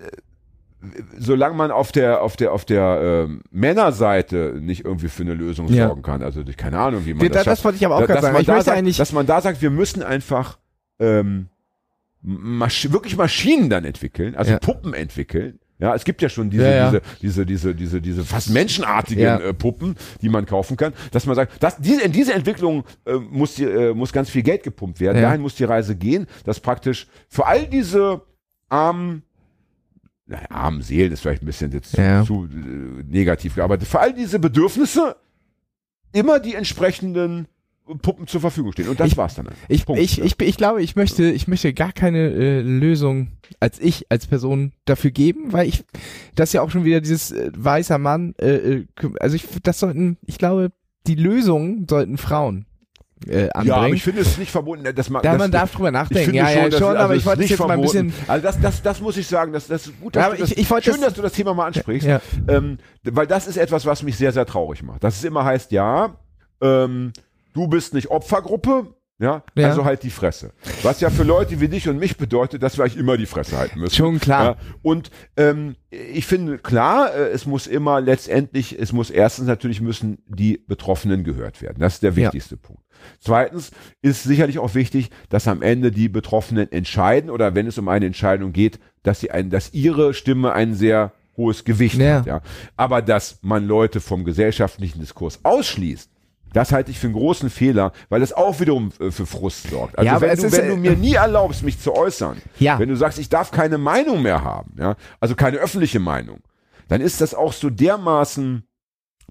solange 1.18 1.54
man 1.54 1.70
auf 1.70 1.92
der, 1.92 2.22
auf 2.22 2.36
der, 2.36 2.52
auf 2.52 2.64
der 2.64 3.26
ähm, 3.28 3.42
Männerseite 3.50 4.58
nicht 4.60 4.84
irgendwie 4.84 5.08
für 5.08 5.22
eine 5.22 5.34
Lösung 5.34 5.68
Ja. 5.68 5.88
sorgen 5.88 6.02
kann. 6.02 6.22
Also 6.22 6.42
durch 6.42 6.56
keine 6.56 6.78
Ahnung, 6.78 7.04
wie 7.04 7.14
man 7.14 7.26
das 7.28 7.44
das, 7.44 7.44
das 7.44 7.64
wollte 7.64 7.76
ich 7.76 7.86
aber 7.86 7.96
auch 7.96 8.00
Da- 8.00 8.06
gerade 8.06 8.20
sagen. 8.22 8.32
man 8.34 8.40
Ich 8.42 8.46
da 8.46 8.62
sagt, 8.62 8.76
eigentlich, 8.78 8.96
dass 8.96 9.12
man 9.12 9.26
da 9.26 9.40
sagt, 9.40 9.60
wir 9.62 9.70
müssen 9.70 10.02
einfach 10.02 10.58
ähm, 10.98 11.48
Masch 12.22 12.90
wirklich 12.92 13.16
Maschinen 13.16 13.70
dann 13.70 13.84
entwickeln, 13.84 14.34
also 14.36 14.52
Ja. 14.52 14.58
Puppen 14.58 14.92
entwickeln. 14.94 15.58
Ja, 15.78 15.94
es 15.94 16.04
gibt 16.04 16.20
ja 16.20 16.28
schon 16.28 16.50
diese, 16.50 16.64
Ja, 16.64 16.70
ja. 16.70 16.90
diese, 16.90 17.00
diese, 17.22 17.46
diese, 17.46 17.74
diese, 17.74 18.00
diese 18.02 18.24
fast 18.24 18.50
menschenartigen 18.50 19.24
äh, 19.40 19.54
Puppen, 19.54 19.96
die 20.20 20.28
man 20.28 20.44
kaufen 20.44 20.76
kann, 20.76 20.92
dass 21.12 21.24
man 21.24 21.34
sagt, 21.36 21.62
dass 21.62 21.78
diese, 21.78 22.02
in 22.02 22.12
diese 22.12 22.34
Entwicklung 22.34 22.84
äh, 23.06 23.14
muss, 23.14 23.54
die, 23.54 23.64
äh, 23.64 23.94
muss 23.94 24.12
ganz 24.12 24.28
viel 24.28 24.42
Geld 24.42 24.62
gepumpt 24.62 25.00
werden. 25.00 25.22
Dahin 25.22 25.40
muss 25.40 25.54
die 25.54 25.64
Reise 25.64 25.96
gehen, 25.96 26.26
dass 26.44 26.60
praktisch 26.60 27.06
für 27.30 27.46
all 27.46 27.66
diese 27.66 28.20
armen, 28.68 29.22
naja, 30.30 30.46
armen 30.50 30.80
Seelen 30.82 31.12
ist 31.12 31.20
vielleicht 31.20 31.42
ein 31.42 31.46
bisschen 31.46 31.72
jetzt 31.72 31.96
Ja. 31.96 32.24
zu, 32.24 32.46
zu 32.46 32.56
äh, 32.56 33.02
negativ 33.06 33.56
gearbeitet, 33.56 33.88
für 33.88 34.00
all 34.00 34.14
diese 34.14 34.38
Bedürfnisse 34.38 35.16
immer 36.12 36.40
die 36.40 36.54
entsprechenden 36.54 37.46
Puppen 38.02 38.28
zur 38.28 38.40
Verfügung 38.40 38.70
stehen. 38.72 38.88
Und 38.88 39.00
das 39.00 39.08
Ich- 39.08 39.16
war's 39.16 39.34
dann. 39.34 39.48
ich, 39.68 39.84
Punkt. 39.84 40.00
ich, 40.00 40.18
Ja. 40.18 40.24
ich, 40.24 40.40
ich 40.40 40.56
glaube, 40.56 40.80
ich 40.82 40.94
möchte, 40.94 41.24
ich 41.30 41.48
möchte 41.48 41.72
gar 41.74 41.92
keine 41.92 42.30
äh, 42.30 42.60
Lösung 42.60 43.32
als 43.58 43.80
ich, 43.80 44.06
als 44.10 44.28
Person 44.28 44.72
dafür 44.84 45.10
geben, 45.10 45.52
weil 45.52 45.66
ich, 45.68 45.84
das 46.36 46.52
ja 46.52 46.62
auch 46.62 46.70
schon 46.70 46.84
wieder 46.84 47.00
dieses 47.00 47.32
äh, 47.32 47.50
weißer 47.56 47.98
Mann, 47.98 48.34
äh, 48.40 48.48
äh, 48.56 48.86
also 49.18 49.34
ich, 49.34 49.44
das 49.64 49.80
sollten, 49.80 50.18
ich 50.24 50.38
glaube, 50.38 50.70
die 51.08 51.16
Lösungen 51.16 51.86
sollten 51.88 52.16
Frauen 52.16 52.66
äh, 53.26 53.48
anbringen. 53.50 53.66
Ja, 53.66 53.74
aber 53.76 53.88
ich 53.90 54.02
finde 54.02 54.22
es 54.22 54.38
nicht 54.38 54.50
verbunden, 54.50 54.94
dass 54.94 55.10
man, 55.10 55.22
ja, 55.22 55.32
das, 55.32 55.38
man 55.38 55.50
darf 55.50 55.72
drüber 55.72 55.88
ich 55.88 55.92
nachdenken. 55.92 56.24
finde 56.24 56.38
Ja, 56.38 56.46
schon, 56.48 56.56
ja, 56.62 56.68
dass, 56.68 56.78
schon, 56.78 56.88
also 56.88 56.98
aber 57.02 57.14
ich 57.16 57.26
wollte 57.26 57.42
jetzt 57.42 57.58
mal 57.58 57.64
ein 57.70 57.82
verboten. 57.82 58.06
bisschen, 58.08 58.28
Also 58.28 58.42
das, 58.46 58.60
das, 58.60 58.82
das 58.82 59.00
muss 59.00 59.16
ich 59.16 59.26
sagen, 59.26 59.52
das, 59.52 59.66
das 59.66 59.86
ist 59.86 60.00
gut, 60.00 60.16
dass 60.16 60.22
Ja, 60.24 60.30
du 60.30 60.36
das, 60.40 60.50
ich- 60.52 60.58
ich 60.58 60.70
wollte 60.70 60.84
schön, 60.90 60.94
das- 61.00 61.08
dass 61.10 61.14
du 61.14 61.22
das 61.22 61.32
Thema 61.32 61.52
mal 61.54 61.66
ansprichst, 61.66 62.08
Ja. 62.08 62.20
ähm, 62.48 62.78
weil 63.04 63.26
das 63.26 63.46
ist 63.46 63.56
etwas, 63.56 63.84
was 63.86 64.02
mich 64.02 64.16
sehr, 64.16 64.32
sehr 64.32 64.46
traurig 64.46 64.82
macht. 64.82 65.04
Dass 65.04 65.16
es 65.16 65.24
immer 65.24 65.44
heißt, 65.44 65.70
ja, 65.72 66.16
ähm, 66.62 67.12
du 67.54 67.66
bist 67.68 67.94
nicht 67.94 68.10
Opfergruppe, 68.10 68.94
ja, 69.18 69.42
Ja. 69.54 69.68
also 69.68 69.84
halt 69.84 70.02
die 70.02 70.08
Fresse. 70.10 70.52
Was 70.82 71.00
ja 71.02 71.10
für 71.10 71.24
Leute 71.24 71.60
wie 71.60 71.68
dich 71.68 71.88
und 71.90 71.98
mich 71.98 72.16
bedeutet, 72.16 72.62
dass 72.62 72.78
wir 72.78 72.84
eigentlich 72.84 72.96
immer 72.96 73.18
die 73.18 73.26
Fresse 73.26 73.58
halten 73.58 73.78
müssen. 73.80 73.94
Schon 73.94 74.18
klar. 74.18 74.44
Ja, 74.44 74.56
und 74.80 75.10
ähm, 75.36 75.76
ich 75.90 76.24
finde 76.24 76.56
klar, 76.56 77.14
äh, 77.14 77.28
es 77.28 77.44
muss 77.44 77.66
immer 77.66 78.00
letztendlich, 78.00 78.78
es 78.78 78.92
muss 78.94 79.10
erstens 79.10 79.46
natürlich 79.46 79.82
müssen 79.82 80.22
die 80.26 80.64
Betroffenen 80.66 81.22
gehört 81.22 81.60
werden. 81.60 81.76
Das 81.80 81.94
ist 81.94 82.02
der 82.02 82.12
Ja. 82.12 82.16
wichtigste 82.16 82.56
Punkt. 82.56 82.82
Zweitens 83.20 83.70
ist 84.02 84.22
sicherlich 84.24 84.58
auch 84.58 84.74
wichtig, 84.74 85.10
dass 85.28 85.48
am 85.48 85.62
Ende 85.62 85.90
die 85.90 86.08
Betroffenen 86.08 86.70
entscheiden 86.72 87.30
oder 87.30 87.54
wenn 87.54 87.66
es 87.66 87.78
um 87.78 87.88
eine 87.88 88.06
Entscheidung 88.06 88.52
geht, 88.52 88.78
dass 89.02 89.20
sie 89.20 89.30
ein, 89.30 89.50
dass 89.50 89.72
ihre 89.72 90.14
Stimme 90.14 90.52
ein 90.52 90.74
sehr 90.74 91.12
hohes 91.36 91.64
Gewicht 91.64 91.98
Ja. 91.98 92.18
hat. 92.18 92.26
Ja. 92.26 92.42
Aber 92.76 93.02
dass 93.02 93.38
man 93.42 93.66
Leute 93.66 94.00
vom 94.00 94.24
gesellschaftlichen 94.24 95.00
Diskurs 95.00 95.40
ausschließt, 95.42 96.10
das 96.52 96.72
halte 96.72 96.90
ich 96.90 96.98
für 96.98 97.06
einen 97.06 97.14
großen 97.14 97.48
Fehler, 97.48 97.92
weil 98.08 98.20
das 98.20 98.32
auch 98.32 98.58
wiederum 98.58 98.90
äh, 98.98 99.12
für 99.12 99.24
Frust 99.24 99.70
sorgt. 99.70 99.96
Also 99.96 100.06
Ja, 100.10 100.20
wenn, 100.20 100.36
du, 100.36 100.50
wenn 100.50 100.68
du 100.68 100.76
mir 100.76 100.96
nie 100.96 101.14
erlaubst, 101.14 101.62
mich 101.62 101.78
zu 101.78 101.94
äußern, 101.94 102.38
Ja. 102.58 102.78
wenn 102.80 102.88
du 102.88 102.96
sagst, 102.96 103.20
ich 103.20 103.28
darf 103.28 103.52
keine 103.52 103.78
Meinung 103.78 104.20
mehr 104.22 104.42
haben, 104.42 104.74
ja, 104.78 104.96
also 105.20 105.36
keine 105.36 105.58
öffentliche 105.58 106.00
Meinung, 106.00 106.40
dann 106.88 107.00
ist 107.00 107.20
das 107.20 107.34
auch 107.34 107.52
so 107.52 107.70
dermaßen 107.70 108.64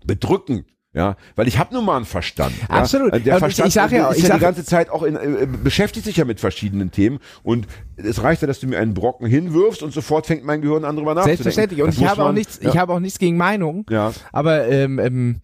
bedrückend. 0.05 0.65
Ja, 0.92 1.18
weil 1.36 1.48
ich 1.48 1.60
habe 1.60 1.72
nun 1.74 1.86
mal 1.86 1.98
einen 1.98 2.06
Verstand. 2.06 2.52
Absolut. 2.68 3.14
Ja. 3.14 3.20
Der 3.20 3.34
Und 3.34 3.38
ich- 3.38 3.40
Verstand 3.42 3.68
ich 3.68 3.74
sag 3.76 3.92
ja 3.92 4.08
auch- 4.08 4.12
ist 4.12 4.18
ich 4.18 4.28
ja 4.28 4.34
die 4.36 4.40
ganze 4.42 4.66
Zeit 4.66 4.90
auch 4.90 5.04
in, 5.04 5.16
äh, 5.16 5.46
beschäftigt 5.64 6.06
sich 6.06 6.18
ja 6.18 6.26
mit 6.26 6.40
verschiedenen 6.40 6.90
Themen 6.90 7.20
und 7.44 7.68
es 7.96 8.24
reicht 8.24 8.42
ja, 8.42 8.48
dass 8.48 8.60
du 8.60 8.66
mir 8.68 8.80
einen 8.80 8.96
Brocken 8.96 9.28
hinwirfst 9.28 9.84
und 9.84 9.94
sofort 9.94 10.26
fängt 10.26 10.44
mein 10.46 10.62
Gehirn 10.62 10.86
an 10.86 10.96
drüber 10.96 11.14
nachzudenken. 11.14 11.44
selbstverständlich. 11.44 11.82
Und 11.84 11.90
Das 11.90 11.98
ich 12.00 12.08
habe 12.08 12.24
auch 12.24 12.32
nichts, 12.32 12.60
ja. 12.62 12.70
ich 12.70 12.78
habe 12.78 12.94
auch 12.94 13.00
nichts 13.00 13.20
gegen 13.20 13.38
Meinung. 13.38 13.86
ja. 13.92 14.14
Aber 14.32 14.68
ähm, 14.68 14.98
ähm, 14.98 15.42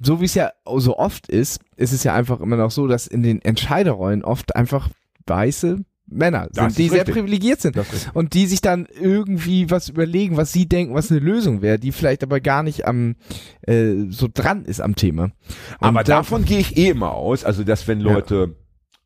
so 0.00 0.20
wie 0.20 0.26
es 0.26 0.34
ja 0.34 0.52
so 0.76 0.96
oft 0.96 1.28
ist, 1.28 1.60
ist 1.76 1.92
es 1.92 2.04
ja 2.04 2.14
einfach 2.14 2.40
immer 2.40 2.56
noch 2.56 2.70
so, 2.70 2.86
dass 2.86 3.08
in 3.08 3.22
den 3.24 3.42
Entscheiderrollen 3.42 4.22
oft 4.24 4.54
einfach 4.54 4.90
weiße 5.26 5.80
Männer 6.06 6.48
Das 6.52 6.74
sind, 6.74 6.78
die 6.78 6.88
sehr 6.90 7.04
privilegiert 7.04 7.60
sind 7.60 7.78
und 8.12 8.34
die 8.34 8.46
sich 8.46 8.60
dann 8.60 8.86
irgendwie 9.00 9.70
was 9.70 9.88
überlegen, 9.88 10.36
was 10.36 10.52
sie 10.52 10.66
denken, 10.68 10.94
was 10.94 11.10
eine 11.10 11.20
Lösung 11.20 11.62
wäre, 11.62 11.78
die 11.78 11.92
vielleicht 11.92 12.22
aber 12.22 12.40
gar 12.40 12.62
nicht 12.62 12.86
am 12.86 13.16
äh, 13.62 13.94
so 14.10 14.28
dran 14.32 14.64
ist 14.66 14.80
am 14.80 14.96
Thema. 14.96 15.24
Und 15.24 15.32
Aber 15.80 16.04
da- 16.04 16.16
davon 16.16 16.44
gehe 16.44 16.58
ich 16.58 16.76
eh 16.76 16.90
immer 16.90 17.12
aus, 17.14 17.44
also 17.44 17.64
dass 17.64 17.88
wenn 17.88 18.00
Leute 18.00 18.54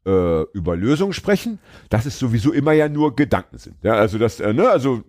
äh, 0.06 0.42
über 0.52 0.76
Lösungen 0.76 1.12
sprechen, 1.12 1.58
dass 1.88 2.04
es 2.06 2.18
sowieso 2.18 2.52
immer 2.52 2.72
ja 2.72 2.88
nur 2.88 3.14
Gedanken 3.14 3.58
sind. 3.58 3.76
Ja, 3.82 3.94
also 3.94 4.18
das, 4.18 4.40
äh, 4.40 4.52
ne, 4.52 4.68
also 4.68 5.02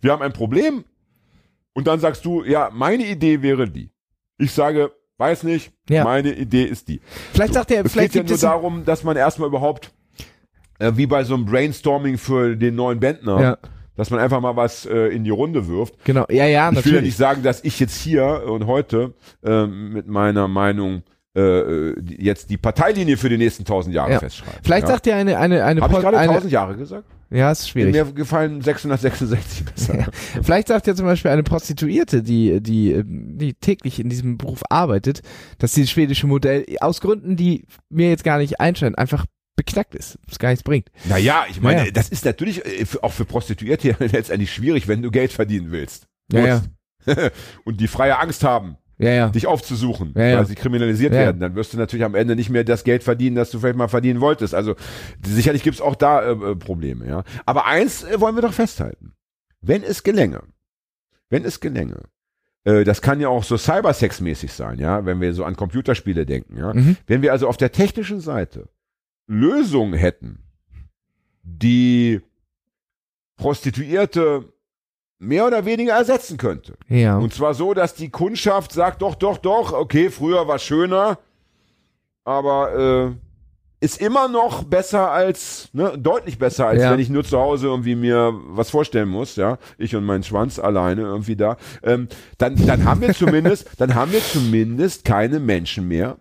wir 0.00 0.12
haben 0.12 0.22
ein 0.22 0.32
Problem 0.34 0.84
und 1.72 1.86
dann 1.86 1.98
sagst 2.00 2.24
du, 2.24 2.44
ja, 2.44 2.70
meine 2.72 3.06
Idee 3.06 3.40
wäre 3.40 3.68
die. 3.70 3.90
Ich 4.36 4.52
sage, 4.52 4.90
weiß 5.16 5.44
nicht, 5.44 5.72
Ja. 5.88 6.04
meine 6.04 6.34
Idee 6.34 6.64
ist 6.64 6.88
die. 6.88 7.00
vielleicht 7.32 7.54
sagt 7.54 7.70
er, 7.70 7.84
Es 7.86 7.92
vielleicht 7.92 8.12
geht 8.12 8.22
ja 8.24 8.26
nur 8.28 8.34
es 8.34 8.40
darum, 8.42 8.84
dass 8.84 9.02
man 9.04 9.16
erstmal 9.16 9.48
überhaupt, 9.48 9.92
äh, 10.82 10.96
wie 10.96 11.06
bei 11.06 11.24
so 11.24 11.34
einem 11.34 11.44
Brainstorming 11.46 12.18
für 12.18 12.56
den 12.56 12.74
neuen 12.74 13.00
Bändner, 13.00 13.40
Ja. 13.40 13.58
dass 13.96 14.10
man 14.10 14.20
einfach 14.20 14.40
mal 14.40 14.56
was 14.56 14.86
äh, 14.86 15.08
in 15.08 15.24
die 15.24 15.30
Runde 15.30 15.68
wirft. 15.68 16.04
genau, 16.04 16.26
ja, 16.30 16.46
ja, 16.46 16.46
Ich 16.46 16.52
will 16.52 16.56
ja 16.56 16.70
natürlich. 16.72 17.02
nicht 17.02 17.16
sagen, 17.16 17.42
dass 17.42 17.62
ich 17.64 17.78
jetzt 17.80 17.96
hier 18.00 18.42
und 18.46 18.66
heute 18.66 19.14
ähm, 19.44 19.92
mit 19.92 20.06
meiner 20.08 20.48
Meinung 20.48 21.02
äh, 21.34 21.94
die- 21.98 22.22
jetzt 22.22 22.50
die 22.50 22.58
Parteilinie 22.58 23.16
für 23.16 23.30
die 23.30 23.38
nächsten 23.38 23.64
tausend 23.64 23.94
Jahre 23.94 24.12
Ja. 24.12 24.18
festschreibe. 24.18 24.58
Vielleicht 24.62 24.86
ja? 24.86 24.92
sagt 24.94 25.06
er 25.06 25.16
eine 25.16 25.38
eine 25.38 25.64
eine, 25.64 25.80
Habe 25.80 25.94
ich 25.94 26.00
gerade 26.00 26.18
1000 26.18 26.52
Jahre 26.52 26.76
gesagt? 26.76 27.04
ja, 27.30 27.50
ist 27.50 27.70
schwierig. 27.70 27.94
Mir 27.94 28.04
gefallen 28.12 28.60
666 28.60 29.64
besser. 29.64 30.06
Vielleicht 30.42 30.68
sagt 30.68 30.86
ja 30.86 30.94
zum 30.94 31.06
Beispiel 31.06 31.30
eine 31.30 31.42
Prostituierte, 31.42 32.22
die, 32.22 32.60
die, 32.60 33.02
die 33.06 33.54
täglich 33.54 33.98
in 33.98 34.10
diesem 34.10 34.36
Beruf 34.36 34.60
arbeitet, 34.68 35.22
dass 35.58 35.72
dieses 35.72 35.90
schwedische 35.90 36.26
Modell 36.26 36.66
aus 36.80 37.00
Gründen, 37.00 37.34
die 37.36 37.64
mir 37.88 38.10
jetzt 38.10 38.24
gar 38.24 38.36
nicht 38.36 38.60
einscheinen, 38.60 38.94
einfach 38.96 39.24
beknackt 39.64 39.94
ist, 39.94 40.18
es 40.30 40.38
gar 40.38 40.50
nichts 40.50 40.62
bringt. 40.64 40.90
Naja, 41.04 41.44
ich 41.48 41.60
meine, 41.60 41.80
Naja. 41.80 41.90
das 41.92 42.08
ist 42.08 42.24
natürlich 42.24 42.64
äh, 42.64 42.84
auch 43.02 43.12
für 43.12 43.24
Prostituierte 43.24 43.88
ja 43.90 43.96
letztendlich 43.98 44.52
schwierig, 44.52 44.88
wenn 44.88 45.02
du 45.02 45.10
Geld 45.10 45.32
verdienen 45.32 45.70
willst. 45.70 46.06
Ja, 46.32 46.60
Musst. 47.06 47.32
und 47.64 47.80
die 47.80 47.88
freie 47.88 48.18
Angst 48.18 48.42
haben, 48.44 48.76
Ja, 48.98 49.10
ja. 49.10 49.28
dich 49.28 49.46
aufzusuchen, 49.46 50.14
Ja, 50.16 50.38
weil 50.38 50.46
sie 50.46 50.54
kriminalisiert 50.54 51.12
werden. 51.12 51.40
Dann 51.40 51.54
wirst 51.54 51.72
du 51.72 51.78
natürlich 51.78 52.04
am 52.04 52.14
Ende 52.14 52.34
nicht 52.36 52.50
mehr 52.50 52.64
das 52.64 52.84
Geld 52.84 53.02
verdienen, 53.04 53.36
das 53.36 53.50
du 53.50 53.58
vielleicht 53.60 53.76
mal 53.76 53.88
verdienen 53.88 54.20
wolltest. 54.20 54.54
Also 54.54 54.74
sicherlich 55.24 55.62
gibt's 55.62 55.80
auch 55.80 55.94
da 55.94 56.22
äh, 56.22 56.32
äh, 56.32 56.56
Probleme, 56.56 57.06
ja. 57.06 57.24
Aber 57.46 57.66
eins 57.66 58.02
äh, 58.04 58.20
wollen 58.20 58.34
wir 58.36 58.42
doch 58.42 58.52
festhalten. 58.54 59.12
Wenn 59.60 59.82
es 59.84 60.02
gelänge, 60.02 60.42
wenn 61.30 61.44
es 61.44 61.60
gelänge, 61.60 62.00
äh, 62.64 62.84
das 62.84 63.00
kann 63.02 63.20
ja 63.20 63.28
auch 63.28 63.44
so 63.44 63.56
Cybersex-mäßig 63.56 64.52
sein, 64.52 64.78
ja, 64.78 65.04
wenn 65.04 65.20
wir 65.20 65.32
so 65.34 65.44
an 65.44 65.56
Computerspiele 65.56 66.24
denken, 66.26 66.56
ja. 66.58 66.72
Mhm. 66.72 66.96
Wenn 67.06 67.22
wir 67.22 67.32
also 67.32 67.48
auf 67.48 67.56
der 67.56 67.72
technischen 67.72 68.20
Seite 68.20 68.68
Lösungen 69.26 69.94
hätten, 69.94 70.42
die 71.42 72.20
Prostituierte 73.36 74.52
mehr 75.18 75.46
oder 75.46 75.64
weniger 75.64 75.94
ersetzen 75.94 76.36
könnte. 76.36 76.74
Ja. 76.88 77.18
Und 77.18 77.32
zwar 77.32 77.54
so, 77.54 77.74
dass 77.74 77.94
die 77.94 78.10
Kundschaft 78.10 78.72
sagt, 78.72 79.02
doch, 79.02 79.14
doch, 79.14 79.38
doch, 79.38 79.72
okay, 79.72 80.10
früher 80.10 80.46
war 80.48 80.58
schöner, 80.58 81.18
aber 82.24 83.08
äh, 83.10 83.84
ist 83.84 84.00
immer 84.00 84.28
noch 84.28 84.64
besser 84.64 85.10
als, 85.10 85.68
ne, 85.72 85.96
deutlich 85.98 86.38
besser, 86.38 86.68
als 86.68 86.82
Ja. 86.82 86.92
wenn 86.92 87.00
ich 87.00 87.08
nur 87.10 87.24
zu 87.24 87.38
Hause 87.38 87.66
irgendwie 87.68 87.96
mir 87.96 88.32
was 88.46 88.70
vorstellen 88.70 89.08
muss, 89.08 89.34
ja, 89.36 89.58
ich 89.78 89.96
und 89.96 90.04
mein 90.04 90.22
Schwanz 90.22 90.58
alleine 90.58 91.02
irgendwie 91.02 91.36
da. 91.36 91.56
Ähm, 91.82 92.08
dann, 92.38 92.54
dann 92.66 92.84
haben 92.84 93.00
wir 93.00 93.12
zumindest, 93.14 93.68
dann 93.78 93.94
haben 93.94 94.12
wir 94.12 94.20
zumindest 94.22 95.04
keine 95.04 95.40
Menschen 95.40 95.88
mehr, 95.88 96.16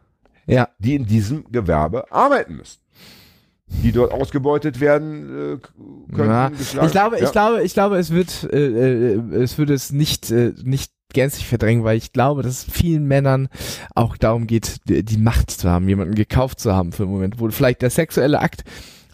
Ja. 0.47 0.69
die 0.79 0.95
in 0.95 1.05
diesem 1.05 1.51
Gewerbe 1.51 2.11
arbeiten 2.11 2.55
müssen. 2.57 2.80
Die 3.83 3.91
dort 3.91 4.11
ausgebeutet 4.11 4.79
werden 4.79 5.55
äh, 5.55 6.15
können. 6.15 6.29
Ja. 6.29 6.51
Ich 6.85 6.91
glaube, 6.91 7.17
ja. 7.17 7.23
ich 7.25 7.31
glaube, 7.31 7.63
ich 7.63 7.73
glaube, 7.73 7.97
es 7.97 8.11
wird, 8.11 8.47
äh, 8.51 9.13
äh, 9.13 9.21
es 9.35 9.57
würde 9.57 9.73
es 9.73 9.91
nicht, 9.91 10.29
äh, 10.31 10.53
nicht 10.63 10.91
gänzlich 11.13 11.47
verdrängen, 11.47 11.83
weil 11.83 11.97
ich 11.97 12.13
glaube, 12.13 12.43
dass 12.43 12.65
es 12.65 12.71
vielen 12.71 13.05
Männern 13.05 13.49
auch 13.95 14.17
darum 14.17 14.47
geht, 14.47 14.77
die, 14.87 15.03
die 15.03 15.17
Macht 15.17 15.51
zu 15.51 15.69
haben, 15.69 15.87
jemanden 15.87 16.15
gekauft 16.15 16.59
zu 16.59 16.73
haben 16.73 16.91
für 16.91 17.03
einen 17.03 17.11
Moment, 17.11 17.39
wo 17.39 17.49
vielleicht 17.49 17.81
der 17.81 17.89
sexuelle 17.89 18.39
Akt 18.39 18.63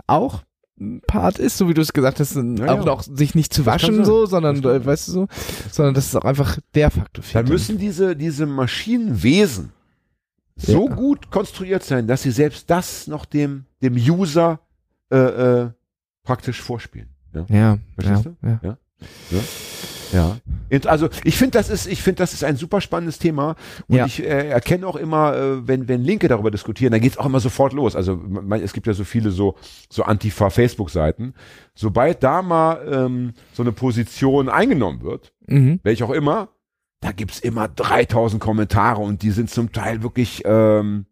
auch 0.05 0.43
ein 0.79 1.01
Part 1.07 1.39
ist, 1.39 1.57
so 1.57 1.67
wie 1.67 1.73
du 1.73 1.81
es 1.81 1.91
gesagt 1.91 2.19
hast, 2.19 2.35
Ja, 2.35 2.41
auch 2.41 2.79
ja. 2.79 2.85
noch 2.85 3.01
sich 3.01 3.33
nicht 3.33 3.53
zu 3.53 3.65
waschen 3.65 4.05
so, 4.05 4.25
sondern 4.27 4.57
äh, 4.63 4.85
weißt 4.85 5.07
du 5.07 5.11
so, 5.11 5.27
sondern 5.71 5.95
das 5.95 6.05
ist 6.05 6.15
auch 6.15 6.25
einfach 6.25 6.59
der 6.75 6.91
Faktor. 6.91 7.23
Dann 7.33 7.47
müssen 7.47 7.77
diese, 7.77 8.15
diese 8.15 8.45
Maschinenwesen 8.45 9.71
so 10.57 10.87
Ja. 10.89 10.95
gut 10.95 11.29
konstruiert 11.31 11.83
sein, 11.83 12.07
dass 12.07 12.23
sie 12.23 12.31
selbst 12.31 12.69
das 12.69 13.07
noch 13.07 13.25
dem, 13.25 13.65
dem 13.81 13.93
User 13.95 14.59
äh, 15.11 15.17
äh, 15.17 15.69
praktisch 16.23 16.61
vorspielen. 16.61 17.09
Ja. 17.33 17.45
ja, 17.49 17.57
ja, 17.57 17.77
Verstehst 17.97 18.25
du? 18.25 18.47
ja. 18.47 18.59
Ja. 18.63 18.77
Ja. 20.13 20.37
Int- 20.69 20.87
Also 20.87 21.09
ich 21.25 21.37
finde, 21.37 21.51
das 21.57 21.69
ist, 21.69 21.85
ich 21.85 22.01
finde, 22.01 22.19
das 22.19 22.33
ist 22.33 22.43
ein 22.43 22.55
super 22.55 22.79
spannendes 22.81 23.19
Thema 23.19 23.55
und 23.87 23.97
Ja. 23.97 24.05
ich 24.05 24.23
äh, 24.23 24.47
erkenne 24.49 24.87
auch 24.87 24.95
immer, 24.95 25.35
äh, 25.35 25.67
wenn 25.67 25.87
wenn 25.89 26.01
Linke 26.03 26.29
darüber 26.29 26.49
diskutieren, 26.49 26.91
dann 26.93 27.01
geht's 27.01 27.17
auch 27.17 27.25
immer 27.25 27.41
sofort 27.41 27.73
los. 27.73 27.95
Also 27.95 28.15
man, 28.15 28.61
es 28.61 28.71
gibt 28.73 28.87
ja 28.87 28.93
so 28.93 29.03
viele 29.03 29.31
so 29.31 29.55
so 29.89 30.03
Antifa-Facebook-Seiten. 30.03 31.33
Sobald 31.75 32.23
da 32.23 32.41
mal 32.41 32.87
ähm, 32.89 33.33
so 33.53 33.63
eine 33.63 33.71
Position 33.73 34.47
eingenommen 34.49 35.01
wird, 35.01 35.33
Mhm. 35.47 35.79
welche 35.83 36.05
auch 36.05 36.11
immer, 36.11 36.49
da 37.01 37.11
gibt's 37.11 37.39
immer 37.39 37.67
3000 37.67 38.41
Kommentare 38.41 39.01
und 39.01 39.21
die 39.21 39.31
sind 39.31 39.49
zum 39.49 39.71
Teil 39.71 40.01
wirklich 40.03 40.41
ähm, 40.45 41.05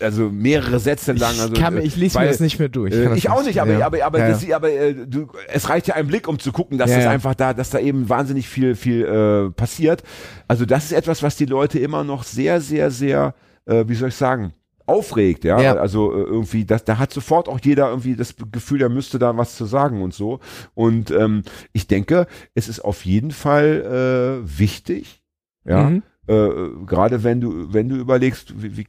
also 0.00 0.28
mehrere 0.28 0.78
Sätze 0.78 1.12
lang. 1.12 1.30
Also, 1.40 1.54
ich, 1.54 1.60
kann, 1.60 1.74
mir- 1.74 1.80
äh, 1.80 1.84
ich 1.86 1.96
lese 1.96 2.18
mir 2.18 2.24
weil- 2.24 2.28
das 2.30 2.40
nicht 2.40 2.58
mehr 2.58 2.68
durch. 2.68 2.92
äh, 2.92 3.02
kann 3.02 3.08
das 3.10 3.18
ich 3.18 3.30
auch 3.30 3.42
nicht, 3.42 3.60
aber, 3.60 3.72
ja. 3.78 3.86
aber, 3.86 4.04
aber, 4.04 4.18
ja, 4.18 4.28
das, 4.28 4.46
ja. 4.46 4.56
aber 4.56 4.70
äh, 4.70 4.94
du, 5.06 5.28
es 5.48 5.68
reicht 5.68 5.88
ja 5.88 5.94
ein 5.94 6.06
Blick, 6.06 6.28
um 6.28 6.38
zu 6.38 6.52
gucken, 6.52 6.76
dass 6.78 6.90
Ja, 6.90 6.98
das 6.98 7.06
einfach 7.06 7.34
da, 7.34 7.54
dass 7.54 7.70
da 7.70 7.78
eben 7.78 8.08
wahnsinnig 8.08 8.48
viel, 8.48 8.74
viel 8.76 9.04
äh, 9.04 9.50
passiert. 9.52 10.02
Also 10.46 10.66
das 10.66 10.84
ist 10.84 10.92
etwas, 10.92 11.22
was 11.22 11.36
die 11.36 11.46
Leute 11.46 11.78
immer 11.78 12.04
noch 12.04 12.22
sehr, 12.22 12.60
sehr, 12.60 12.90
sehr, 12.90 13.34
äh, 13.64 13.84
wie 13.88 13.94
soll 13.94 14.10
ich 14.10 14.14
sagen, 14.14 14.52
aufregt, 14.86 15.44
ja. 15.44 15.60
Ja. 15.60 15.74
Also 15.76 16.12
äh, 16.12 16.22
irgendwie, 16.22 16.64
das, 16.64 16.84
da 16.84 16.98
hat 16.98 17.12
sofort 17.12 17.48
auch 17.48 17.60
jeder 17.62 17.88
irgendwie 17.88 18.16
das 18.16 18.34
Gefühl, 18.50 18.82
er 18.82 18.88
müsste 18.88 19.18
da 19.18 19.36
was 19.36 19.56
zu 19.56 19.64
sagen 19.64 20.02
und 20.02 20.14
so. 20.14 20.40
Und 20.74 21.10
ähm, 21.10 21.42
ich 21.72 21.86
denke, 21.86 22.26
es 22.54 22.68
ist 22.68 22.80
auf 22.80 23.04
jeden 23.04 23.30
Fall 23.30 24.42
äh, 24.44 24.58
wichtig, 24.58 25.22
ja. 25.64 25.90
Mhm. 25.90 26.02
Äh, 26.28 26.48
gerade 26.86 27.24
wenn 27.24 27.40
du, 27.40 27.72
wenn 27.74 27.88
du 27.88 27.96
überlegst, 27.96 28.62
wie, 28.62 28.76
wie 28.76 28.86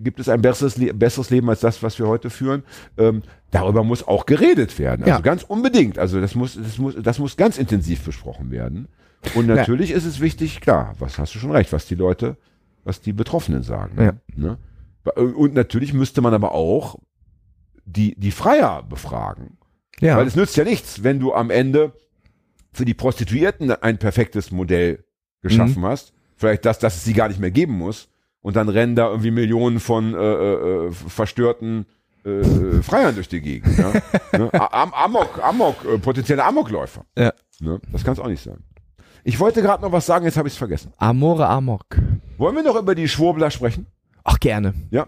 gibt 0.00 0.18
es 0.18 0.28
ein 0.28 0.42
besseres, 0.42 0.76
Le 0.76 0.92
besseres 0.92 1.30
Leben 1.30 1.48
als 1.48 1.60
das, 1.60 1.84
was 1.84 1.98
wir 2.00 2.08
heute 2.08 2.30
führen, 2.30 2.64
ähm, 2.98 3.22
darüber 3.52 3.84
muss 3.84 4.06
auch 4.06 4.26
geredet 4.26 4.78
werden. 4.80 5.02
Also 5.04 5.16
Ja. 5.16 5.20
ganz 5.20 5.44
unbedingt. 5.44 5.98
Also 5.98 6.20
das 6.20 6.34
muss, 6.34 6.58
das 6.60 6.78
muss, 6.78 6.96
das 7.00 7.18
muss 7.20 7.36
ganz 7.36 7.58
intensiv 7.58 8.04
besprochen 8.04 8.50
werden. 8.50 8.88
Und 9.34 9.46
natürlich 9.46 9.92
ist 9.92 10.04
es 10.04 10.20
wichtig, 10.20 10.60
klar, 10.60 10.94
was 10.98 11.18
hast 11.18 11.34
du 11.34 11.38
schon 11.38 11.52
recht, 11.52 11.72
was 11.72 11.86
die 11.86 11.94
Leute, 11.94 12.36
was 12.84 13.00
die 13.00 13.12
Betroffenen 13.12 13.62
sagen. 13.62 14.00
Ja. 14.02 14.12
Ne? 14.36 14.58
Und 15.14 15.54
natürlich 15.54 15.92
müsste 15.92 16.20
man 16.20 16.32
aber 16.34 16.52
auch 16.52 16.96
die, 17.84 18.14
die 18.18 18.30
Freier 18.30 18.82
befragen. 18.82 19.58
ja. 20.00 20.16
Weil 20.16 20.26
es 20.26 20.36
nützt 20.36 20.56
ja 20.56 20.64
nichts, 20.64 21.02
wenn 21.02 21.20
du 21.20 21.34
am 21.34 21.50
Ende 21.50 21.92
für 22.72 22.84
die 22.84 22.94
Prostituierten 22.94 23.70
ein 23.70 23.98
perfektes 23.98 24.50
Modell 24.50 25.04
geschaffen 25.42 25.80
Mhm. 25.82 25.86
hast. 25.86 26.12
Vielleicht 26.36 26.64
das, 26.64 26.78
dass 26.78 26.96
es 26.96 27.04
sie 27.04 27.12
gar 27.12 27.28
nicht 27.28 27.38
mehr 27.40 27.50
geben 27.50 27.74
muss. 27.74 28.08
Und 28.40 28.56
dann 28.56 28.68
rennen 28.68 28.96
da 28.96 29.08
irgendwie 29.08 29.30
Millionen 29.30 29.80
von 29.80 30.14
äh, 30.14 30.18
äh, 30.18 30.90
verstörten 30.92 31.86
äh, 32.24 32.82
Freiern 32.82 33.14
durch 33.14 33.28
die 33.28 33.40
Gegend. 33.40 33.78
Ja? 33.78 33.92
ne? 34.38 34.52
Am, 34.72 34.92
Amok, 34.92 35.42
Amok, 35.42 35.84
äh, 35.84 35.98
potenzielle 35.98 36.44
Amokläufer. 36.44 37.04
Ja. 37.16 37.32
Ne? 37.60 37.80
Das 37.92 38.02
kann 38.04 38.14
es 38.14 38.18
auch 38.18 38.26
nicht 38.28 38.42
sein. 38.42 38.64
Ich 39.26 39.40
wollte 39.40 39.62
gerade 39.62 39.82
noch 39.82 39.90
was 39.90 40.04
sagen, 40.04 40.26
jetzt 40.26 40.36
habe 40.36 40.48
ich 40.48 40.54
es 40.54 40.58
vergessen. 40.58 40.92
Amore 40.98 41.48
Amok. 41.48 41.98
Wollen 42.36 42.54
wir 42.54 42.62
noch 42.62 42.76
über 42.76 42.94
die 42.94 43.08
Schwurbler 43.08 43.50
sprechen? 43.50 43.86
Ach, 44.22 44.38
gerne. 44.38 44.74
Ja. 44.90 45.06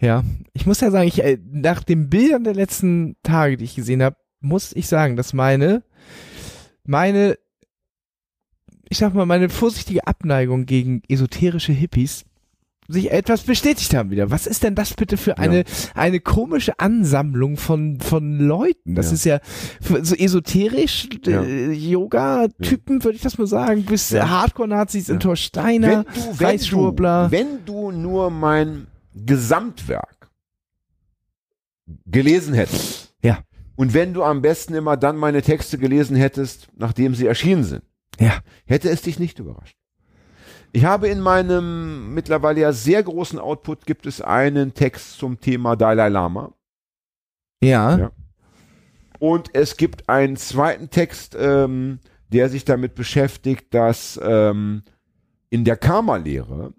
Ja, 0.00 0.22
ich 0.52 0.66
muss 0.66 0.80
ja 0.80 0.90
sagen, 0.90 1.08
ich, 1.08 1.22
äh, 1.24 1.38
nach 1.50 1.82
den 1.82 2.08
Bildern 2.08 2.44
der 2.44 2.54
letzten 2.54 3.16
Tage, 3.22 3.56
die 3.56 3.64
ich 3.64 3.74
gesehen 3.74 4.02
habe, 4.02 4.16
muss 4.40 4.72
ich 4.72 4.86
sagen, 4.86 5.16
dass 5.16 5.32
meine, 5.32 5.82
meine, 6.84 7.36
ich 8.88 8.98
sag 8.98 9.14
mal, 9.14 9.26
meine 9.26 9.48
vorsichtige 9.48 10.06
Abneigung 10.06 10.66
gegen 10.66 11.02
esoterische 11.08 11.72
Hippies 11.72 12.24
sich 12.90 13.10
etwas 13.10 13.42
bestätigt 13.42 13.94
haben 13.94 14.10
wieder. 14.10 14.30
Was 14.30 14.46
ist 14.46 14.62
denn 14.64 14.74
das 14.74 14.94
bitte 14.94 15.18
für 15.18 15.36
eine, 15.36 15.64
eine 15.94 16.20
komische 16.20 16.78
Ansammlung 16.78 17.58
von, 17.58 18.00
von 18.00 18.38
Leuten? 18.38 18.94
Das 18.94 19.08
Ja. 19.08 19.12
ist 19.12 19.24
ja 19.24 20.02
so 20.02 20.14
esoterisch, 20.14 21.06
Ja. 21.26 21.42
äh, 21.42 21.72
Yoga-Typen, 21.72 23.04
würde 23.04 23.16
ich 23.16 23.22
das 23.22 23.36
mal 23.36 23.46
sagen, 23.46 23.84
bis 23.84 24.08
Ja. 24.10 24.28
Hardcore-Nazis 24.30 25.08
in 25.10 25.16
Ja. 25.16 25.20
Thor 25.20 25.36
Steiner, 25.36 26.04
wenn 26.06 26.14
du, 26.14 26.38
wenn, 26.40 26.58
du, 26.58 27.30
wenn 27.30 27.64
du 27.66 27.90
nur 27.92 28.30
mein 28.30 28.86
Gesamtwerk 29.14 30.30
gelesen 32.06 32.54
hättest. 32.54 33.14
Ja. 33.22 33.38
Und 33.76 33.94
wenn 33.94 34.14
du 34.14 34.22
am 34.24 34.40
besten 34.42 34.74
immer 34.74 34.96
dann 34.96 35.16
meine 35.16 35.42
Texte 35.42 35.76
gelesen 35.78 36.16
hättest, 36.16 36.68
nachdem 36.76 37.14
sie 37.14 37.26
erschienen 37.26 37.64
sind, 37.64 37.82
Ja. 38.18 38.38
hätte 38.66 38.88
es 38.88 39.02
dich 39.02 39.18
nicht 39.18 39.38
überrascht. 39.38 39.76
Ich 40.72 40.84
habe 40.84 41.08
in 41.08 41.20
meinem 41.20 42.14
mittlerweile 42.14 42.60
ja 42.60 42.72
sehr 42.72 43.02
großen 43.02 43.38
Output 43.38 43.86
gibt 43.86 44.06
es 44.06 44.20
einen 44.20 44.74
Text 44.74 45.18
zum 45.18 45.40
Thema 45.40 45.76
Dalai 45.76 46.08
Lama. 46.08 46.52
Ja. 47.62 47.98
Ja. 47.98 48.10
Und 49.18 49.54
es 49.54 49.76
gibt 49.76 50.08
einen 50.08 50.36
zweiten 50.36 50.90
Text, 50.90 51.36
ähm, 51.38 51.98
der 52.28 52.48
sich 52.48 52.64
damit 52.64 52.94
beschäftigt, 52.94 53.72
dass 53.74 54.20
ähm, 54.22 54.82
in 55.50 55.64
der 55.64 55.76
Karma-Lehre 55.76 56.74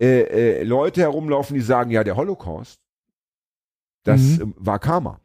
äh, 0.00 0.60
äh, 0.60 0.62
Leute 0.62 1.02
herumlaufen, 1.02 1.54
die 1.54 1.60
sagen, 1.60 1.90
ja, 1.90 2.02
der 2.04 2.16
Holocaust, 2.16 2.80
das 4.04 4.20
Mhm. 4.20 4.40
ähm, 4.42 4.54
war 4.56 4.78
Karma. 4.78 5.20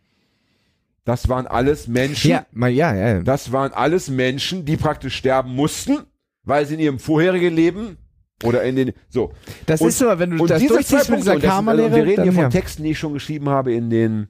Das 1.06 1.30
waren 1.30 1.48
alles 1.48 1.88
Menschen, 1.88 2.32
Ja, 2.32 2.46
mal, 2.52 2.70
ja, 2.70 2.94
ja. 2.94 3.22
das 3.22 3.52
waren 3.52 3.72
alles 3.72 4.10
Menschen, 4.10 4.66
die 4.66 4.78
praktisch 4.78 5.16
sterben 5.16 5.56
mussten, 5.56 6.06
weil 6.50 6.66
sie 6.66 6.74
in 6.74 6.80
ihrem 6.82 7.00
vorherigen 7.00 7.54
Leben 7.56 7.98
oder 8.44 8.64
in 8.64 8.76
den, 8.76 8.92
so. 9.10 9.32
Das 9.66 9.80
Und- 9.82 9.90
ist 9.90 10.00
so, 10.00 10.06
wenn 10.20 10.32
du 10.32 10.42
Und 10.44 10.50
das 10.50 10.66
durchziehst 10.66 11.10
mit 11.10 11.20
dieser 11.20 11.40
Karma-Lehre, 11.40 11.88
also 11.88 11.98
wir 11.98 12.06
reden 12.06 12.24
hier 12.24 12.34
von 12.34 12.44
ja. 12.44 12.50
Texten, 12.50 12.84
die 12.84 12.92
ich 12.92 13.00
schon 13.00 13.14
geschrieben 13.14 13.50
habe 13.50 13.74
in 13.74 13.90
den 13.90 14.28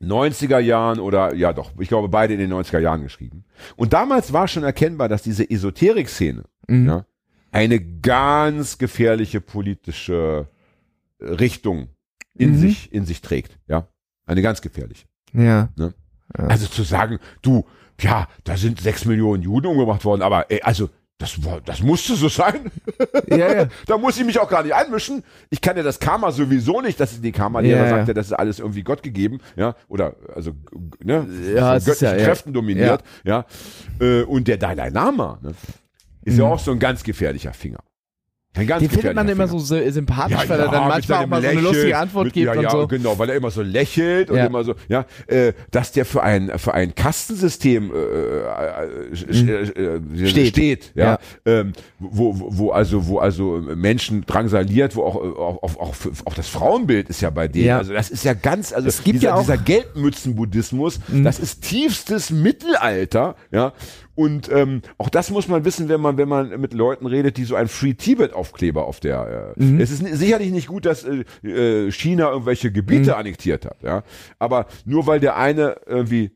90er 0.00 0.58
Jahren 0.60 1.00
oder, 1.00 1.34
ja 1.34 1.52
doch, 1.52 1.72
ich 1.78 1.88
glaube 1.88 2.08
beide 2.08 2.32
in 2.34 2.38
den 2.40 2.52
90er 2.52 2.78
Jahren 2.78 3.02
geschrieben. 3.02 3.44
Und 3.76 3.92
damals 3.92 4.32
war 4.32 4.46
schon 4.46 4.62
erkennbar, 4.62 5.08
dass 5.08 5.22
diese 5.22 5.48
Esoterik-Szene 5.50 6.44
Mhm. 6.68 6.86
ja, 6.86 7.04
eine 7.50 7.80
ganz 7.80 8.78
gefährliche 8.78 9.40
politische 9.40 10.48
Richtung 11.20 11.88
in 12.36 12.52
Mhm. 12.52 12.58
sich, 12.58 12.92
in 12.92 13.04
sich 13.06 13.20
trägt, 13.20 13.58
ja. 13.66 13.88
Eine 14.26 14.42
ganz 14.42 14.60
gefährliche. 14.62 15.06
Ja. 15.32 15.68
Ne? 15.76 15.94
Ja. 16.38 16.44
Also 16.46 16.66
zu 16.66 16.82
sagen, 16.82 17.18
du, 17.42 17.64
ja, 18.00 18.28
da 18.44 18.56
sind 18.56 18.80
sechs 18.80 19.04
Millionen 19.04 19.42
Juden 19.42 19.66
umgebracht 19.66 20.04
worden, 20.04 20.22
aber 20.22 20.50
ey, 20.50 20.60
also 20.62 20.90
das 21.18 21.44
war, 21.44 21.60
das 21.60 21.82
musste 21.82 22.14
so 22.14 22.28
sein. 22.28 22.70
Ja, 23.28 23.52
ja. 23.52 23.68
da 23.86 23.98
muss 23.98 24.16
ich 24.18 24.24
mich 24.24 24.38
auch 24.38 24.48
gar 24.48 24.62
nicht 24.62 24.74
einmischen. 24.74 25.24
Ich 25.50 25.60
kann 25.60 25.76
ja 25.76 25.82
das 25.82 25.98
Karma 25.98 26.30
sowieso 26.30 26.80
nicht, 26.80 27.00
dass 27.00 27.20
die 27.20 27.32
Karma-Lehrer 27.32 27.82
Ja, 27.82 27.88
sagt 27.88 28.02
ja. 28.02 28.06
ja, 28.08 28.14
das 28.14 28.26
ist 28.26 28.32
alles 28.34 28.60
irgendwie 28.60 28.84
Gott 28.84 29.02
gegeben, 29.02 29.40
ja, 29.56 29.74
oder 29.88 30.14
also 30.34 30.52
ne, 31.02 31.14
Ja, 31.14 31.20
von 31.24 31.54
ja, 31.56 31.78
göttlichen 31.78 32.18
ja. 32.18 32.24
Kräften 32.24 32.52
dominiert, 32.52 33.02
ja. 33.24 33.46
Äh, 34.00 34.22
und 34.22 34.46
der 34.46 34.58
Dalai 34.58 34.90
Lama 34.90 35.38
ne, 35.42 35.54
ist 36.24 36.38
ja 36.38 36.44
Mhm. 36.44 36.52
auch 36.52 36.58
so 36.60 36.70
ein 36.70 36.78
ganz 36.78 37.02
gefährlicher 37.02 37.52
Finger. 37.52 37.80
Den 38.56 38.90
findet 38.90 39.14
man 39.14 39.28
immer 39.28 39.46
Finger. 39.46 39.60
so 39.60 39.76
sy- 39.76 39.90
sympathisch, 39.92 40.36
weil 40.48 40.58
er 40.58 40.66
ja, 40.66 40.70
dann 40.72 40.88
manchmal 40.88 41.22
auch 41.24 41.28
mal 41.28 41.40
so 41.42 41.46
eine 41.46 41.54
Lächeln, 41.60 41.64
lustige 41.74 41.96
Antwort 41.98 42.24
mit, 42.24 42.34
gibt 42.34 42.46
ja, 42.46 42.52
und 42.54 42.62
ja, 42.62 42.70
so. 42.70 42.86
genau, 42.88 43.16
weil 43.16 43.28
er 43.30 43.36
immer 43.36 43.50
so 43.52 43.62
lächelt 43.62 44.30
und 44.30 44.36
Ja. 44.36 44.46
immer 44.46 44.64
so, 44.64 44.74
ja, 44.88 45.04
äh, 45.28 45.52
dass 45.70 45.92
der 45.92 46.04
für 46.04 46.24
ein 46.24 46.50
für 46.58 46.74
ein 46.74 46.92
Kastensystem 46.96 47.92
äh, 47.94 47.96
äh, 47.96 49.12
äh, 49.12 49.96
äh, 50.24 50.28
Steht. 50.28 50.48
steht, 50.48 50.92
ja, 50.96 51.04
Ja. 51.04 51.18
Ähm, 51.60 51.72
wo, 52.00 52.36
wo 52.40 52.48
wo 52.58 52.70
also 52.70 53.06
wo 53.06 53.18
also 53.20 53.62
Menschen 53.76 54.26
drangsaliert, 54.26 54.96
wo 54.96 55.04
auch 55.04 55.16
äh, 55.16 55.28
auch 55.28 55.62
auch, 55.62 55.76
auch, 55.80 55.94
auch 56.24 56.34
das 56.34 56.48
Frauenbild 56.48 57.08
ist 57.10 57.20
ja 57.20 57.30
bei 57.30 57.46
denen, 57.46 57.66
Ja. 57.66 57.78
also 57.78 57.92
das 57.92 58.10
ist 58.10 58.24
ja 58.24 58.34
ganz, 58.34 58.72
also 58.72 58.88
Es 58.88 59.04
gibt 59.04 59.16
dieser, 59.20 59.28
ja 59.28 59.34
auch- 59.36 59.40
dieser 59.40 59.58
Gelbmützen-Buddhismus, 59.58 60.98
Mhm. 61.08 61.22
das 61.22 61.38
ist 61.38 61.62
tiefstes 61.62 62.30
Mittelalter, 62.30 63.36
ja. 63.52 63.72
Und 64.18 64.50
ähm, 64.50 64.82
auch 64.98 65.10
das 65.10 65.30
muss 65.30 65.46
man 65.46 65.64
wissen, 65.64 65.88
wenn 65.88 66.00
man 66.00 66.18
wenn 66.18 66.28
man 66.28 66.60
mit 66.60 66.72
Leuten 66.74 67.06
redet, 67.06 67.36
die 67.36 67.44
so 67.44 67.54
ein 67.54 67.68
Free 67.68 67.94
Tibet 67.94 68.32
Aufkleber 68.32 68.84
auf 68.84 68.98
der. 68.98 69.54
Äh, 69.56 69.62
Mhm. 69.62 69.80
Es 69.80 69.92
ist 69.92 70.04
sicherlich 70.04 70.50
nicht 70.50 70.66
gut, 70.66 70.86
dass 70.86 71.04
äh, 71.04 71.24
äh, 71.46 71.92
China 71.92 72.30
irgendwelche 72.30 72.72
Gebiete 72.72 73.10
Mhm. 73.12 73.16
annektiert 73.16 73.64
hat, 73.64 73.80
ja. 73.82 74.02
Aber 74.40 74.66
nur 74.84 75.06
weil 75.06 75.20
der 75.20 75.36
eine 75.36 75.76
irgendwie 75.86 76.32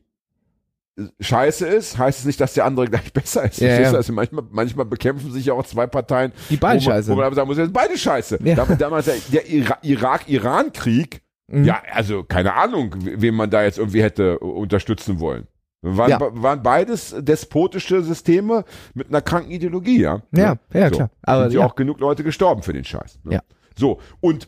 scheiße 1.19 1.67
ist, 1.67 1.97
heißt 1.97 2.19
es 2.19 2.25
nicht, 2.25 2.39
dass 2.39 2.53
der 2.53 2.63
andere 2.65 2.85
gleich 2.89 3.11
besser 3.11 3.43
ist. 3.45 3.59
Ja, 3.59 3.79
ja. 3.81 3.91
Also 3.91 4.13
manchmal, 4.13 4.45
manchmal 4.49 4.85
bekämpfen 4.85 5.31
sich 5.31 5.45
ja 5.47 5.53
auch 5.53 5.65
zwei 5.65 5.85
Parteien, 5.87 6.31
Die 6.49 6.55
beide 6.57 6.79
wo 6.81 6.85
man, 6.89 6.95
scheiße 6.95 7.11
Wo 7.11 7.15
man 7.15 7.25
aber 7.25 7.35
sagen 7.35 7.47
muss, 7.49 7.57
ja, 7.57 7.65
beide 7.69 7.97
scheiße. 7.97 8.39
Ja. 8.43 8.63
Damals, 8.77 9.09
der, 9.31 9.49
Ira 9.49 9.77
Irak-Iran-Krieg, 9.81 11.21
Mhm. 11.51 11.65
ja, 11.65 11.81
also 11.91 12.23
keine 12.23 12.53
Ahnung, 12.53 12.95
we- 12.99 13.21
wen 13.21 13.35
man 13.35 13.49
da 13.49 13.63
jetzt 13.63 13.77
irgendwie 13.77 14.01
hätte 14.01 14.39
äh, 14.41 14.45
unterstützen 14.45 15.19
wollen. 15.19 15.47
Waren, 15.85 16.09
Ja. 16.11 16.19
waren 16.21 16.63
beides 16.63 17.13
despotische 17.19 18.01
Systeme 18.03 18.63
mit 18.93 19.09
einer 19.09 19.21
kranken 19.21 19.51
Ideologie, 19.51 19.99
ja. 20.01 20.21
Ja, 20.33 20.55
ja, 20.73 20.89
klar. 20.89 21.11
Aber 21.21 21.43
sind 21.43 21.53
ja 21.53 21.59
ja. 21.59 21.65
auch 21.67 21.75
genug 21.75 21.99
Leute 21.99 22.23
gestorben 22.23 22.63
für 22.63 22.71
den 22.73 22.85
Scheiß. 22.85 23.19
Ne? 23.23 23.33
Ja. 23.33 23.41
So, 23.77 23.99
und 24.21 24.47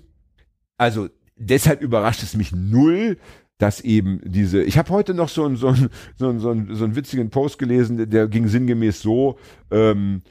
also 0.77 1.09
deshalb 1.35 1.81
überrascht 1.81 2.23
es 2.23 2.35
mich 2.35 2.51
null, 2.53 3.17
dass 3.57 3.81
eben 3.81 4.19
diese, 4.23 4.61
ich 4.63 4.77
habe 4.77 4.89
heute 4.89 5.13
noch 5.13 5.29
so 5.29 5.45
einen 5.45 5.55
so 5.57 5.67
einen 5.67 5.89
so 6.17 6.29
einen 6.29 6.39
so 6.39 6.49
einen 6.51 6.75
so 6.75 6.83
einen 6.85 6.95
witzigen 6.95 7.29
Post 7.29 7.57
gelesen, 7.59 8.09
der- 8.09 8.27
ging 8.27 8.47
sinngemäß 8.47 9.01
so, 9.01 9.37
ähm, 9.71 10.21
äh, 10.25 10.29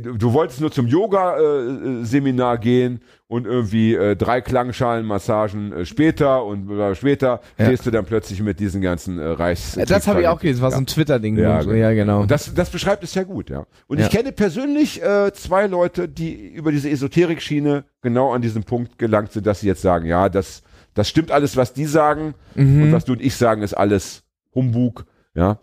du, 0.00 0.16
du 0.18 0.32
wolltest 0.32 0.60
nur 0.60 0.70
zum 0.70 0.86
Yoga-Seminar 0.86 2.58
gehen 2.58 3.00
und 3.26 3.46
irgendwie 3.46 3.94
äh, 3.94 4.16
drei 4.16 4.40
Klangschalenmassagen 4.40 5.72
äh, 5.72 5.84
später 5.86 6.44
und 6.44 6.70
äh, 6.70 6.94
später 6.94 7.40
Ja. 7.58 7.66
stehst 7.66 7.86
du 7.86 7.90
dann 7.90 8.04
plötzlich 8.04 8.42
mit 8.42 8.60
diesen 8.60 8.80
ganzen 8.80 9.18
äh, 9.18 9.24
Reichs. 9.26 9.78
Das 9.86 10.06
habe 10.06 10.22
ich 10.22 10.28
auch 10.28 10.40
gelesen, 10.40 10.62
war 10.62 10.70
so 10.70 10.78
ein 10.78 10.86
Twitter-Ding. 10.86 11.36
Ja, 11.38 11.60
Ja, 11.62 11.72
ja, 11.74 11.92
genau. 11.92 12.24
das, 12.26 12.52
das 12.54 12.70
beschreibt 12.70 13.04
es 13.04 13.14
ja 13.14 13.22
gut, 13.24 13.50
ja. 13.50 13.66
Und 13.86 13.98
Ja. 13.98 14.06
ich 14.06 14.10
kenne 14.10 14.32
persönlich 14.32 15.02
äh, 15.02 15.32
zwei 15.32 15.66
Leute, 15.66 16.08
die 16.08 16.48
über 16.48 16.72
diese 16.72 16.88
Esoterik-Schiene 16.90 17.84
genau 18.02 18.32
an 18.32 18.42
diesem 18.42 18.64
Punkt 18.64 18.98
gelangt 18.98 19.32
sind, 19.32 19.46
dass 19.46 19.60
sie 19.60 19.66
jetzt 19.66 19.82
sagen, 19.82 20.06
ja, 20.06 20.28
das, 20.28 20.62
das 20.94 21.08
stimmt 21.08 21.30
alles, 21.30 21.56
was 21.56 21.72
die 21.72 21.86
sagen 21.86 22.34
Mhm. 22.54 22.82
und 22.84 22.92
was 22.92 23.04
du 23.04 23.12
und 23.12 23.22
ich 23.22 23.36
sagen, 23.36 23.62
ist 23.62 23.74
alles 23.74 24.22
Humbug, 24.54 25.04
ja. 25.34 25.58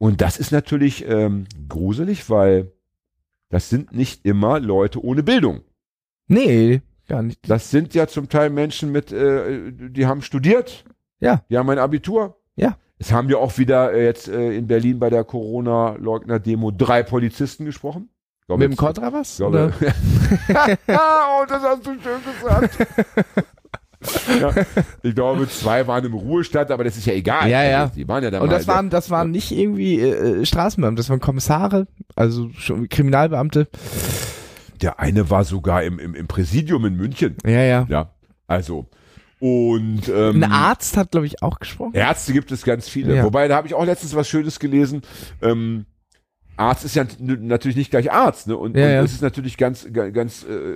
Und 0.00 0.20
das 0.20 0.38
ist 0.38 0.52
natürlich 0.52 1.04
ähm, 1.08 1.46
gruselig, 1.68 2.30
weil 2.30 2.70
das 3.50 3.68
sind 3.70 3.92
nicht 3.92 4.24
immer 4.24 4.60
Leute 4.60 5.02
ohne 5.04 5.22
Bildung. 5.22 5.60
nee, 6.26 6.82
gar 7.08 7.22
nicht. 7.22 7.48
Das 7.48 7.70
sind 7.70 7.94
ja 7.94 8.06
zum 8.06 8.28
Teil 8.28 8.50
Menschen 8.50 8.92
mit, 8.92 9.12
äh, 9.12 9.72
die 9.72 10.06
haben 10.06 10.20
studiert, 10.22 10.84
Ja. 11.20 11.42
die 11.50 11.56
haben 11.56 11.70
ein 11.70 11.78
Abitur. 11.78 12.38
Ja. 12.56 12.76
Es 12.98 13.12
haben 13.12 13.30
ja 13.30 13.36
auch 13.38 13.56
wieder 13.58 13.92
äh, 13.92 14.04
jetzt 14.04 14.28
äh, 14.28 14.52
in 14.56 14.66
Berlin 14.66 14.98
bei 14.98 15.08
der 15.08 15.24
Corona-Leugner-Demo 15.24 16.72
drei 16.72 17.02
Polizisten 17.02 17.64
gesprochen. 17.64 18.10
Ich 18.40 18.46
glaube, 18.46 18.64
Mit 18.68 18.72
dem 18.72 18.76
Kontra 18.76 19.12
was? 19.12 19.36
glaube, 19.36 19.72
Oder? 19.80 19.94
oh, 20.88 21.44
das 21.48 21.62
hast 21.62 21.86
du 21.86 21.92
schön 22.00 22.20
gesagt. 22.24 22.78
ja, 24.40 24.54
ich 25.02 25.14
glaube, 25.14 25.48
zwei 25.48 25.86
waren 25.86 26.04
im 26.04 26.14
Ruhestand, 26.14 26.70
aber 26.70 26.84
das 26.84 26.96
ist 26.96 27.06
ja 27.06 27.14
egal. 27.14 27.48
Ja, 27.48 27.64
ja. 27.64 27.82
Also, 27.82 27.94
die 27.94 28.06
waren 28.06 28.22
ja 28.22 28.30
dann 28.30 28.42
Und 28.42 28.52
das 28.52 28.68
waren, 28.68 28.90
das 28.90 29.10
waren 29.10 29.30
nicht 29.30 29.50
irgendwie 29.50 30.00
äh, 30.00 30.46
Straßenbeamte, 30.46 31.00
das 31.00 31.10
waren 31.10 31.20
Kommissare, 31.20 31.86
also 32.14 32.50
schon 32.56 32.88
Kriminalbeamte. 32.88 33.68
Der 34.80 35.00
eine 35.00 35.30
war 35.30 35.44
sogar 35.44 35.82
im, 35.82 35.98
im, 35.98 36.14
im 36.14 36.28
Präsidium 36.28 36.84
in 36.84 36.96
München. 36.96 37.36
Ja, 37.44 37.62
ja. 37.62 37.86
Ja, 37.88 38.10
also. 38.46 38.86
Und 39.40 40.08
ähm, 40.08 40.42
Ein 40.42 40.50
Arzt 40.50 40.96
hat, 40.96 41.12
glaube 41.12 41.26
ich, 41.26 41.42
auch 41.42 41.60
gesprochen. 41.60 41.94
Ärzte 41.94 42.32
gibt 42.32 42.50
es 42.50 42.64
ganz 42.64 42.88
viele. 42.88 43.16
Ja. 43.16 43.24
Wobei, 43.24 43.46
da 43.46 43.56
habe 43.56 43.68
ich 43.68 43.74
auch 43.74 43.84
letztens 43.84 44.14
was 44.14 44.28
Schönes 44.28 44.58
gelesen. 44.58 45.02
Ähm, 45.42 45.86
Arzt 46.58 46.84
ist 46.84 46.94
ja 46.96 47.04
natürlich 47.18 47.76
nicht 47.76 47.90
gleich 47.90 48.10
Arzt, 48.12 48.46
ne? 48.48 48.56
Und, 48.56 48.76
Ja, 48.76 48.84
und 48.84 48.90
ja. 48.92 49.02
es 49.02 49.12
ist 49.12 49.22
natürlich 49.22 49.56
ganz, 49.56 49.86
ga- 49.92 50.10
ganz 50.10 50.44
äh, 50.44 50.74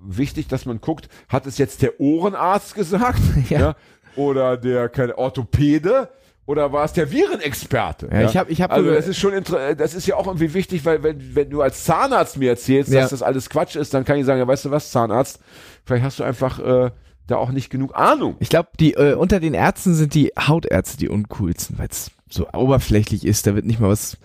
wichtig, 0.00 0.48
dass 0.48 0.66
man 0.66 0.80
guckt, 0.80 1.08
hat 1.28 1.46
es 1.46 1.58
jetzt 1.58 1.82
der 1.82 2.00
Ohrenarzt 2.00 2.74
gesagt? 2.74 3.20
Ja. 3.50 3.76
Oder 4.16 4.56
der 4.56 4.88
keine 4.88 5.18
Orthopäde? 5.18 6.08
Oder 6.46 6.72
war 6.72 6.84
es 6.84 6.92
der 6.92 7.10
Virenexperte? 7.10 8.08
Ja, 8.12 8.22
ich 8.28 8.36
hab- 8.36 8.50
ich 8.50 8.60
hab 8.62 8.70
also 8.70 8.90
das 8.90 9.08
ist 9.08 9.18
schon 9.18 9.32
äh, 9.32 9.74
das 9.76 9.94
ist 9.94 10.06
ja 10.06 10.16
auch 10.16 10.26
irgendwie 10.26 10.52
wichtig, 10.54 10.84
weil 10.84 11.02
wenn, 11.02 11.34
wenn 11.34 11.48
du 11.50 11.62
als 11.62 11.84
Zahnarzt 11.84 12.36
mir 12.36 12.50
erzählst, 12.50 12.92
Ja. 12.92 13.00
dass 13.00 13.10
das 13.10 13.22
alles 13.22 13.48
Quatsch 13.48 13.76
ist, 13.76 13.94
dann 13.94 14.04
kann 14.04 14.18
ich 14.18 14.26
sagen, 14.26 14.38
ja, 14.40 14.46
weißt 14.46 14.66
du 14.66 14.70
was, 14.70 14.90
Zahnarzt, 14.90 15.40
vielleicht 15.86 16.04
hast 16.04 16.18
du 16.18 16.24
einfach 16.24 16.58
äh, 16.58 16.90
da 17.26 17.36
auch 17.36 17.50
nicht 17.50 17.70
genug 17.70 17.96
Ahnung. 17.96 18.36
Ich 18.40 18.50
glaube, 18.50 18.68
die 18.78 18.92
äh, 18.92 19.14
unter 19.14 19.40
den 19.40 19.54
Ärzten 19.54 19.94
sind 19.94 20.12
die 20.14 20.32
Hautärzte 20.38 20.98
die 20.98 21.08
uncoolsten, 21.08 21.78
weil 21.78 21.88
es 21.90 22.10
so 22.28 22.46
oberflächlich 22.52 23.24
ist. 23.24 23.46
Da 23.46 23.54
wird 23.54 23.64
nicht 23.64 23.80
mal 23.80 23.88
was. 23.88 24.18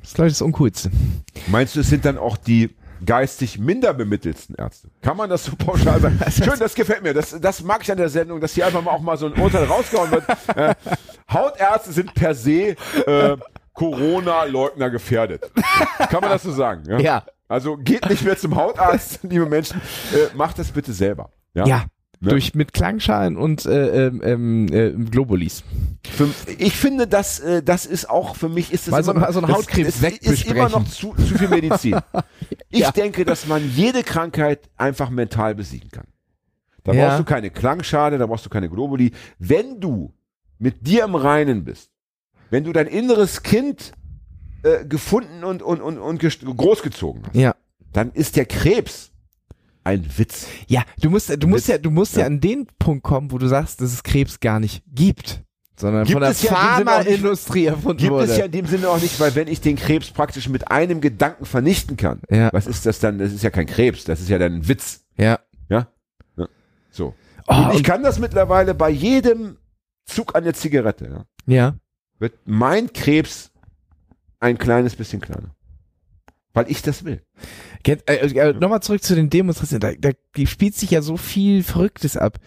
Das 0.00 0.10
ist, 0.10 0.14
glaube 0.14 0.28
ich, 0.28 0.34
das 0.34 0.42
Uncoolste. 0.42 0.90
Meinst 1.48 1.76
du, 1.76 1.80
es 1.80 1.88
sind 1.88 2.04
dann 2.04 2.18
auch 2.18 2.36
die 2.36 2.74
geistig 3.04 3.58
minder 3.58 3.94
bemittelsten 3.94 4.54
Ärzte? 4.56 4.88
Kann 5.02 5.16
man 5.16 5.30
das 5.30 5.44
so 5.44 5.56
pauschal 5.56 6.00
sagen? 6.00 6.18
Schön, 6.30 6.58
das 6.58 6.74
gefällt 6.74 7.02
mir. 7.02 7.14
Das, 7.14 7.38
das 7.40 7.62
mag 7.62 7.82
ich 7.82 7.90
an 7.90 7.98
der 7.98 8.08
Sendung, 8.08 8.40
dass 8.40 8.52
hier 8.54 8.66
einfach 8.66 8.82
mal 8.82 8.90
auch 8.92 9.00
mal 9.00 9.16
so 9.16 9.26
ein 9.26 9.34
Urteil 9.40 9.64
rausgehauen 9.64 10.10
wird. 10.10 10.24
Äh, 10.54 10.74
Hautärzte 11.32 11.92
sind 11.92 12.14
per 12.14 12.34
se 12.34 12.76
äh, 13.06 13.36
Corona-Leugner 13.74 14.90
gefährdet. 14.90 15.50
Kann 15.98 16.20
man 16.20 16.30
das 16.30 16.42
so 16.42 16.52
sagen? 16.52 16.84
Ja. 16.86 16.98
Ja. 16.98 17.24
Also 17.48 17.76
geht 17.76 18.08
nicht 18.08 18.24
mehr 18.24 18.36
zum 18.36 18.54
Hautarzt, 18.56 19.20
liebe 19.22 19.46
Menschen. 19.46 19.80
Äh, 20.12 20.34
macht 20.36 20.58
das 20.58 20.70
bitte 20.70 20.92
selber. 20.92 21.30
Ja. 21.54 21.66
Ja. 21.66 21.84
Ne? 22.22 22.28
Durch 22.30 22.54
mit 22.54 22.74
Klangschalen 22.74 23.38
und 23.38 23.64
äh, 23.64 24.08
ähm, 24.08 24.20
ähm, 24.22 24.66
äh, 24.72 24.90
Globulis. 25.10 25.64
Für, 26.06 26.28
ich 26.58 26.74
finde, 26.76 27.06
das, 27.06 27.40
äh, 27.40 27.62
das 27.62 27.86
ist 27.86 28.10
auch 28.10 28.36
für 28.36 28.50
mich 28.50 28.74
ist 28.74 28.86
das 28.88 28.92
Mal 28.92 29.02
so- 29.04 29.12
immer 29.12 29.20
noch, 29.20 29.32
so 29.32 29.40
das, 29.40 29.50
Hautkrebs 29.50 30.00
das 30.02 30.12
ist 30.18 30.46
immer 30.46 30.68
noch 30.68 30.84
zu, 30.86 31.14
zu 31.14 31.38
viel 31.38 31.48
Medizin. 31.48 31.96
Ich 32.72 32.80
Ja. 32.80 32.90
denke, 32.92 33.24
dass 33.24 33.46
man 33.46 33.68
jede 33.74 34.02
Krankheit 34.04 34.68
einfach 34.76 35.08
mental 35.10 35.54
besiegen 35.54 35.90
kann. 35.90 36.06
Da 36.84 36.92
Ja. 36.92 37.06
brauchst 37.08 37.20
du 37.20 37.24
keine 37.24 37.50
Klangschale, 37.50 38.16
da 38.18 38.26
brauchst 38.26 38.44
du 38.46 38.50
keine 38.50 38.68
Globuli. 38.68 39.12
Wenn 39.38 39.80
du 39.80 40.12
mit 40.58 40.86
dir 40.86 41.04
im 41.04 41.14
Reinen 41.14 41.64
bist, 41.64 41.90
wenn 42.50 42.64
du 42.64 42.72
dein 42.72 42.86
inneres 42.86 43.42
Kind 43.42 43.92
äh, 44.62 44.84
gefunden 44.84 45.42
und, 45.42 45.62
und, 45.62 45.80
und, 45.80 45.98
und 45.98 46.20
großgezogen 46.20 47.22
hast, 47.26 47.34
Ja. 47.34 47.54
dann 47.94 48.12
ist 48.12 48.36
der 48.36 48.44
Krebs 48.44 49.09
ein 49.90 50.06
Witz. 50.18 50.46
Ja, 50.66 50.82
du 51.00 51.10
musst, 51.10 51.30
du 51.30 51.46
musst 51.48 51.68
Witz. 51.68 51.74
ja, 51.74 51.78
du 51.78 51.90
musst 51.90 52.14
ja. 52.14 52.20
Ja. 52.20 52.26
an 52.26 52.40
den 52.40 52.66
Punkt 52.78 53.02
kommen, 53.04 53.30
wo 53.32 53.38
du 53.38 53.46
sagst, 53.48 53.80
dass 53.80 53.92
es 53.92 54.02
Krebs 54.02 54.40
gar 54.40 54.60
nicht 54.60 54.82
gibt, 54.86 55.42
sondern 55.76 56.04
Gibt 56.04 56.14
von 56.14 56.22
der 56.22 56.30
es 56.30 56.42
ja 56.42 56.50
in 56.50 56.56
dem 56.56 56.76
Sinne 56.76 56.90
auch 56.90 57.04
nicht. 57.04 57.14
Pharmaindustrie 57.14 57.64
erfunden 57.66 57.98
Gibt 57.98 58.10
wurde. 58.12 58.24
es 58.24 58.36
ja 58.38 58.44
in 58.46 58.52
dem 58.52 58.66
Sinne 58.66 58.88
auch 58.88 59.00
nicht, 59.00 59.18
weil 59.20 59.34
wenn 59.34 59.48
ich 59.48 59.60
den 59.60 59.76
Krebs 59.76 60.10
praktisch 60.10 60.48
mit 60.48 60.70
einem 60.70 61.00
Gedanken 61.00 61.44
vernichten 61.44 61.96
kann, 61.96 62.20
Ja. 62.30 62.50
was 62.52 62.66
ist 62.66 62.86
das 62.86 62.98
dann? 63.00 63.18
Das 63.18 63.32
ist 63.32 63.42
ja 63.42 63.50
kein 63.50 63.66
Krebs, 63.66 64.04
das 64.04 64.20
ist 64.20 64.28
ja 64.28 64.38
dann 64.38 64.54
ein 64.56 64.68
Witz. 64.68 65.00
ja. 65.16 65.38
Ja? 65.68 65.88
ja. 66.36 66.48
So. 66.90 67.14
Oh, 67.46 67.54
und 67.54 67.74
ich 67.74 67.82
kann 67.84 68.02
das 68.02 68.18
mittlerweile 68.18 68.74
bei 68.74 68.90
jedem 68.90 69.56
Zug 70.06 70.34
an 70.34 70.44
der 70.44 70.54
Zigarette, 70.54 71.24
ja, 71.46 71.54
Ja. 71.54 71.74
wird 72.18 72.34
mein 72.44 72.92
Krebs 72.92 73.50
ein 74.40 74.58
kleines 74.58 74.96
bisschen 74.96 75.20
kleiner. 75.20 75.54
Weil 76.52 76.68
ich 76.70 76.82
das 76.82 77.04
will. 77.04 77.22
Äh, 77.86 77.96
äh, 78.14 78.52
Nochmal 78.54 78.82
zurück 78.82 79.02
zu 79.02 79.14
den 79.14 79.30
Demonstrationen. 79.30 79.80
Da, 80.00 80.10
da 80.12 80.46
spielt 80.46 80.74
sich 80.74 80.90
ja 80.90 81.02
so 81.02 81.16
viel 81.16 81.62
Verrücktes 81.62 82.16
ab. 82.16 82.38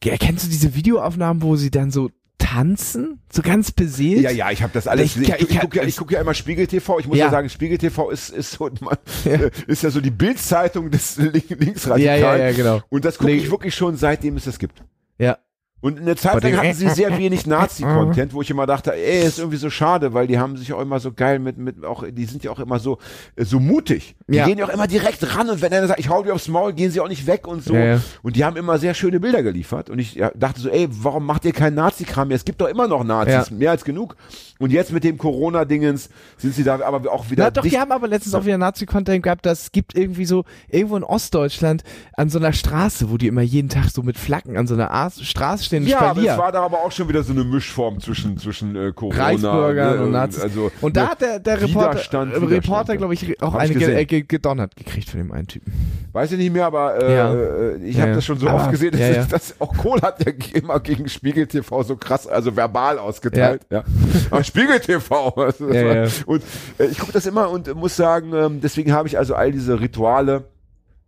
Ge- 0.00 0.16
Kennst 0.18 0.44
du 0.46 0.48
diese 0.50 0.74
Videoaufnahmen, 0.74 1.42
wo 1.42 1.56
sie 1.56 1.70
dann 1.70 1.90
so 1.90 2.10
tanzen? 2.38 3.20
So 3.32 3.42
ganz 3.42 3.72
beseelt? 3.72 4.20
Ja, 4.22 4.30
ja, 4.30 4.50
ich 4.50 4.62
habe 4.62 4.72
das 4.72 4.86
alles. 4.86 5.16
Ich 5.16 5.22
Ich, 5.22 5.28
kann- 5.28 5.36
ich, 5.38 5.42
ich 5.42 5.48
kann- 5.50 5.60
gucke 5.62 5.76
ja, 5.78 5.84
ich 5.84 5.96
guck 5.96 6.10
ja 6.12 6.20
immer 6.20 6.34
Spiegel 6.34 6.66
TV. 6.66 6.98
Ich 7.00 7.06
muss 7.08 7.18
ja, 7.18 7.26
Ja. 7.26 7.30
sagen, 7.30 7.48
Spiegel 7.48 7.78
TV 7.78 8.10
ist, 8.10 8.30
ist, 8.30 8.52
so, 8.52 8.68
Ja. 9.24 9.32
äh, 9.32 9.50
ist 9.66 9.82
ja 9.82 9.90
so 9.90 10.00
die 10.00 10.10
Bildzeitung 10.10 10.90
des 10.90 11.16
Link- 11.16 11.50
Linksradikalen. 11.50 12.20
Ja, 12.22 12.36
ja, 12.36 12.46
ja, 12.48 12.52
genau. 12.52 12.80
Und 12.90 13.04
das 13.04 13.18
gucke 13.18 13.32
ich 13.32 13.50
wirklich 13.50 13.74
schon 13.74 13.96
seitdem 13.96 14.36
es 14.36 14.44
das 14.44 14.58
gibt. 14.58 14.82
Ja. 15.18 15.38
Und 15.80 15.96
in 15.98 16.06
der 16.06 16.16
Zeit 16.16 16.42
lang 16.42 16.56
hatten 16.56 16.74
sie 16.74 16.88
sehr 16.88 17.16
wenig 17.18 17.46
Nazi-Content, 17.46 18.34
wo 18.34 18.42
ich 18.42 18.50
immer 18.50 18.66
dachte, 18.66 18.92
ey, 18.94 19.24
ist 19.24 19.38
irgendwie 19.38 19.58
so 19.58 19.70
schade, 19.70 20.12
weil 20.12 20.26
die 20.26 20.36
haben 20.38 20.56
sich 20.56 20.72
auch 20.72 20.80
immer 20.80 20.98
so 20.98 21.12
geil 21.12 21.38
mit, 21.38 21.56
mit 21.56 21.84
auch, 21.84 22.02
die 22.10 22.24
sind 22.24 22.42
ja 22.42 22.50
auch 22.50 22.58
immer 22.58 22.80
so, 22.80 22.98
äh, 23.36 23.44
so 23.44 23.60
mutig. 23.60 24.16
Die 24.26 24.36
Ja. 24.36 24.46
gehen 24.46 24.58
ja 24.58 24.64
auch 24.66 24.70
immer 24.74 24.88
direkt 24.88 25.36
ran 25.36 25.48
und 25.48 25.62
wenn 25.62 25.72
einer 25.72 25.86
sagt, 25.86 26.00
ich 26.00 26.08
hau 26.08 26.22
dir 26.24 26.34
aufs 26.34 26.48
Maul, 26.48 26.72
gehen 26.72 26.90
sie 26.90 27.00
auch 27.00 27.08
nicht 27.08 27.26
weg 27.28 27.46
und 27.46 27.62
so. 27.62 27.74
Ja, 27.74 27.84
ja. 27.84 28.00
Und 28.22 28.34
die 28.34 28.44
haben 28.44 28.56
immer 28.56 28.78
sehr 28.78 28.92
schöne 28.94 29.20
Bilder 29.20 29.42
geliefert. 29.44 29.88
Und 29.88 30.00
ich 30.00 30.20
dachte 30.34 30.60
so, 30.60 30.68
ey, 30.68 30.88
warum 30.90 31.24
macht 31.24 31.44
ihr 31.44 31.52
keinen 31.52 31.74
Nazi-Kram 31.74 32.26
mehr? 32.28 32.36
Es 32.36 32.44
gibt 32.44 32.60
doch 32.60 32.66
immer 32.68 32.88
noch 32.88 33.04
Nazis, 33.04 33.50
mehr 33.52 33.70
als 33.70 33.84
genug. 33.84 34.16
Und 34.58 34.72
jetzt 34.72 34.92
mit 34.92 35.04
dem 35.04 35.16
Corona-Dingens 35.18 36.08
sind 36.36 36.54
sie 36.54 36.64
da 36.64 36.80
aber 36.84 37.12
auch 37.12 37.30
wieder 37.30 37.44
Na 37.44 37.50
doch, 37.52 37.62
dicht- 37.62 37.74
die 37.76 37.78
haben 37.78 37.92
aber 37.92 38.08
letztens 38.08 38.34
auch 38.34 38.44
wieder 38.44 38.58
Nazi-Content 38.58 39.22
gehabt, 39.22 39.46
dass 39.46 39.62
es 39.62 39.72
gibt 39.72 39.94
irgendwie 39.96 40.24
so, 40.24 40.44
irgendwo 40.68 40.96
in 40.96 41.04
Ostdeutschland 41.04 41.84
an 42.14 42.28
so 42.28 42.40
einer 42.40 42.52
Straße, 42.52 43.10
wo 43.10 43.16
die 43.16 43.28
immer 43.28 43.42
jeden 43.42 43.68
Tag 43.68 43.90
so 43.90 44.02
mit 44.02 44.18
Flaggen 44.18 44.56
an 44.56 44.66
so 44.66 44.74
einer 44.74 45.10
Straße 45.22 45.67
und 45.72 45.86
ja, 45.86 45.98
aber 45.98 46.10
Spalier. 46.10 46.32
es 46.32 46.38
war 46.38 46.52
da 46.52 46.62
aber 46.62 46.78
auch 46.78 46.92
schon 46.92 47.08
wieder 47.08 47.22
so 47.22 47.32
eine 47.32 47.44
Mischform 47.44 48.00
zwischen, 48.00 48.36
zwischen 48.38 48.74
äh, 48.76 48.92
Corona 48.92 49.24
Reichsbürgern 49.24 49.96
ne, 49.98 50.02
und 50.04 50.10
Nazis. 50.12 50.42
Also, 50.42 50.70
und 50.80 50.96
da 50.96 51.04
ne, 51.04 51.10
hat 51.10 51.20
der, 51.20 51.38
der 51.40 51.60
Reporter, 51.60 51.90
Widerstand, 51.90 52.32
Reporter 52.34 52.92
ja. 52.92 52.96
glaube 52.98 53.14
ich, 53.14 53.42
auch 53.42 53.54
ich 53.62 53.76
eine 53.76 54.00
äh, 54.00 54.04
ge 54.04 54.22
gedonnert 54.22 54.76
gekriegt 54.76 55.10
von 55.10 55.18
dem 55.18 55.32
einen 55.32 55.46
Typen. 55.46 55.72
Weiß 56.12 56.32
ich 56.32 56.38
nicht 56.38 56.52
mehr, 56.52 56.66
aber 56.66 57.02
äh, 57.02 57.14
Ja. 57.14 57.34
äh, 57.34 57.76
ich 57.84 57.94
Ja, 57.96 58.00
habe 58.02 58.10
ja. 58.10 58.16
das 58.16 58.24
schon 58.24 58.38
so 58.38 58.48
Aber- 58.48 58.62
oft 58.62 58.70
gesehen, 58.70 58.92
dass, 58.92 59.00
ja, 59.00 59.10
ja. 59.10 59.24
dass 59.24 59.60
auch 59.60 59.76
Kohl 59.76 60.00
hat 60.02 60.24
ja 60.24 60.32
immer 60.54 60.80
gegen 60.80 61.08
Spiegel 61.08 61.46
TV 61.46 61.82
so 61.82 61.96
krass, 61.96 62.26
also 62.26 62.56
verbal 62.56 62.98
ausgeteilt. 62.98 63.62
Ja. 63.70 63.84
Aber 64.30 64.44
Spiegel 64.44 64.80
TV. 64.80 65.28
Also 65.36 65.68
Ja, 65.72 66.04
ja. 66.04 66.08
Und 66.26 66.42
äh, 66.78 66.86
ich 66.86 66.98
gucke 66.98 67.12
das 67.12 67.26
immer 67.26 67.50
und 67.50 67.72
muss 67.74 67.96
sagen, 67.96 68.32
ähm, 68.34 68.60
deswegen 68.60 68.92
habe 68.92 69.08
ich 69.08 69.18
also 69.18 69.34
all 69.34 69.52
diese 69.52 69.80
Rituale, 69.80 70.44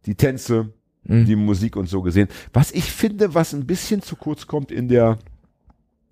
die 0.06 0.14
Tänze, 0.14 0.70
Mhm. 1.04 1.24
die 1.24 1.36
Musik 1.36 1.76
und 1.76 1.88
so 1.88 2.02
gesehen. 2.02 2.28
Was 2.52 2.72
ich 2.72 2.84
finde, 2.84 3.34
was 3.34 3.52
ein 3.52 3.66
bisschen 3.66 4.02
zu 4.02 4.16
kurz 4.16 4.46
kommt 4.46 4.70
in 4.70 4.88
der 4.88 5.18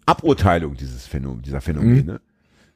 Aburteilung 0.06 0.74
dieses 0.74 1.06
Phänomen, 1.06 1.42
dieser 1.42 1.60
Phänomene. 1.60 2.20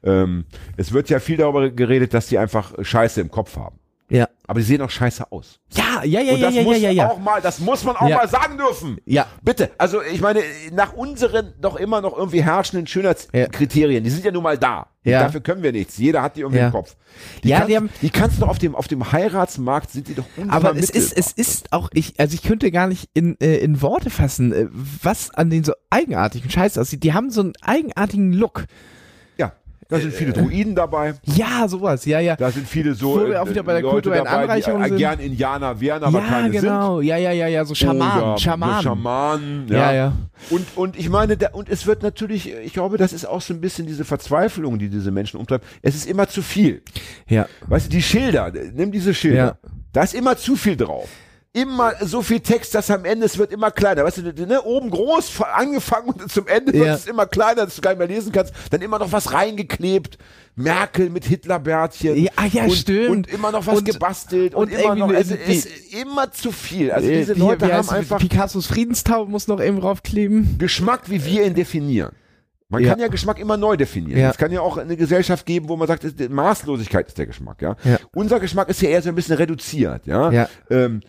Ähm, 0.03 0.45
es 0.77 0.93
wird 0.93 1.09
ja 1.09 1.19
viel 1.21 1.39
darüber 1.39 1.71
geredet, 1.71 2.13
dass 2.13 2.27
die 2.27 2.39
einfach 2.39 2.75
Scheiße 2.85 3.21
im 3.21 3.31
Kopf 3.31 3.57
haben. 3.57 3.79
Ja. 4.13 4.29
Aber 4.47 4.61
die 4.61 4.67
sehen 4.67 4.83
auch 4.83 4.91
scheiße 4.91 5.33
aus. 5.33 5.59
Ja, 5.73 6.03
ja, 6.05 6.21
ja, 6.21 6.35
Und 6.35 6.41
ja, 6.41 6.47
das 6.49 6.55
ja, 6.57 6.63
muss 6.63 6.79
ja, 6.81 6.91
ja, 6.91 7.09
auch 7.11 7.19
mal, 7.19 7.41
das 7.41 7.59
muss 7.61 7.83
man 7.85 7.97
auch 7.97 8.09
Ja. 8.09 8.17
mal 8.19 8.29
sagen 8.29 8.59
dürfen. 8.59 8.99
Ja. 9.07 9.27
Bitte. 9.43 9.71
Also 9.79 10.03
ich 10.03 10.21
meine, 10.21 10.41
nach 10.73 10.93
unseren 10.93 11.55
doch 11.61 11.77
immer 11.77 12.01
noch 12.03 12.17
irgendwie 12.19 12.43
herrschenden 12.43 12.87
Schönheitskriterien, 12.87 14.05
die 14.05 14.11
sind 14.11 14.25
ja 14.25 14.31
nun 14.31 14.43
mal 14.43 14.59
da. 14.59 14.89
Ja. 15.05 15.23
Dafür 15.25 15.41
können 15.41 15.63
wir 15.63 15.73
nichts. 15.73 15.97
Jeder 15.97 16.21
hat 16.23 16.37
die 16.37 16.41
irgendwie 16.43 16.59
Ja. 16.61 16.67
im 16.67 16.73
Kopf. 16.73 16.95
Die 17.43 17.49
Ja, 17.49 17.59
kannst, 17.59 17.71
die 17.71 17.77
haben- 17.77 17.91
die 18.03 18.11
kannst 18.11 18.43
du 18.43 18.47
auf 18.47 18.59
dem, 18.59 18.75
auf 18.75 18.87
dem 18.89 19.11
Heiratsmarkt 19.13 19.91
sind 19.91 20.09
die 20.09 20.15
doch 20.15 20.27
Aber 20.49 20.77
es 20.77 20.91
ist, 20.91 21.17
es 21.17 21.33
ist 21.33 21.73
auch, 21.73 21.89
ich, 21.95 22.21
also 22.21 22.35
ich 22.35 22.43
könnte 22.43 22.71
gar 22.71 22.87
nicht 22.89 23.09
in, 23.15 23.37
äh, 23.41 23.57
in 23.57 23.81
Worte 23.81 24.11
fassen, 24.11 24.53
äh, 24.53 24.67
was 24.71 25.31
an 25.31 25.49
den 25.51 25.65
so 25.65 25.73
eigenartigen 25.91 26.51
Scheiß 26.51 26.77
aussieht. 26.79 27.03
Die 27.03 27.15
haben 27.15 27.31
so 27.31 27.41
einen 27.41 27.53
eigenartigen 27.63 28.33
Look. 28.33 28.65
Da 29.93 30.01
sind 30.01 30.15
viele 30.15 30.33
Druiden 30.33 30.75
dabei. 30.75 31.13
Ja, 31.25 31.69
sowas, 31.69 32.07
ja, 32.07 32.19
ja. 32.19 32.35
Da 32.35 32.51
sind 32.51 32.67
viele 32.67 32.95
so 32.95 33.15
Wo 33.15 33.27
wir 33.27 33.43
auch 33.43 33.49
wieder 33.49 33.63
bei 33.63 33.75
der 33.75 33.83
Leute 33.83 33.93
kulturellen 33.93 34.25
dabei, 34.25 34.43
Anreicherung 34.45 34.81
die, 34.81 34.87
äh, 34.87 34.89
sind. 34.89 34.97
gern 34.97 35.19
Indianer 35.21 35.79
wären, 35.79 36.03
aber 36.03 36.21
ja, 36.21 36.25
keine 36.27 36.53
sind. 36.53 36.63
genau, 36.63 37.01
ja, 37.03 37.19
ja, 37.19 37.31
ja, 37.33 37.47
ja, 37.47 37.63
so 37.67 37.75
Schamanen, 37.75 38.23
Oder 38.23 38.39
Schamanen. 38.39 38.83
Schamanen, 38.83 39.67
ja. 39.69 39.77
Ja, 39.77 39.93
ja. 39.93 40.13
Und, 40.49 40.67
und 40.77 40.99
ich 40.99 41.11
meine, 41.11 41.37
da, 41.37 41.51
und 41.51 41.69
es 41.69 41.87
wird 41.87 42.03
natürlich, 42.03 42.51
ich 42.51 42.73
glaube, 42.73 42.97
das 42.97 43.13
ist 43.13 43.27
auch 43.27 43.43
so 43.43 43.53
ein 43.53 43.61
bisschen 43.61 43.87
diese 43.87 44.07
Verzweiflung, 44.07 44.79
die 44.79 44.89
diese 44.89 45.11
Menschen 45.11 45.39
umtreibt. 45.39 45.67
Es 45.83 45.95
ist 45.95 46.07
immer 46.07 46.27
zu 46.27 46.41
viel. 46.41 46.81
Ja. 47.29 47.47
Weißt 47.67 47.87
du, 47.87 47.91
die 47.91 48.03
Schilder, 48.03 48.51
nimm 48.73 48.93
diese 48.93 49.13
Schilder. 49.13 49.59
Ja. 49.63 49.71
Da 49.93 50.05
ist 50.05 50.15
immer 50.15 50.39
zu 50.39 50.57
viel 50.57 50.77
drauf. 50.77 51.11
Immer 51.55 51.93
so 52.01 52.23
viel 52.23 52.41
Text, 52.41 52.75
dass 52.75 52.91
am 52.91 53.05
Ende 53.05 53.27
es 53.27 53.37
wird 53.37 53.53
immer 53.53 53.71
kleiner. 53.71 54.05
Weißt 54.05 54.19
du, 54.19 54.47
ne, 54.47 54.63
oben 54.63 54.89
groß 54.89 55.29
fa- 55.29 55.53
angefangen 55.55 56.09
und 56.09 56.33
zum 56.33 56.47
Ende 56.47 56.73
wird 56.73 56.87
Ja. 56.87 56.95
es 56.95 57.07
immer 57.07 57.27
kleiner, 57.27 57.67
dass 57.67 57.77
du 57.77 57.83
gar 57.83 57.91
nicht 57.91 57.99
mehr 57.99 58.07
lesen 58.09 58.33
kannst. 58.33 58.55
Dann 58.71 58.81
immer 58.81 58.99
noch 58.99 59.13
was 59.13 59.35
reingeklebt. 59.35 60.17
Merkel 60.55 61.11
mit 61.11 61.27
Hitlerbärtchen. 61.27 62.17
Ja, 62.25 62.31
ah, 62.37 62.47
ja, 62.47 62.65
und, 62.65 62.73
stimmt. 62.73 63.11
Und 63.11 63.27
immer 63.29 63.53
noch 63.53 63.67
was 63.67 63.79
Und- 63.79 63.85
gebastelt 63.85 64.55
und, 64.55 64.73
und 64.73 64.79
immer 64.81 64.95
noch, 64.95 65.13
also 65.13 65.35
ist 65.35 65.69
immer 65.93 66.33
zu 66.33 66.53
viel. 66.53 66.91
Also 66.91 67.09
Äh, 67.09 67.19
diese 67.19 67.35
Leute 67.35 67.67
wie 67.67 67.73
haben 67.73 67.79
heißt 67.81 67.91
es? 67.91 67.95
einfach 67.97 68.19
Picassos 68.19 68.67
Friedenstaube 68.67 69.31
muss 69.31 69.47
noch 69.47 69.61
eben 69.63 69.79
draufkleben. 69.81 70.57
Geschmack, 70.59 71.11
wie 71.11 71.23
wir 71.25 71.45
ihn 71.47 71.55
definieren. 71.55 72.13
Man 72.71 72.83
Ja. 72.83 72.91
kann 72.93 72.99
ja 73.01 73.09
Geschmack 73.09 73.39
immer 73.39 73.59
neu 73.59 73.77
definieren. 73.77 74.19
Ja. 74.19 74.31
Es 74.31 74.39
kann 74.39 74.51
ja 74.53 74.63
auch 74.63 74.79
eine 74.79 74.97
Gesellschaft 74.97 75.45
geben, 75.45 75.69
wo 75.69 75.77
man 75.77 75.87
sagt, 75.87 76.07
Maßlosigkeit 76.31 77.09
ist 77.09 77.19
der 77.19 77.27
Geschmack. 77.27 77.61
Ja? 77.61 77.77
Unser 78.15 78.41
Geschmack 78.41 78.71
ist 78.71 78.81
ja 78.81 78.89
eher 78.89 79.03
so 79.03 79.11
ein 79.11 79.15
bisschen 79.15 79.37
reduziert. 79.37 80.07
Ja. 80.07 80.31
Ja. 80.31 80.49
Ähm, 80.71 81.03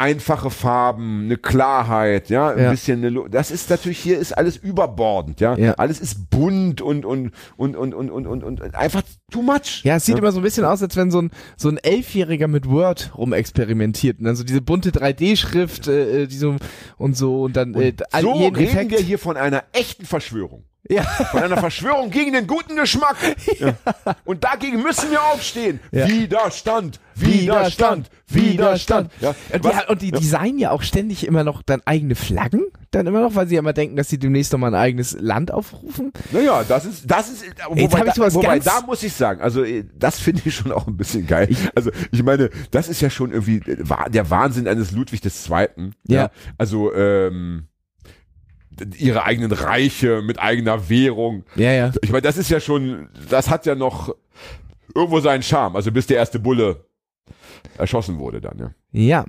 einfache 0.00 0.50
Farben, 0.50 1.24
eine 1.24 1.36
Klarheit, 1.36 2.30
ja, 2.30 2.48
ein 2.50 2.58
Ja. 2.58 2.70
bisschen 2.70 3.04
eine, 3.04 3.28
das 3.30 3.50
ist 3.50 3.68
natürlich 3.68 3.98
hier 3.98 4.18
ist 4.18 4.32
alles 4.36 4.56
überbordend, 4.56 5.40
ja, 5.40 5.54
Ja. 5.56 5.74
alles 5.74 6.00
ist 6.00 6.30
bunt 6.30 6.80
und 6.80 7.04
und 7.04 7.32
und 7.58 7.76
und 7.76 7.92
und 7.94 8.10
und 8.10 8.26
und, 8.26 8.44
und 8.44 8.74
einfach 8.74 9.02
too 9.30 9.42
much. 9.42 9.82
Ja, 9.84 9.96
es 9.96 10.06
sieht 10.06 10.16
immer 10.18 10.32
so 10.32 10.40
ein 10.40 10.42
bisschen 10.42 10.64
aus, 10.64 10.82
als 10.82 10.96
wenn 10.96 11.10
so 11.10 11.20
ein, 11.20 11.30
so 11.56 11.68
ein 11.68 11.76
Elfjähriger 11.76 12.48
mit 12.48 12.68
Word 12.68 13.12
rumexperimentiert. 13.16 14.18
Und 14.18 14.24
dann 14.24 14.36
so 14.36 14.42
diese 14.44 14.62
bunte 14.62 14.90
3D-Schrift, 14.90 15.86
äh, 15.88 16.22
äh, 16.22 16.26
die 16.26 16.36
so, 16.36 16.56
und 16.96 17.16
so, 17.16 17.42
und 17.42 17.54
dann, 17.56 17.74
äh, 17.74 17.92
all- 18.10 18.22
so 18.22 18.34
jeden 18.40 18.56
reden 18.56 18.68
Effekt. 18.70 18.90
wir 18.92 18.98
hier 19.00 19.18
von 19.18 19.36
einer 19.36 19.64
echten 19.72 20.06
Verschwörung. 20.06 20.64
Ja. 20.88 21.02
Von 21.02 21.42
einer 21.42 21.56
Verschwörung 21.58 22.10
gegen 22.10 22.32
den 22.32 22.46
guten 22.46 22.76
Geschmack. 22.76 23.16
Ja. 23.58 23.74
Und 24.24 24.44
dagegen 24.44 24.82
müssen 24.82 25.10
wir 25.10 25.22
aufstehen. 25.22 25.80
Ja. 25.90 26.08
Widerstand, 26.08 26.98
Widerstand, 27.14 28.10
Widerstand. 28.28 29.10
Ja. 29.20 29.34
Und 29.52 29.64
die, 29.64 29.90
und 29.90 30.02
die 30.02 30.10
designen 30.12 30.58
ja 30.58 30.70
auch 30.70 30.82
ständig 30.82 31.26
immer 31.26 31.44
noch 31.44 31.62
dann 31.62 31.82
eigene 31.84 32.14
Flaggen, 32.14 32.62
dann 32.90 33.06
immer 33.06 33.20
noch, 33.20 33.34
weil 33.34 33.48
sie 33.48 33.56
ja 33.56 33.60
immer 33.60 33.72
denken, 33.72 33.96
dass 33.96 34.08
sie 34.08 34.18
demnächst 34.18 34.52
noch 34.52 34.58
mal 34.58 34.68
ein 34.68 34.80
eigenes 34.80 35.16
Land 35.18 35.52
aufrufen. 35.52 36.12
Naja, 36.32 36.64
das 36.66 36.86
ist, 36.86 37.10
das 37.10 37.28
ist, 37.28 37.44
wobei, 37.68 37.80
Jetzt 37.82 37.94
ich 37.94 38.14
da, 38.14 38.34
wobei 38.34 38.58
da 38.60 38.80
muss 38.86 39.02
ich 39.02 39.12
sagen, 39.12 39.42
also 39.42 39.62
äh, 39.62 39.84
das 39.94 40.18
finde 40.18 40.42
ich 40.44 40.54
schon 40.54 40.72
auch 40.72 40.86
ein 40.86 40.96
bisschen 40.96 41.26
geil. 41.26 41.54
Also 41.74 41.90
ich 42.12 42.22
meine, 42.22 42.50
das 42.70 42.88
ist 42.88 43.00
ja 43.02 43.10
schon 43.10 43.32
irgendwie 43.32 43.58
äh, 43.70 44.10
der 44.10 44.30
Wahnsinn 44.30 44.68
eines 44.68 44.92
Ludwig 44.92 45.22
II. 45.24 45.92
Ja. 46.06 46.30
Also 46.56 46.94
ähm, 46.94 47.66
ihre 48.98 49.24
eigenen 49.24 49.52
Reiche 49.52 50.22
mit 50.22 50.38
eigener 50.38 50.88
Währung. 50.88 51.44
Ja, 51.56 51.72
ja. 51.72 51.92
Ich 52.02 52.10
meine, 52.10 52.22
das 52.22 52.36
ist 52.36 52.50
ja 52.50 52.60
schon, 52.60 53.08
das 53.28 53.50
hat 53.50 53.66
ja 53.66 53.74
noch 53.74 54.14
irgendwo 54.94 55.20
seinen 55.20 55.42
Charme. 55.42 55.76
Also 55.76 55.92
bis 55.92 56.06
der 56.06 56.16
erste 56.16 56.38
Bulle 56.38 56.84
erschossen 57.78 58.18
wurde 58.18 58.40
dann, 58.40 58.58
ja. 58.58 58.70
Ja. 58.92 59.24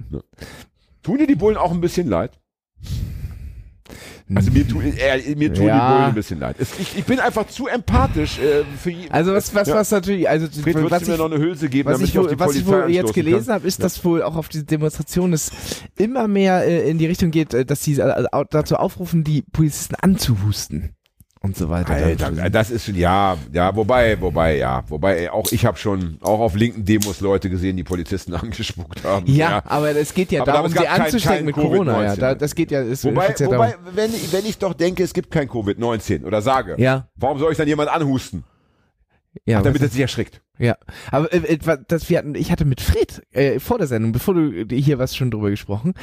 Tun 1.04 1.18
dir 1.18 1.28
die 1.28 1.36
Bullen 1.36 1.58
auch 1.58 1.72
ein 1.72 1.82
bisschen 1.82 2.08
leid? 2.08 2.40
Also 4.34 4.52
mir, 4.52 4.68
tu, 4.68 4.80
äh, 4.82 5.36
mir 5.36 5.54
tun 5.54 5.66
Ja. 5.66 5.74
die 5.90 5.94
Bullen 5.94 6.06
ein 6.10 6.14
bisschen 6.16 6.40
leid. 6.40 6.56
Es, 6.60 6.80
ich, 6.80 6.98
ich 6.98 7.04
bin 7.06 7.20
einfach 7.20 7.48
zu 7.48 7.68
empathisch 7.68 8.40
äh, 8.40 8.64
für 8.82 8.94
Also 9.10 9.34
was, 9.34 9.54
was, 9.54 9.68
Ja. 9.68 9.76
was 9.76 9.92
natürlich, 9.92 10.30
also 10.30 10.48
Fred, 10.48 10.76
was 10.90 11.04
du 11.04 11.08
mir 11.08 11.14
ich, 11.14 11.20
noch 11.20 11.32
eine 11.32 11.38
Hülse 11.40 11.70
geben, 11.70 11.90
was 11.90 12.02
ich, 12.02 12.10
ich, 12.10 12.16
wohl, 12.18 12.40
was 12.40 12.56
ich 12.56 12.66
wohl 12.66 12.86
jetzt 12.90 13.14
gelesen 13.14 13.54
habe, 13.54 13.68
ist, 13.68 13.84
dass 13.84 14.04
wohl 14.06 14.24
auch 14.24 14.36
auf 14.36 14.48
diese 14.50 14.64
Demonstration 14.64 15.34
es 15.34 15.52
immer 15.98 16.28
mehr 16.28 16.66
äh, 16.66 16.90
in 16.90 16.98
die 16.98 17.08
Richtung 17.08 17.32
geht, 17.32 17.54
äh, 17.54 17.66
dass 17.66 17.84
sie 17.84 18.02
au- 18.02 18.44
dazu 18.50 18.76
aufrufen, 18.78 19.24
die 19.24 19.42
Polizisten 19.42 19.96
anzuhusten 19.96 20.96
und 21.44 21.58
so 21.58 21.70
weiter. 21.70 21.94
Alter, 21.94 22.50
das 22.50 22.70
ist 22.70 22.86
schon, 22.86 22.96
ja, 22.96 23.36
ja, 23.52 23.76
wobei, 23.76 24.20
wobei, 24.22 24.58
ja, 24.58 24.84
wobei, 24.88 25.32
auch 25.32 25.52
ich 25.52 25.66
habe 25.66 25.78
schon, 25.78 26.18
auch 26.22 26.40
auf 26.40 26.56
linken 26.56 26.86
Demos 26.86 27.20
Leute 27.20 27.50
gesehen, 27.50 27.78
die 27.78 27.84
Polizisten 27.84 28.34
angespuckt 28.36 29.04
haben. 29.04 29.26
ja, 29.28 29.64
aber 29.66 29.96
es 29.96 30.14
geht 30.14 30.32
ja 30.32 30.42
Aber 30.44 30.52
darum, 30.52 30.72
sie 30.72 30.88
anzustecken 30.88 31.46
mit 31.46 31.56
Corona. 31.56 32.04
Ja, 32.04 32.14
Covid-19. 32.14 32.16
da, 32.18 32.36
das 32.36 32.56
geht 32.56 32.72
ja, 32.72 32.82
es 32.82 33.04
Wobei, 33.04 33.34
ja 33.38 33.46
wobei 33.48 33.76
wenn, 33.94 34.14
ich, 34.14 34.32
wenn 34.32 34.46
ich 34.46 34.58
doch 34.58 34.74
denke, 34.74 35.04
es 35.04 35.14
gibt 35.14 35.32
kein 35.32 35.50
Covid-19 35.50 36.26
oder 36.26 36.42
sage, 36.42 36.76
Ja. 36.78 37.08
warum 37.16 37.40
soll 37.40 37.52
ich 37.52 37.58
dann 37.58 37.68
jemand 37.68 37.90
anhusten? 37.90 38.44
Ja, 39.46 39.62
damit 39.62 39.82
was- 39.82 39.88
er 39.88 39.92
sich 39.92 40.02
erschrickt. 40.02 40.42
ja. 40.60 40.76
Aber 41.10 41.32
äh, 41.34 41.38
äh, 41.56 41.78
das, 41.88 42.10
wir 42.10 42.18
hatten, 42.18 42.36
ich 42.36 42.52
hatte 42.52 42.66
mit 42.66 42.82
Fred 42.82 43.22
äh, 43.32 43.60
vor 43.62 43.78
der 43.78 43.88
Sendung, 43.88 44.12
bevor 44.12 44.34
du 44.34 44.52
äh, 44.52 44.66
hier 44.82 45.00
was 45.00 45.16
schon 45.16 45.32
drüber 45.32 45.50
gesprochen, 45.50 45.94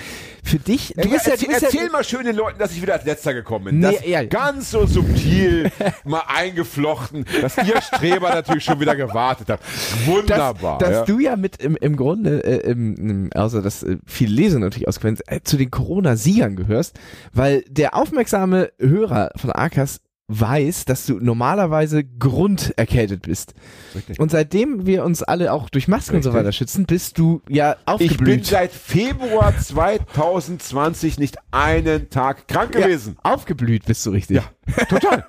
für 0.42 0.58
dich, 0.58 0.94
du 0.96 1.02
Ja, 1.02 1.10
bist 1.10 1.26
ja, 1.26 1.32
erzähl, 1.32 1.46
du 1.48 1.52
bist 1.52 1.62
erzähl 1.64 1.84
ja, 1.86 1.92
mal 1.92 2.04
schön 2.04 2.24
den 2.24 2.34
Leuten, 2.36 2.58
dass 2.58 2.72
ich 2.72 2.80
wieder 2.80 2.94
als 2.94 3.04
letzter 3.04 3.34
gekommen 3.34 3.66
bin. 3.66 3.78
Nee, 3.80 3.92
das 3.96 4.06
ja. 4.06 4.24
Ganz 4.24 4.70
so 4.70 4.86
subtil 4.86 5.70
mal 6.04 6.22
eingeflochten, 6.26 7.26
dass 7.42 7.58
ihr 7.58 7.80
Streber 7.82 8.30
natürlich 8.30 8.64
schon 8.64 8.80
wieder 8.80 8.96
gewartet 8.96 9.50
habt. 9.50 9.62
dass, 9.62 10.06
Wunderbar. 10.06 10.78
dass 10.78 10.90
ja. 10.90 11.04
du 11.04 11.18
ja 11.18 11.36
mit 11.36 11.62
im, 11.62 11.76
im 11.76 11.96
Grunde, 11.96 12.42
äh, 12.44 12.70
im, 12.70 13.30
außer 13.34 13.60
dass 13.60 13.82
äh, 13.82 13.98
viele 14.06 14.32
Leser 14.34 14.58
natürlich 14.58 14.88
ausgewendet, 14.88 15.22
äh, 15.26 15.40
zu 15.44 15.58
den 15.58 15.70
Corona-Siegern 15.70 16.56
gehörst, 16.56 16.98
weil 17.34 17.62
der 17.68 17.94
aufmerksame 17.94 18.70
Hörer 18.78 19.32
von 19.36 19.52
Arkas 19.52 20.00
weiß, 20.28 20.84
dass 20.84 21.06
du 21.06 21.14
normalerweise 21.14 22.04
grunderkältet 22.04 23.22
bist. 23.22 23.54
Richtig. 23.94 24.20
Und 24.20 24.30
seitdem 24.30 24.86
wir 24.86 25.04
uns 25.04 25.22
alle 25.22 25.52
auch 25.52 25.70
durch 25.70 25.88
Masken 25.88 26.16
und 26.16 26.22
so 26.22 26.30
Richtig. 26.30 26.40
weiter 26.40 26.52
schützen, 26.52 26.84
bist 26.84 27.18
du 27.18 27.40
ja 27.48 27.72
ich 27.72 27.78
bin 27.86 28.10
aufgeblüht. 28.10 28.46
seit 28.46 28.70
Februar 28.72 29.56
2020 29.58 31.18
nicht 31.18 31.36
einen 31.50 32.10
Tag 32.10 32.46
krank 32.46 32.72
gewesen. 32.72 33.16
Ja, 33.24 33.32
aufgeblüht 33.32 33.86
bist 33.86 34.04
du 34.04 34.10
richtig. 34.10 34.36
Ja, 34.36 34.84
total. 34.84 35.24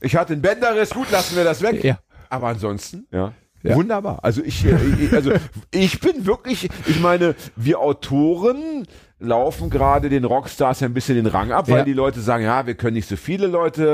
Ich 0.00 0.14
hatte 0.14 0.34
einen 0.34 0.42
Bänderriss, 0.42 0.90
gut, 0.90 1.10
lassen 1.10 1.34
wir 1.34 1.44
das 1.44 1.62
weg. 1.62 1.82
Ja. 1.82 1.98
Aber 2.28 2.48
ansonsten, 2.48 3.06
ja. 3.10 3.32
Ja. 3.64 3.74
Wunderbar. 3.74 4.20
Also 4.22 4.42
ich, 4.44 4.64
äh, 4.64 4.76
ich, 5.00 5.12
also 5.12 5.32
ich 5.72 5.98
bin 5.98 6.26
wirklich, 6.26 6.68
ich 6.86 7.00
meine, 7.00 7.34
wir 7.56 7.80
Autoren 7.80 8.86
laufen 9.20 9.68
gerade 9.68 10.08
den 10.08 10.24
Rockstars 10.24 10.82
ein 10.84 10.94
bisschen 10.94 11.16
den 11.16 11.26
Rang 11.26 11.50
ab, 11.50 11.68
weil 11.68 11.78
Ja. 11.78 11.84
die 11.84 11.92
Leute 11.92 12.20
sagen, 12.20 12.44
ja, 12.44 12.66
wir 12.66 12.74
können 12.74 12.94
nicht 12.94 13.08
so 13.08 13.16
viele 13.16 13.48
Leute 13.48 13.84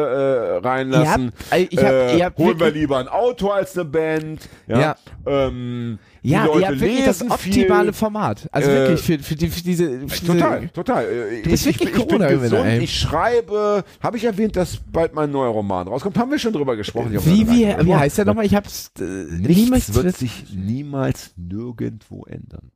äh, 0.63 0.67
reinlassen. 0.67 1.33
Ihr 1.51 1.59
habt- 1.63 1.73
ich 1.73 1.79
hab- 1.79 1.93
äh, 1.93 2.19
ihr 2.19 2.25
habt 2.27 2.39
holen 2.39 2.61
wir 2.61 2.71
lieber 2.71 2.99
ein 2.99 3.09
Auto 3.09 3.49
als 3.49 3.75
eine 3.75 3.87
Band. 3.87 4.41
Ja. 4.67 4.79
Ja. 4.81 4.97
Ähm, 5.27 5.99
Ja, 6.21 6.47
ihr 6.47 6.69
habt 6.69 6.81
wirklich 6.81 7.05
das 7.05 7.23
optimale 7.23 7.85
viel. 7.85 7.93
Format. 7.95 8.49
Also 8.53 8.71
Äh, 8.71 8.75
wirklich 8.75 9.03
für, 9.03 9.19
für, 9.19 9.35
die, 9.35 9.49
für 9.49 9.63
diese, 9.63 10.01
für 10.01 10.07
diese 10.07 10.27
Total, 10.27 10.69
total. 10.69 11.05
Äh, 11.05 11.43
Du 11.43 11.51
bist 11.51 11.67
ich, 11.67 11.71
ich, 11.75 11.81
wirklich 11.81 11.81
bin- 11.81 11.89
ich 11.89 11.93
bin 11.95 12.19
Corona-Gewinner, 12.19 12.43
gesund, 12.43 12.67
ey. 12.67 12.79
ich 12.85 12.99
schreibe. 12.99 13.85
Habe 14.03 14.17
ich 14.19 14.25
erwähnt, 14.25 14.57
dass 14.57 14.79
bald 14.93 15.15
mein 15.15 15.31
neuer 15.31 15.51
Roman 15.51 15.89
rauskommt? 15.89 16.17
Haben 16.19 16.31
wir 16.31 16.39
schon 16.39 16.53
drüber 16.53 16.77
gesprochen? 16.77 17.15
Ich 17.15 17.25
Wie, 17.27 17.49
wie, 17.49 17.67
wie 17.87 17.95
heißt 17.95 18.19
der 18.19 18.25
nochmal? 18.27 18.45
Ich 18.47 18.55
hab's 18.55 18.91
äh, 18.99 19.03
Nichts 19.05 19.57
niemals 19.65 19.95
wird 19.95 20.17
sich 20.17 20.45
niemals 20.55 21.33
nirgendwo 21.37 22.25
ändern. 22.27 22.71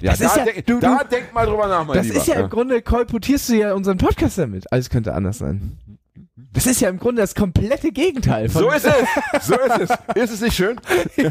Ja, 0.00 0.10
Das 0.12 0.18
da, 0.20 0.26
ist 0.26 0.36
ja- 0.36 0.44
denk, 0.44 0.66
du- 0.66 0.80
da 0.80 0.98
du- 1.02 1.08
denk 1.08 1.32
mal 1.32 1.46
drüber 1.46 1.66
nach, 1.68 1.84
mein 1.86 1.96
Das 1.96 2.06
Lieber. 2.06 2.18
ist 2.18 2.26
ja 2.28 2.34
im 2.40 2.50
Grunde 2.50 2.82
kolportierst 2.82 3.48
du 3.50 3.54
ja 3.54 3.74
unseren 3.74 3.98
Podcast 3.98 4.38
damit. 4.38 4.70
Alles 4.72 4.90
könnte 4.90 5.14
anders 5.14 5.38
sein. 5.38 5.78
Das 6.52 6.66
ist 6.66 6.80
ja 6.80 6.88
im 6.88 6.98
Grunde 6.98 7.22
das 7.22 7.34
komplette 7.36 7.92
Gegenteil 7.92 8.48
von. 8.48 8.62
So 8.62 8.70
ist 8.72 8.84
es. 8.84 9.46
So 9.46 9.54
ist 9.54 9.78
es. 9.90 10.16
Ist 10.16 10.32
es 10.32 10.40
nicht 10.40 10.54
schön? 10.56 10.80
Ich, 11.16 11.24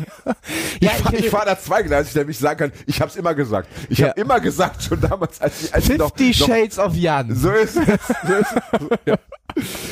Ja, 0.82 0.92
fahr- 0.92 1.14
ich- 1.14 1.20
ich 1.26 1.30
fahre 1.30 1.46
da 1.48 1.60
zweigleisig, 1.60 2.14
damit 2.14 2.30
ich 2.30 2.38
sagen 2.40 2.58
kann, 2.58 2.72
ich 2.86 3.02
habe 3.02 3.10
es 3.12 3.18
immer 3.18 3.34
gesagt. 3.36 3.68
Ich 3.90 3.98
Ja. 3.98 4.10
habe 4.10 4.22
immer 4.22 4.40
gesagt, 4.40 4.82
schon 4.84 5.02
damals, 5.02 5.42
als 5.42 5.64
ich, 5.64 5.74
als 5.76 5.90
ich 5.90 5.98
noch, 5.98 6.16
Fifty 6.16 6.40
noch 6.40 6.48
Shades 6.48 6.80
of 6.80 6.96
Jan. 6.96 7.36
So 7.36 7.52
ist 7.52 7.76
es. 7.76 7.86
So 8.28 8.34
ist 8.34 8.56
es. 8.56 8.80
Ja. 9.06 9.16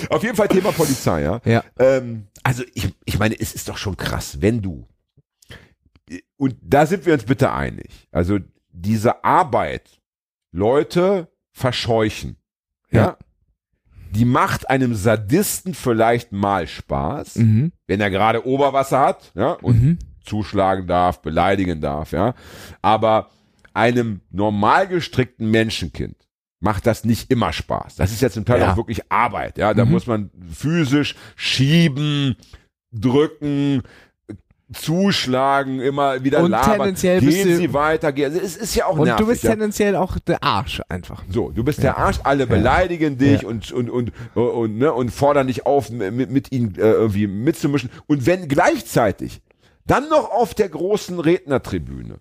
Auf 0.10 0.24
jeden 0.24 0.36
Fall 0.36 0.48
Thema 0.48 0.72
Polizei, 0.72 1.24
ja. 1.24 1.42
Ja. 1.44 1.64
Ähm, 1.78 2.28
also 2.44 2.64
ich, 2.74 2.94
ich 3.04 3.20
meine, 3.20 3.36
es 3.38 3.54
ist 3.54 3.68
doch 3.68 3.78
schon 3.78 3.98
krass, 3.98 4.38
wenn 4.40 4.62
du 4.62 4.88
und 6.38 6.56
da 6.62 6.86
sind 6.86 7.06
wir 7.06 7.14
uns 7.14 7.24
bitte 7.26 7.52
einig. 7.52 8.08
Also 8.12 8.40
diese 8.72 9.24
Arbeit, 9.24 10.00
Leute 10.52 11.28
verscheuchen, 11.52 12.38
ja, 12.92 13.02
Ja. 13.02 13.18
die 14.12 14.26
macht 14.26 14.70
einem 14.70 14.96
Sadisten 14.96 15.74
vielleicht 15.74 16.32
mal 16.32 16.68
Spaß, 16.68 17.36
Mhm. 17.38 17.72
wenn 17.88 18.00
er 18.02 18.10
gerade 18.10 18.46
Oberwasser 18.46 19.00
hat, 19.00 19.32
ja, 19.36 19.52
und 19.54 19.82
Mhm. 19.84 20.00
zuschlagen 20.24 20.88
darf, 20.88 21.22
beleidigen 21.22 21.82
darf, 21.82 22.12
ja. 22.12 22.34
Aber 22.82 23.30
einem 23.74 24.22
normal 24.32 24.88
gestrickten 24.88 25.50
Menschenkind 25.52 26.16
macht 26.60 26.88
das 26.88 27.04
nicht 27.04 27.30
immer 27.32 27.54
Spaß. 27.54 27.96
Das 27.98 28.12
ist 28.12 28.22
ja 28.22 28.30
zum 28.30 28.46
Teil 28.46 28.62
Ja. 28.62 28.72
auch 28.72 28.78
wirklich 28.78 29.12
Arbeit, 29.12 29.58
ja. 29.58 29.74
Da 29.74 29.86
Mhm. 29.86 29.92
muss 29.92 30.08
man 30.08 30.32
physisch 30.52 31.16
schieben, 31.36 32.36
drücken, 32.92 33.84
zuschlagen, 34.74 35.80
immer 35.80 36.24
wieder 36.24 36.42
Und 36.44 36.52
labern. 36.52 36.72
tendenziell 36.78 37.22
bist 37.22 37.38
Gehen 37.38 37.48
du- 37.50 37.56
Sie 37.58 37.74
weiter, 37.74 38.12
gehen. 38.12 38.26
Also 38.32 38.40
es 38.44 38.58
ist 38.58 38.76
ja 38.76 38.86
auch 38.86 38.98
Und 38.98 39.06
nervig. 39.06 39.26
du 39.26 39.32
bist 39.32 39.44
ja. 39.44 39.52
tendenziell 39.52 39.96
auch 39.96 40.20
der 40.20 40.44
Arsch 40.44 40.82
einfach. 40.90 41.24
So, 41.30 41.52
du 41.52 41.64
bist 41.64 41.84
der 41.84 41.98
Arsch, 41.98 42.20
alle 42.24 42.48
beleidigen 42.48 43.18
dich 43.18 43.44
Ja. 43.44 43.48
und, 43.48 43.72
und, 43.72 43.90
und, 43.90 44.12
und, 44.36 44.78
ne, 44.78 44.92
und 44.94 45.12
fordern 45.12 45.48
dich 45.48 45.66
auf, 45.66 45.90
mit, 45.90 46.30
mit 46.32 46.52
ihnen 46.52 46.76
äh, 46.76 46.80
irgendwie 46.82 47.28
mitzumischen. 47.28 47.90
Und 48.08 48.26
wenn 48.26 48.48
gleichzeitig 48.48 49.42
dann 49.86 50.10
noch 50.10 50.30
auf 50.32 50.54
der 50.54 50.68
großen 50.70 51.20
Rednertribüne 51.20 52.20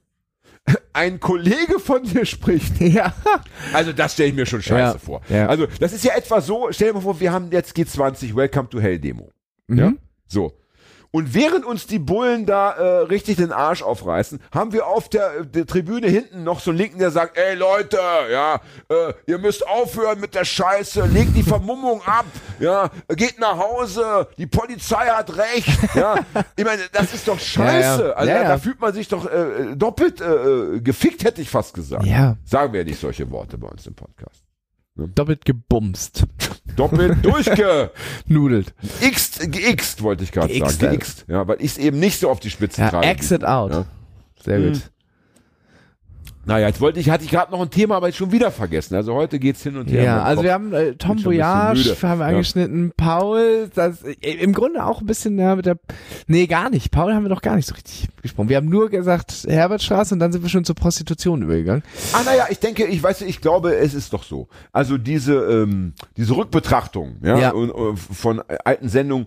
ein 0.92 1.18
Kollege 1.20 1.78
von 1.80 2.04
dir 2.04 2.24
spricht, 2.26 2.80
Ja. 2.80 3.12
also 3.72 3.92
das 3.92 4.12
stelle 4.12 4.28
ich 4.30 4.34
mir 4.36 4.46
schon 4.46 4.62
scheiße 4.62 4.94
Ja. 4.94 4.98
vor. 4.98 5.20
Ja. 5.28 5.46
Also 5.48 5.66
das 5.80 5.92
ist 5.92 6.04
ja 6.04 6.14
etwa 6.14 6.40
so, 6.40 6.68
stell 6.70 6.88
dir 6.88 6.94
mal 6.94 7.00
vor, 7.00 7.18
wir 7.18 7.32
haben 7.32 7.50
jetzt 7.50 7.76
G20 7.76 8.34
Welcome 8.36 8.68
to 8.68 8.78
Hell 8.80 8.98
Demo. 9.00 9.30
Ja? 9.68 9.90
Mhm. 9.90 9.98
So. 10.28 10.52
Und 11.10 11.34
während 11.34 11.64
uns 11.64 11.86
die 11.86 11.98
Bullen 11.98 12.46
da 12.46 12.72
äh, 12.72 12.98
richtig 13.04 13.36
den 13.36 13.52
Arsch 13.52 13.82
aufreißen, 13.82 14.40
haben 14.52 14.72
wir 14.72 14.86
auf 14.86 15.08
der, 15.08 15.44
der 15.44 15.66
Tribüne 15.66 16.08
hinten 16.08 16.44
noch 16.44 16.60
so 16.60 16.70
einen 16.70 16.78
Linken, 16.78 16.98
der 16.98 17.10
sagt, 17.10 17.36
ey 17.38 17.54
Leute, 17.54 17.98
ja, 18.30 18.60
äh, 18.88 19.12
ihr 19.26 19.38
müsst 19.38 19.66
aufhören 19.66 20.20
mit 20.20 20.34
der 20.34 20.44
Scheiße, 20.44 21.06
legt 21.06 21.36
die 21.36 21.42
Vermummung 21.42 22.02
ab, 22.06 22.26
ja, 22.58 22.90
geht 23.08 23.38
nach 23.38 23.58
Hause, 23.58 24.28
die 24.36 24.46
Polizei 24.46 25.06
hat 25.06 25.36
recht, 25.36 25.68
ja. 25.94 26.16
Ich 26.56 26.64
meine, 26.64 26.82
das 26.92 27.14
ist 27.14 27.26
doch 27.28 27.38
scheiße. 27.38 28.02
Ja, 28.02 28.08
ja. 28.08 28.12
Also 28.14 28.32
Ja, 28.32 28.42
da 28.44 28.58
fühlt 28.58 28.80
man 28.80 28.92
sich 28.92 29.08
doch 29.08 29.26
äh, 29.30 29.74
doppelt 29.76 30.20
äh, 30.20 30.80
gefickt, 30.80 31.24
hätte 31.24 31.40
ich 31.40 31.50
fast 31.50 31.74
gesagt. 31.74 32.04
Ja. 32.04 32.36
Sagen 32.44 32.72
wir 32.72 32.80
ja 32.80 32.84
nicht 32.86 33.00
solche 33.00 33.30
Worte 33.30 33.58
bei 33.58 33.68
uns 33.68 33.86
im 33.86 33.94
Podcast. 33.94 34.45
Doppelt 34.96 35.44
gebumst. 35.44 36.24
Doppelt 36.76 37.18
durchge 37.24 37.90
Nudelt. 38.26 38.74
X, 39.00 39.38
geixt, 39.50 40.02
wollte 40.02 40.24
ich 40.24 40.32
gerade 40.32 40.58
Geixt, 40.58 40.80
sagen. 40.80 40.92
Geixt, 40.92 41.24
ja, 41.28 41.46
weil 41.46 41.56
ich 41.60 41.72
es 41.72 41.78
eben 41.78 41.98
nicht 41.98 42.18
so 42.18 42.30
auf 42.30 42.40
die 42.40 42.50
Spitze 42.50 42.80
Ja, 42.82 42.90
treibe. 42.90 43.06
exit 43.06 43.44
out. 43.44 43.70
Ja. 43.72 43.84
Sehr 44.42 44.58
Mhm. 44.58 44.72
gut. 44.72 44.90
Naja, 46.46 46.68
jetzt 46.68 46.80
wollte 46.80 47.00
ich, 47.00 47.10
hatte 47.10 47.24
ich 47.24 47.30
gerade 47.30 47.50
noch 47.50 47.60
ein 47.60 47.70
Thema, 47.70 47.96
aber 47.96 48.06
jetzt 48.06 48.16
schon 48.16 48.30
wieder 48.32 48.50
vergessen. 48.52 48.94
Also 48.94 49.14
heute 49.14 49.38
geht's 49.40 49.62
hin 49.62 49.76
und 49.76 49.90
her. 49.90 50.04
Ja, 50.04 50.22
also 50.22 50.44
wir 50.44 50.52
haben 50.52 50.72
äh, 50.72 50.94
Tom 50.94 51.22
Voyage 51.24 51.78
müde. 51.80 51.96
haben 52.02 52.18
wir 52.20 52.24
Ja. 52.26 52.30
angeschnitten, 52.30 52.92
Paul, 52.96 53.68
das 53.74 54.02
äh, 54.04 54.12
im 54.20 54.52
Grunde 54.52 54.84
auch 54.86 55.00
ein 55.00 55.06
bisschen 55.06 55.38
ja, 55.38 55.56
mit 55.56 55.66
der 55.66 55.76
Nee, 56.28 56.46
gar 56.46 56.70
nicht. 56.70 56.90
Paul 56.92 57.12
haben 57.12 57.24
wir 57.24 57.30
doch 57.30 57.42
gar 57.42 57.56
nicht 57.56 57.66
so 57.66 57.74
richtig 57.74 58.08
gesprochen. 58.22 58.48
Wir 58.48 58.56
haben 58.58 58.68
nur 58.68 58.88
gesagt 58.90 59.44
Herbertstraße 59.48 60.14
und 60.14 60.20
dann 60.20 60.30
sind 60.32 60.42
wir 60.42 60.48
schon 60.48 60.64
zur 60.64 60.76
Prostitution 60.76 61.42
übergegangen. 61.42 61.82
Ah, 62.12 62.22
naja, 62.24 62.46
ich 62.48 62.60
denke, 62.60 62.86
ich 62.86 63.02
weiß, 63.02 63.22
ich 63.22 63.40
glaube, 63.40 63.74
es 63.74 63.94
ist 63.94 64.12
doch 64.12 64.22
so. 64.22 64.46
Also 64.72 64.98
diese, 64.98 65.34
ähm, 65.34 65.94
diese 66.16 66.36
Rückbetrachtung, 66.36 67.16
ja, 67.22 67.38
Ja. 67.38 67.50
Und, 67.50 67.70
und 67.72 67.96
von 67.96 68.40
alten 68.64 68.88
Sendungen, 68.88 69.26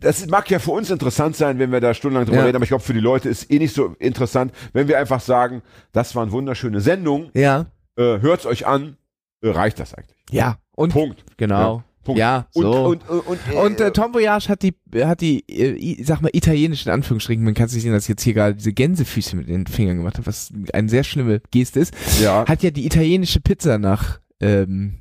das 0.00 0.26
mag 0.26 0.50
ja 0.50 0.58
für 0.58 0.70
uns 0.72 0.90
interessant 0.90 1.36
sein, 1.36 1.58
wenn 1.58 1.72
wir 1.72 1.80
da 1.80 1.94
stundenlang 1.94 2.26
drüber 2.26 2.38
Ja. 2.38 2.44
reden, 2.44 2.56
aber 2.56 2.64
ich 2.64 2.70
glaube, 2.70 2.84
für 2.84 2.94
die 2.94 3.00
Leute 3.00 3.28
ist 3.28 3.50
eh 3.50 3.58
nicht 3.58 3.74
so 3.74 3.94
interessant, 3.98 4.52
wenn 4.72 4.88
wir 4.88 4.98
einfach 4.98 5.20
sagen, 5.20 5.62
das 5.92 6.14
waren 6.14 6.30
wunderschöne 6.32 6.80
Sendungen, 6.80 7.30
Ja. 7.34 7.66
äh, 7.96 8.20
hört's 8.20 8.46
euch 8.46 8.66
an, 8.66 8.96
äh, 9.42 9.48
reicht 9.50 9.78
das 9.80 9.94
eigentlich. 9.94 10.16
Ja. 10.30 10.58
Und 10.74 10.92
Punkt. 10.92 11.24
genau. 11.36 11.82
Punkt. 12.02 12.18
Ja, 12.18 12.46
Und, 12.52 12.62
so. 12.64 12.84
und, 12.84 13.08
und, 13.08 13.20
und, 13.20 13.38
äh, 13.50 13.56
Und 13.56 13.80
äh, 13.80 13.90
Tom 13.90 14.12
Voyage 14.12 14.50
hat 14.50 14.62
die, 14.62 14.74
hat 15.02 15.22
die, 15.22 15.40
äh, 15.48 16.02
sag 16.04 16.20
mal, 16.20 16.28
italienischen 16.34 16.90
Anführungsstrichen, 16.90 17.42
man 17.42 17.54
kann 17.54 17.68
sich 17.68 17.82
sehen, 17.82 17.92
dass 17.92 18.02
ich 18.04 18.10
jetzt 18.10 18.22
hier 18.22 18.34
gerade 18.34 18.54
diese 18.56 18.74
Gänsefüßchen 18.74 19.38
mit 19.38 19.48
den 19.48 19.66
Fingern 19.66 19.96
gemacht 19.98 20.16
habe, 20.18 20.26
was 20.26 20.52
eine 20.74 20.90
sehr 20.90 21.02
schlimme 21.02 21.40
Geste 21.50 21.80
ist, 21.80 21.94
ja. 22.20 22.44
hat 22.46 22.62
ja 22.62 22.70
die 22.70 22.84
italienische 22.84 23.40
Pizza 23.40 23.78
nach, 23.78 24.20
ähm, 24.40 24.98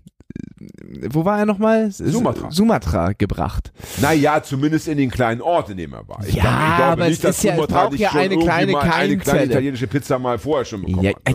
wo 1.10 1.26
war 1.26 1.40
er 1.40 1.46
nochmal? 1.46 1.92
Sumatra. 1.92 2.50
Sumatra 2.52 3.12
gebracht. 3.14 3.72
Naja, 4.02 4.42
zumindest 4.42 4.88
in 4.88 4.98
den 4.98 5.12
kleinen 5.12 5.42
Ort, 5.42 5.70
in 5.70 5.78
dem 5.78 5.94
er 5.94 6.08
war. 6.08 6.24
Ich 6.26 6.34
Ja, 6.36 6.44
glaub- 6.44 6.54
ich 6.54 6.76
glaube 6.76 6.84
aber 6.92 7.02
es 7.04 7.10
nicht, 7.10 7.24
dass 7.24 7.38
ist 7.38 7.44
ja- 7.44 7.52
es 7.52 7.56
Sumatra 7.58 7.86
braucht 7.88 8.00
ja 8.00 8.12
eine 8.12 8.38
kleine 8.38 8.72
mal 8.72 8.82
eine 8.82 8.90
kleine 8.92 9.18
Keimzelle. 9.18 9.46
italienische 9.46 9.88
Pizza 9.88 10.20
mal 10.20 10.38
vorher 10.40 10.66
schon 10.66 10.82
bekommen 10.82 11.04
Ja, 11.04 11.12
hat. 11.12 11.26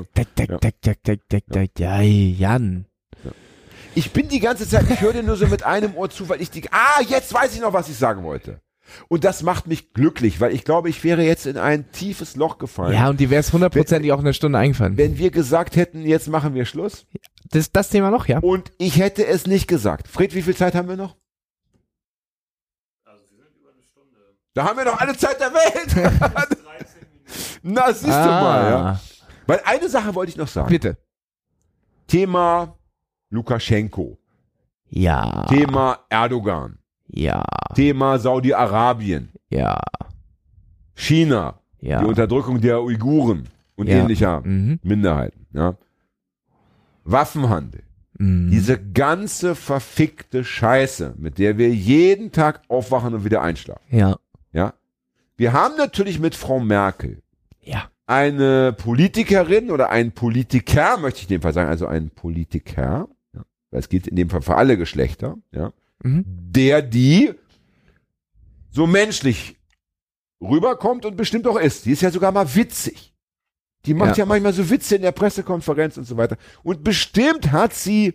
Ne? 1.78 2.04
Jan. 2.38 2.84
Ich 3.94 4.12
bin 4.12 4.28
die 4.28 4.40
ganze 4.40 4.68
Zeit, 4.68 4.88
ich 4.90 5.00
höre 5.00 5.12
dir 5.12 5.22
nur 5.22 5.36
so 5.36 5.46
mit 5.46 5.64
einem 5.64 5.94
Ohr 5.96 6.08
zu, 6.10 6.28
weil 6.28 6.40
ich 6.40 6.50
die, 6.50 6.62
ah, 6.70 7.02
jetzt 7.08 7.32
weiß 7.34 7.54
ich 7.54 7.60
noch, 7.60 7.72
was 7.72 7.88
ich 7.88 7.96
sagen 7.96 8.22
wollte. 8.22 8.60
Und 9.08 9.24
das 9.24 9.42
macht 9.42 9.66
mich 9.66 9.92
glücklich, 9.92 10.40
weil 10.40 10.54
ich 10.54 10.64
glaube, 10.64 10.88
ich 10.88 11.04
wäre 11.04 11.22
jetzt 11.22 11.46
in 11.46 11.58
ein 11.58 11.90
tiefes 11.92 12.36
Loch 12.36 12.56
gefallen. 12.58 12.94
Ja, 12.94 13.10
und 13.10 13.20
die 13.20 13.28
wäre 13.28 13.40
es 13.40 13.52
hundertprozentig 13.52 14.12
auch 14.12 14.18
in 14.20 14.24
einer 14.26 14.32
Stunde 14.32 14.58
eingefallen. 14.58 14.96
Wenn 14.96 15.18
wir 15.18 15.30
gesagt 15.30 15.76
hätten, 15.76 16.06
jetzt 16.06 16.28
machen 16.28 16.54
wir 16.54 16.64
Schluss 16.64 17.04
Das, 17.50 17.72
das 17.72 17.88
Thema 17.88 18.10
noch, 18.10 18.26
ja? 18.26 18.38
und 18.40 18.72
ich 18.78 18.98
hätte 18.98 19.26
es 19.26 19.46
nicht 19.46 19.68
gesagt. 19.68 20.06
Fred, 20.08 20.34
wie 20.34 20.42
viel 20.42 20.56
Zeit 20.56 20.74
haben 20.74 20.88
wir 20.88 20.96
noch? 20.96 21.16
Da 24.54 24.64
haben 24.64 24.76
wir 24.76 24.84
noch 24.84 24.98
alle 25.00 25.16
Zeit 25.16 25.40
der 25.40 25.52
Welt. 25.52 26.10
Na, 27.62 27.86
siehst 27.92 28.04
du 28.06 28.08
mal, 28.10 28.70
ja. 28.70 29.00
Weil 29.46 29.60
eine 29.64 29.88
Sache 29.88 30.14
wollte 30.14 30.30
ich 30.30 30.36
noch 30.36 30.48
sagen. 30.48 30.66
Ah. 30.66 30.70
Bitte. 30.70 30.96
Thema 32.06 32.76
Lukaschenko, 33.30 34.18
Ja. 34.88 35.44
Thema 35.48 36.00
Erdogan, 36.08 36.78
Ja. 37.06 37.44
Thema 37.74 38.18
Saudi-Arabien, 38.18 39.30
Ja. 39.50 39.78
China, 40.94 41.60
Ja. 41.80 42.00
die 42.00 42.06
Unterdrückung 42.06 42.60
der 42.60 42.82
Uiguren 42.82 43.48
und 43.76 43.86
Ja. 43.88 43.96
ähnlicher 43.98 44.40
Mhm. 44.40 44.80
Minderheiten, 44.82 45.46
ja. 45.52 45.76
Waffenhandel, 47.10 47.82
Mhm. 48.18 48.50
diese 48.50 48.78
ganze 48.82 49.54
verfickte 49.54 50.44
Scheiße, 50.44 51.14
mit 51.18 51.38
der 51.38 51.56
wir 51.56 51.68
jeden 51.70 52.32
Tag 52.32 52.62
aufwachen 52.68 53.14
und 53.14 53.24
wieder 53.24 53.42
einschlafen, 53.42 53.84
Ja. 53.90 54.16
ja. 54.52 54.74
Wir 55.36 55.52
haben 55.52 55.76
natürlich 55.76 56.18
mit 56.18 56.34
Frau 56.34 56.58
Merkel 56.58 57.22
Ja. 57.62 57.88
eine 58.06 58.72
Politikerin 58.72 59.70
oder 59.70 59.90
ein 59.90 60.12
Politiker, 60.12 60.96
möchte 60.98 61.18
ich 61.20 61.24
in 61.24 61.36
dem 61.36 61.42
Fall 61.42 61.52
sagen, 61.52 61.68
also 61.68 61.86
ein 61.86 62.10
Politiker, 62.10 63.08
ja, 63.34 63.42
weil 63.70 63.80
es 63.80 63.88
geht 63.88 64.06
in 64.08 64.16
dem 64.16 64.30
Fall 64.30 64.42
für 64.42 64.56
alle 64.56 64.76
Geschlechter, 64.76 65.36
ja, 65.52 65.72
Mhm. 66.02 66.24
der 66.26 66.82
die 66.82 67.32
so 68.70 68.86
menschlich 68.86 69.56
rüberkommt 70.40 71.04
und 71.04 71.16
bestimmt 71.16 71.46
auch 71.46 71.58
ist. 71.58 71.84
Die 71.86 71.92
ist 71.92 72.02
ja 72.02 72.10
sogar 72.10 72.32
mal 72.32 72.54
witzig. 72.54 73.12
Die 73.86 73.94
macht 73.94 74.16
ja, 74.16 74.24
Ja. 74.24 74.26
manchmal 74.26 74.52
so 74.52 74.68
Witze 74.70 74.96
in 74.96 75.02
der 75.02 75.12
Pressekonferenz 75.12 75.96
und 75.96 76.04
so 76.04 76.16
weiter. 76.16 76.36
Und 76.62 76.82
bestimmt 76.84 77.52
hat 77.52 77.72
sie 77.74 78.14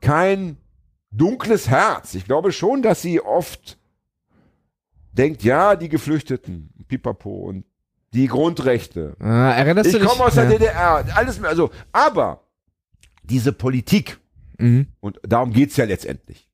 kein 0.00 0.56
dunkles 1.10 1.68
Herz. 1.68 2.14
Ich 2.14 2.24
glaube 2.24 2.52
schon, 2.52 2.82
dass 2.82 3.02
sie 3.02 3.20
oft 3.20 3.78
denkt, 5.12 5.42
ja, 5.42 5.76
die 5.76 5.88
Geflüchteten, 5.88 6.70
pipapo 6.88 7.30
und 7.30 7.64
die 8.14 8.26
Grundrechte. 8.28 9.16
Ah, 9.20 9.52
erinnerst 9.52 9.88
Ich 9.88 9.92
du 9.94 9.98
dich? 10.00 10.08
komme 10.08 10.24
aus 10.24 10.34
der 10.34 10.44
ja. 10.44 10.50
DDR, 10.50 11.04
alles 11.16 11.38
mehr, 11.40 11.50
also, 11.50 11.70
aber 11.92 12.44
diese 13.22 13.52
Politik, 13.52 14.18
Mhm. 14.58 14.86
und 15.00 15.18
darum 15.22 15.52
geht's 15.52 15.76
ja 15.76 15.84
letztendlich. 15.86 16.48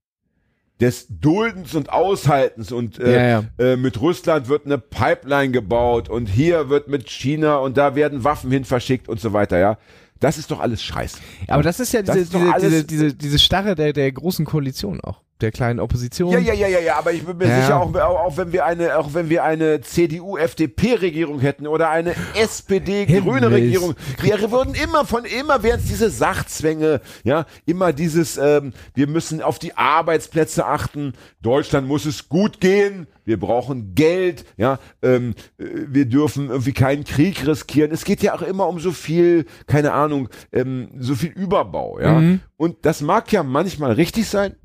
Des 0.80 1.06
Duldens 1.09 1.74
und 1.74 1.90
Aushaltens 1.90 2.70
und 2.70 2.98
äh, 3.00 3.30
Ja, 3.30 3.44
Äh, 3.59 3.76
mit 3.76 4.00
Russland 4.00 4.48
wird 4.48 4.64
eine 4.66 4.78
Pipeline 4.78 5.50
gebaut 5.50 6.09
und 6.09 6.26
hier 6.26 6.68
wird 6.68 6.88
mit 6.88 7.09
China 7.09 7.56
und 7.56 7.76
da 7.76 7.94
werden 7.96 8.22
Waffen 8.24 8.50
hin 8.50 8.64
verschickt 8.64 9.09
und 9.09 9.20
so 9.20 9.32
weiter, 9.32 9.59
ja. 9.59 9.78
Das 10.20 10.36
ist 10.36 10.50
doch 10.50 10.60
alles 10.60 10.82
Scheiße. 10.82 11.18
Aber 11.48 11.62
das 11.62 11.78
ist 11.80 11.92
ja 11.92 12.02
diese, 12.02 12.18
ist 12.18 12.32
diese, 12.34 12.52
diese, 12.60 12.84
diese, 12.84 13.14
diese 13.14 13.38
Starre 13.38 13.74
der, 13.74 13.92
der 13.92 14.10
großen 14.10 14.44
Koalition 14.44 15.00
auch. 15.00 15.20
Der 15.40 15.52
kleinen 15.52 15.78
Opposition. 15.78 16.32
Ja, 16.32 16.39
ja, 16.39 16.52
ja, 16.52 16.66
ja, 16.69 16.81
ja, 16.81 16.97
aber 16.98 17.12
ich 17.12 17.24
bin 17.24 17.36
mir 17.36 17.47
Ja. 17.47 17.60
sicher, 17.62 17.81
auch, 17.81 17.94
auch, 17.94 18.36
wenn 18.36 18.52
wir 18.52 18.65
eine, 18.66 18.98
auch 18.98 19.15
wenn 19.15 19.28
wir 19.28 19.44
eine 19.44 19.81
CDU-FDP-Regierung 19.81 21.40
hätten 21.40 21.66
oder 21.66 21.90
eine 21.90 22.15
SPD-grüne. 22.35 23.51
Regierung, 23.51 23.94
wir 24.20 24.51
würden 24.51 24.74
immer 24.74 25.05
von 25.05 25.24
immer 25.24 25.62
wären 25.62 25.78
es 25.81 25.86
diese 25.86 26.10
Sachzwänge, 26.10 27.01
ja, 27.24 27.47
immer 27.66 27.93
dieses, 27.93 28.36
ähm, 28.36 28.73
wir 28.94 29.06
müssen 29.06 29.40
auf 29.43 29.59
die 29.59 29.77
Arbeitsplätze 29.77 30.66
achten, 30.66 31.12
Deutschland 31.43 31.86
muss 31.86 32.05
es 32.05 32.28
gut 32.28 32.60
gehen, 32.60 33.06
wir 33.24 33.39
brauchen 33.39 33.94
Geld, 33.94 34.44
ja, 34.56 34.78
ähm, 35.02 35.35
äh, 35.59 35.65
wir 35.89 36.06
dürfen 36.06 36.48
irgendwie 36.48 36.73
keinen 36.73 37.05
Krieg 37.05 37.47
riskieren. 37.47 37.93
Es 37.93 38.05
geht 38.05 38.23
ja 38.23 38.35
auch 38.35 38.43
immer 38.43 38.66
um 38.69 38.81
so 38.81 38.90
viel, 38.90 39.44
keine 39.66 39.93
Ahnung, 39.93 40.28
ähm, 40.52 40.89
so 40.98 41.15
viel 41.15 41.31
Überbau, 41.31 42.01
ja. 42.01 42.23
Und 42.56 42.77
das 42.85 43.02
mag 43.02 43.31
ja 43.32 43.43
manchmal 43.43 43.93
richtig 43.93 44.28
sein, 44.28 44.56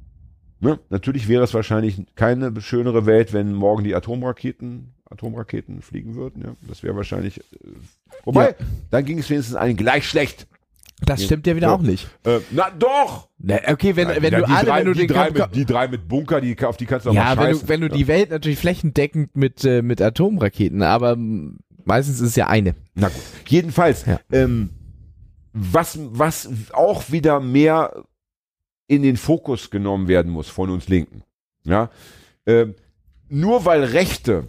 Ne? 0.63 0.79
Natürlich 0.89 1.27
wäre 1.27 1.43
es 1.43 1.53
wahrscheinlich 1.53 2.01
keine 2.15 2.59
schönere 2.61 3.05
Welt, 3.05 3.33
wenn 3.33 3.53
morgen 3.53 3.83
die 3.83 3.93
Atomraketen, 3.95 4.93
Atomraketen 5.09 5.81
fliegen 5.81 6.15
würden. 6.15 6.41
Ja? 6.43 6.55
Das 6.67 6.83
wäre 6.83 6.95
wahrscheinlich. 6.95 7.39
Äh, 7.39 7.43
wobei, 8.23 8.49
Ja. 8.49 8.55
dann 8.89 9.05
ging 9.05 9.19
es 9.19 9.29
wenigstens 9.29 9.55
allen 9.55 9.75
gleich 9.75 10.07
schlecht. 10.07 10.47
Das 11.05 11.21
stimmt 11.25 11.45
ja 11.47 11.55
wieder 11.57 11.67
Ja. 11.67 11.73
auch 11.75 11.81
nicht. 11.81 12.07
Äh, 12.23 12.39
na 12.51 12.69
doch! 12.71 13.27
Na, 13.39 13.57
okay, 13.67 13.95
wenn, 13.97 14.07
wenn 14.07 14.23
Ja, 14.31 14.39
du 14.39 14.45
alle, 14.45 14.65
drei, 14.65 14.79
wenn 14.79 14.85
du 14.85 14.93
die, 14.93 14.99
den 14.99 15.07
drei 15.07 15.31
mit, 15.31 15.55
die 15.55 15.65
drei 15.65 15.87
mit 15.89 16.07
Bunker, 16.07 16.39
die, 16.39 16.55
auf 16.63 16.77
die 16.77 16.85
kannst 16.85 17.05
du 17.05 17.09
auch 17.09 17.13
ja, 17.13 17.23
mal 17.35 17.37
wenn 17.37 17.43
scheißen. 17.47 17.61
du, 17.63 17.67
wenn 17.67 17.81
du 17.81 17.89
die 17.89 18.07
Welt 18.07 18.29
natürlich 18.29 18.57
flächendeckend 18.59 19.35
mit, 19.35 19.65
äh, 19.65 19.81
mit 19.81 20.01
Atomraketen, 20.01 20.81
aber 20.81 21.17
meistens 21.83 22.21
ist 22.21 22.29
es 22.29 22.35
ja 22.37 22.47
eine. 22.47 22.75
Na 22.95 23.09
gut. 23.09 23.17
Jedenfalls, 23.47 24.05
Ja. 24.05 24.19
ähm, 24.31 24.69
was, 25.51 25.99
was 26.01 26.49
auch 26.71 27.11
wieder 27.11 27.41
mehr 27.41 28.03
in 28.95 29.03
den 29.03 29.17
Fokus 29.17 29.69
genommen 29.69 30.07
werden 30.07 30.31
muss 30.31 30.47
von 30.49 30.69
uns 30.69 30.87
Linken. 30.87 31.23
Ja, 31.65 31.89
ähm, 32.45 32.75
nur 33.29 33.65
weil 33.65 33.83
Rechte 33.83 34.47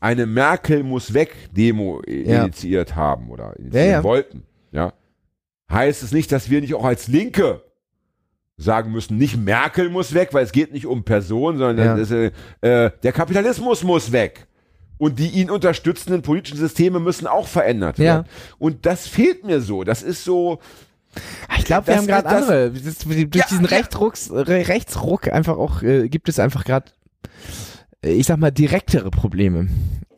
eine 0.00 0.26
Merkel 0.26 0.82
muss 0.82 1.12
weg 1.14 1.34
Demo 1.52 2.02
Ja. 2.06 2.42
initiiert 2.44 2.96
haben 2.96 3.30
oder 3.30 3.54
initiieren 3.58 3.86
Ja, 3.88 3.92
ja. 3.98 4.02
wollten, 4.04 4.42
ja, 4.72 4.92
heißt 5.70 6.02
es 6.02 6.12
nicht, 6.12 6.30
dass 6.32 6.50
wir 6.50 6.60
nicht 6.60 6.74
auch 6.74 6.84
als 6.84 7.08
Linke 7.08 7.62
sagen 8.56 8.92
müssen, 8.92 9.16
nicht 9.18 9.36
Merkel 9.36 9.88
muss 9.88 10.14
weg, 10.14 10.28
weil 10.32 10.44
es 10.44 10.52
geht 10.52 10.72
nicht 10.72 10.86
um 10.86 11.02
Personen, 11.04 11.58
sondern 11.58 11.98
das, 11.98 12.10
äh, 12.10 12.30
äh, 12.60 12.90
der 13.02 13.12
Kapitalismus 13.12 13.82
muss 13.82 14.12
weg. 14.12 14.46
Und 14.98 15.18
die 15.18 15.28
ihn 15.30 15.50
unterstützenden 15.50 16.22
politischen 16.22 16.58
Systeme 16.58 17.00
müssen 17.00 17.26
auch 17.26 17.48
verändert 17.48 17.98
werden. 17.98 18.26
Und 18.58 18.86
das 18.86 19.08
fehlt 19.08 19.44
mir 19.44 19.60
so. 19.60 19.82
Das 19.82 20.00
ist 20.04 20.22
so, 20.22 20.60
Ich 21.58 21.64
glaube, 21.64 21.86
wir 21.86 21.94
Das- 21.94 22.00
haben 22.02 22.06
gerade 22.08 22.28
andere. 22.28 22.70
Das, 22.70 22.98
durch 22.98 23.16
Ja, 23.34 23.44
diesen 23.48 23.64
ja. 23.64 23.70
Rechtsrucks, 23.70 24.30
Rechtsruck 24.32 25.28
einfach 25.32 25.56
auch, 25.56 25.82
äh, 25.82 26.08
gibt 26.08 26.28
es 26.28 26.38
einfach 26.38 26.64
gerade, 26.64 26.90
äh, 28.04 28.10
ich 28.12 28.26
sag 28.26 28.38
mal, 28.38 28.50
direktere 28.50 29.10
Probleme. 29.10 29.68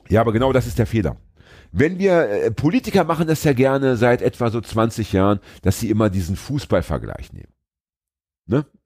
Ja, 0.08 0.20
aber 0.20 0.32
genau 0.32 0.52
das 0.52 0.66
ist 0.66 0.78
der 0.78 0.86
Fehler. 0.86 1.16
Wenn 1.72 1.98
wir, 1.98 2.28
äh, 2.28 2.50
Politiker 2.52 3.04
machen 3.04 3.26
das 3.26 3.42
ja 3.44 3.52
gerne 3.52 3.96
seit 3.96 4.22
etwa 4.22 4.50
so 4.50 4.60
20 4.60 5.12
Jahren, 5.12 5.40
dass 5.62 5.80
sie 5.80 5.90
immer 5.90 6.08
diesen 6.10 6.36
Fußballvergleich 6.36 7.32
nehmen. 7.32 7.48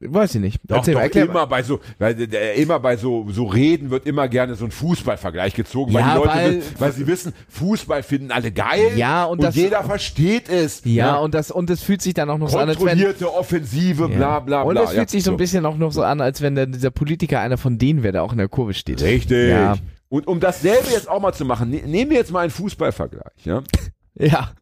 Weiß 0.01 0.37
ich 0.37 0.41
nicht. 0.41 0.61
Doch, 0.65 0.77
Erzähl 0.77 0.95
doch 0.95 1.01
mal, 1.01 1.09
immer 1.41 1.47
bei 1.49 1.63
so, 1.65 1.81
weil, 1.99 2.17
äh, 2.33 2.63
immer 2.63 2.79
bei 2.79 2.97
so, 2.97 3.27
so 3.31 3.47
Reden 3.47 3.91
wird 3.91 4.07
immer 4.07 4.29
gerne 4.29 4.55
so 4.55 4.65
ein 4.65 4.71
Fußballvergleich 4.71 5.53
gezogen, 5.55 5.93
weil 5.93 6.03
Ja, 6.03 6.13
die 6.13 6.19
Leute, 6.19 6.29
weil- 6.29 6.57
wi- 6.61 6.63
weil 6.79 6.93
sie 6.93 7.07
wissen, 7.09 7.33
Fußball 7.49 8.05
finden 8.05 8.31
alle 8.31 8.53
geil. 8.53 8.93
Ja, 8.97 9.25
und 9.25 9.43
das- 9.43 9.57
jeder 9.57 9.83
versteht 9.83 10.49
es. 10.49 10.83
Ja, 10.85 11.17
und 11.17 11.35
das, 11.35 11.51
und 11.51 11.69
es 11.71 11.83
fühlt 11.83 12.03
sich 12.03 12.15
dann 12.15 12.31
auch 12.31 12.39
noch 12.39 12.49
so 12.51 12.59
an, 12.59 12.69
als 12.69 12.79
wenn, 12.79 12.87
kontrollierte 12.87 13.35
Offensive, 13.35 14.09
bla, 14.09 14.39
bla, 14.39 14.63
bla. 14.63 14.63
und 14.63 14.77
es 14.77 14.91
fühlt 14.91 14.97
ja, 14.97 15.09
sich 15.09 15.25
so 15.25 15.33
ein 15.33 15.37
bisschen 15.37 15.67
auch 15.67 15.77
noch 15.77 15.91
so 15.91 16.03
an, 16.05 16.21
als 16.21 16.41
wenn 16.41 16.55
der, 16.55 16.67
dieser 16.67 16.93
Politiker 16.93 17.41
einer 17.41 17.59
von 17.59 17.79
denen 17.79 18.05
wäre, 18.05 18.13
der 18.13 18.23
auch 18.23 18.33
in 18.33 18.39
der 18.39 18.49
Kurve 18.49 18.75
steht. 18.75 19.03
Richtig. 19.03 19.51
Ja. 19.51 19.77
Und 20.09 20.29
um 20.29 20.39
dasselbe 20.39 20.89
jetzt 20.93 21.09
auch 21.09 21.21
mal 21.21 21.33
zu 21.33 21.45
machen, 21.45 21.71
ne, 21.71 21.83
nehmen 21.85 22.13
wir 22.13 22.19
jetzt 22.19 22.31
mal 22.31 22.41
einen 22.43 22.51
Fußballvergleich, 22.51 23.45
ja. 23.45 23.63
Ja. 24.21 24.53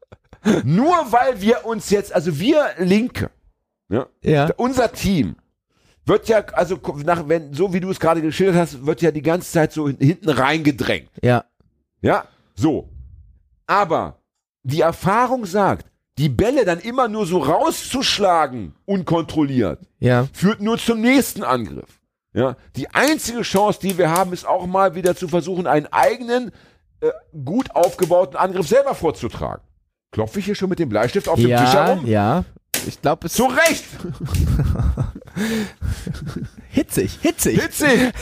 Nur 0.65 0.95
weil 1.11 1.41
wir 1.41 1.67
uns 1.67 1.91
jetzt, 1.91 2.15
also 2.15 2.39
wir 2.39 2.65
Linke, 2.79 3.31
ja, 3.89 4.07
Ja. 4.23 4.51
unser 4.57 4.93
Team 4.93 5.37
wird 6.05 6.29
ja, 6.29 6.45
also 6.53 6.79
nach, 7.05 7.29
wenn, 7.29 7.53
so 7.53 7.73
wie 7.73 7.81
du 7.81 7.91
es 7.91 7.99
gerade 8.01 8.23
geschildert 8.23 8.57
hast, 8.57 8.87
wird 8.87 9.03
ja 9.03 9.11
die 9.11 9.23
ganze 9.23 9.51
Zeit 9.51 9.73
so 9.73 9.89
hin- 9.89 9.97
hinten 10.01 10.29
reingedrängt. 10.31 11.11
Ja. 11.23 11.45
Ja, 12.01 12.25
so. 12.55 12.89
Aber 13.67 14.21
die 14.63 14.81
Erfahrung 14.83 15.47
sagt, 15.47 15.87
die 16.19 16.29
Bälle 16.29 16.65
dann 16.65 16.79
immer 16.79 17.09
nur 17.09 17.27
so 17.27 17.39
rauszuschlagen, 17.39 18.75
unkontrolliert, 18.85 19.81
Ja. 19.99 20.27
führt 20.33 20.61
nur 20.61 20.79
zum 20.79 21.01
nächsten 21.01 21.43
Angriff. 21.43 22.01
Ja, 22.33 22.57
die 22.77 22.89
einzige 22.91 23.43
Chance, 23.43 23.81
die 23.83 23.97
wir 23.99 24.11
haben, 24.11 24.33
ist 24.33 24.47
auch 24.47 24.67
mal 24.67 24.95
wieder 24.95 25.17
zu 25.17 25.27
versuchen, 25.27 25.67
einen 25.67 25.87
eigenen, 25.91 26.53
äh, 27.01 27.11
gut 27.45 27.75
aufgebauten 27.75 28.37
Angriff 28.37 28.69
selber 28.69 28.95
vorzutragen. 28.95 29.63
Klopfe 30.13 30.39
ich 30.39 30.45
hier 30.45 30.55
schon 30.55 30.69
mit 30.69 30.79
dem 30.79 30.89
Bleistift 30.91 31.29
auf 31.29 31.37
dem 31.37 31.45
Tisch 31.49 31.51
Ja, 31.75 31.87
herum? 31.87 32.07
ja. 32.07 32.45
Ich 32.87 33.01
glaube, 33.01 33.27
es 33.27 33.35
Zu 33.35 33.47
Recht! 33.47 33.85
hitzig, 36.71 37.19
hitzig. 37.23 37.61
Hitzig! 37.63 38.13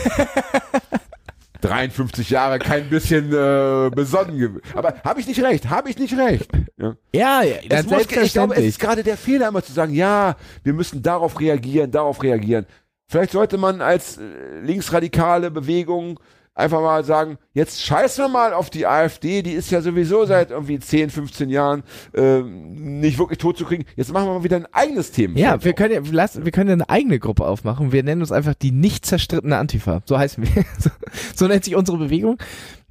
53 1.61 2.29
Jahre, 2.31 2.59
kein 2.59 2.91
bisschen 2.91 3.33
äh, 3.33 3.91
besonnen. 3.91 4.37
gew- 4.39 4.61
Aber 4.75 4.95
habe 5.03 5.21
ich 5.21 5.27
nicht 5.27 5.43
recht? 5.43 5.71
Habe 5.71 5.89
ich 5.89 5.99
nicht 5.99 6.17
recht? 6.17 6.51
Ja. 6.77 6.95
Ja, 7.15 7.43
ja, 7.43 7.57
Es 7.63 7.69
das 7.69 7.87
muss, 7.87 8.03
ich 8.11 8.33
glaube, 8.35 8.55
es 8.57 8.65
ist 8.65 8.79
gerade 8.79 9.03
der 9.03 9.17
Fehler, 9.17 9.49
immer 9.49 9.63
zu 9.63 9.73
sagen, 9.73 9.95
ja, 9.95 10.37
wir 10.63 10.75
müssen 10.75 11.03
darauf 11.03 11.41
reagieren, 11.41 11.91
darauf 11.91 12.23
reagieren. 12.23 12.67
Vielleicht 13.09 13.33
sollte 13.33 13.57
man 13.57 13.81
als 13.81 14.19
äh, 14.19 14.61
linksradikale 14.63 15.51
Bewegung 15.51 16.21
einfach 16.55 16.81
mal 16.81 17.05
sagen, 17.05 17.39
jetzt 17.53 17.83
scheißen 17.83 18.25
wir 18.25 18.29
mal 18.29 18.53
auf 18.53 18.71
die 18.71 18.87
AfD, 18.87 19.43
die 19.43 19.53
ist 19.53 19.71
ja 19.71 19.81
sowieso 19.81 20.25
seit 20.25 20.51
irgendwie 20.51 20.79
10, 20.79 21.11
15 21.11 21.51
Jahren 21.51 21.83
äh, 22.15 22.43
nicht 22.43 23.19
wirklich 23.19 23.39
tot 23.39 23.59
zu 23.59 23.65
kriegen. 23.65 23.85
Jetzt 23.97 24.13
machen 24.13 24.29
wir 24.29 24.35
mal 24.35 24.45
wieder 24.45 24.57
ein 24.57 24.67
eigenes 24.73 25.11
Thema. 25.11 25.39
Ja, 25.39 25.63
wir 25.65 25.73
können 25.73 25.93
ja, 25.95 26.01
lass, 26.11 26.45
wir 26.45 26.53
können 26.53 26.69
ja 26.69 26.75
eine 26.75 26.89
eigene 26.89 27.19
Gruppe 27.19 27.47
aufmachen. 27.47 27.93
Wir 27.93 28.03
nennen 28.03 28.21
uns 28.21 28.33
einfach 28.33 28.55
die 28.55 28.71
nicht 28.71 29.05
zerstrittene 29.05 29.57
Antifa. 29.57 30.03
So 30.07 30.19
heißen 30.19 30.43
wir. 30.45 30.65
So, 30.79 30.91
so 31.35 31.47
nennt 31.47 31.65
sich 31.65 31.77
unsere 31.77 31.99
Bewegung. 31.99 32.39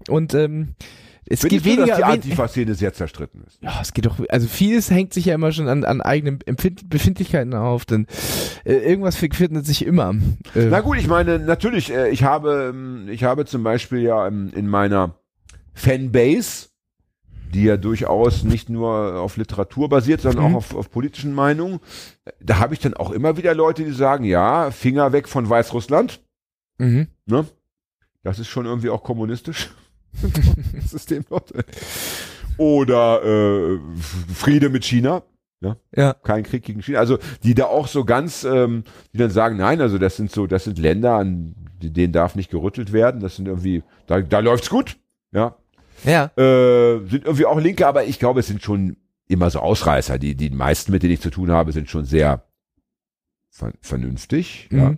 Und 0.08 0.34
ähm, 0.34 0.76
es 1.26 1.42
Findest 1.42 1.64
geht 1.66 1.78
du, 1.78 1.82
dass 1.82 1.90
weniger. 1.90 1.96
die 1.98 2.04
Antifa-Szene 2.04 2.76
sehr 2.76 2.94
zerstritten 2.94 3.44
ist? 3.48 3.58
ja, 3.62 3.80
es 3.82 3.94
geht 3.94 4.06
doch, 4.06 4.18
also 4.30 4.48
vieles 4.48 4.90
hängt 4.92 5.14
sich 5.14 5.26
ja 5.26 5.36
immer 5.36 5.52
schon 5.52 5.68
an, 5.68 5.84
an 5.86 6.02
eigenen 6.02 6.40
Empfind 6.46 6.90
Befindlichkeiten 6.90 7.54
auf, 7.54 7.86
denn 7.86 8.08
äh, 8.66 8.74
irgendwas 8.74 9.16
findet 9.16 9.66
sich 9.66 9.86
immer. 9.86 10.14
Äh, 10.56 10.66
Na 10.70 10.82
gut, 10.82 10.98
ich 10.98 11.08
meine, 11.08 11.40
natürlich, 11.40 11.92
äh, 11.94 12.10
ich 12.10 12.24
habe, 12.24 12.72
ähm, 12.74 13.08
ich 13.10 13.24
habe 13.24 13.46
zum 13.46 13.64
Beispiel 13.64 14.00
ja 14.00 14.28
ähm, 14.28 14.52
in 14.56 14.68
meiner 14.68 15.16
Fanbase, 15.74 16.70
die 17.54 17.64
ja 17.64 17.78
durchaus 17.78 18.44
nicht 18.44 18.70
nur 18.70 19.20
auf 19.20 19.38
Literatur 19.38 19.88
basiert, 19.90 20.22
sondern 20.22 20.46
Mhm. 20.50 20.52
auch 20.54 20.58
auf, 20.58 20.76
auf 20.76 20.92
politischen 20.92 21.34
Meinungen, 21.34 21.80
da 22.42 22.58
habe 22.60 22.74
ich 22.74 22.80
dann 22.80 22.96
auch 22.96 23.12
immer 23.12 23.38
wieder 23.38 23.54
Leute, 23.54 23.84
die 23.84 23.92
sagen, 23.92 24.24
ja, 24.24 24.72
Finger 24.72 25.12
weg 25.14 25.28
von 25.28 25.48
Weißrussland, 25.50 26.20
mhm. 26.80 27.08
ne? 27.26 27.46
Das 28.24 28.40
ist 28.40 28.48
schon 28.48 28.66
irgendwie 28.66 28.90
auch 28.90 29.04
kommunistisch. 29.04 29.72
System 30.88 31.26
dort. 31.30 31.52
Oder 32.58 33.24
äh, 33.24 33.80
Friede 34.34 34.70
mit 34.70 34.86
China 34.86 35.24
Ja. 35.96 36.14
kein 36.14 36.44
Krieg 36.44 36.64
gegen 36.64 36.82
China. 36.82 37.00
Also 37.00 37.18
die 37.44 37.56
da 37.56 37.66
auch 37.66 37.88
so 37.88 38.06
ganz, 38.06 38.44
ähm, 38.44 38.84
die 39.14 39.18
dann 39.18 39.32
sagen, 39.32 39.58
nein, 39.58 39.82
also 39.82 39.98
das 39.98 40.16
sind 40.18 40.32
so, 40.32 40.46
das 40.48 40.66
sind 40.66 40.78
Länder, 40.78 41.16
an 41.16 41.56
denen 41.82 42.14
darf 42.14 42.36
nicht 42.36 42.52
gerüttelt 42.52 42.94
werden. 42.94 43.22
Das 43.22 43.36
sind 43.36 43.48
irgendwie, 43.48 43.84
da, 44.08 44.22
da 44.22 44.40
läuft's 44.40 44.70
gut. 44.70 44.98
Ja, 45.32 45.56
Ja. 46.06 46.26
äh, 46.38 47.00
sind 47.08 47.26
irgendwie 47.26 47.46
auch 47.46 47.60
Linke, 47.60 47.88
aber 47.88 48.04
ich 48.06 48.20
glaube, 48.20 48.42
es 48.42 48.48
sind 48.48 48.62
schon 48.62 48.98
immer 49.28 49.50
so 49.50 49.60
Ausreißer. 49.60 50.20
Die, 50.20 50.36
die 50.36 50.50
meisten, 50.52 50.92
mit 50.92 51.02
denen 51.02 51.14
ich 51.14 51.22
zu 51.22 51.32
tun 51.32 51.50
habe, 51.50 51.72
sind 51.72 51.90
schon 51.90 52.06
sehr 52.06 52.44
ver 53.50 53.72
vernünftig. 53.82 54.70
Ja. 54.72 54.90
Mhm. 54.92 54.98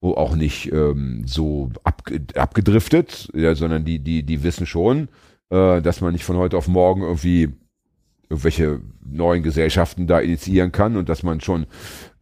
auch 0.00 0.36
nicht 0.36 0.72
ähm, 0.72 1.24
so 1.26 1.70
abge 1.84 2.20
abgedriftet, 2.34 3.30
ja, 3.34 3.54
sondern 3.54 3.84
die, 3.84 3.98
die, 3.98 4.22
die 4.22 4.42
wissen 4.42 4.66
schon, 4.66 5.08
äh, 5.50 5.82
dass 5.82 6.00
man 6.00 6.12
nicht 6.12 6.24
von 6.24 6.36
heute 6.36 6.56
auf 6.56 6.68
morgen 6.68 7.02
irgendwie 7.02 7.50
irgendwelche 8.28 8.80
neuen 9.04 9.42
Gesellschaften 9.42 10.06
da 10.06 10.20
initiieren 10.20 10.70
kann 10.70 10.96
und 10.96 11.08
dass 11.08 11.22
man 11.22 11.40
schon 11.40 11.66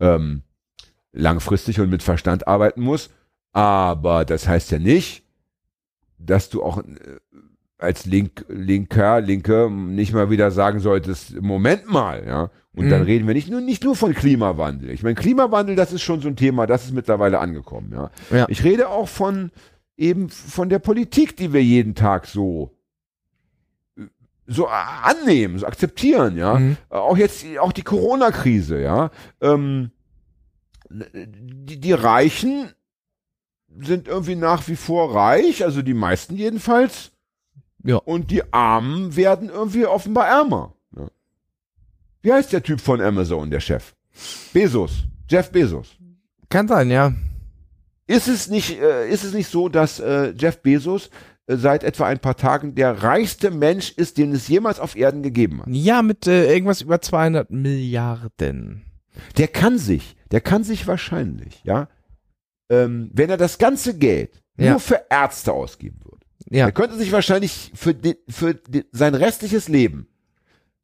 ähm, 0.01 0.43
langfristig 1.13 1.81
und 1.81 1.91
mit 1.91 2.03
Verstand 2.03 2.47
arbeiten 2.47 2.81
muss. 2.81 3.11
Aber 3.53 4.25
das 4.25 4.47
heißt 4.47 4.71
ja 4.71 4.79
nicht, 4.79 5.25
dass 6.19 6.49
du 6.49 6.63
auch 6.63 6.79
äh, 6.79 6.85
als 7.79 8.07
Link, 8.07 8.45
Linker, 8.49 9.21
Linke 9.21 9.71
nicht 9.71 10.13
mal 10.15 10.31
wieder 10.31 10.51
sagen 10.51 10.81
solltest, 10.81 11.41
Moment 11.41 11.91
mal, 11.91 12.25
ja. 12.27 12.51
Und 12.75 12.91
dann 12.91 13.01
Mhm. 13.01 13.07
reden 13.07 13.27
wir 13.27 13.35
nicht 13.35 13.49
nur, 13.51 13.61
nicht 13.61 13.85
nur 13.85 13.97
von 13.97 14.15
Klimawandel. 14.15 14.91
Ich 14.91 15.03
meine, 15.03 15.15
Klimawandel, 15.15 15.77
das 15.77 15.93
ist 15.93 16.03
schon 16.03 16.21
so 16.21 16.29
ein 16.29 16.37
Thema, 16.37 16.67
das 16.67 16.85
ist 16.85 16.93
mittlerweile 16.93 17.39
angekommen, 17.39 17.93
ja. 17.93 18.11
Ja. 18.31 18.47
Ich 18.49 18.65
rede 18.65 18.89
auch 18.89 19.09
von 19.09 19.51
eben 19.97 20.29
von 20.29 20.69
der 20.69 20.79
Politik, 20.79 21.37
die 21.37 21.53
wir 21.53 21.63
jeden 21.63 21.95
Tag 21.95 22.27
so 22.27 22.73
so 24.49 24.69
annehmen, 24.69 25.59
so 25.59 25.67
akzeptieren, 25.67 26.37
ja. 26.37 26.55
Mhm. 26.59 26.77
Auch 26.89 27.17
jetzt, 27.17 27.45
auch 27.59 27.73
die 27.73 27.83
Corona-Krise, 27.83 28.81
ja. 28.81 29.11
Ähm, 29.41 29.91
die, 30.89 31.81
die 31.81 31.93
Reichen 31.93 32.71
sind 33.81 34.07
irgendwie 34.07 34.37
nach 34.37 34.69
wie 34.69 34.77
vor 34.77 35.15
reich, 35.15 35.65
also 35.65 35.83
die 35.83 35.95
meisten 35.95 36.37
jedenfalls. 36.37 37.11
Ja. 37.87 37.97
Und 37.97 38.31
die 38.31 38.53
Armen 38.53 39.17
werden 39.17 39.49
irgendwie 39.49 39.87
offenbar 39.87 40.27
ärmer. 40.29 40.75
Ja. 40.97 41.09
Wie 42.23 42.33
heißt 42.33 42.53
der 42.53 42.63
Typ 42.63 42.81
von 42.81 43.01
Amazon, 43.01 43.51
der 43.51 43.61
Chef? 43.61 43.95
Bezos. 44.53 45.05
Jeff 45.29 45.51
Bezos. 45.51 45.89
Kann 46.49 46.69
sein, 46.69 46.91
ja. 46.91 47.13
Ist 48.07 48.29
es 48.29 48.49
nicht, 48.49 48.81
äh, 48.81 49.09
ist 49.09 49.25
es 49.25 49.33
nicht 49.35 49.49
so, 49.51 49.69
dass 49.69 49.99
äh, 50.01 50.33
Jeff 50.39 50.63
Bezos 50.63 51.11
äh, 51.49 51.57
seit 51.57 51.83
etwa 51.85 52.07
ein 52.07 52.21
paar 52.21 52.37
Tagen 52.37 52.75
der 52.75 53.03
reichste 53.03 53.51
Mensch 53.51 53.91
ist, 53.93 54.17
den 54.19 54.33
es 54.33 54.47
jemals 54.49 54.79
auf 54.79 54.95
Erden 54.97 55.23
gegeben 55.23 55.61
hat? 55.61 55.69
Ja, 55.71 56.03
mit 56.03 56.27
äh, 56.27 56.53
irgendwas 56.53 56.83
über 56.83 57.01
200 57.01 57.51
Milliarden. 57.51 58.85
Der 59.39 59.49
kann 59.49 59.79
sich, 59.79 60.17
der 60.31 60.41
kann 60.41 60.63
sich 60.63 60.87
wahrscheinlich, 60.87 61.63
ja, 61.65 61.89
ähm, 62.69 63.11
wenn 63.13 63.31
er 63.31 63.37
das 63.39 63.59
ganze 63.59 63.97
Geld 63.97 64.43
Ja. 64.57 64.73
nur 64.73 64.81
für 64.81 65.03
Ärzte 65.11 65.53
ausgeben 65.53 66.01
Ja. 66.51 66.67
er 66.67 66.73
könnte 66.73 66.97
sich 66.97 67.13
wahrscheinlich 67.13 67.73
für, 67.75 67.95
die, 67.95 68.17
für 68.29 68.55
die, 68.55 68.85
sein 68.93 69.15
restliches 69.15 69.69
Leben 69.69 70.07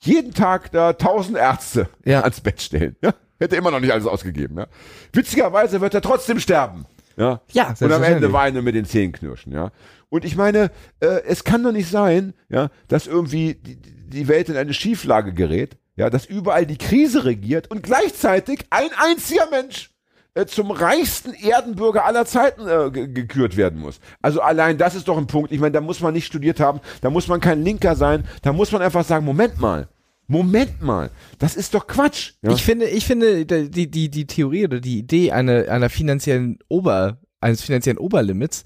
jeden 0.01 0.35
Tag 0.35 0.73
da 0.73 0.93
tausend 0.95 1.37
Ärzte 1.37 1.89
Ja. 2.05 2.23
ans 2.23 2.41
Bett 2.41 2.61
stellen. 2.61 2.97
Ja? 3.03 3.15
Hätte 3.39 3.57
immer 3.57 3.71
noch 3.71 3.81
nicht 3.81 3.93
alles 3.93 4.07
ausgegeben. 4.07 4.59
Ja? 4.59 4.67
Witzigerweise 5.13 5.81
wird 5.81 5.95
er 5.95 6.01
trotzdem 6.03 6.41
sterben. 6.41 6.87
Ja, 7.17 7.43
Ja, 7.53 7.75
und 7.79 7.93
am. 7.93 8.03
Ende 8.03 8.33
weinen 8.33 8.57
und 8.57 8.65
mit 8.65 8.75
den 8.75 8.87
Zähnen 8.87 9.13
knirschen. 9.13 9.53
Ja, 9.53 9.71
und 10.09 10.25
ich 10.25 10.35
meine, 10.35 10.71
äh, 11.01 11.21
es 11.27 11.45
kann 11.45 11.63
doch 11.63 11.73
nicht 11.73 11.91
sein, 11.91 12.33
ja, 12.49 12.71
dass 12.89 13.07
irgendwie 13.07 13.55
die, 13.55 13.77
die 13.77 14.29
Welt 14.29 14.49
in 14.49 14.57
eine 14.57 14.73
Schieflage 14.73 15.35
gerät, 15.35 15.77
ja, 15.95 16.09
dass 16.09 16.25
überall 16.25 16.65
die 16.67 16.79
Krise 16.79 17.25
regiert 17.27 17.71
und 17.71 17.83
gleichzeitig 17.83 18.65
ein 18.71 18.89
einziger 18.97 19.49
Mensch 19.51 19.91
äh, 20.35 20.47
zum 20.47 20.71
reichsten 20.71 21.35
Erdenbürger 21.35 22.05
aller 22.05 22.25
Zeiten 22.25 22.67
äh, 22.67 22.91
ge- 22.91 23.09
gekürt 23.09 23.57
werden 23.57 23.81
muss. 23.81 24.01
Also 24.21 24.41
allein 24.41 24.79
das 24.79 24.95
ist 24.95 25.09
doch 25.09 25.19
ein 25.19 25.27
Punkt. 25.27 25.53
Ich 25.53 25.61
meine, 25.61 25.73
da 25.73 25.81
muss 25.81 26.01
man 26.01 26.15
nicht 26.15 26.27
studiert 26.27 26.61
haben, 26.61 26.81
da 27.01 27.11
muss 27.11 27.29
man 27.29 27.41
kein 27.41 27.63
Linker 27.63 27.97
sein, 27.97 28.25
da 28.43 28.53
muss 28.53 28.73
man 28.73 28.83
einfach 28.83 29.05
sagen, 29.05 29.25
Moment 29.25 29.61
mal, 29.61 29.89
Moment 30.29 30.81
mal, 30.81 31.11
das 31.39 31.57
ist 31.57 31.75
doch 31.75 31.87
Quatsch. 31.87 32.33
Ja? 32.43 32.53
Ich 32.53 32.63
finde, 32.65 32.87
ich 32.87 33.05
finde 33.05 33.45
die, 33.45 33.91
die, 33.91 34.09
die 34.11 34.27
Theorie 34.27 34.65
oder 34.65 34.81
die 34.81 34.99
Idee 34.99 35.33
einer, 35.33 35.69
einer 35.69 35.91
finanziellen 35.91 36.59
Ober, 36.69 37.19
eines 37.41 37.61
finanziellen 37.61 37.99
Oberlimits 37.99 38.65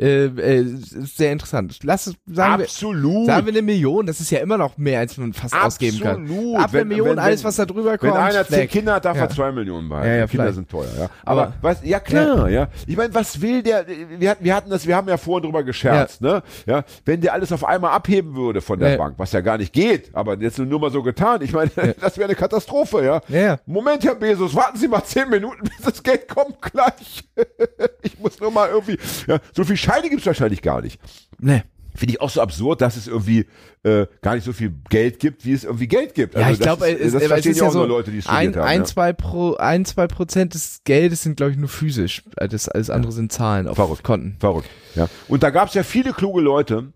äh, 0.00 0.24
äh, 0.26 0.60
ist 0.62 1.16
sehr 1.18 1.30
interessant. 1.32 1.78
Lass 1.82 2.06
es, 2.06 2.14
sagen 2.26 2.58
wir, 2.58 2.64
Absolut. 2.64 3.26
sagen 3.26 3.46
wir 3.46 3.52
eine 3.52 3.62
Million, 3.62 4.06
das 4.06 4.20
ist 4.20 4.30
ja 4.30 4.38
immer 4.40 4.56
noch 4.56 4.78
mehr, 4.78 5.00
als 5.00 5.16
man 5.18 5.32
fast 5.34 5.54
ausgeben 5.54 6.00
kann. 6.00 6.22
Absolut. 6.22 6.56
Ab 6.58 6.72
einer 6.74 6.84
Million, 6.86 7.08
wenn- 7.10 7.18
alles, 7.18 7.44
was 7.44 7.56
da 7.56 7.66
drüber 7.66 7.98
kommt, 7.98 8.14
Wenn 8.14 8.20
einer 8.20 8.46
zehn. 8.46 8.68
Kinder 8.68 8.94
hat, 8.94 9.04
darf 9.04 9.16
Ja. 9.16 9.24
er 9.24 9.28
zwei 9.30 9.52
Millionen 9.52 9.88
behalten. 9.88 10.08
Ja, 10.08 10.14
ja, 10.16 10.26
Kinder 10.26 10.44
vielleicht. 10.44 10.54
sind 10.56 10.70
teuer, 10.70 10.88
ja. 10.98 11.10
Aber, 11.24 11.42
Aber- 11.42 11.52
was, 11.60 11.84
ja 11.84 12.00
klar, 12.00 12.48
ja. 12.48 12.68
Ich 12.86 12.96
meine, 12.96 13.12
was 13.14 13.40
will 13.42 13.62
der, 13.62 13.84
wir 14.18 14.30
hatten, 14.30 14.44
wir 14.44 14.54
hatten 14.54 14.70
das, 14.70 14.86
wir 14.86 14.96
haben 14.96 15.08
ja 15.08 15.16
vorhin 15.18 15.44
drüber 15.44 15.62
gescherzt, 15.64 16.22
ne? 16.22 16.42
Ja, 16.66 16.84
wenn 17.04 17.20
der 17.20 17.34
alles 17.34 17.52
auf 17.52 17.64
einmal 17.64 17.90
abheben 17.92 18.34
würde 18.34 18.60
von 18.62 18.78
der 18.78 18.92
Ja. 18.92 18.96
Bank, 18.96 19.14
was 19.18 19.32
ja 19.32 19.40
gar 19.42 19.58
nicht 19.58 19.72
geht, 19.72 20.10
aber 20.14 20.38
jetzt 20.38 20.58
nur 20.58 20.80
mal 20.80 20.90
so 20.90 21.02
getan. 21.02 21.42
Ich 21.42 21.52
meine, 21.52 21.70
das 22.00 22.16
wäre 22.16 22.28
eine 22.28 22.34
Katastrophe, 22.36 23.04
ja. 23.04 23.20
Ja, 23.28 23.38
ja. 23.40 23.58
Moment, 23.66 24.02
Herr 24.04 24.14
Bezos, 24.14 24.54
warten 24.54 24.78
Sie 24.78 24.88
mal 24.88 25.04
zehn 25.04 25.28
Minuten, 25.28 25.62
bis 25.76 25.84
das 25.84 26.02
Geld 26.02 26.26
kommt 26.28 26.60
gleich. 26.62 27.24
ich 28.02 28.18
muss 28.18 28.40
nur 28.40 28.50
mal 28.50 28.68
irgendwie, 28.70 28.98
ja, 29.26 29.38
so 29.54 29.64
viel 29.64 29.76
Scheine 29.92 30.10
gibt's 30.10 30.26
wahrscheinlich 30.26 30.62
gar 30.62 30.80
nicht. 30.82 31.00
Nee. 31.38 31.62
Finde 31.92 32.14
ich 32.14 32.20
auch 32.20 32.30
so 32.30 32.40
absurd, 32.40 32.80
dass 32.82 32.96
es 32.96 33.08
irgendwie 33.08 33.46
äh, 33.82 34.06
gar 34.22 34.36
nicht 34.36 34.44
so 34.44 34.52
viel 34.52 34.72
Geld 34.90 35.18
gibt, 35.18 35.44
wie 35.44 35.52
es 35.52 35.64
irgendwie 35.64 35.88
Geld 35.88 36.14
gibt. 36.14 36.34
Ja, 36.34 36.42
Also 36.42 36.52
ich 36.52 36.58
das 36.60 36.66
glaube, 36.66 36.88
ist- 36.88 37.14
das 37.14 37.24
verstehen 37.24 37.50
ist 37.52 37.58
ja 37.58 37.64
ja 37.64 37.68
auch 37.68 37.72
so, 37.72 37.78
nur 37.80 37.88
Leute, 37.88 38.12
die 38.12 38.18
es 38.18 38.28
ein, 38.28 38.54
haben. 38.54 38.62
ein, 38.62 38.78
ja. 38.80 38.84
zwei 38.84 39.12
pro, 39.12 39.54
ein, 39.56 39.84
zwei 39.84 40.06
Prozent 40.06 40.54
des 40.54 40.82
Geldes 40.84 41.24
sind, 41.24 41.36
glaube 41.36 41.50
ich, 41.50 41.58
nur 41.58 41.68
physisch. 41.68 42.22
Das 42.36 42.68
alles 42.68 42.90
andere 42.90 43.10
sind 43.10 43.32
Zahlen 43.32 43.66
auf 43.66 43.74
Verrückt. 43.76 44.04
Konten. 44.04 44.36
Verrückt. 44.38 44.68
Ja. 44.94 45.08
Und 45.26 45.42
da 45.42 45.50
gab 45.50 45.66
es 45.68 45.74
ja 45.74 45.82
viele 45.82 46.12
kluge 46.12 46.40
Leute, 46.40 46.92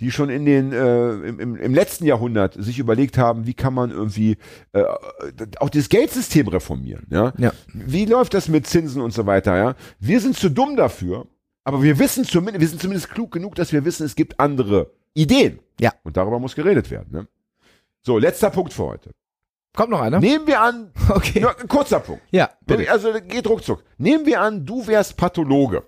die 0.00 0.10
schon 0.10 0.28
in 0.28 0.44
den 0.44 0.72
äh, 0.72 1.12
im, 1.26 1.40
im, 1.40 1.56
im 1.56 1.72
letzten 1.74 2.04
Jahrhundert 2.04 2.52
sich 2.62 2.78
überlegt 2.78 3.16
haben, 3.16 3.46
wie 3.46 3.54
kann 3.54 3.72
man 3.72 3.90
irgendwie 3.92 4.36
äh, 4.72 4.82
auch 5.58 5.70
das 5.70 5.88
Geldsystem 5.88 6.48
reformieren. 6.48 7.06
Ja? 7.10 7.32
Ja. 7.38 7.52
Wie 7.72 8.04
läuft 8.04 8.34
das 8.34 8.48
mit 8.48 8.66
Zinsen 8.66 9.00
und 9.00 9.14
so 9.14 9.24
weiter? 9.24 9.56
Ja? 9.56 9.74
Wir 10.00 10.20
sind 10.20 10.36
zu 10.36 10.50
dumm 10.50 10.76
dafür, 10.76 11.26
aber 11.64 11.82
wir 11.82 11.98
wissen 11.98 12.24
zumindest, 12.24 12.60
wir 12.60 12.68
sind 12.68 12.80
zumindest 12.80 13.10
klug 13.10 13.32
genug, 13.32 13.54
dass 13.54 13.72
wir 13.72 13.84
wissen, 13.84 14.04
es 14.06 14.14
gibt 14.14 14.38
andere 14.38 14.90
Ideen. 15.14 15.58
Ja. 15.80 15.92
Und 16.02 16.16
darüber 16.16 16.38
muss 16.38 16.54
geredet 16.54 16.90
werden. 16.90 17.08
Ne? 17.10 17.26
So, 18.02 18.18
letzter 18.18 18.50
Punkt 18.50 18.72
für 18.72 18.84
heute. 18.84 19.10
Kommt 19.74 19.90
noch 19.90 20.00
einer? 20.00 20.20
Nehmen 20.20 20.46
wir 20.46 20.60
an, 20.60 20.92
Okay. 21.08 21.40
ja, 21.40 21.54
ein 21.56 21.66
kurzer 21.68 21.98
Punkt. 22.00 22.22
Ja, 22.30 22.50
bitte. 22.66 22.90
Also 22.90 23.12
geht 23.26 23.46
ruckzuck. 23.48 23.82
Nehmen 23.98 24.24
wir 24.26 24.40
an, 24.40 24.64
du 24.64 24.86
wärst 24.86 25.16
Pathologe. 25.16 25.82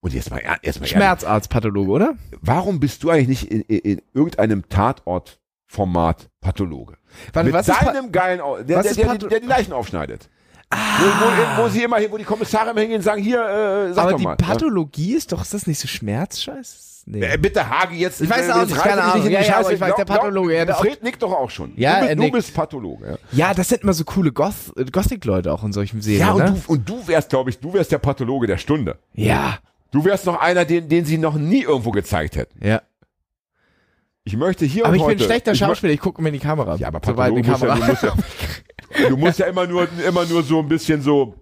Und 0.00 0.14
jetzt 0.14 0.30
mal, 0.30 0.38
er- 0.38 0.58
jetzt 0.62 0.80
mal 0.80 0.86
Schmerzarztpathologe, 0.86 1.90
oder? 1.92 2.14
warum 2.40 2.80
bist 2.80 3.02
du 3.04 3.10
eigentlich 3.10 3.28
nicht 3.28 3.52
in, 3.52 3.60
in, 3.62 3.78
in 3.98 4.02
irgendeinem 4.14 4.66
Tatort-Format 4.68 6.30
Pathologe? 6.40 6.96
Warte, 7.32 7.46
Mit 7.46 7.54
was 7.54 7.66
deinem 7.66 8.10
geilen, 8.10 8.40
Au- 8.40 8.62
der, 8.62 8.78
was 8.78 8.94
der, 8.94 9.16
der, 9.16 9.28
der 9.28 9.40
die 9.40 9.46
Leichen 9.46 9.72
aufschneidet. 9.72 10.30
Wo, 10.72 10.76
wo, 11.58 11.64
wo 11.64 11.68
sie 11.68 11.82
immer, 11.82 11.96
wo 12.10 12.16
die 12.16 12.24
Kommissare 12.24 12.70
immer 12.70 12.80
hingehen 12.80 12.98
und 12.98 13.02
sagen, 13.04 13.20
hier, 13.22 13.40
äh, 13.40 13.92
sag 13.92 14.02
Aber 14.02 14.10
doch 14.12 14.18
die 14.18 14.24
mal. 14.24 14.36
Pathologie 14.36 15.14
ist 15.14 15.32
doch, 15.32 15.42
ist 15.42 15.52
das 15.52 15.66
nicht 15.66 15.80
so 15.80 15.88
Schmerzscheiß? 15.88 17.02
Nee. 17.06 17.20
Ja? 17.22 17.32
Äh, 17.32 17.38
bitte, 17.38 17.68
Hagi, 17.68 17.96
jetzt. 17.96 18.20
Ich 18.20 18.30
weiß 18.30 18.46
äh, 18.48 18.52
auch 18.52 18.64
nicht, 18.66 18.76
keine 18.76 18.96
nicht 19.02 19.14
Ahnung. 19.14 19.26
die 19.26 19.32
Ja, 19.32 19.40
ja, 19.40 19.58
aber 19.58 19.72
ich 19.72 19.80
weiß, 19.80 19.94
der 19.96 20.04
Pathologe, 20.04 20.56
ja, 20.56 20.64
der- 20.64 20.76
Fred 20.76 21.02
nickt 21.02 21.22
doch 21.22 21.32
auch 21.32 21.50
schon. 21.50 21.72
Ja, 21.76 22.00
du, 22.02 22.06
er 22.06 22.14
bist, 22.16 22.28
du 22.28 22.32
bist 22.32 22.54
Pathologe. 22.54 23.18
Ja, 23.32 23.48
ja, 23.48 23.54
das 23.54 23.68
sind 23.68 23.82
immer 23.82 23.94
so 23.94 24.04
coole 24.04 24.30
Goth 24.30 24.54
äh, 24.76 24.84
Gothic-Leute 24.84 25.52
auch 25.52 25.64
in 25.64 25.72
solchen 25.72 26.02
Serien, 26.02 26.20
ja 26.20 26.32
und, 26.34 26.44
ne? 26.44 26.62
du, 26.66 26.72
und 26.72 26.88
du 26.88 27.08
wärst, 27.08 27.30
glaube 27.30 27.50
ich, 27.50 27.58
du 27.58 27.72
wärst 27.72 27.90
der 27.90 27.98
Pathologe 27.98 28.46
der 28.46 28.58
Stunde. 28.58 28.98
Ja, 29.14 29.58
Du 29.92 30.04
wärst 30.04 30.24
noch 30.26 30.38
einer, 30.40 30.64
den, 30.64 30.88
den 30.88 31.04
sie 31.04 31.18
noch 31.18 31.34
nie 31.34 31.62
irgendwo 31.62 31.90
gezeigt 31.90 32.36
hätten. 32.36 32.64
ja. 32.64 32.80
Ich 34.22 34.36
möchte 34.36 34.66
hier 34.66 34.84
Aber 34.84 34.92
und 34.92 34.96
ich 34.98 35.02
heute, 35.02 35.16
bin 35.16 35.24
ein 35.24 35.26
schlechter 35.26 35.52
ich 35.52 35.58
Schauspieler, 35.58 35.92
ich 35.94 35.98
gucke 35.98 36.20
mir 36.22 36.28
in 36.28 36.34
die 36.34 36.38
Kamera. 36.40 36.76
Ja, 36.76 36.88
aber 36.88 37.00
so 37.02 37.14
Pathologe 37.14 37.40
die 37.42 37.50
muss 37.50 37.60
ja, 37.62 37.66
Kamera. 37.68 37.86
du 37.86 37.90
musst 37.92 38.02
ja, 38.04 38.12
du 39.08 39.16
musst 39.16 39.38
ja 39.38 39.46
immer 39.46 39.66
nur, 39.66 39.88
immer 40.06 40.24
nur 40.26 40.42
so 40.42 40.58
ein 40.60 40.68
bisschen 40.68 41.02
so 41.02 41.34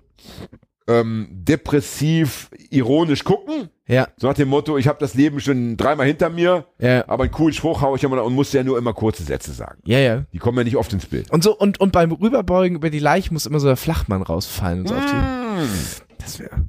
ähm, 0.86 1.28
depressiv, 1.30 2.50
ironisch 2.70 3.22
gucken. 3.22 3.68
ja, 3.86 4.08
So 4.16 4.26
nach 4.26 4.34
dem 4.34 4.48
Motto, 4.48 4.78
ich 4.78 4.88
habe 4.88 4.98
das 4.98 5.14
Leben 5.14 5.38
schon 5.40 5.76
dreimal 5.76 6.06
hinter 6.06 6.30
mir, 6.30 6.66
ja, 6.78 7.06
aber 7.08 7.24
einen 7.24 7.32
coolen 7.32 7.52
Spruch 7.52 7.82
haue 7.82 7.96
ich 7.96 8.04
immer 8.04 8.22
und 8.24 8.34
muss 8.34 8.52
ja 8.52 8.64
nur 8.64 8.78
immer 8.78 8.94
kurze 8.94 9.22
Sätze 9.22 9.52
sagen. 9.52 9.80
ja, 9.84 9.98
ja. 9.98 10.24
Die 10.32 10.38
kommen 10.38 10.56
ja 10.58 10.64
nicht 10.64 10.76
oft 10.76 10.92
ins 10.92 11.06
Bild. 11.06 11.30
Und 11.30 11.44
so, 11.44 11.56
und, 11.56 11.78
und 11.80 11.92
beim 11.92 12.10
Rüberbeugen 12.12 12.76
über 12.76 12.90
die 12.90 12.98
Leiche 12.98 13.32
muss 13.32 13.44
immer 13.46 13.60
so 13.60 13.66
der 13.66 13.76
Flachmann 13.76 14.22
rausfallen 14.22 14.80
und 14.80 14.88
so 14.88 14.94
auf 14.94 15.04
die. 15.04 15.14
Mm. 15.14 15.68
Das 16.18 16.38
wäre. 16.38 16.64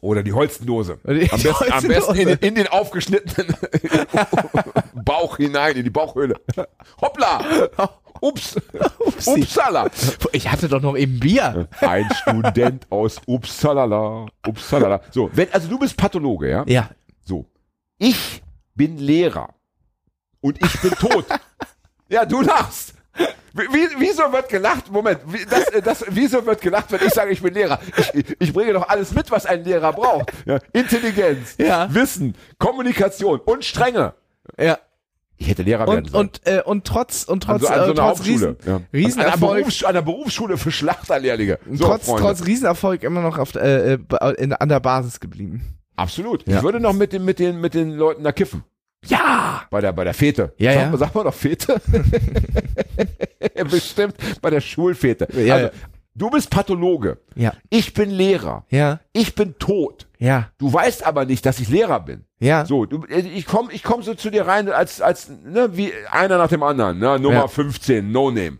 Oder 0.00 0.22
die 0.22 0.32
die 1.06 1.30
Am 1.30 1.42
besten, 1.42 1.72
am 1.72 1.88
besten 1.88 2.14
in, 2.14 2.28
in 2.28 2.54
den 2.54 2.66
aufgeschnittenen 2.68 3.56
Bauch 5.04 5.38
hinein, 5.38 5.76
in 5.76 5.84
die 5.84 5.90
Bauchhöhle. 5.90 6.34
Hoppla! 7.00 7.42
Ups! 8.24 8.56
Upsi. 8.98 9.42
Upsala! 9.42 9.90
Ich 10.32 10.50
hatte 10.50 10.68
doch 10.68 10.80
noch 10.80 10.96
eben 10.96 11.20
Bier. 11.20 11.68
Ein 11.80 12.08
Student 12.22 12.86
aus 12.90 13.20
Upsalala. 13.26 14.26
Upsalala. 14.46 15.00
So, 15.10 15.30
wenn, 15.34 15.52
also 15.52 15.68
du 15.68 15.78
bist 15.78 15.96
Pathologe, 15.96 16.48
ja? 16.50 16.64
Ja. 16.66 16.90
So. 17.24 17.44
Ich 17.98 18.42
bin 18.74 18.96
Lehrer. 18.98 19.50
Und 20.40 20.62
ich 20.64 20.80
bin 20.80 20.90
tot. 20.92 21.26
ja, 22.08 22.24
du 22.24 22.40
lachst. 22.40 22.94
Wie, 23.52 23.62
wie- 23.72 23.94
wieso 23.98 24.32
wird 24.32 24.48
gelacht? 24.48 24.90
Moment, 24.90 25.20
das, 25.48 25.66
das, 25.84 26.04
wieso 26.08 26.44
wird 26.44 26.60
gelacht, 26.60 26.90
wenn 26.90 27.06
ich 27.06 27.12
sage, 27.14 27.30
ich 27.30 27.40
bin 27.42 27.54
Lehrer? 27.54 27.78
Ich, 28.12 28.36
ich 28.40 28.52
bringe 28.52 28.72
doch 28.72 28.88
alles 28.88 29.12
mit, 29.14 29.30
was 29.30 29.46
ein 29.46 29.62
Lehrer 29.64 29.92
braucht. 29.92 30.32
Ja, 30.44 30.58
Intelligenz, 30.72 31.54
Ja. 31.58 31.92
Wissen, 31.94 32.34
Kommunikation 32.58 33.38
und 33.40 33.64
Strenge. 33.64 34.14
Ja. 34.58 34.78
Ich 35.36 35.48
hätte 35.48 35.62
Lehrer 35.62 35.86
werden 35.86 36.04
Und, 36.04 36.10
sollen. 36.10 36.28
und, 36.28 36.46
äh, 36.46 36.62
und 36.64 36.84
trotz, 36.84 37.24
und 37.24 37.48
an 37.48 37.58
trotz, 37.58 37.68
so, 37.68 37.74
an 37.74 37.84
so 37.86 37.92
äh, 37.92 37.94
trotz. 37.94 38.24
Riesen, 38.24 38.56
ja. 38.64 38.76
An, 38.76 38.86
Riesenerfolg, 38.92 39.58
Berufs, 39.60 39.82
an 39.84 39.90
einer 39.90 40.02
Berufsschule 40.02 40.56
für 40.56 40.70
Schlachterlehrlinge. 40.70 41.58
So, 41.72 41.86
trotz, 41.86 42.06
Freunde. 42.06 42.22
trotz 42.22 42.46
Riesenerfolg 42.46 43.02
immer 43.02 43.20
noch 43.20 43.38
auf, 43.38 43.54
äh, 43.56 43.94
äh, 43.94 43.98
in, 44.38 44.52
an 44.52 44.68
der 44.68 44.80
Basis 44.80 45.18
geblieben. 45.20 45.62
Absolut. 45.96 46.46
Ja. 46.48 46.58
Ich 46.58 46.62
würde 46.62 46.80
noch 46.80 46.92
mit 46.92 47.12
den, 47.12 47.24
mit 47.24 47.38
den, 47.38 47.60
mit 47.60 47.74
den 47.74 47.90
Leuten 47.92 48.22
da 48.24 48.32
kiffen. 48.32 48.64
Ja! 49.06 49.62
Bei 49.70 49.80
der, 49.80 49.92
bei 49.92 50.04
der 50.04 50.14
Fete. 50.14 50.54
Ja, 50.56 50.72
sag, 50.72 50.92
ja. 50.92 50.96
Sag 50.96 51.14
mal 51.14 51.24
doch 51.24 51.34
Fete. 51.34 51.80
Bestimmt 53.70 54.16
bei 54.40 54.50
der 54.50 54.60
Schulfete. 54.60 55.28
Ja, 55.32 55.54
also, 55.54 55.66
ja. 55.66 55.72
du 56.14 56.30
bist 56.30 56.50
Pathologe. 56.50 57.18
Ja. 57.34 57.52
Ich 57.70 57.92
bin 57.92 58.10
Lehrer. 58.10 58.64
Ja. 58.70 59.00
Ich 59.12 59.34
bin 59.34 59.58
tot. 59.58 60.06
Ja. 60.24 60.48
Du 60.58 60.72
weißt 60.72 61.04
aber 61.06 61.24
nicht, 61.26 61.44
dass 61.44 61.58
ich 61.60 61.68
Lehrer 61.68 62.00
bin. 62.00 62.24
Ja. 62.38 62.64
So, 62.64 62.86
du, 62.86 63.04
äh, 63.06 63.20
ich 63.20 63.46
komme 63.46 63.72
ich 63.72 63.82
komm 63.82 64.02
so 64.02 64.14
zu 64.14 64.30
dir 64.30 64.46
rein 64.46 64.70
als, 64.70 65.00
als 65.00 65.28
ne, 65.44 65.76
wie 65.76 65.92
einer 66.10 66.38
nach 66.38 66.48
dem 66.48 66.62
anderen. 66.62 66.98
Ne? 66.98 67.18
Nummer 67.18 67.34
Ja. 67.40 67.48
15, 67.48 68.10
No 68.10 68.30
Name. 68.30 68.58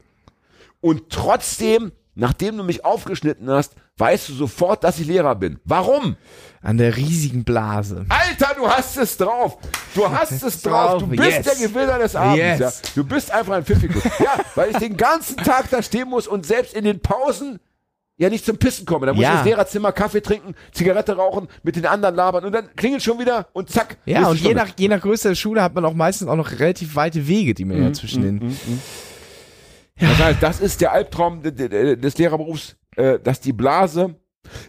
Und 0.80 1.08
trotzdem, 1.10 1.92
nachdem 2.14 2.58
du 2.58 2.64
mich 2.64 2.84
aufgeschnitten 2.84 3.48
hast, 3.50 3.74
weißt 3.96 4.28
du 4.28 4.32
sofort, 4.34 4.84
dass 4.84 4.98
ich 4.98 5.06
Lehrer 5.06 5.34
bin. 5.36 5.58
Warum? 5.64 6.16
An 6.60 6.76
der 6.78 6.96
riesigen 6.96 7.44
Blase. 7.44 8.04
Alter, 8.08 8.54
du 8.56 8.68
hast 8.68 8.96
es 8.98 9.16
drauf. 9.16 9.56
Du 9.94 10.08
hast 10.10 10.42
es 10.42 10.60
drauf. 10.62 10.98
Du 11.02 11.06
bist 11.06 11.22
Yes. 11.22 11.44
der 11.58 11.68
Gewinner 11.68 11.98
des 11.98 12.14
Abends. 12.16 12.36
Yes. 12.38 12.58
Ja. 12.60 12.72
Du 12.96 13.04
bist 13.04 13.30
einfach 13.30 13.54
ein 13.54 13.64
Pfiffikus. 13.64 14.02
ja, 14.18 14.32
weil 14.54 14.70
ich 14.70 14.76
den 14.78 14.96
ganzen 14.96 15.36
Tag 15.38 15.70
da 15.70 15.82
stehen 15.82 16.08
muss 16.08 16.26
und 16.26 16.44
selbst 16.44 16.74
in 16.74 16.84
den 16.84 17.00
Pausen 17.00 17.58
ja 18.16 18.28
nicht 18.30 18.44
zum 18.44 18.56
Pissen 18.58 18.86
komme. 18.86 19.06
Dann 19.06 19.16
muss 19.16 19.22
Ja. 19.24 19.32
ich 19.32 19.38
ins 19.40 19.46
Lehrerzimmer 19.46 19.92
Kaffee 19.92 20.20
trinken, 20.22 20.54
Zigarette 20.72 21.16
rauchen, 21.16 21.48
mit 21.62 21.76
den 21.76 21.86
anderen 21.86 22.14
labern 22.14 22.44
und 22.44 22.52
dann 22.52 22.74
klingelt 22.76 23.02
schon 23.02 23.18
wieder 23.18 23.48
und 23.52 23.70
zack. 23.70 23.96
Ja, 24.06 24.28
und 24.28 24.40
je 24.40 24.54
nach, 24.54 24.68
je 24.78 24.88
nach 24.88 25.00
Größe 25.00 25.28
der 25.28 25.34
Schule 25.34 25.62
hat 25.62 25.74
man 25.74 25.84
auch 25.84 25.94
meistens 25.94 26.28
auch 26.28 26.36
noch 26.36 26.50
relativ 26.52 26.94
weite 26.96 27.26
Wege, 27.26 27.54
die 27.54 27.64
man 27.64 27.78
Mhm, 27.78 27.82
ja 27.84 27.92
zwischen 27.92 28.22
den. 28.22 28.56
Das 29.98 30.18
heißt, 30.18 30.42
das 30.42 30.60
ist 30.60 30.80
der 30.80 30.92
Albtraum 30.92 31.42
de- 31.42 31.52
de- 31.52 31.68
de- 31.68 31.96
des 31.96 32.18
Lehrerberufs, 32.18 32.76
äh, 32.96 33.18
dass 33.20 33.40
die 33.40 33.52
Blase. 33.52 34.14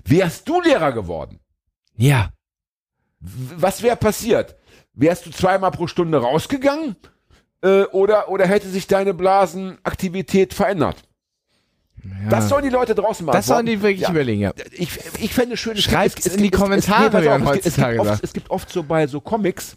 Wärst 0.06 0.48
du 0.48 0.62
Lehrer 0.62 0.92
geworden? 0.92 1.40
Ja. 1.98 2.30
Was 3.20 3.82
wäre 3.82 3.96
passiert? 3.96 4.56
Wärst 4.94 5.26
du 5.26 5.32
zweimal 5.32 5.72
pro 5.72 5.88
Stunde 5.88 6.20
rausgegangen? 6.20 6.96
Äh, 7.62 7.84
oder, 7.86 8.30
oder 8.30 8.46
hätte 8.48 8.70
sich 8.70 8.86
deine 8.88 9.14
Blasenaktivität 9.14 10.54
verändert? 10.54 10.98
Ja. 12.24 12.30
Das 12.30 12.50
sollen 12.50 12.64
die 12.64 12.70
Leute 12.70 12.96
draußen 12.96 13.26
machen. 13.26 13.36
das 13.36 13.46
sollen 13.48 13.66
die 13.66 13.82
wirklich 13.82 14.02
ja. 14.02 14.12
überlegen, 14.12 14.42
ja. 14.42 14.54
Ich, 14.72 14.90
ich 15.20 15.34
fände 15.34 15.54
es 15.56 15.60
schön. 15.60 15.74
gibt- 15.76 15.88
es, 15.94 16.26
es, 16.26 16.34
in 16.34 16.38
die 16.38 16.44
gibt- 16.44 16.56
es, 16.56 16.62
Kommentare, 16.62 17.18
es, 17.18 17.24
nee, 17.24 17.30
auf, 17.30 17.56
es, 17.66 17.76
gibt- 17.76 18.00
oft, 18.00 18.08
sagt. 18.10 18.24
es 18.24 18.34
gibt 18.34 18.50
oft 18.52 18.70
so 18.70 18.84
bei 18.84 19.08
so 19.08 19.20
Comics, 19.22 19.76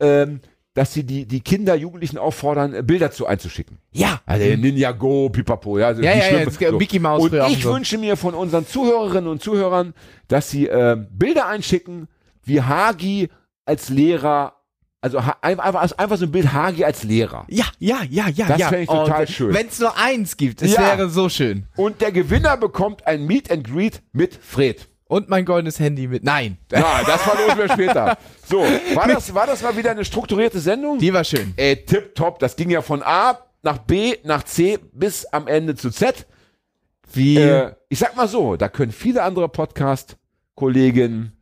ähm, 0.00 0.40
dass 0.74 0.92
sie 0.92 1.04
die, 1.04 1.24
die 1.24 1.40
Kinder, 1.40 1.76
Jugendlichen 1.76 2.18
auffordern, 2.18 2.74
äh, 2.74 2.82
Bilder 2.82 3.10
zu 3.12 3.26
einzuschicken. 3.26 3.78
Ja. 3.92 4.20
Also 4.26 4.44
Ninja 4.56 4.90
Go, 4.90 5.28
Pipapo, 5.30 5.78
ja. 5.78 5.86
Also 5.88 6.02
Ja, 6.02 6.14
ja, 6.16 6.38
ja, 6.38 6.44
gibt 6.44 6.78
Mickey 6.78 6.98
Mouse 6.98 7.22
Und 7.22 7.34
ich 7.48 7.62
so. 7.62 7.72
wünsche 7.74 7.96
mir 7.96 8.16
von 8.16 8.34
unseren 8.34 8.66
Zuhörerinnen 8.66 9.28
und 9.30 9.40
Zuhörern, 9.42 9.94
dass 10.26 10.50
sie 10.50 10.66
äh, 10.66 10.96
Bilder 11.10 11.46
einschicken, 11.46 12.08
wie 12.42 12.60
Hagi 12.60 13.28
als 13.64 13.88
Lehrer, 13.88 14.54
also 15.04 15.18
einfach, 15.18 15.64
einfach, 15.64 15.98
einfach 15.98 16.16
so 16.16 16.24
ein 16.24 16.32
Bild 16.32 16.50
Hagi 16.50 16.82
als 16.82 17.02
Lehrer. 17.02 17.44
Ja, 17.50 17.66
ja, 17.78 17.98
ja, 18.08 18.26
ja, 18.28 18.46
Das 18.46 18.58
ja. 18.58 18.68
fänd 18.70 18.84
ich 18.84 18.88
total 18.88 19.28
schön. 19.28 19.52
Wenn 19.52 19.66
es 19.66 19.78
nur 19.78 19.94
eins 19.98 20.38
gibt, 20.38 20.62
es 20.62 20.72
Ja. 20.72 20.80
wäre 20.80 21.10
so 21.10 21.28
schön. 21.28 21.66
Und 21.76 22.00
der 22.00 22.10
Gewinner 22.10 22.56
bekommt 22.56 23.06
ein 23.06 23.26
Meet 23.26 23.50
and 23.50 23.68
Greet 23.68 24.00
mit 24.12 24.34
Fred. 24.34 24.88
Und 25.06 25.28
mein 25.28 25.44
goldenes 25.44 25.78
Handy 25.78 26.08
mit. 26.08 26.24
Nein. 26.24 26.56
Na, 26.72 27.02
das 27.06 27.20
verlosen 27.20 27.58
wir 27.58 27.68
später. 27.68 28.16
So, 28.48 28.60
war 28.94 29.06
das, 29.06 29.34
war 29.34 29.46
das 29.46 29.62
mal 29.62 29.76
wieder 29.76 29.90
eine 29.90 30.06
strukturierte 30.06 30.58
Sendung? 30.58 30.98
Die 30.98 31.12
war 31.12 31.22
schön. 31.22 31.52
Ey, 31.56 31.76
tipptopp. 31.84 32.38
Das 32.38 32.56
ging 32.56 32.70
ja 32.70 32.80
von 32.80 33.02
A 33.02 33.38
nach 33.62 33.76
B 33.78 34.16
nach 34.24 34.42
C 34.44 34.78
bis 34.94 35.26
am 35.26 35.46
Ende 35.46 35.74
zu 35.74 35.90
Z. 35.90 36.26
Wie. 37.12 37.36
Äh, 37.36 37.72
ich 37.90 37.98
sag 37.98 38.16
mal 38.16 38.26
so, 38.26 38.56
da 38.56 38.70
können 38.70 38.90
viele 38.90 39.22
andere 39.22 39.50
Podcast-Kollegen 39.50 41.32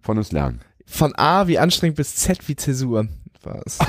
von 0.00 0.18
uns 0.18 0.32
lernen. 0.32 0.60
Von 0.92 1.14
A 1.16 1.46
wie 1.46 1.58
anstrengend 1.58 1.96
bis 1.96 2.16
Z 2.16 2.46
wie 2.48 2.54
Zäsur. 2.54 3.06
Was? 3.42 3.78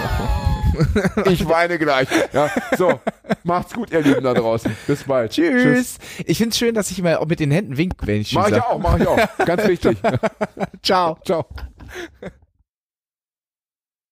Ich 1.25 1.47
weine 1.47 1.77
gleich. 1.77 2.07
Ja, 2.31 2.49
so, 2.75 2.99
macht's 3.43 3.73
gut, 3.75 3.91
ihr 3.91 4.01
Lieben 4.01 4.23
da 4.23 4.33
draußen. 4.33 4.75
Bis 4.87 5.03
bald. 5.03 5.31
Tschüss. 5.31 5.99
Ich 6.25 6.39
find's 6.39 6.57
schön, 6.57 6.73
dass 6.73 6.89
ich 6.89 6.97
immer 6.97 7.19
auch 7.19 7.27
mit 7.27 7.39
den 7.39 7.51
Händen 7.51 7.77
wink, 7.77 7.93
wenn 8.01 8.21
ich 8.21 8.33
Mach 8.33 8.47
tschüss 8.47 8.57
ich 8.57 8.63
auch, 8.63 8.79
mach 8.79 8.97
ich 8.97 9.05
auch. 9.05 9.19
Ganz 9.45 9.67
wichtig. 9.67 9.99
Ciao. 10.81 11.19
Ciao. 11.23 11.45